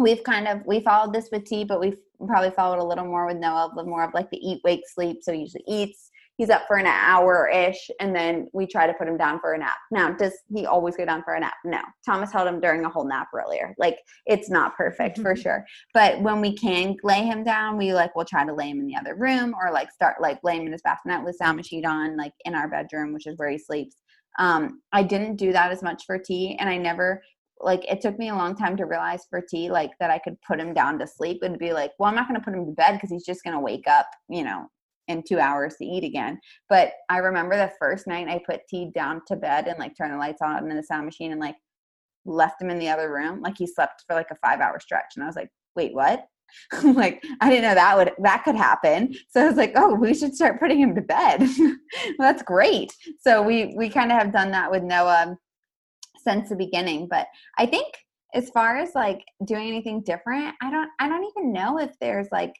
we've 0.00 0.24
kind 0.24 0.48
of 0.48 0.64
we 0.66 0.80
followed 0.80 1.12
this 1.12 1.28
with 1.30 1.44
T 1.44 1.62
but 1.64 1.78
we've 1.78 1.98
probably 2.26 2.50
followed 2.50 2.78
a 2.78 2.84
little 2.84 3.04
more 3.04 3.26
with 3.26 3.36
Noah 3.36 3.72
more 3.84 4.04
of 4.04 4.14
like 4.14 4.30
the 4.30 4.38
eat 4.38 4.60
wake 4.64 4.82
sleep. 4.88 5.18
So 5.22 5.32
he 5.32 5.40
usually 5.40 5.64
eats 5.68 6.10
he's 6.36 6.48
up 6.48 6.62
for 6.66 6.78
an 6.78 6.86
hour 6.86 7.48
ish 7.48 7.90
and 8.00 8.16
then 8.16 8.48
we 8.54 8.66
try 8.66 8.86
to 8.86 8.94
put 8.94 9.06
him 9.06 9.18
down 9.18 9.38
for 9.40 9.52
a 9.52 9.58
nap. 9.58 9.76
Now 9.90 10.10
does 10.12 10.32
he 10.54 10.64
always 10.64 10.96
go 10.96 11.04
down 11.04 11.22
for 11.22 11.34
a 11.34 11.40
nap? 11.40 11.54
No. 11.64 11.80
Thomas 12.06 12.32
held 12.32 12.48
him 12.48 12.60
during 12.60 12.84
a 12.84 12.88
whole 12.88 13.06
nap 13.06 13.28
earlier. 13.34 13.74
Like 13.78 13.98
it's 14.24 14.48
not 14.48 14.74
perfect 14.74 15.18
for 15.18 15.36
sure. 15.44 15.66
But 15.92 16.20
when 16.22 16.40
we 16.40 16.56
can 16.56 16.96
lay 17.02 17.24
him 17.24 17.44
down 17.44 17.76
we 17.76 17.92
like 17.92 18.16
we'll 18.16 18.24
try 18.24 18.44
to 18.46 18.54
lay 18.54 18.70
him 18.70 18.80
in 18.80 18.86
the 18.86 18.96
other 18.96 19.16
room 19.16 19.54
or 19.62 19.70
like 19.70 19.92
start 19.92 20.16
like 20.20 20.38
lay 20.42 20.56
him 20.56 20.66
in 20.66 20.72
his 20.72 20.82
bassinet 20.82 21.22
with 21.22 21.36
sound 21.36 21.58
machine 21.58 21.84
on 21.84 22.16
like 22.16 22.32
in 22.46 22.54
our 22.54 22.68
bedroom 22.68 23.12
which 23.12 23.26
is 23.26 23.36
where 23.36 23.50
he 23.50 23.58
sleeps. 23.58 23.96
Um 24.38 24.80
i 24.92 25.02
didn't 25.02 25.36
do 25.36 25.52
that 25.52 25.72
as 25.72 25.82
much 25.82 26.04
for 26.06 26.18
t 26.18 26.56
and 26.58 26.70
i 26.70 26.78
never 26.78 27.22
like 27.62 27.84
it 27.90 28.00
took 28.00 28.18
me 28.18 28.28
a 28.28 28.34
long 28.34 28.56
time 28.56 28.76
to 28.76 28.86
realize 28.86 29.24
for 29.28 29.40
T 29.40 29.70
like 29.70 29.90
that 30.00 30.10
I 30.10 30.18
could 30.18 30.40
put 30.42 30.60
him 30.60 30.72
down 30.72 30.98
to 30.98 31.06
sleep 31.06 31.42
and 31.42 31.58
be 31.58 31.72
like, 31.72 31.92
well, 31.98 32.08
I'm 32.08 32.14
not 32.14 32.28
going 32.28 32.40
to 32.40 32.44
put 32.44 32.54
him 32.54 32.66
to 32.66 32.72
bed 32.72 32.94
because 32.94 33.10
he's 33.10 33.26
just 33.26 33.44
going 33.44 33.54
to 33.54 33.60
wake 33.60 33.86
up, 33.86 34.06
you 34.28 34.44
know, 34.44 34.66
in 35.08 35.22
two 35.22 35.38
hours 35.38 35.76
to 35.76 35.84
eat 35.84 36.04
again. 36.04 36.40
But 36.68 36.92
I 37.08 37.18
remember 37.18 37.56
the 37.56 37.72
first 37.78 38.06
night 38.06 38.28
I 38.28 38.40
put 38.46 38.60
T 38.68 38.90
down 38.94 39.20
to 39.28 39.36
bed 39.36 39.66
and 39.66 39.78
like 39.78 39.96
turned 39.96 40.14
the 40.14 40.18
lights 40.18 40.42
on 40.42 40.70
in 40.70 40.76
the 40.76 40.82
sound 40.82 41.04
machine 41.04 41.32
and 41.32 41.40
like 41.40 41.56
left 42.24 42.62
him 42.62 42.70
in 42.70 42.78
the 42.78 42.88
other 42.88 43.12
room. 43.12 43.40
Like 43.42 43.58
he 43.58 43.66
slept 43.66 44.04
for 44.06 44.14
like 44.14 44.30
a 44.30 44.36
five 44.36 44.60
hour 44.60 44.78
stretch. 44.80 45.12
And 45.16 45.24
I 45.24 45.26
was 45.26 45.36
like, 45.36 45.50
wait, 45.76 45.94
what? 45.94 46.26
like, 46.82 47.22
I 47.40 47.48
didn't 47.48 47.62
know 47.62 47.74
that 47.74 47.96
would 47.96 48.12
that 48.22 48.42
could 48.44 48.56
happen. 48.56 49.14
So 49.28 49.42
I 49.42 49.46
was 49.46 49.56
like, 49.56 49.72
oh, 49.76 49.94
we 49.94 50.14
should 50.14 50.34
start 50.34 50.60
putting 50.60 50.80
him 50.80 50.94
to 50.94 51.02
bed. 51.02 51.40
well, 51.58 51.76
that's 52.18 52.42
great. 52.42 52.92
So 53.20 53.42
we 53.42 53.74
we 53.76 53.88
kind 53.88 54.10
of 54.10 54.18
have 54.18 54.32
done 54.32 54.50
that 54.52 54.70
with 54.70 54.82
Noah 54.82 55.36
since 56.22 56.48
the 56.48 56.56
beginning. 56.56 57.08
But 57.08 57.26
I 57.58 57.66
think 57.66 57.86
as 58.34 58.50
far 58.50 58.76
as 58.76 58.94
like 58.94 59.22
doing 59.44 59.68
anything 59.68 60.02
different, 60.02 60.54
I 60.62 60.70
don't 60.70 60.90
I 60.98 61.08
don't 61.08 61.30
even 61.36 61.52
know 61.52 61.78
if 61.78 61.92
there's 62.00 62.28
like 62.30 62.54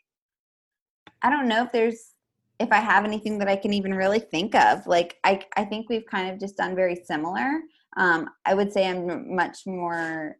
I 1.22 1.30
don't 1.30 1.48
know 1.48 1.64
if 1.64 1.72
there's 1.72 2.14
if 2.58 2.70
I 2.72 2.78
have 2.78 3.04
anything 3.04 3.38
that 3.38 3.48
I 3.48 3.56
can 3.56 3.72
even 3.72 3.94
really 3.94 4.20
think 4.20 4.54
of. 4.54 4.86
Like 4.86 5.16
I 5.24 5.42
I 5.56 5.64
think 5.64 5.88
we've 5.88 6.06
kind 6.06 6.30
of 6.30 6.40
just 6.40 6.56
done 6.56 6.74
very 6.74 6.96
similar. 6.96 7.60
Um, 7.96 8.30
I 8.44 8.54
would 8.54 8.72
say 8.72 8.88
I'm 8.88 9.34
much 9.34 9.58
more 9.66 10.36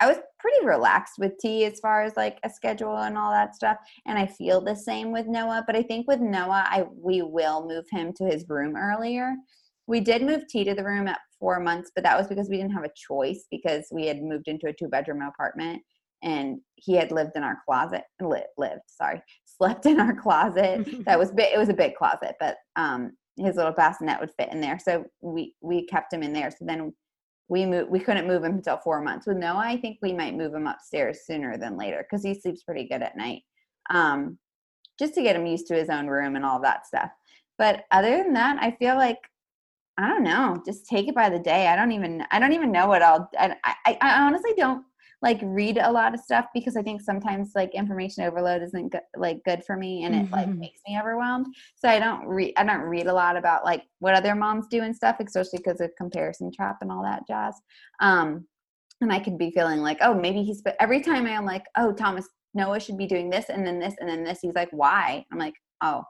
I 0.00 0.06
was 0.06 0.16
pretty 0.38 0.64
relaxed 0.64 1.18
with 1.18 1.36
T 1.38 1.66
as 1.66 1.78
far 1.78 2.02
as 2.02 2.16
like 2.16 2.38
a 2.42 2.48
schedule 2.48 2.96
and 2.96 3.18
all 3.18 3.30
that 3.30 3.54
stuff. 3.54 3.76
And 4.06 4.18
I 4.18 4.26
feel 4.26 4.62
the 4.62 4.74
same 4.74 5.12
with 5.12 5.26
Noah. 5.26 5.62
But 5.66 5.76
I 5.76 5.82
think 5.82 6.08
with 6.08 6.20
Noah, 6.20 6.64
I 6.66 6.86
we 6.96 7.20
will 7.20 7.66
move 7.66 7.84
him 7.90 8.12
to 8.14 8.24
his 8.24 8.48
room 8.48 8.76
earlier. 8.76 9.34
We 9.90 9.98
did 9.98 10.22
move 10.22 10.46
T 10.46 10.62
to 10.62 10.74
the 10.74 10.84
room 10.84 11.08
at 11.08 11.18
four 11.40 11.58
months, 11.58 11.90
but 11.92 12.04
that 12.04 12.16
was 12.16 12.28
because 12.28 12.48
we 12.48 12.56
didn't 12.56 12.74
have 12.74 12.84
a 12.84 12.92
choice 12.94 13.46
because 13.50 13.88
we 13.90 14.06
had 14.06 14.22
moved 14.22 14.46
into 14.46 14.68
a 14.68 14.72
two 14.72 14.86
bedroom 14.86 15.20
apartment 15.20 15.82
and 16.22 16.60
he 16.76 16.94
had 16.94 17.10
lived 17.10 17.32
in 17.34 17.42
our 17.42 17.58
closet 17.66 18.04
lived, 18.20 18.46
lived 18.56 18.82
sorry 18.86 19.20
slept 19.44 19.86
in 19.86 19.98
our 19.98 20.14
closet. 20.14 20.86
That 21.06 21.18
was 21.18 21.32
big 21.32 21.52
it 21.52 21.58
was 21.58 21.70
a 21.70 21.74
big 21.74 21.96
closet 21.96 22.36
but 22.38 22.58
um 22.76 23.16
his 23.36 23.56
little 23.56 23.72
bassinet 23.72 24.20
would 24.20 24.30
fit 24.38 24.52
in 24.52 24.60
there. 24.60 24.78
So 24.78 25.04
we 25.22 25.56
we 25.60 25.86
kept 25.86 26.12
him 26.12 26.22
in 26.22 26.32
there. 26.32 26.52
So 26.52 26.64
then 26.66 26.94
we 27.48 27.66
moved 27.66 27.90
we 27.90 27.98
couldn't 27.98 28.28
move 28.28 28.44
him 28.44 28.54
until 28.54 28.76
four 28.76 29.02
months. 29.02 29.26
With 29.26 29.38
noah 29.38 29.58
i 29.58 29.76
think 29.76 29.98
we 30.02 30.12
might 30.12 30.36
move 30.36 30.54
him 30.54 30.68
upstairs 30.68 31.26
sooner 31.26 31.58
than 31.58 31.76
later 31.76 32.06
because 32.08 32.22
he 32.22 32.34
sleeps 32.38 32.62
pretty 32.62 32.86
good 32.86 33.02
at 33.02 33.16
night 33.16 33.42
um 33.90 34.38
just 35.00 35.14
to 35.14 35.22
get 35.22 35.34
him 35.34 35.46
used 35.46 35.66
to 35.66 35.74
his 35.74 35.88
own 35.88 36.06
room 36.06 36.36
and 36.36 36.44
all 36.44 36.60
that 36.60 36.86
stuff. 36.86 37.10
But 37.58 37.86
other 37.90 38.18
than 38.18 38.34
that 38.34 38.62
i 38.62 38.70
feel 38.70 38.94
like 38.94 39.18
i 40.00 40.08
don't 40.08 40.24
know 40.24 40.60
just 40.64 40.86
take 40.86 41.08
it 41.08 41.14
by 41.14 41.28
the 41.28 41.38
day 41.38 41.68
i 41.68 41.76
don't 41.76 41.92
even 41.92 42.24
i 42.30 42.38
don't 42.38 42.52
even 42.52 42.72
know 42.72 42.86
what 42.86 43.02
i'll 43.02 43.28
i, 43.38 43.54
I, 43.64 43.98
I 44.00 44.22
honestly 44.22 44.52
don't 44.56 44.84
like 45.22 45.38
read 45.42 45.76
a 45.76 45.90
lot 45.90 46.14
of 46.14 46.20
stuff 46.20 46.46
because 46.54 46.76
I 46.76 46.82
think 46.82 47.02
sometimes 47.02 47.52
like 47.54 47.74
information 47.74 48.24
overload 48.24 48.62
isn't 48.62 48.90
good, 48.90 49.02
like 49.16 49.42
good 49.44 49.62
for 49.64 49.76
me 49.76 50.04
and 50.04 50.14
it 50.14 50.24
mm-hmm. 50.24 50.34
like 50.34 50.48
makes 50.48 50.80
me 50.88 50.98
overwhelmed. 50.98 51.46
So 51.76 51.88
I 51.88 51.98
don't 51.98 52.26
read 52.26 52.54
I 52.56 52.64
don't 52.64 52.80
read 52.80 53.06
a 53.06 53.12
lot 53.12 53.36
about 53.36 53.64
like 53.64 53.84
what 53.98 54.14
other 54.14 54.34
moms 54.34 54.66
do 54.68 54.82
and 54.82 54.96
stuff, 54.96 55.16
especially 55.20 55.58
because 55.58 55.80
of 55.80 55.90
comparison 55.96 56.50
trap 56.50 56.78
and 56.80 56.90
all 56.90 57.02
that 57.02 57.26
jazz. 57.28 57.54
Um, 58.00 58.46
and 59.02 59.12
I 59.12 59.18
could 59.18 59.38
be 59.38 59.50
feeling 59.50 59.80
like, 59.80 59.98
oh, 60.00 60.14
maybe 60.14 60.42
he's 60.42 60.62
but 60.62 60.76
every 60.80 61.00
time 61.00 61.26
I'm 61.26 61.44
like, 61.44 61.64
oh, 61.76 61.92
Thomas 61.92 62.26
Noah 62.54 62.80
should 62.80 62.98
be 62.98 63.06
doing 63.06 63.30
this 63.30 63.50
and 63.50 63.66
then 63.66 63.78
this 63.78 63.94
and 64.00 64.08
then 64.08 64.24
this. 64.24 64.38
He's 64.40 64.54
like, 64.54 64.70
why? 64.72 65.24
I'm 65.30 65.38
like, 65.38 65.54
oh, 65.82 66.02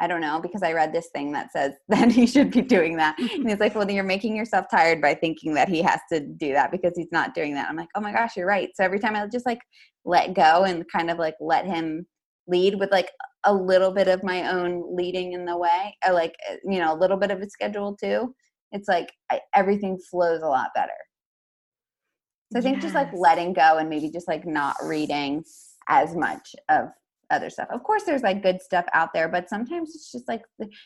I 0.00 0.06
don't 0.06 0.20
know, 0.20 0.40
because 0.40 0.62
I 0.62 0.72
read 0.72 0.92
this 0.92 1.08
thing 1.14 1.32
that 1.32 1.52
says 1.52 1.74
that 1.88 2.10
he 2.10 2.26
should 2.26 2.50
be 2.50 2.62
doing 2.62 2.96
that. 2.96 3.18
And 3.18 3.48
he's 3.48 3.60
like, 3.60 3.74
Well, 3.74 3.90
you're 3.90 4.04
making 4.04 4.36
yourself 4.36 4.66
tired 4.70 5.00
by 5.00 5.14
thinking 5.14 5.54
that 5.54 5.68
he 5.68 5.82
has 5.82 6.00
to 6.12 6.20
do 6.20 6.52
that 6.52 6.70
because 6.70 6.92
he's 6.96 7.12
not 7.12 7.34
doing 7.34 7.54
that. 7.54 7.68
I'm 7.68 7.76
like, 7.76 7.88
Oh 7.94 8.00
my 8.00 8.12
gosh, 8.12 8.36
you're 8.36 8.46
right. 8.46 8.70
So 8.74 8.84
every 8.84 8.98
time 8.98 9.16
I 9.16 9.26
just 9.26 9.46
like 9.46 9.60
let 10.04 10.34
go 10.34 10.64
and 10.64 10.84
kind 10.90 11.10
of 11.10 11.18
like 11.18 11.34
let 11.40 11.66
him 11.66 12.06
lead 12.46 12.78
with 12.78 12.90
like 12.90 13.10
a 13.44 13.52
little 13.52 13.92
bit 13.92 14.08
of 14.08 14.24
my 14.24 14.50
own 14.50 14.96
leading 14.96 15.32
in 15.32 15.44
the 15.44 15.56
way, 15.56 15.96
or 16.06 16.12
like, 16.12 16.34
eh, 16.48 16.56
you 16.64 16.78
know, 16.78 16.92
a 16.92 16.98
little 16.98 17.16
bit 17.16 17.30
of 17.30 17.40
a 17.40 17.48
schedule 17.48 17.96
too, 17.96 18.34
it's 18.72 18.88
like 18.88 19.10
I, 19.30 19.40
everything 19.54 19.98
flows 20.10 20.42
a 20.42 20.48
lot 20.48 20.70
better. 20.74 20.92
So 22.52 22.58
I 22.58 22.62
think 22.62 22.76
yes. 22.76 22.84
just 22.84 22.94
like 22.94 23.10
letting 23.14 23.52
go 23.52 23.76
and 23.76 23.90
maybe 23.90 24.10
just 24.10 24.28
like 24.28 24.46
not 24.46 24.76
reading 24.82 25.44
as 25.88 26.14
much 26.16 26.54
of 26.70 26.86
other 27.30 27.50
stuff. 27.50 27.68
Of 27.70 27.82
course, 27.82 28.04
there's 28.04 28.22
like 28.22 28.42
good 28.42 28.62
stuff 28.62 28.86
out 28.92 29.12
there, 29.12 29.28
but 29.28 29.48
sometimes 29.48 29.94
it's 29.94 30.12
just 30.12 30.28
like 30.28 30.42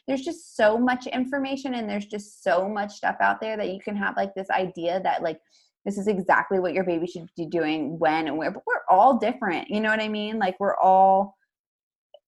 there's 0.06 0.22
just 0.22 0.56
so 0.56 0.78
much 0.78 1.06
information 1.06 1.74
and 1.74 1.88
there's 1.88 2.06
just 2.06 2.42
so 2.42 2.68
much 2.68 2.92
stuff 2.92 3.16
out 3.20 3.40
there 3.40 3.56
that 3.56 3.70
you 3.70 3.80
can 3.80 3.96
have 3.96 4.16
like 4.16 4.34
this 4.34 4.50
idea 4.50 5.00
that 5.02 5.22
like 5.22 5.40
this 5.84 5.98
is 5.98 6.06
exactly 6.06 6.60
what 6.60 6.74
your 6.74 6.84
baby 6.84 7.06
should 7.06 7.28
be 7.36 7.46
doing 7.46 7.98
when 7.98 8.28
and 8.28 8.36
where. 8.36 8.50
But 8.50 8.62
we're 8.66 8.82
all 8.88 9.18
different. 9.18 9.68
You 9.68 9.80
know 9.80 9.90
what 9.90 10.00
I 10.00 10.08
mean? 10.08 10.38
Like 10.38 10.58
we're 10.60 10.76
all 10.76 11.36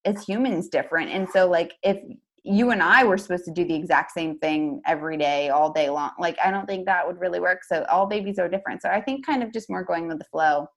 as 0.05 0.25
humans 0.25 0.69
different. 0.69 1.11
And 1.11 1.29
so 1.29 1.49
like 1.49 1.75
if 1.83 1.99
you 2.45 2.71
and 2.71 2.83
I 2.83 3.05
were 3.05 3.17
supposed 3.17 3.47
to 3.47 3.51
do 3.51 3.65
the 3.65 3.75
exact 3.75 4.13
same 4.13 4.39
thing 4.39 4.83
every 4.87 5.17
day, 5.17 5.49
all 5.49 5.73
day 5.73 5.89
long. 5.89 6.11
Like, 6.19 6.37
I 6.45 6.51
don't 6.51 6.67
think 6.67 6.85
that 6.85 7.07
would 7.07 7.19
really 7.19 7.41
work. 7.41 7.65
So, 7.65 7.87
all 7.91 8.07
babies 8.07 8.39
are 8.39 8.51
different. 8.51 8.83
So, 8.83 8.91
I 8.91 9.01
think 9.01 9.25
kind 9.25 9.43
of 9.43 9.51
just 9.51 9.71
more 9.71 9.83
going 9.83 10.09
with 10.09 10.19
the 10.19 10.27
flow 10.27 10.69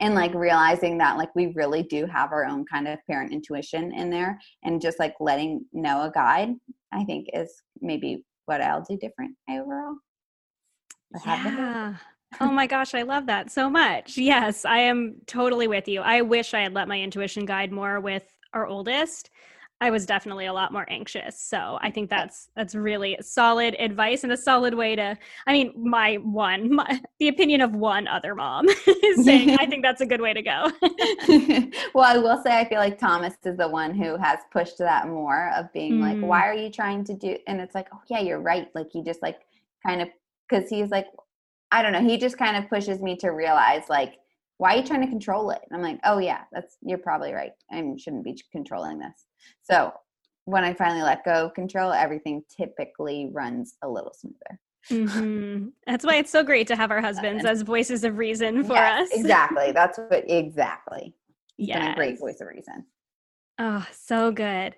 and 0.00 0.14
like 0.14 0.34
realizing 0.34 0.98
that 0.98 1.16
like 1.16 1.34
we 1.34 1.52
really 1.56 1.82
do 1.82 2.06
have 2.06 2.32
our 2.32 2.44
own 2.44 2.64
kind 2.70 2.88
of 2.88 2.98
parent 3.08 3.32
intuition 3.32 3.92
in 3.92 4.10
there 4.10 4.38
and 4.64 4.80
just 4.80 4.98
like 4.98 5.14
letting 5.20 5.64
Noah 5.72 6.10
guide 6.14 6.50
i 6.92 7.04
think 7.04 7.28
is 7.32 7.62
maybe 7.80 8.24
what 8.46 8.60
i'll 8.60 8.82
do 8.82 8.96
different 8.96 9.34
overall 9.48 9.96
yeah. 11.24 11.96
oh 12.40 12.50
my 12.50 12.66
gosh, 12.66 12.94
I 12.94 13.02
love 13.02 13.26
that 13.26 13.50
so 13.50 13.68
much. 13.68 14.16
Yes, 14.16 14.64
I 14.64 14.78
am 14.78 15.16
totally 15.26 15.68
with 15.68 15.88
you. 15.88 16.00
I 16.00 16.22
wish 16.22 16.54
I 16.54 16.60
had 16.60 16.74
let 16.74 16.88
my 16.88 17.00
intuition 17.00 17.44
guide 17.44 17.72
more 17.72 18.00
with 18.00 18.24
our 18.52 18.66
oldest. 18.66 19.30
I 19.82 19.90
was 19.90 20.04
definitely 20.04 20.44
a 20.44 20.52
lot 20.52 20.72
more 20.72 20.84
anxious. 20.90 21.40
So 21.40 21.78
I 21.80 21.90
think 21.90 22.10
that's 22.10 22.48
that's 22.54 22.74
really 22.74 23.16
solid 23.22 23.74
advice 23.78 24.24
and 24.24 24.32
a 24.32 24.36
solid 24.36 24.74
way 24.74 24.94
to 24.94 25.16
I 25.46 25.52
mean 25.52 25.72
my 25.76 26.16
one 26.16 26.74
my, 26.74 27.00
the 27.18 27.28
opinion 27.28 27.62
of 27.62 27.74
one 27.74 28.06
other 28.06 28.34
mom 28.34 28.68
is 28.86 29.24
saying 29.24 29.56
I 29.58 29.66
think 29.70 29.82
that's 29.82 30.02
a 30.02 30.06
good 30.06 30.20
way 30.20 30.34
to 30.34 30.42
go. 30.42 30.70
well, 31.94 32.04
I 32.04 32.18
will 32.18 32.42
say 32.42 32.58
I 32.58 32.68
feel 32.68 32.78
like 32.78 32.98
Thomas 32.98 33.34
is 33.44 33.56
the 33.56 33.68
one 33.68 33.94
who 33.94 34.16
has 34.18 34.40
pushed 34.52 34.78
that 34.78 35.08
more 35.08 35.50
of 35.56 35.72
being 35.72 35.94
mm. 35.94 36.02
like 36.02 36.20
why 36.20 36.46
are 36.46 36.54
you 36.54 36.70
trying 36.70 37.02
to 37.04 37.14
do 37.14 37.38
and 37.46 37.60
it's 37.60 37.74
like 37.74 37.88
oh 37.94 38.00
yeah, 38.08 38.20
you're 38.20 38.40
right. 38.40 38.68
Like 38.74 38.88
he 38.92 39.02
just 39.02 39.22
like 39.22 39.40
kind 39.86 40.02
of 40.02 40.08
cuz 40.50 40.68
he's 40.68 40.90
like 40.90 41.06
I 41.72 41.82
don't 41.82 41.92
know, 41.92 42.02
he 42.02 42.18
just 42.18 42.36
kind 42.36 42.56
of 42.56 42.68
pushes 42.68 43.00
me 43.00 43.16
to 43.16 43.30
realize 43.30 43.88
like 43.88 44.18
why 44.58 44.74
are 44.74 44.76
you 44.76 44.84
trying 44.84 45.00
to 45.00 45.06
control 45.06 45.50
it? 45.52 45.62
And 45.70 45.74
I'm 45.74 45.82
like, 45.82 46.00
oh 46.04 46.18
yeah, 46.18 46.42
that's 46.52 46.76
you're 46.82 46.98
probably 46.98 47.32
right. 47.32 47.52
I 47.72 47.94
shouldn't 47.96 48.24
be 48.24 48.38
controlling 48.52 48.98
this. 48.98 49.24
So 49.62 49.92
when 50.44 50.64
I 50.64 50.74
finally 50.74 51.02
let 51.02 51.24
go 51.24 51.46
of 51.46 51.54
control, 51.54 51.92
everything 51.92 52.42
typically 52.54 53.30
runs 53.32 53.76
a 53.82 53.88
little 53.88 54.12
smoother. 54.12 54.60
Mm-hmm. 54.90 55.68
That's 55.86 56.04
why 56.04 56.16
it's 56.16 56.30
so 56.30 56.42
great 56.42 56.66
to 56.68 56.76
have 56.76 56.90
our 56.90 57.00
husbands 57.00 57.44
as 57.44 57.62
voices 57.62 58.02
of 58.04 58.18
reason 58.18 58.64
for 58.64 58.74
yes, 58.74 59.10
us. 59.10 59.18
Exactly. 59.18 59.72
That's 59.72 59.98
what 59.98 60.24
exactly. 60.28 61.14
Yeah. 61.58 61.94
Great 61.94 62.18
voice 62.18 62.40
of 62.40 62.48
reason. 62.48 62.86
Oh, 63.58 63.86
so 63.92 64.32
good. 64.32 64.74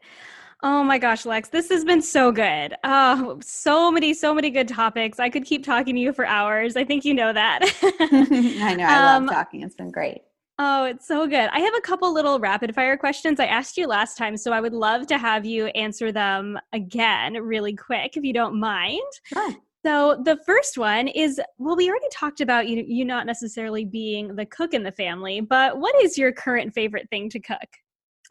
Oh 0.65 0.85
my 0.85 0.99
gosh, 0.99 1.27
Lex, 1.27 1.49
this 1.49 1.69
has 1.71 1.85
been 1.85 2.03
so 2.03 2.31
good. 2.31 2.75
Oh, 2.85 3.39
so 3.43 3.91
many, 3.91 4.15
so 4.15 4.33
many 4.33 4.51
good 4.51 4.69
topics. 4.69 5.19
I 5.19 5.29
could 5.29 5.45
keep 5.45 5.65
talking 5.65 5.97
to 5.97 6.01
you 6.01 6.13
for 6.13 6.25
hours. 6.25 6.77
I 6.77 6.85
think 6.85 7.05
you 7.05 7.15
know 7.15 7.33
that. 7.33 7.61
I 7.83 8.75
know. 8.75 8.85
I 8.85 9.17
um, 9.17 9.27
love 9.27 9.35
talking. 9.35 9.63
It's 9.63 9.75
been 9.75 9.91
great. 9.91 10.23
Oh, 10.59 10.85
it's 10.85 11.09
so 11.09 11.27
good. 11.27 11.49
I 11.51 11.61
have 11.61 11.75
a 11.75 11.81
couple 11.81 12.13
little 12.13 12.39
rapid 12.39 12.75
fire 12.75 12.97
questions 12.97 13.41
I 13.41 13.47
asked 13.47 13.77
you 13.77 13.87
last 13.87 14.17
time, 14.17 14.37
so 14.37 14.53
I 14.53 14.61
would 14.61 14.75
love 14.75 15.07
to 15.09 15.19
have 15.19 15.45
you 15.45 15.67
answer 15.69 16.13
them 16.13 16.59
again 16.73 17.35
really 17.35 17.75
quick 17.75 18.17
if 18.17 18.23
you 18.23 18.33
don't 18.33 18.61
mind. 18.61 19.01
Sure. 19.25 19.55
So 19.85 20.23
the 20.25 20.39
first 20.47 20.79
one 20.79 21.09
is 21.09 21.41
well, 21.59 21.75
we 21.75 21.89
already 21.89 22.07
talked 22.13 22.41
about 22.41 22.69
you 22.69 22.85
you 22.87 23.05
not 23.05 23.27
necessarily 23.27 23.85
being 23.85 24.37
the 24.37 24.47
cook 24.47 24.75
in 24.75 24.85
the 24.85 24.93
family, 24.93 25.41
but 25.41 25.79
what 25.79 26.01
is 26.03 26.17
your 26.17 26.33
current 26.33 26.73
favorite 26.73 27.09
thing 27.11 27.29
to 27.31 27.41
cook? 27.41 27.59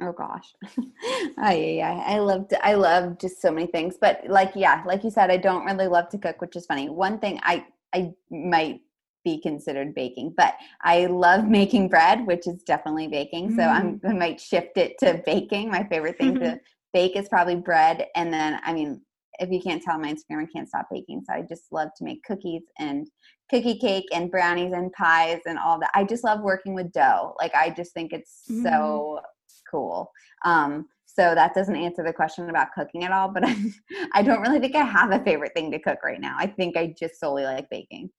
Oh 0.01 0.13
gosh, 0.13 0.53
I, 1.37 1.81
I 1.83 2.03
I 2.13 2.19
loved 2.19 2.53
I 2.63 2.75
love 2.75 3.19
just 3.19 3.41
so 3.41 3.51
many 3.51 3.67
things, 3.67 3.97
but 3.99 4.21
like 4.27 4.53
yeah, 4.55 4.83
like 4.85 5.03
you 5.03 5.11
said, 5.11 5.29
I 5.29 5.37
don't 5.37 5.65
really 5.65 5.87
love 5.87 6.07
to 6.09 6.17
cook, 6.17 6.39
which 6.39 6.55
is 6.55 6.65
funny. 6.65 6.87
One 6.87 7.19
thing 7.19 7.39
I 7.43 7.65
I 7.93 8.13
might 8.29 8.81
be 9.23 9.39
considered 9.41 9.93
baking, 9.93 10.33
but 10.35 10.55
I 10.81 11.05
love 11.05 11.45
making 11.45 11.89
bread, 11.89 12.25
which 12.25 12.47
is 12.47 12.63
definitely 12.63 13.07
baking. 13.07 13.51
Mm. 13.51 13.55
So 13.55 13.63
I'm, 13.63 13.99
mm. 13.99 14.09
I 14.09 14.13
might 14.13 14.41
shift 14.41 14.77
it 14.77 14.97
to 14.99 15.21
baking. 15.25 15.69
My 15.69 15.83
favorite 15.83 16.17
thing 16.17 16.39
to 16.39 16.59
bake 16.93 17.15
is 17.15 17.29
probably 17.29 17.55
bread, 17.55 18.07
and 18.15 18.33
then 18.33 18.59
I 18.63 18.73
mean 18.73 19.01
if 19.39 19.49
you 19.49 19.59
can't 19.59 19.81
tell 19.81 19.97
my 19.97 20.13
Instagram, 20.13 20.43
I 20.43 20.47
can't 20.53 20.67
stop 20.67 20.87
baking. 20.91 21.23
So 21.25 21.33
I 21.33 21.41
just 21.41 21.71
love 21.71 21.89
to 21.97 22.03
make 22.03 22.23
cookies 22.23 22.61
and 22.77 23.07
cookie 23.49 23.77
cake 23.79 24.05
and 24.13 24.29
brownies 24.29 24.71
and 24.73 24.91
pies 24.93 25.39
and 25.45 25.57
all 25.57 25.79
that. 25.79 25.89
I 25.95 26.03
just 26.03 26.23
love 26.23 26.41
working 26.41 26.73
with 26.73 26.91
dough. 26.91 27.35
Like 27.39 27.55
I 27.55 27.71
just 27.71 27.93
think 27.93 28.13
it's 28.13 28.43
mm. 28.49 28.61
so 28.61 29.19
cool. 29.69 30.11
Um, 30.45 30.87
so 31.05 31.35
that 31.35 31.53
doesn't 31.53 31.75
answer 31.75 32.03
the 32.03 32.13
question 32.13 32.49
about 32.49 32.71
cooking 32.73 33.03
at 33.03 33.11
all, 33.11 33.29
but 33.29 33.43
I, 33.45 33.55
I 34.13 34.21
don't 34.21 34.41
really 34.41 34.59
think 34.59 34.75
I 34.75 34.85
have 34.85 35.11
a 35.11 35.23
favorite 35.23 35.53
thing 35.53 35.71
to 35.71 35.79
cook 35.79 35.99
right 36.03 36.21
now. 36.21 36.35
I 36.37 36.47
think 36.47 36.77
I 36.77 36.93
just 36.97 37.19
solely 37.19 37.43
like 37.43 37.69
baking. 37.69 38.09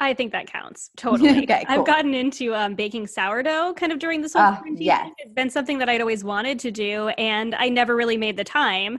I 0.00 0.14
think 0.14 0.32
that 0.32 0.46
counts 0.46 0.90
totally. 0.96 1.44
okay, 1.44 1.64
cool. 1.66 1.80
I've 1.80 1.86
gotten 1.86 2.14
into 2.14 2.54
um, 2.54 2.74
baking 2.74 3.06
sourdough 3.06 3.74
kind 3.74 3.92
of 3.92 3.98
during 3.98 4.20
this 4.20 4.32
whole 4.32 4.42
uh, 4.42 4.56
quarantine. 4.56 4.86
Yes. 4.86 5.10
It's 5.18 5.32
been 5.34 5.50
something 5.50 5.78
that 5.78 5.88
I'd 5.88 6.00
always 6.00 6.24
wanted 6.24 6.58
to 6.60 6.70
do, 6.70 7.08
and 7.10 7.54
I 7.54 7.68
never 7.68 7.96
really 7.96 8.16
made 8.16 8.36
the 8.36 8.44
time 8.44 8.98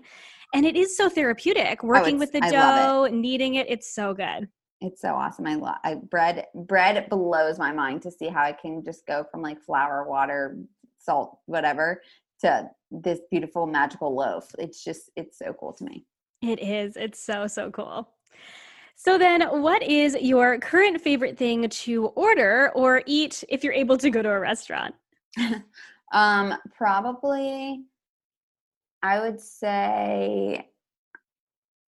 and 0.56 0.66
it 0.66 0.76
is 0.76 0.96
so 0.96 1.10
therapeutic 1.10 1.84
oh, 1.84 1.88
working 1.88 2.16
oh, 2.16 2.20
with 2.20 2.32
the 2.32 2.40
dough 2.40 3.04
it. 3.04 3.14
kneading 3.14 3.56
it 3.56 3.68
it's 3.70 3.94
so 3.94 4.14
good 4.14 4.48
it's 4.82 5.02
so 5.02 5.10
awesome 5.10 5.46
i 5.46 5.56
love 5.56 5.76
I, 5.84 5.96
bread 5.96 6.46
bread 6.54 7.08
blows 7.10 7.60
my 7.60 7.72
mind 7.72 8.02
to 8.04 8.12
see 8.12 8.28
how 8.28 8.44
i 8.44 8.52
can 8.52 8.84
just 8.84 9.06
go 9.06 9.26
from 9.30 9.42
like 9.42 9.62
flour 9.62 10.08
water 10.08 10.58
salt 10.98 11.40
whatever 11.46 12.02
to 12.42 12.70
this 12.92 13.20
beautiful 13.30 13.68
magical 13.68 14.16
loaf 14.16 14.50
it's 14.58 14.84
just 14.84 15.12
it's 15.16 15.38
so 15.38 15.56
cool 15.60 15.74
to 15.74 15.84
me 15.84 16.06
it 16.42 16.60
is 16.60 16.96
it's 16.96 17.22
so 17.22 17.48
so 17.48 17.70
cool 17.72 18.10
so 18.96 19.18
then 19.18 19.42
what 19.62 19.84
is 19.84 20.16
your 20.20 20.58
current 20.60 21.02
favorite 21.02 21.38
thing 21.38 21.70
to 21.70 22.08
order 22.08 22.72
or 22.76 23.04
eat 23.06 23.44
if 23.50 23.64
you're 23.64 23.74
able 23.74 23.98
to 23.98 24.10
go 24.10 24.22
to 24.22 24.30
a 24.30 24.40
restaurant? 24.40 24.96
Um 26.14 26.54
probably 26.78 27.84
I 29.02 29.20
would 29.20 29.42
say 29.42 30.70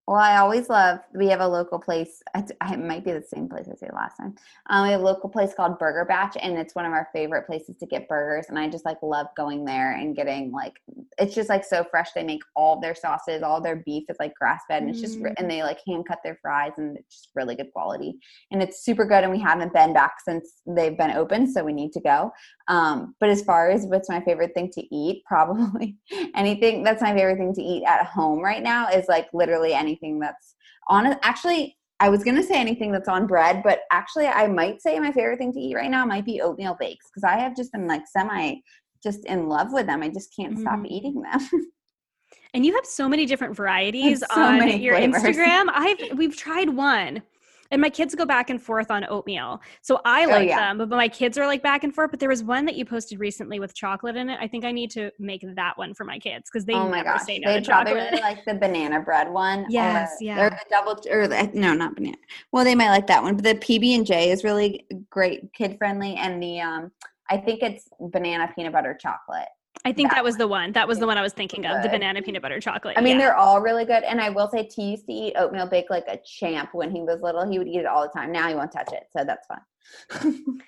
well, 0.07 0.19
I 0.19 0.37
always 0.37 0.69
love. 0.69 1.01
We 1.15 1.27
have 1.29 1.41
a 1.41 1.49
local 1.49 1.81
place. 1.81 2.23
It 2.37 2.79
might 2.79 3.05
be 3.05 3.11
the 3.11 3.23
same 3.23 3.49
place 3.49 3.67
I 3.69 3.75
said 3.75 3.91
last 3.93 4.17
time. 4.17 4.37
Um, 4.71 4.87
we 4.87 4.93
have 4.93 5.01
a 5.01 5.05
local 5.05 5.29
place 5.29 5.53
called 5.53 5.81
Burger 5.81 6.05
Batch, 6.05 6.37
and 6.41 6.57
it's 6.57 6.77
one 6.77 6.87
of 6.87 6.93
our 6.93 7.09
favorite 7.13 7.45
places 7.45 7.75
to 7.79 7.87
get 7.87 8.09
burgers. 8.09 8.47
And 8.49 8.57
I 8.57 8.69
just 8.69 8.85
like 8.85 8.99
love 9.03 9.27
going 9.37 9.65
there 9.65 9.97
and 9.97 10.15
getting 10.15 10.53
like 10.53 10.75
it's 11.19 11.35
just 11.35 11.49
like 11.49 11.65
so 11.65 11.85
fresh. 11.91 12.13
They 12.13 12.23
make 12.23 12.43
all 12.55 12.81
their 12.81 12.95
sauces, 12.95 13.43
all 13.43 13.61
their 13.61 13.83
beef 13.85 14.05
is 14.09 14.17
like 14.21 14.33
grass 14.37 14.63
fed, 14.69 14.83
and 14.83 14.91
it's 14.91 15.01
just 15.01 15.19
mm. 15.19 15.35
and 15.39 15.51
they 15.51 15.65
like 15.65 15.81
hand 15.85 16.07
cut 16.07 16.21
their 16.23 16.39
fries, 16.41 16.75
and 16.77 16.97
it's 16.97 17.23
just 17.23 17.31
really 17.35 17.57
good 17.57 17.73
quality. 17.73 18.17
And 18.53 18.63
it's 18.63 18.85
super 18.85 19.07
good. 19.07 19.25
And 19.25 19.33
we 19.33 19.41
haven't 19.41 19.73
been 19.73 19.93
back 19.93 20.19
since 20.25 20.63
they've 20.69 20.97
been 20.97 21.11
open, 21.11 21.53
so 21.53 21.65
we 21.65 21.73
need 21.73 21.93
to 21.95 22.01
go. 22.01 22.33
Um, 22.69 23.17
but 23.19 23.29
as 23.29 23.43
far 23.43 23.71
as 23.71 23.87
what's 23.87 24.09
my 24.09 24.21
favorite 24.21 24.55
thing 24.55 24.71
to 24.73 24.95
eat, 24.95 25.25
probably 25.27 25.97
anything 26.37 26.85
that's 26.85 27.03
my 27.03 27.13
favorite 27.13 27.39
thing 27.39 27.55
to 27.55 27.63
eat 27.63 27.83
at 27.85 28.07
home 28.07 28.41
right 28.41 28.63
now 28.63 28.89
is 28.89 29.07
like 29.09 29.27
literally 29.33 29.75
anything 29.75 29.96
anything 29.97 30.19
that's 30.19 30.55
on 30.89 31.07
it. 31.07 31.19
Actually, 31.23 31.77
I 32.01 32.09
was 32.09 32.23
gonna 32.23 32.43
say 32.43 32.57
anything 32.57 32.93
that's 32.93 33.09
on 33.09 33.27
bread, 33.27 33.63
but 33.65 33.81
actually, 33.91 34.27
I 34.27 34.47
might 34.47 34.83
say 34.83 34.99
my 34.99 35.13
favorite 35.13 35.39
thing 35.39 35.53
to 35.53 35.61
eat 35.61 35.75
right 35.75 35.91
now 35.91 36.05
might 36.05 36.25
be 36.25 36.41
oatmeal 36.41 36.77
bakes 36.79 37.07
because 37.09 37.25
I 37.25 37.39
have 37.39 37.57
just 37.57 37.73
been 37.73 37.87
like 37.87 38.03
semi 38.07 38.57
just 39.03 39.25
in 39.27 39.49
love 39.49 39.73
with 39.73 39.87
them. 39.87 40.03
I 40.03 40.09
just 40.09 40.35
can't 40.35 40.57
mm. 40.57 40.61
stop 40.61 40.81
eating 40.85 41.23
them. 41.23 41.49
and 42.55 42.67
you 42.67 42.75
have 42.75 42.87
so 42.87 43.09
many 43.09 43.27
different 43.27 43.57
varieties 43.57 44.23
so 44.35 44.41
on 44.41 44.81
your 44.81 44.97
flavors. 44.97 45.23
Instagram. 45.23 45.67
I've 45.73 46.19
we've 46.19 46.37
tried 46.37 46.71
one 46.71 47.23
and 47.71 47.81
my 47.81 47.91
kids 47.91 48.14
go 48.14 48.25
back 48.25 48.51
and 48.51 48.61
forth 48.61 48.91
on 48.91 49.05
oatmeal. 49.09 49.61
So 49.83 50.01
I 50.05 50.25
oh, 50.25 50.29
like 50.29 50.39
oh, 50.39 50.43
yeah. 50.43 50.69
them, 50.69 50.79
but 50.79 50.89
my 50.89 51.09
kids 51.09 51.39
are 51.39 51.47
like 51.47 51.62
back 51.62 51.85
and 51.85 51.95
forth. 51.95 52.11
But 52.11 52.21
there 52.21 52.29
was 52.29 52.43
one 52.43 52.64
that 52.67 52.77
you 52.77 52.85
posted 52.85 53.21
recently 53.21 53.61
with 53.61 53.75
chocolate 53.75 54.17
in 54.17 54.29
it. 54.29 54.39
I 54.41 54.49
think 54.49 54.64
I 54.64 54.73
need 54.73 54.91
to 54.93 55.11
make 55.19 55.45
that 55.57 55.77
one 55.77 55.95
for 55.95 56.05
my 56.05 56.19
kids 56.19 56.51
because 56.51 56.64
they 56.64 56.75
oh 56.75 56.89
my 56.89 56.99
never 56.99 57.19
gosh. 57.19 57.27
say 57.27 57.39
no 57.39 57.53
they 57.53 57.61
to 57.61 57.67
chocolate. 57.67 57.95
Really 57.95 58.21
like 58.21 58.45
the 58.45 58.55
banana 58.55 59.01
bread 59.01 59.31
one. 59.31 59.67
Yes, 59.69 60.12
or, 60.21 60.25
yeah. 60.25 60.47
Or 60.47 60.51
the 60.51 60.59
double 60.71 60.99
or 61.11 61.29
the, 61.29 61.51
no, 61.55 61.75
not 61.75 61.95
banana. 61.95 62.17
Well, 62.53 62.64
they 62.64 62.75
might 62.75 62.91
like 62.91 63.07
that 63.09 63.23
one, 63.23 63.37
but 63.37 63.45
the 63.45 63.55
PB 63.55 63.95
and 63.95 64.07
J 64.07 64.31
is 64.31 64.45
really 64.45 64.87
great, 65.11 65.53
kid 65.53 65.77
friendly, 65.79 66.14
and 66.14 66.43
the 66.43 66.61
um, 66.61 66.93
I 67.31 67.37
think 67.37 67.62
it's 67.62 67.89
banana 67.99 68.51
peanut 68.55 68.73
butter 68.73 68.97
chocolate. 69.01 69.49
I 69.85 69.93
think 69.93 70.11
that, 70.11 70.16
that 70.16 70.24
was 70.24 70.37
the 70.37 70.49
one. 70.49 70.72
That 70.72 70.89
was 70.89 70.99
the 70.99 71.07
one 71.07 71.16
I 71.16 71.22
was 71.22 71.33
thinking 71.33 71.64
of, 71.66 71.83
the 71.83 71.89
banana 71.89 72.22
peanut 72.22 72.43
butter 72.43 72.61
chocolate. 72.61 72.97
I 72.99 73.01
mean, 73.01 73.18
yeah. 73.18 73.27
they're 73.27 73.37
all 73.37 73.61
really 73.61 73.85
good. 73.85 74.03
And 74.03 74.20
I 74.20 74.31
will 74.31 74.49
say, 74.49 74.64
T 74.64 74.91
used 74.91 75.07
to 75.07 75.12
eat 75.12 75.35
oatmeal 75.37 75.66
bake 75.66 75.91
like 75.91 76.05
a 76.09 76.18
champ 76.24 76.70
when 76.72 76.91
he 76.91 77.03
was 77.03 77.20
little. 77.22 77.49
He 77.49 77.59
would 77.59 77.68
eat 77.68 77.79
it 77.79 77.87
all 77.87 78.03
the 78.03 78.09
time. 78.09 78.33
Now 78.33 78.49
he 78.49 78.55
won't 78.55 78.72
touch 78.72 78.93
it. 78.93 79.05
So 79.16 79.24
that's 79.24 79.47
fun. 79.47 79.61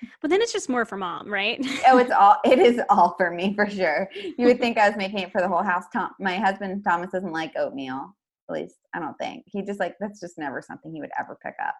but 0.21 0.29
then 0.29 0.41
it's 0.41 0.53
just 0.53 0.69
more 0.69 0.85
for 0.85 0.97
mom, 0.97 1.31
right? 1.31 1.59
oh, 1.87 1.97
it's 1.97 2.11
all, 2.11 2.37
it 2.45 2.59
is 2.59 2.79
all 2.89 3.15
for 3.17 3.31
me 3.31 3.53
for 3.55 3.69
sure. 3.69 4.09
You 4.37 4.47
would 4.47 4.59
think 4.59 4.77
I 4.77 4.87
was 4.87 4.97
making 4.97 5.19
it 5.19 5.31
for 5.31 5.41
the 5.41 5.47
whole 5.47 5.63
house. 5.63 5.83
Tom, 5.91 6.11
my 6.19 6.37
husband, 6.37 6.83
Thomas, 6.85 7.11
doesn't 7.11 7.33
like 7.33 7.51
oatmeal. 7.57 8.15
At 8.49 8.53
least 8.53 8.75
I 8.95 8.99
don't 8.99 9.17
think. 9.19 9.43
He 9.47 9.63
just 9.63 9.79
like, 9.79 9.95
that's 9.99 10.19
just 10.19 10.37
never 10.37 10.61
something 10.61 10.91
he 10.91 11.01
would 11.01 11.11
ever 11.19 11.37
pick 11.43 11.55
up 11.61 11.75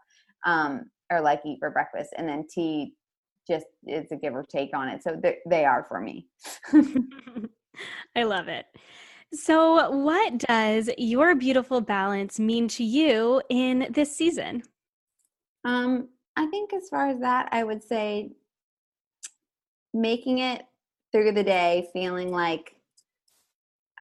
um, 0.46 0.90
or 1.12 1.22
like 1.22 1.42
eat 1.46 1.60
for 1.60 1.70
breakfast. 1.70 2.14
And 2.18 2.28
then 2.28 2.46
T 2.50 2.94
just 3.50 3.66
it's 3.84 4.12
a 4.12 4.16
give 4.16 4.36
or 4.36 4.44
take 4.44 4.76
on 4.76 4.88
it. 4.88 5.04
So 5.04 5.20
they 5.46 5.66
are 5.66 5.86
for 5.88 6.00
me. 6.00 6.28
I 8.16 8.24
love 8.24 8.48
it. 8.48 8.66
So, 9.34 9.92
what 9.92 10.40
does 10.40 10.90
your 10.98 11.36
beautiful 11.36 11.82
balance 11.82 12.40
mean 12.40 12.68
to 12.70 12.84
you 12.84 13.42
in 13.50 13.88
this 13.92 14.16
season? 14.16 14.64
Um, 15.66 16.10
I 16.36 16.48
think 16.48 16.74
as 16.74 16.90
far 16.90 17.10
as 17.10 17.20
that, 17.20 17.48
I 17.52 17.64
would 17.64 17.84
say 17.84 18.32
making 19.94 20.40
it 20.40 20.64
through 21.12 21.34
the 21.34 21.44
day, 21.44 21.90
feeling 21.94 22.32
like 22.32 22.76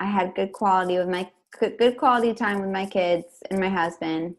I 0.00 0.06
had 0.06 0.34
good 0.34 0.52
quality 0.52 0.96
with 0.96 1.08
my 1.08 1.30
good 1.58 1.98
quality 1.98 2.32
time 2.32 2.60
with 2.60 2.70
my 2.70 2.86
kids 2.86 3.42
and 3.50 3.60
my 3.60 3.68
husband. 3.68 4.34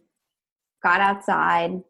Got 0.81 1.01
outside, 1.01 1.83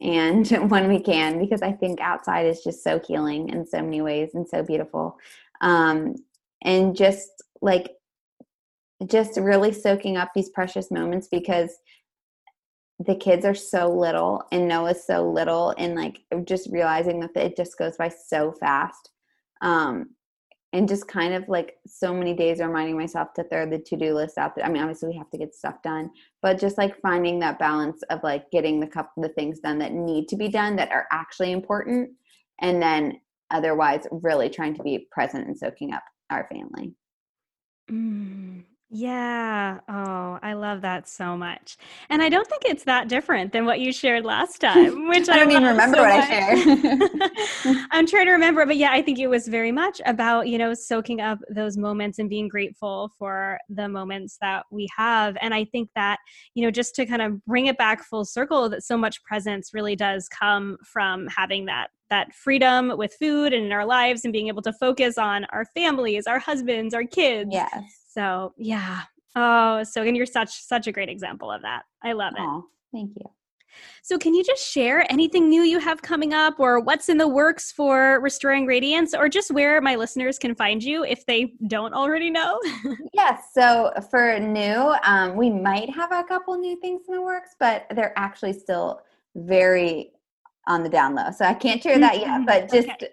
and 0.00 0.48
when 0.70 0.88
we 0.88 1.00
can, 1.00 1.38
because 1.38 1.62
I 1.62 1.72
think 1.72 2.00
outside 2.00 2.46
is 2.46 2.62
just 2.62 2.82
so 2.82 3.00
healing 3.06 3.48
in 3.50 3.66
so 3.66 3.82
many 3.82 4.02
ways 4.02 4.30
and 4.34 4.48
so 4.48 4.62
beautiful. 4.62 5.18
Um, 5.60 6.16
and 6.62 6.96
just 6.96 7.42
like 7.60 7.92
just 9.06 9.38
really 9.38 9.72
soaking 9.72 10.16
up 10.16 10.30
these 10.34 10.50
precious 10.50 10.90
moments 10.90 11.28
because 11.28 11.70
the 13.00 13.14
kids 13.14 13.44
are 13.44 13.54
so 13.54 13.88
little 13.90 14.44
and 14.52 14.68
Noah's 14.68 15.04
so 15.04 15.28
little 15.28 15.74
and 15.76 15.94
like 15.94 16.20
just 16.44 16.70
realizing 16.70 17.20
that 17.20 17.36
it 17.36 17.56
just 17.56 17.76
goes 17.76 17.96
by 17.96 18.08
so 18.08 18.52
fast. 18.52 19.10
Um 19.60 20.10
and 20.74 20.88
just 20.88 21.06
kind 21.06 21.32
of 21.32 21.48
like 21.48 21.76
so 21.86 22.12
many 22.12 22.34
days 22.34 22.58
reminding 22.58 22.98
myself 22.98 23.32
to 23.32 23.44
throw 23.44 23.64
the 23.64 23.78
to-do 23.78 24.12
list 24.12 24.36
out 24.38 24.56
there. 24.56 24.66
I 24.66 24.68
mean, 24.68 24.82
obviously 24.82 25.08
we 25.08 25.16
have 25.16 25.30
to 25.30 25.38
get 25.38 25.54
stuff 25.54 25.80
done, 25.84 26.10
but 26.42 26.58
just 26.58 26.78
like 26.78 27.00
finding 27.00 27.38
that 27.38 27.60
balance 27.60 28.02
of 28.10 28.18
like 28.24 28.50
getting 28.50 28.80
the 28.80 28.88
couple 28.88 29.22
the 29.22 29.28
things 29.28 29.60
done 29.60 29.78
that 29.78 29.92
need 29.92 30.26
to 30.28 30.36
be 30.36 30.48
done 30.48 30.74
that 30.76 30.90
are 30.90 31.06
actually 31.12 31.52
important 31.52 32.10
and 32.60 32.82
then 32.82 33.20
otherwise 33.52 34.08
really 34.10 34.50
trying 34.50 34.74
to 34.74 34.82
be 34.82 35.06
present 35.12 35.46
and 35.46 35.56
soaking 35.56 35.92
up 35.94 36.02
our 36.30 36.48
family. 36.50 36.92
Mm, 37.88 38.64
Yeah. 38.96 39.80
Oh, 39.88 40.38
I 40.40 40.52
love 40.52 40.82
that 40.82 41.08
so 41.08 41.36
much. 41.36 41.76
And 42.10 42.22
I 42.22 42.28
don't 42.28 42.46
think 42.46 42.62
it's 42.64 42.84
that 42.84 43.08
different 43.08 43.52
than 43.52 43.64
what 43.64 43.80
you 43.80 43.92
shared 43.92 44.24
last 44.24 44.60
time, 44.60 45.08
which 45.08 45.28
I 45.28 45.36
don't 45.36 45.50
even 45.50 45.64
remember 45.64 45.96
so 45.96 46.02
what 46.04 46.10
much. 46.10 46.30
I 46.30 46.64
shared. 47.64 47.76
I'm 47.90 48.06
trying 48.06 48.26
to 48.26 48.32
remember, 48.32 48.64
but 48.64 48.76
yeah, 48.76 48.92
I 48.92 49.02
think 49.02 49.18
it 49.18 49.26
was 49.26 49.48
very 49.48 49.72
much 49.72 50.00
about, 50.06 50.46
you 50.46 50.58
know, 50.58 50.74
soaking 50.74 51.20
up 51.20 51.40
those 51.50 51.76
moments 51.76 52.20
and 52.20 52.30
being 52.30 52.46
grateful 52.46 53.10
for 53.18 53.58
the 53.68 53.88
moments 53.88 54.38
that 54.40 54.64
we 54.70 54.88
have. 54.96 55.36
And 55.40 55.52
I 55.52 55.64
think 55.64 55.90
that, 55.96 56.20
you 56.54 56.64
know, 56.64 56.70
just 56.70 56.94
to 56.94 57.04
kind 57.04 57.20
of 57.20 57.44
bring 57.46 57.66
it 57.66 57.76
back 57.76 58.04
full 58.04 58.24
circle, 58.24 58.68
that 58.68 58.84
so 58.84 58.96
much 58.96 59.24
presence 59.24 59.74
really 59.74 59.96
does 59.96 60.28
come 60.28 60.76
from 60.84 61.26
having 61.36 61.64
that 61.64 61.88
that 62.10 62.32
freedom 62.32 62.96
with 62.96 63.12
food 63.14 63.52
and 63.52 63.64
in 63.64 63.72
our 63.72 63.84
lives 63.84 64.24
and 64.24 64.32
being 64.32 64.46
able 64.46 64.62
to 64.62 64.72
focus 64.74 65.18
on 65.18 65.46
our 65.46 65.64
families, 65.74 66.28
our 66.28 66.38
husbands, 66.38 66.94
our 66.94 67.02
kids. 67.02 67.48
Yes 67.50 68.03
so 68.14 68.54
yeah. 68.56 69.02
Oh, 69.36 69.82
so 69.82 70.02
and 70.02 70.16
you're 70.16 70.26
such 70.26 70.62
such 70.62 70.86
a 70.86 70.92
great 70.92 71.08
example 71.08 71.50
of 71.50 71.62
that. 71.62 71.82
I 72.02 72.12
love 72.12 72.34
it. 72.36 72.62
thank 72.92 73.10
you. 73.16 73.30
So, 74.02 74.18
can 74.18 74.34
you 74.34 74.44
just 74.44 74.64
share 74.64 75.04
anything 75.10 75.48
new 75.48 75.62
you 75.62 75.80
have 75.80 76.00
coming 76.00 76.32
up, 76.32 76.60
or 76.60 76.78
what's 76.78 77.08
in 77.08 77.18
the 77.18 77.26
works 77.26 77.72
for 77.72 78.20
Restoring 78.20 78.66
Radiance, 78.66 79.14
or 79.14 79.28
just 79.28 79.50
where 79.50 79.80
my 79.80 79.96
listeners 79.96 80.38
can 80.38 80.54
find 80.54 80.80
you 80.80 81.04
if 81.04 81.26
they 81.26 81.54
don't 81.66 81.92
already 81.92 82.30
know? 82.30 82.60
yes. 83.14 83.48
So, 83.52 83.92
for 84.10 84.38
new, 84.38 84.94
um, 85.02 85.34
we 85.34 85.50
might 85.50 85.90
have 85.90 86.12
a 86.12 86.22
couple 86.22 86.56
new 86.56 86.78
things 86.80 87.02
in 87.08 87.14
the 87.14 87.22
works, 87.22 87.56
but 87.58 87.86
they're 87.96 88.16
actually 88.16 88.52
still 88.52 89.00
very 89.34 90.12
on 90.68 90.84
the 90.84 90.88
down 90.88 91.16
low. 91.16 91.32
So, 91.36 91.44
I 91.44 91.54
can't 91.54 91.82
share 91.82 91.98
that 91.98 92.20
yet, 92.20 92.28
mm-hmm. 92.28 92.44
but 92.44 92.70
just 92.70 92.88
okay 92.88 93.08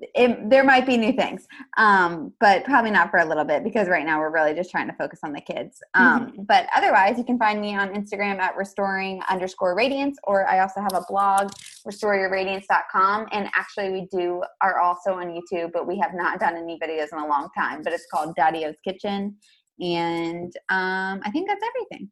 it, 0.00 0.50
there 0.50 0.64
might 0.64 0.86
be 0.86 0.96
new 0.96 1.12
things, 1.12 1.46
um, 1.76 2.32
but 2.40 2.64
probably 2.64 2.90
not 2.90 3.10
for 3.10 3.18
a 3.18 3.24
little 3.24 3.44
bit 3.44 3.62
because 3.62 3.88
right 3.88 4.04
now 4.04 4.18
we're 4.18 4.32
really 4.32 4.54
just 4.54 4.70
trying 4.70 4.88
to 4.88 4.92
focus 4.94 5.20
on 5.22 5.32
the 5.32 5.40
kids. 5.40 5.80
Um, 5.94 6.26
mm-hmm. 6.26 6.42
But 6.42 6.66
otherwise, 6.74 7.16
you 7.16 7.24
can 7.24 7.38
find 7.38 7.60
me 7.60 7.76
on 7.76 7.94
Instagram 7.94 8.38
at 8.38 8.56
restoring 8.56 9.22
underscore 9.28 9.76
radiance, 9.76 10.18
or 10.24 10.46
I 10.46 10.60
also 10.60 10.80
have 10.80 10.92
a 10.94 11.04
blog, 11.08 11.52
restoreyourradiance.com. 11.86 13.26
And 13.32 13.48
actually, 13.56 13.92
we 13.92 14.08
do 14.10 14.42
are 14.60 14.80
also 14.80 15.14
on 15.14 15.28
YouTube, 15.28 15.70
but 15.72 15.86
we 15.86 15.98
have 15.98 16.12
not 16.14 16.40
done 16.40 16.56
any 16.56 16.78
videos 16.78 17.12
in 17.12 17.18
a 17.18 17.26
long 17.26 17.48
time. 17.56 17.82
But 17.82 17.92
it's 17.92 18.06
called 18.12 18.34
Daddio's 18.36 18.76
Kitchen, 18.84 19.36
and 19.80 20.52
um, 20.70 21.20
I 21.24 21.30
think 21.32 21.48
that's 21.48 21.62
everything. 21.64 22.10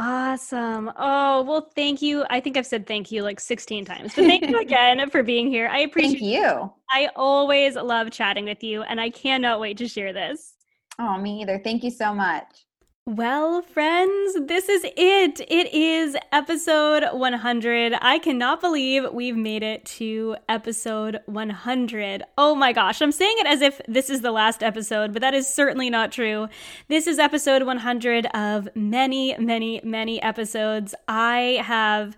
Awesome. 0.00 0.90
Oh, 0.96 1.42
well, 1.42 1.70
thank 1.74 2.00
you. 2.00 2.24
I 2.30 2.40
think 2.40 2.56
I've 2.56 2.66
said 2.66 2.86
thank 2.86 3.12
you 3.12 3.22
like 3.22 3.38
16 3.38 3.84
times, 3.84 4.14
but 4.14 4.24
thank 4.24 4.48
you 4.48 4.58
again 4.62 5.10
for 5.10 5.22
being 5.22 5.48
here. 5.48 5.68
I 5.68 5.80
appreciate 5.80 6.20
Thank 6.20 6.22
you. 6.22 6.72
I 6.90 7.10
always 7.14 7.74
love 7.74 8.10
chatting 8.10 8.46
with 8.46 8.64
you, 8.64 8.80
and 8.80 8.98
I 8.98 9.10
cannot 9.10 9.60
wait 9.60 9.76
to 9.76 9.86
share 9.86 10.14
this. 10.14 10.54
Oh, 10.98 11.18
me 11.18 11.42
either. 11.42 11.60
Thank 11.62 11.84
you 11.84 11.90
so 11.90 12.14
much. 12.14 12.64
Well, 13.12 13.62
friends, 13.62 14.36
this 14.46 14.68
is 14.68 14.84
it. 14.84 15.40
It 15.48 15.74
is 15.74 16.16
episode 16.30 17.02
100. 17.12 17.92
I 18.00 18.20
cannot 18.20 18.60
believe 18.60 19.04
we've 19.12 19.36
made 19.36 19.64
it 19.64 19.84
to 19.96 20.36
episode 20.48 21.18
100. 21.26 22.22
Oh 22.38 22.54
my 22.54 22.72
gosh, 22.72 23.02
I'm 23.02 23.10
saying 23.10 23.34
it 23.38 23.48
as 23.48 23.62
if 23.62 23.80
this 23.88 24.10
is 24.10 24.20
the 24.20 24.30
last 24.30 24.62
episode, 24.62 25.12
but 25.12 25.22
that 25.22 25.34
is 25.34 25.52
certainly 25.52 25.90
not 25.90 26.12
true. 26.12 26.46
This 26.86 27.08
is 27.08 27.18
episode 27.18 27.64
100 27.64 28.26
of 28.26 28.68
many, 28.76 29.36
many, 29.38 29.80
many 29.82 30.22
episodes. 30.22 30.94
I 31.08 31.60
have 31.64 32.16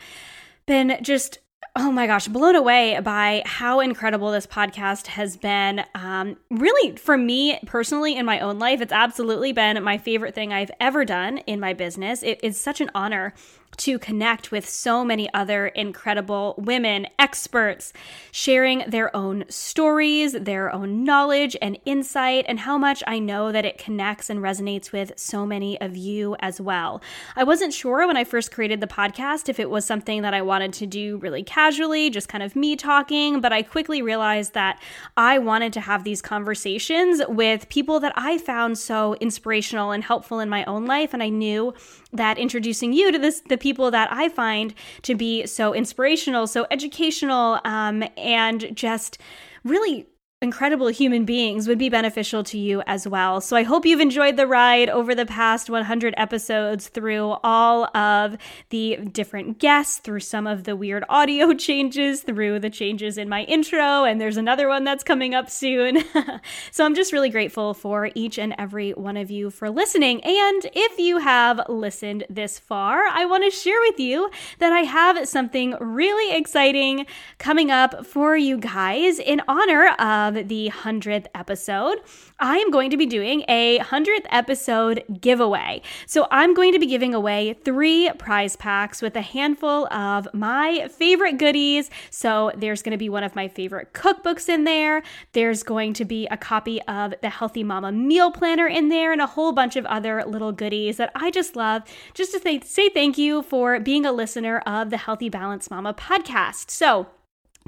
been 0.66 0.99
just 1.01 1.38
oh 1.75 1.91
my 1.91 2.07
gosh, 2.07 2.29
blown 2.29 2.55
away 2.55 3.01
by 3.03 3.43
how 3.47 3.81
incredible 3.81 4.31
this 4.31 4.47
podcast 4.47 5.07
has 5.07 5.37
been. 5.37 5.85
Um, 5.95 6.37
really, 6.51 6.97
for 6.97 7.16
me 7.16 7.59
personally, 7.66 8.16
in 8.16 8.27
my 8.27 8.41
own 8.41 8.59
life, 8.59 8.81
it's 8.83 8.93
absolutely 8.93 9.53
been 9.53 9.83
my 9.83 9.97
favorite 9.97 10.35
thing 10.35 10.53
I've 10.53 10.70
ever 10.81 11.05
done 11.05 11.39
in 11.39 11.61
my 11.61 11.73
business. 11.73 12.23
It 12.23 12.41
is 12.43 12.61
such 12.61 12.81
an 12.83 12.91
honor 12.95 13.33
to 13.79 13.99
connect 13.99 14.51
with 14.51 14.68
so 14.68 15.05
many 15.05 15.33
other 15.33 15.68
incredible 15.68 16.55
women, 16.59 17.07
experts, 17.18 17.93
sharing 18.31 18.85
their 18.87 19.14
own 19.16 19.45
stories, 19.49 20.33
their 20.33 20.73
own 20.73 21.05
knowledge 21.05 21.57
and 21.62 21.79
insight, 21.85 22.45
and 22.49 22.61
how 22.61 22.77
much 22.77 23.03
I 23.07 23.18
know 23.18 23.51
that 23.53 23.64
it 23.64 23.79
connects 23.79 24.29
and 24.31 24.41
resonates 24.41 24.93
with 24.93 25.12
so 25.16 25.47
many 25.47 25.81
of 25.81 25.97
you 25.97 26.37
as 26.41 26.61
well. 26.61 27.03
I 27.37 27.45
wasn't 27.45 27.73
sure 27.73 28.07
when 28.07 28.16
I 28.16 28.25
first 28.25 28.53
created 28.53 28.81
the 28.81 28.87
podcast 28.87 29.49
if 29.49 29.59
it 29.59 29.70
was 29.70 29.85
something 29.85 30.23
that 30.23 30.35
I 30.35 30.43
wanted 30.43 30.73
to 30.75 30.87
do 30.87 31.16
really 31.18 31.43
casually, 31.43 32.11
just 32.11 32.29
kind 32.29 32.43
of 32.43 32.55
me 32.55 32.77
talking, 32.77 33.41
but 33.41 33.53
I 33.53 33.62
quickly 33.62 34.03
realized 34.03 34.55
that 34.55 34.83
I 35.16 35.39
wanted 35.39 35.73
to 35.75 35.81
have 35.81 36.05
these 36.05 36.23
conversations 36.23 37.23
with 37.29 37.68
people 37.68 38.01
that 38.01 38.12
I 38.16 38.39
found 38.39 38.79
so 38.79 39.14
inspirational 39.14 39.93
and 39.93 40.05
helpful 40.05 40.41
in 40.41 40.49
my 40.49 40.64
own 40.64 40.87
life, 40.87 41.14
and 41.14 41.23
I 41.23 41.29
knew 41.29 41.75
that 42.12 42.39
introducing 42.39 42.93
you 42.93 43.11
to 43.11 43.18
this 43.18 43.41
the 43.49 43.57
people 43.62 43.90
that 43.92 44.12
I 44.12 44.28
find 44.28 44.74
to 45.02 45.14
be 45.14 45.46
so 45.46 45.72
inspirational, 45.72 46.46
so 46.46 46.66
educational, 46.70 47.60
um, 47.64 48.04
and 48.18 48.76
just 48.76 49.18
really 49.64 50.06
incredible 50.43 50.88
human 50.88 51.24
beings 51.24 51.68
would 51.68 51.78
be 51.78 51.88
beneficial 51.88 52.43
to 52.43 52.59
you 52.59 52.82
as 52.86 53.07
well. 53.07 53.40
So 53.40 53.57
I 53.57 53.62
hope 53.62 53.86
you've 53.86 54.01
enjoyed 54.01 54.36
the 54.36 54.47
ride 54.47 54.90
over 54.90 55.14
the 55.14 55.24
past 55.24 55.70
100 55.70 56.14
episodes 56.16 56.88
through 56.88 57.36
all 57.45 57.97
of 57.97 58.36
the 58.70 58.97
different 58.97 59.61
guests, 59.61 59.99
through 59.99 60.20
some 60.20 60.47
of 60.47 60.64
the 60.64 60.74
weird 60.74 61.05
audio 61.09 61.55
changes, 61.55 62.22
through 62.22 62.59
the 62.59 62.70
changes 62.70 63.16
in 63.16 63.28
my 63.28 63.45
intro, 63.45 64.05
and 64.05 64.20
there's 64.20 64.36
another 64.36 64.68
one 64.68 64.82
that's 64.82 65.05
coming 65.05 65.34
up 65.34 65.49
soon. 65.49 66.03
so 66.72 66.84
I'm 66.84 66.95
just 66.95 67.12
really 67.12 67.30
grateful 67.30 67.72
for 67.72 68.11
each 68.14 68.38
and 68.38 68.55
every 68.59 68.90
one 68.90 69.16
of 69.16 69.30
you 69.30 69.49
for 69.51 69.70
listening. 69.70 70.22
And 70.24 70.66
if 70.74 70.99
you 70.99 71.18
have 71.18 71.61
listened 71.68 72.24
this 72.28 72.59
far, 72.59 73.05
I 73.07 73.24
want 73.26 73.45
to 73.45 73.51
share 73.51 73.80
with 73.80 74.01
you 74.01 74.28
that 74.59 74.72
I 74.72 74.80
have 74.80 75.28
something 75.28 75.76
really 75.80 76.36
exciting 76.36 77.07
coming 77.38 77.70
up 77.70 78.05
for 78.05 78.36
you 78.36 78.59
guys 78.59 79.20
in 79.20 79.40
honor 79.47 79.88
of 79.99 80.32
of 80.37 80.49
the 80.49 80.70
100th 80.70 81.26
episode, 81.35 81.99
I 82.39 82.59
am 82.59 82.70
going 82.70 82.91
to 82.91 82.97
be 82.97 83.07
doing 83.07 83.45
a 83.49 83.78
100th 83.78 84.26
episode 84.30 85.05
giveaway. 85.20 85.83
So 86.07 86.26
I'm 86.30 86.55
going 86.55 86.72
to 86.72 86.78
be 86.78 86.87
giving 86.87 87.14
away 87.14 87.55
three 87.64 88.11
prize 88.18 88.57
packs 88.57 89.03
with 89.03 89.16
a 89.16 89.20
handful 89.20 89.93
of 89.93 90.28
my 90.33 90.89
favorite 90.89 91.39
goodies. 91.39 91.91
So 92.11 92.53
there's 92.57 92.83
going 92.83 92.93
to 92.93 92.99
be 92.99 93.09
one 93.09 93.24
of 93.24 93.37
my 93.37 93.49
favorite 93.49 93.93
cookbooks 93.93 94.49
in 94.49 94.64
there. 94.64 95.03
There's 95.33 95.62
going 95.62 95.93
to 95.95 96.05
be 96.05 96.26
a 96.28 96.37
copy 96.37 96.80
of 96.83 97.14
the 97.22 97.30
Healthy 97.30 97.64
Mama 97.64 97.93
Meal 97.93 98.30
Planner 98.30 98.66
in 98.66 98.89
there 98.89 99.12
and 99.12 99.20
a 99.20 99.26
whole 99.26 99.53
bunch 99.53 99.76
of 99.76 99.87
other 99.87 100.24
little 100.26 100.53
goodies 100.53 100.97
that 100.97 101.12
I 101.14 101.30
just 101.30 101.57
love 101.57 101.83
just 102.14 102.33
to 102.33 102.41
say, 102.41 102.61
say 102.61 102.89
thank 102.89 103.18
you 103.18 103.43
for 103.43 103.78
being 103.80 104.07
a 104.07 104.12
listener 104.12 104.59
of 104.61 104.91
the 104.91 104.97
Healthy 104.97 105.28
Balance 105.28 105.70
Mama 105.70 105.95
podcast. 105.95 106.70
So, 106.70 107.07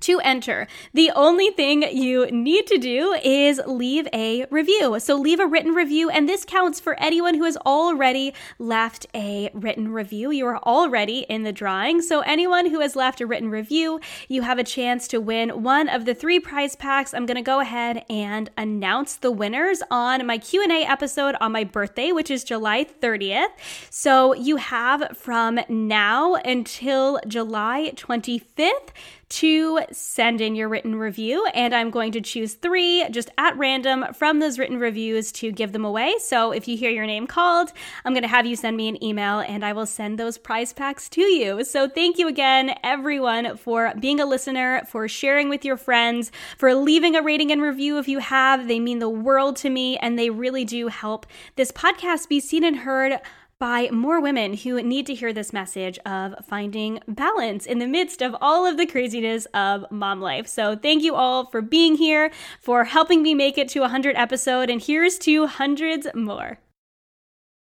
to 0.03 0.21
enter. 0.21 0.67
The 0.93 1.11
only 1.15 1.51
thing 1.51 1.83
you 1.83 2.27
need 2.31 2.67
to 2.67 2.79
do 2.79 3.13
is 3.25 3.61
leave 3.67 4.07
a 4.13 4.47
review. 4.51 4.99
So 5.01 5.17
leave 5.17 5.41
a 5.41 5.47
written 5.47 5.73
review, 5.73 6.11
and 6.11 6.29
this 6.29 6.45
counts 6.45 6.81
for 6.81 6.95
anyone 7.01 7.35
who 7.35 7.45
has 7.45 7.57
already 7.59 8.35
left 8.59 9.07
a 9.15 9.51
written 9.55 9.93
review. 9.93 10.31
You 10.31 10.47
are 10.47 10.59
already 10.59 11.21
in 11.29 11.43
the 11.43 11.53
drawing. 11.53 12.03
So 12.03 12.21
anyone 12.21 12.71
who 12.71 12.81
has 12.81 12.97
left 12.97 13.21
a 13.21 13.27
written 13.27 13.51
review, 13.51 14.01
you 14.29 14.43
have 14.43 14.59
a 14.59 14.65
chance 14.65 15.09
to 15.09 15.21
win 15.21 15.63
one 15.63 15.89
of 15.89 16.05
the 16.05 16.15
three 16.15 16.41
prize 16.41 16.77
packs. 16.77 17.15
I'm 17.15 17.27
going 17.27 17.37
to 17.37 17.43
go 17.43 17.61
ahead 17.61 18.05
and 18.11 18.51
announce 18.57 19.17
the 19.17 19.31
winners 19.31 19.83
on 19.91 20.27
my 20.27 20.39
Q&A 20.39 20.85
episode 20.85 21.37
on 21.41 21.53
my 21.53 21.65
birthday, 21.65 22.13
which 22.13 22.31
is 22.31 22.45
July 22.45 22.85
30th. 22.85 23.49
So 23.91 24.35
you 24.35 24.57
have 24.57 25.17
from 25.17 25.61
now 25.69 26.35
until 26.35 27.21
July 27.27 27.93
25th 27.95 28.91
to 29.35 29.81
send 29.91 30.41
in 30.41 30.55
your 30.55 30.69
written 30.69 30.95
review. 30.95 31.45
And 31.55 31.75
I'm 31.75 31.91
going 31.91 32.13
to 32.13 32.21
choose 32.21 32.55
three 32.55 33.05
just 33.11 33.31
at 33.37 33.57
random 33.59 34.07
from 34.15 34.39
those 34.39 34.61
written 34.61 34.79
reviews 34.79 35.33
to 35.33 35.51
give 35.51 35.73
them 35.73 35.85
away. 35.85 36.15
So 36.21 36.53
if 36.53 36.69
you 36.69 36.77
hear 36.77 36.91
your 36.91 37.07
name 37.07 37.27
called, 37.27 37.73
I'm 38.05 38.13
going 38.13 38.23
to 38.23 38.29
have 38.29 38.47
you 38.47 38.55
send 38.55 38.77
me 38.77 38.89
an 38.89 39.03
email 39.03 39.41
and 39.41 39.65
I 39.65 39.73
will 39.73 39.87
send 39.87 40.19
those 40.19 40.39
prize 40.39 40.73
packs 40.73 41.09
to 41.11 41.23
you. 41.23 41.65
So 41.65 41.89
thank 41.89 42.17
you 42.17 42.29
again, 42.29 42.77
everyone, 42.85 43.57
for 43.57 43.93
being 43.99 44.21
a 44.21 44.27
listener, 44.27 44.83
for 44.89 45.09
sharing 45.09 45.49
with 45.49 45.65
your 45.65 45.77
friends, 45.77 46.31
for 46.57 46.73
leaving 46.73 47.17
a 47.17 47.23
rating 47.23 47.51
and 47.51 47.61
review 47.61 47.99
if 47.99 48.07
you 48.07 48.21
have. 48.21 48.69
They 48.69 48.79
mean 48.79 49.01
the 49.01 49.09
world 49.09 49.57
to 49.57 49.71
me 49.71 49.97
and 49.99 50.17
they 50.17 50.31
really 50.31 50.65
do 50.65 50.87
help 50.87 51.27
this 51.57 51.73
podcast 51.73 52.29
be 52.29 52.39
seen 52.39 52.63
and 52.63 52.77
heard 52.77 53.19
by 53.59 53.89
more 53.91 54.21
women 54.21 54.55
who 54.55 54.83
need 54.83 55.07
to 55.07 55.15
hear 55.15 55.33
this 55.33 55.53
message 55.53 55.99
of 56.07 56.35
finding 56.45 57.01
balance 57.07 57.67
in 57.67 57.79
the 57.79 57.87
midst 57.87 58.23
of 58.23 58.35
all 58.41 58.67
of 58.67 58.77
the 58.77 58.87
craziness 58.87 59.47
of 59.55 59.85
mom 59.91 60.21
life. 60.21 60.47
So, 60.47 60.77
thank 60.77 61.03
you 61.03 61.15
all 61.15 61.47
for 61.47 61.63
being 61.63 61.97
here, 61.97 62.31
for 62.61 62.85
helping 62.85 63.23
me 63.23 63.35
make 63.35 63.59
it 63.59 63.69
to 63.71 63.81
100 63.81 64.17
episode, 64.17 64.71
and 64.71 64.83
here's 64.83 65.19
to 65.21 65.47
hundreds 65.47 66.07
more. 66.15 66.59